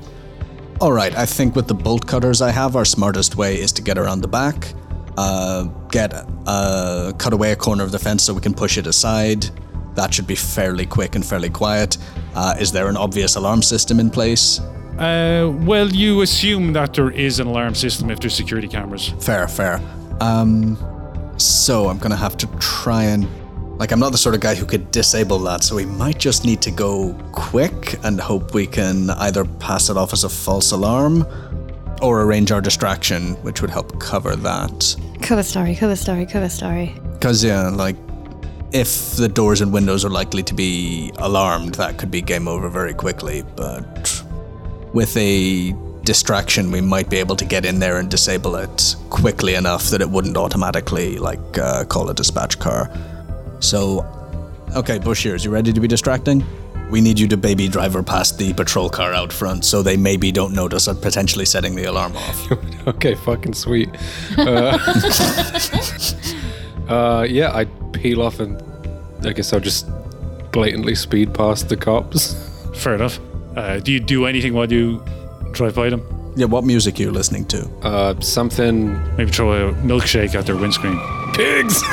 All 0.81 0.91
right. 0.91 1.15
I 1.15 1.27
think 1.27 1.55
with 1.55 1.67
the 1.67 1.75
bolt 1.75 2.07
cutters 2.07 2.41
I 2.41 2.49
have, 2.49 2.75
our 2.75 2.85
smartest 2.85 3.35
way 3.35 3.61
is 3.61 3.71
to 3.73 3.83
get 3.83 3.99
around 3.99 4.21
the 4.21 4.27
back, 4.27 4.73
uh, 5.15 5.65
get 5.91 6.11
uh, 6.47 7.13
cut 7.19 7.33
away 7.33 7.51
a 7.51 7.55
corner 7.55 7.83
of 7.83 7.91
the 7.91 7.99
fence 7.99 8.23
so 8.23 8.33
we 8.33 8.41
can 8.41 8.55
push 8.55 8.79
it 8.79 8.87
aside. 8.87 9.45
That 9.93 10.11
should 10.11 10.25
be 10.25 10.33
fairly 10.33 10.87
quick 10.87 11.13
and 11.13 11.23
fairly 11.23 11.51
quiet. 11.51 11.99
Uh, 12.33 12.55
is 12.59 12.71
there 12.71 12.87
an 12.87 12.97
obvious 12.97 13.35
alarm 13.35 13.61
system 13.61 13.99
in 13.99 14.09
place? 14.09 14.59
Uh, 14.97 15.53
well, 15.61 15.87
you 15.87 16.21
assume 16.21 16.73
that 16.73 16.95
there 16.95 17.11
is 17.11 17.39
an 17.39 17.45
alarm 17.45 17.75
system 17.75 18.09
if 18.09 18.19
there's 18.19 18.33
security 18.33 18.67
cameras. 18.67 19.09
Fair, 19.19 19.47
fair. 19.47 19.79
Um, 20.19 20.77
so 21.37 21.89
I'm 21.89 21.99
gonna 21.99 22.15
have 22.15 22.37
to 22.37 22.47
try 22.57 23.03
and 23.03 23.27
like 23.81 23.91
I'm 23.91 23.99
not 23.99 24.11
the 24.11 24.17
sort 24.19 24.35
of 24.35 24.41
guy 24.41 24.53
who 24.53 24.67
could 24.67 24.91
disable 24.91 25.39
that, 25.39 25.63
so 25.63 25.75
we 25.75 25.87
might 25.87 26.19
just 26.19 26.45
need 26.45 26.61
to 26.61 26.69
go 26.69 27.17
quick 27.31 27.97
and 28.03 28.21
hope 28.21 28.53
we 28.53 28.67
can 28.67 29.09
either 29.09 29.43
pass 29.43 29.89
it 29.89 29.97
off 29.97 30.13
as 30.13 30.23
a 30.23 30.29
false 30.29 30.71
alarm 30.71 31.25
or 31.99 32.21
arrange 32.21 32.51
our 32.51 32.61
distraction, 32.61 33.33
which 33.41 33.59
would 33.59 33.71
help 33.71 33.99
cover 33.99 34.35
that. 34.35 34.95
Cover 35.23 35.41
story, 35.41 35.73
cover 35.73 35.95
story, 35.95 36.27
cover 36.27 36.47
story. 36.47 36.93
Because 37.13 37.43
yeah, 37.43 37.69
like 37.69 37.95
if 38.71 39.15
the 39.15 39.27
doors 39.27 39.61
and 39.61 39.73
windows 39.73 40.05
are 40.05 40.11
likely 40.11 40.43
to 40.43 40.53
be 40.53 41.11
alarmed, 41.17 41.73
that 41.75 41.97
could 41.97 42.11
be 42.11 42.21
game 42.21 42.47
over 42.47 42.69
very 42.69 42.93
quickly. 42.93 43.43
But 43.55 44.23
with 44.93 45.17
a 45.17 45.73
distraction, 46.03 46.69
we 46.69 46.81
might 46.81 47.09
be 47.09 47.17
able 47.17 47.35
to 47.35 47.45
get 47.45 47.65
in 47.65 47.79
there 47.79 47.97
and 47.97 48.11
disable 48.11 48.57
it 48.57 48.95
quickly 49.09 49.55
enough 49.55 49.85
that 49.89 50.01
it 50.01 50.09
wouldn't 50.11 50.37
automatically 50.37 51.17
like 51.17 51.57
uh, 51.57 51.83
call 51.85 52.11
a 52.11 52.13
dispatch 52.13 52.59
car. 52.59 52.91
So, 53.61 53.99
okay, 54.75 54.99
Boshiers, 54.99 55.45
you 55.45 55.51
ready 55.51 55.71
to 55.71 55.79
be 55.79 55.87
distracting? 55.87 56.43
We 56.89 56.99
need 56.99 57.17
you 57.17 57.27
to 57.29 57.37
baby 57.37 57.69
driver 57.69 58.03
past 58.03 58.37
the 58.37 58.53
patrol 58.53 58.89
car 58.89 59.13
out 59.13 59.31
front, 59.31 59.63
so 59.63 59.81
they 59.81 59.95
maybe 59.95 60.29
don't 60.31 60.53
notice 60.53 60.89
us 60.89 60.99
potentially 60.99 61.45
setting 61.45 61.75
the 61.75 61.85
alarm 61.85 62.17
off. 62.17 62.51
Okay, 62.87 63.13
fucking 63.13 63.53
sweet. 63.53 63.89
Uh, 64.35 64.75
uh, 66.89 67.27
yeah, 67.29 67.51
I'd 67.53 67.69
peel 67.93 68.23
off 68.23 68.39
and 68.39 68.59
I 69.23 69.33
guess 69.33 69.53
I'll 69.53 69.59
just 69.59 69.87
blatantly 70.51 70.95
speed 70.95 71.31
past 71.31 71.69
the 71.69 71.77
cops. 71.77 72.33
Fair 72.75 72.95
enough. 72.95 73.19
Uh, 73.55 73.79
do 73.79 73.91
you 73.91 73.99
do 73.99 74.25
anything 74.25 74.55
while 74.55 74.71
you 74.71 75.03
drive 75.51 75.75
by 75.75 75.91
them? 75.91 76.01
yeah, 76.35 76.45
what 76.45 76.63
music 76.63 76.99
are 76.99 77.03
you 77.03 77.11
listening 77.11 77.45
to? 77.45 77.69
Uh, 77.83 78.19
something. 78.19 78.93
Maybe 79.15 79.29
throw 79.31 79.69
a 79.69 79.73
milkshake 79.75 80.33
at 80.33 80.47
their 80.47 80.57
windscreen. 80.57 80.97
Pigs! 81.33 81.81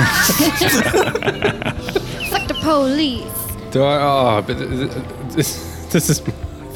Fuck 2.30 2.48
the 2.48 2.58
police. 2.62 3.72
Do 3.72 3.82
I? 3.84 3.98
Oh, 4.00 4.42
but 4.46 4.58
th- 4.58 4.68
th- 4.68 5.04
this, 5.34 5.86
this 5.90 6.10
is. 6.10 6.20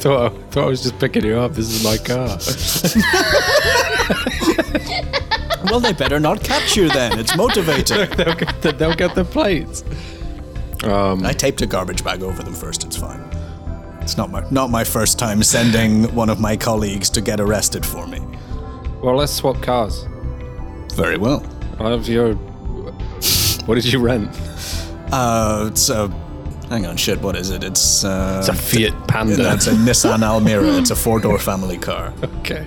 Thought 0.02 0.32
I, 0.32 0.36
thought 0.50 0.64
I 0.64 0.66
was 0.66 0.82
just 0.82 0.98
picking 0.98 1.24
you 1.24 1.38
up. 1.38 1.52
This 1.52 1.70
is 1.70 1.84
my 1.84 1.96
car. 1.96 2.38
well, 5.70 5.78
they 5.78 5.92
better 5.92 6.18
not 6.18 6.42
catch 6.42 6.76
you 6.76 6.88
then. 6.88 7.20
It's 7.20 7.36
motivating. 7.36 8.10
they'll, 8.16 8.34
get 8.34 8.62
the, 8.62 8.72
they'll 8.72 8.94
get 8.94 9.14
the 9.14 9.24
plates. 9.24 9.84
Um, 10.82 11.24
I 11.24 11.32
taped 11.32 11.62
a 11.62 11.66
garbage 11.66 12.02
bag 12.02 12.22
over 12.22 12.42
them 12.42 12.54
first. 12.54 12.82
It's 12.82 12.96
fine. 12.96 13.20
It's 14.00 14.16
not 14.16 14.30
my 14.32 14.44
not 14.50 14.70
my 14.70 14.82
first 14.82 15.20
time 15.20 15.42
sending 15.44 16.12
one 16.14 16.28
of 16.28 16.40
my 16.40 16.56
colleagues 16.56 17.08
to 17.10 17.20
get 17.20 17.38
arrested 17.40 17.86
for 17.86 18.06
me. 18.08 18.18
well, 19.02 19.14
let's 19.14 19.32
swap 19.32 19.62
cars. 19.62 20.04
Very 20.94 21.16
well. 21.16 21.46
I 21.78 21.90
have 21.90 22.08
your. 22.08 22.36
What 23.66 23.76
did 23.76 23.92
you 23.92 24.00
rent? 24.00 24.28
Uh, 25.12 25.68
it's 25.70 25.88
a. 25.88 26.08
Hang 26.68 26.86
on, 26.86 26.96
shit. 26.96 27.20
What 27.20 27.36
is 27.36 27.50
it? 27.50 27.62
It's 27.62 28.02
uh. 28.04 28.38
It's 28.40 28.48
a 28.48 28.54
Fiat 28.54 29.06
Panda. 29.08 29.36
That's 29.36 29.66
a 29.68 29.70
Nissan 29.86 30.22
Almira. 30.22 30.66
It's 30.78 30.90
a 30.90 30.96
four-door 30.96 31.38
family 31.38 31.78
car. 31.78 32.12
okay. 32.40 32.66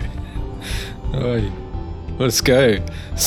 Oi. 1.14 1.52
Let's 2.18 2.40
go. 2.40 2.78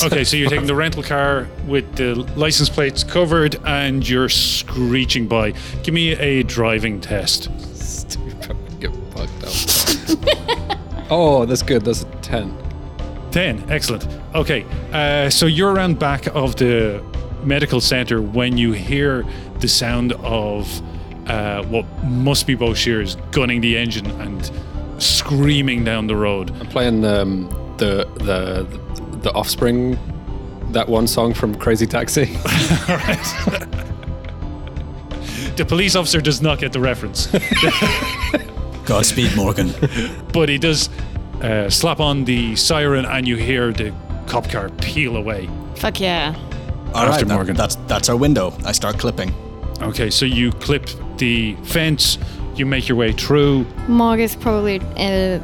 Okay, 0.03 0.23
so 0.23 0.35
you're 0.35 0.49
taking 0.49 0.65
the 0.65 0.73
rental 0.73 1.03
car 1.03 1.47
with 1.67 1.95
the 1.95 2.15
license 2.35 2.69
plates 2.69 3.03
covered 3.03 3.55
and 3.65 4.07
you're 4.07 4.29
screeching 4.29 5.27
by. 5.27 5.51
Give 5.83 5.93
me 5.93 6.13
a 6.13 6.41
driving 6.41 6.99
test. 6.99 7.49
Stupid. 7.75 8.57
Get 8.79 8.91
fucked 9.13 9.43
up. 9.43 10.77
oh, 11.11 11.45
that's 11.45 11.61
good. 11.61 11.85
That's 11.85 12.01
a 12.01 12.05
10. 12.23 12.57
10. 13.29 13.69
Excellent. 13.69 14.07
Okay, 14.33 14.65
uh, 14.91 15.29
so 15.29 15.45
you're 15.45 15.71
around 15.71 15.99
back 15.99 16.25
of 16.27 16.55
the 16.55 17.03
medical 17.43 17.81
center 17.81 18.21
when 18.21 18.57
you 18.57 18.71
hear 18.73 19.25
the 19.59 19.67
sound 19.67 20.13
of 20.13 20.81
uh, 21.29 21.63
what 21.65 21.85
must 22.03 22.47
be 22.47 22.55
Boshears 22.55 23.15
gunning 23.31 23.61
the 23.61 23.77
engine 23.77 24.09
and 24.21 24.51
screaming 25.01 25.83
down 25.83 26.07
the 26.07 26.15
road. 26.15 26.51
I'm 26.59 26.67
playing 26.67 27.05
um, 27.05 27.49
the 27.77 28.05
the 28.19 28.65
the 29.21 29.31
Offspring, 29.33 29.97
that 30.71 30.87
one 30.87 31.07
song 31.07 31.33
from 31.33 31.55
Crazy 31.55 31.85
Taxi. 31.85 32.37
The 35.55 35.65
police 35.65 35.97
officer 35.97 36.21
does 36.21 36.41
not 36.41 36.59
get 36.59 36.71
the 36.71 36.79
reference, 36.79 37.27
Godspeed, 38.85 39.35
Morgan. 39.35 39.73
but 40.31 40.47
he 40.47 40.57
does 40.57 40.87
uh, 41.41 41.69
slap 41.69 41.99
on 41.99 42.23
the 42.23 42.55
siren 42.55 43.03
and 43.03 43.27
you 43.27 43.35
hear 43.35 43.73
the 43.73 43.93
cop 44.25 44.49
car 44.49 44.69
peel 44.81 45.17
away. 45.17 45.49
Fuck 45.75 45.99
yeah. 45.99 46.33
All 46.93 47.03
After 47.05 47.11
right, 47.11 47.27
that- 47.27 47.33
Morgan. 47.35 47.55
that's 47.55 47.75
that's 47.87 48.09
our 48.09 48.17
window. 48.17 48.53
I 48.65 48.71
start 48.73 48.97
clipping. 48.97 49.33
Okay, 49.81 50.09
so 50.09 50.25
you 50.25 50.51
clip 50.51 50.89
the 51.17 51.55
fence, 51.63 52.17
you 52.55 52.65
make 52.65 52.89
your 52.89 52.97
way 52.97 53.13
through. 53.13 53.65
Morg 53.87 54.19
is 54.19 54.35
probably 54.35 54.81
uh, 54.97 55.39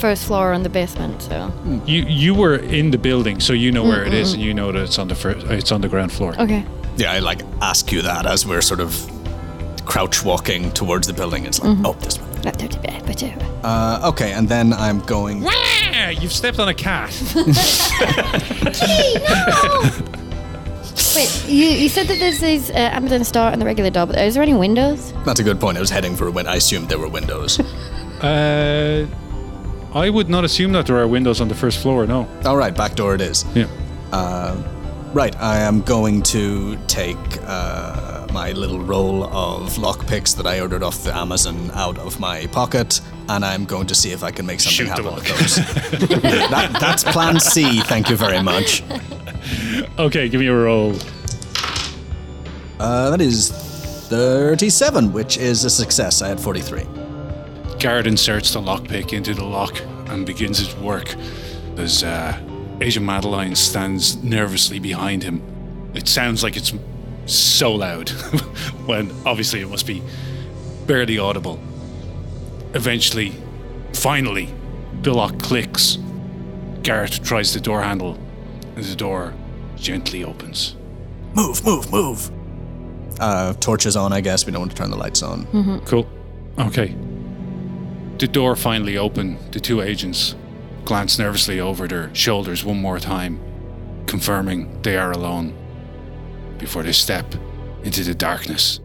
first 0.00 0.24
floor 0.24 0.52
on 0.54 0.62
the 0.62 0.70
basement, 0.70 1.20
so. 1.22 1.52
You 1.86 2.04
you 2.08 2.34
were 2.34 2.56
in 2.56 2.90
the 2.90 2.98
building, 2.98 3.40
so 3.40 3.52
you 3.52 3.70
know 3.72 3.84
where 3.84 4.04
it 4.06 4.14
is, 4.14 4.32
and 4.32 4.42
you 4.42 4.54
know 4.54 4.72
that 4.72 4.82
it's 4.84 4.98
on 4.98 5.08
the 5.08 5.14
first, 5.14 5.46
it's 5.48 5.70
on 5.72 5.80
the 5.82 5.88
ground 5.88 6.12
floor. 6.12 6.34
Okay. 6.40 6.64
Yeah, 6.96 7.12
I 7.12 7.18
like 7.20 7.42
ask 7.60 7.92
you 7.92 8.00
that 8.02 8.24
as 8.26 8.46
we're 8.46 8.62
sort 8.62 8.80
of 8.80 8.94
crouch 9.84 10.24
walking 10.24 10.70
towards 10.72 11.06
the 11.06 11.12
building. 11.12 11.44
It's 11.46 11.60
like, 11.60 11.76
oh, 11.84 11.92
this 12.00 12.18
one. 12.18 12.30
Uh, 13.64 14.00
okay, 14.10 14.32
and 14.32 14.48
then 14.48 14.72
I'm 14.72 14.98
going. 15.00 15.44
Ah, 15.46 16.08
you've 16.08 16.32
stepped 16.32 16.58
on 16.58 16.68
a 16.68 16.74
cat. 16.74 17.12
Wait, 21.14 21.44
you, 21.46 21.66
you 21.66 21.88
said 21.88 22.06
that 22.08 22.18
there's 22.18 22.40
these 22.40 22.70
uh, 22.70 22.74
ambulance 22.74 23.30
door 23.30 23.48
and 23.48 23.60
the 23.60 23.66
regular 23.66 23.90
door, 23.90 24.06
but 24.06 24.18
is 24.18 24.34
there 24.34 24.42
any 24.42 24.54
windows? 24.54 25.12
That's 25.24 25.40
a 25.40 25.44
good 25.44 25.60
point. 25.60 25.76
I 25.76 25.80
was 25.80 25.90
heading 25.90 26.16
for 26.16 26.26
a 26.26 26.30
win. 26.30 26.46
I 26.46 26.56
assumed 26.56 26.88
there 26.88 26.98
were 26.98 27.08
windows. 27.08 27.60
uh, 28.22 29.06
I 29.94 30.08
would 30.08 30.28
not 30.28 30.44
assume 30.44 30.72
that 30.72 30.86
there 30.86 30.98
are 30.98 31.06
windows 31.06 31.40
on 31.40 31.48
the 31.48 31.54
first 31.54 31.82
floor. 31.82 32.06
No. 32.06 32.26
All 32.44 32.56
right, 32.56 32.74
back 32.74 32.94
door 32.94 33.14
it 33.14 33.20
is. 33.20 33.44
Yeah. 33.54 33.68
Uh, 34.10 34.56
Right, 35.12 35.36
I 35.42 35.58
am 35.58 35.82
going 35.82 36.22
to 36.22 36.78
take 36.86 37.18
uh, 37.42 38.26
my 38.32 38.52
little 38.52 38.80
roll 38.80 39.24
of 39.24 39.74
lockpicks 39.74 40.34
that 40.36 40.46
I 40.46 40.58
ordered 40.58 40.82
off 40.82 41.04
the 41.04 41.14
Amazon 41.14 41.70
out 41.74 41.98
of 41.98 42.18
my 42.18 42.46
pocket, 42.46 42.98
and 43.28 43.44
I'm 43.44 43.66
going 43.66 43.86
to 43.88 43.94
see 43.94 44.12
if 44.12 44.24
I 44.24 44.30
can 44.30 44.46
make 44.46 44.60
something 44.60 44.86
Shoot 44.86 44.96
the 44.96 45.02
happen 45.02 45.14
with 45.14 45.28
those. 45.28 46.20
that, 46.50 46.78
that's 46.80 47.04
Plan 47.04 47.38
C. 47.38 47.82
Thank 47.82 48.08
you 48.08 48.16
very 48.16 48.42
much. 48.42 48.82
Okay, 49.98 50.28
give 50.28 50.40
me 50.40 50.46
a 50.48 50.54
roll. 50.54 50.94
Uh, 52.78 53.10
that 53.10 53.20
is 53.20 53.50
37, 53.50 55.12
which 55.12 55.38
is 55.38 55.64
a 55.64 55.70
success. 55.70 56.20
I 56.22 56.28
had 56.28 56.40
43. 56.40 56.86
Garrett 57.78 58.06
inserts 58.06 58.52
the 58.52 58.60
lockpick 58.60 59.12
into 59.12 59.34
the 59.34 59.44
lock 59.44 59.80
and 60.06 60.26
begins 60.26 60.58
his 60.58 60.74
work 60.76 61.14
as 61.76 62.04
uh, 62.04 62.38
Agent 62.80 63.06
Madeline 63.06 63.54
stands 63.54 64.22
nervously 64.22 64.78
behind 64.78 65.22
him. 65.22 65.42
It 65.94 66.08
sounds 66.08 66.42
like 66.42 66.56
it's 66.56 66.72
so 67.26 67.72
loud, 67.72 68.08
when 68.86 69.10
obviously 69.24 69.60
it 69.60 69.68
must 69.68 69.86
be 69.86 70.02
barely 70.86 71.18
audible. 71.18 71.60
Eventually, 72.74 73.32
finally, 73.92 74.52
the 75.02 75.14
lock 75.14 75.38
clicks. 75.38 75.98
Garrett 76.82 77.20
tries 77.22 77.54
the 77.54 77.60
door 77.60 77.82
handle, 77.82 78.18
and 78.74 78.84
the 78.84 78.96
door 78.96 79.32
gently 79.82 80.24
opens. 80.24 80.76
Move, 81.34 81.64
move, 81.64 81.90
move. 81.92 82.30
Uh, 83.20 83.52
torches 83.54 83.96
on, 83.96 84.12
I 84.12 84.20
guess. 84.20 84.46
We 84.46 84.52
don't 84.52 84.60
want 84.62 84.72
to 84.72 84.76
turn 84.76 84.90
the 84.90 84.96
lights 84.96 85.22
on. 85.22 85.80
Cool. 85.84 86.08
Okay. 86.58 86.94
The 88.18 88.28
door 88.28 88.56
finally 88.56 88.96
opened. 88.96 89.38
The 89.52 89.60
two 89.60 89.80
agents 89.80 90.34
glance 90.84 91.18
nervously 91.18 91.60
over 91.60 91.86
their 91.86 92.14
shoulders 92.14 92.64
one 92.64 92.80
more 92.80 92.98
time, 92.98 93.40
confirming 94.06 94.82
they 94.82 94.96
are 94.96 95.12
alone 95.12 95.54
before 96.58 96.82
they 96.82 96.92
step 96.92 97.34
into 97.82 98.02
the 98.04 98.14
darkness 98.14 98.80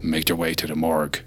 and 0.00 0.10
make 0.10 0.26
their 0.26 0.36
way 0.36 0.54
to 0.54 0.66
the 0.66 0.74
morgue. 0.74 1.20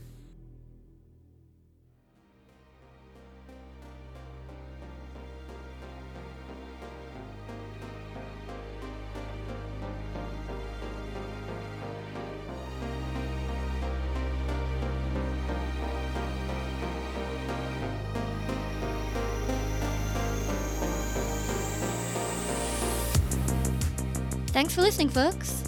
Listening, 24.84 25.08
folks. 25.08 25.64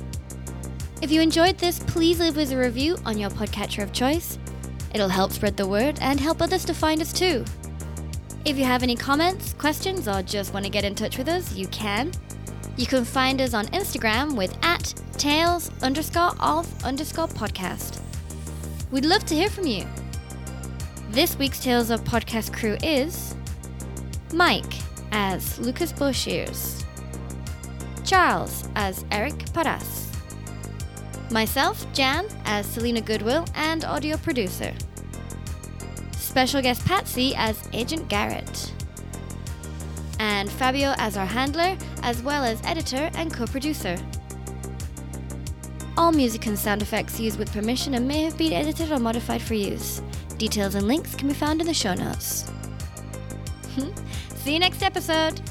If 1.02 1.10
you 1.10 1.22
enjoyed 1.22 1.58
this, 1.58 1.80
please 1.80 2.20
leave 2.20 2.38
us 2.38 2.52
a 2.52 2.58
review 2.58 2.98
on 3.06 3.18
your 3.18 3.30
podcatcher 3.30 3.82
of 3.82 3.94
choice. 3.94 4.38
It'll 4.94 5.08
help 5.08 5.32
spread 5.32 5.56
the 5.56 5.66
word 5.66 5.98
and 6.02 6.20
help 6.20 6.42
others 6.42 6.66
to 6.66 6.74
find 6.74 7.02
us 7.02 7.14
too. 7.14 7.46
If 8.44 8.58
you 8.58 8.66
have 8.66 8.84
any 8.84 8.96
comments, 8.96 9.54
questions, 9.54 10.08
or 10.08 10.22
just 10.22 10.54
want 10.54 10.66
to 10.66 10.72
get 10.72 10.84
in 10.84 10.96
touch 10.96 11.18
with 11.18 11.30
us, 11.30 11.56
you 11.56 11.68
can. 11.68 12.12
You 12.76 12.86
can 12.86 13.06
find 13.06 13.40
us 13.42 13.54
on 13.54 13.68
Instagram 13.68 14.36
with 14.36 14.58
at 14.62 14.94
tales 15.18 15.72
underscore 15.82 16.36
of 16.42 16.68
underscore 16.84 17.28
podcast. 17.28 18.02
We'd 18.92 19.06
love 19.06 19.26
to 19.26 19.36
hear 19.36 19.50
from 19.50 19.66
you. 19.66 19.86
This 21.10 21.38
week's 21.40 21.62
Tales 21.62 21.90
of 21.90 22.04
Podcast 22.04 22.54
crew 22.54 22.78
is 22.84 23.34
Mike 24.34 24.74
as 25.12 25.58
Lucas 25.60 25.94
Boshiers, 25.94 26.85
Charles 28.06 28.70
as 28.76 29.04
Eric 29.12 29.52
Paras, 29.52 30.12
myself, 31.32 31.92
Jan, 31.92 32.28
as 32.46 32.68
Selena 32.68 33.02
Goodwill 33.02 33.46
and 33.56 33.84
audio 33.84 34.16
producer, 34.18 34.72
special 36.12 36.62
guest 36.62 36.86
Patsy 36.86 37.34
as 37.36 37.68
Agent 37.74 38.08
Garrett, 38.08 38.72
and 40.20 40.52
Fabio 40.52 40.94
as 40.98 41.18
our 41.18 41.26
handler, 41.26 41.76
as 42.04 42.22
well 42.22 42.44
as 42.44 42.62
editor 42.64 43.10
and 43.16 43.34
co 43.34 43.48
producer. 43.48 43.98
All 45.98 46.12
music 46.12 46.46
and 46.46 46.60
sound 46.60 46.84
effects 46.84 47.20
used 47.20 47.40
with 47.40 47.52
permission 47.54 47.96
and 47.96 48.08
may 48.08 48.22
have 48.22 48.38
been 48.38 48.54
edited 48.54 48.92
or 48.92 49.00
modified 49.00 49.42
for 49.42 49.56
use. 49.56 50.02
Details 50.38 50.76
and 50.76 50.88
links 50.88 51.16
can 51.16 51.30
be 51.30 51.34
found 51.34 51.60
in 51.60 51.66
the 51.66 51.74
show 51.74 51.96
notes. 51.96 52.52
See 54.36 54.54
you 54.54 54.60
next 54.60 54.84
episode. 54.84 55.42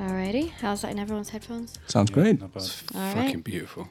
Alrighty, 0.00 0.48
how's 0.62 0.80
that 0.80 0.92
in 0.92 0.98
everyone's 0.98 1.28
headphones? 1.28 1.78
Sounds 1.86 2.10
great. 2.10 2.40
Not 2.40 2.54
bad. 2.54 2.62
All 2.94 3.00
right. 3.02 3.14
Fucking 3.26 3.40
beautiful. 3.42 3.86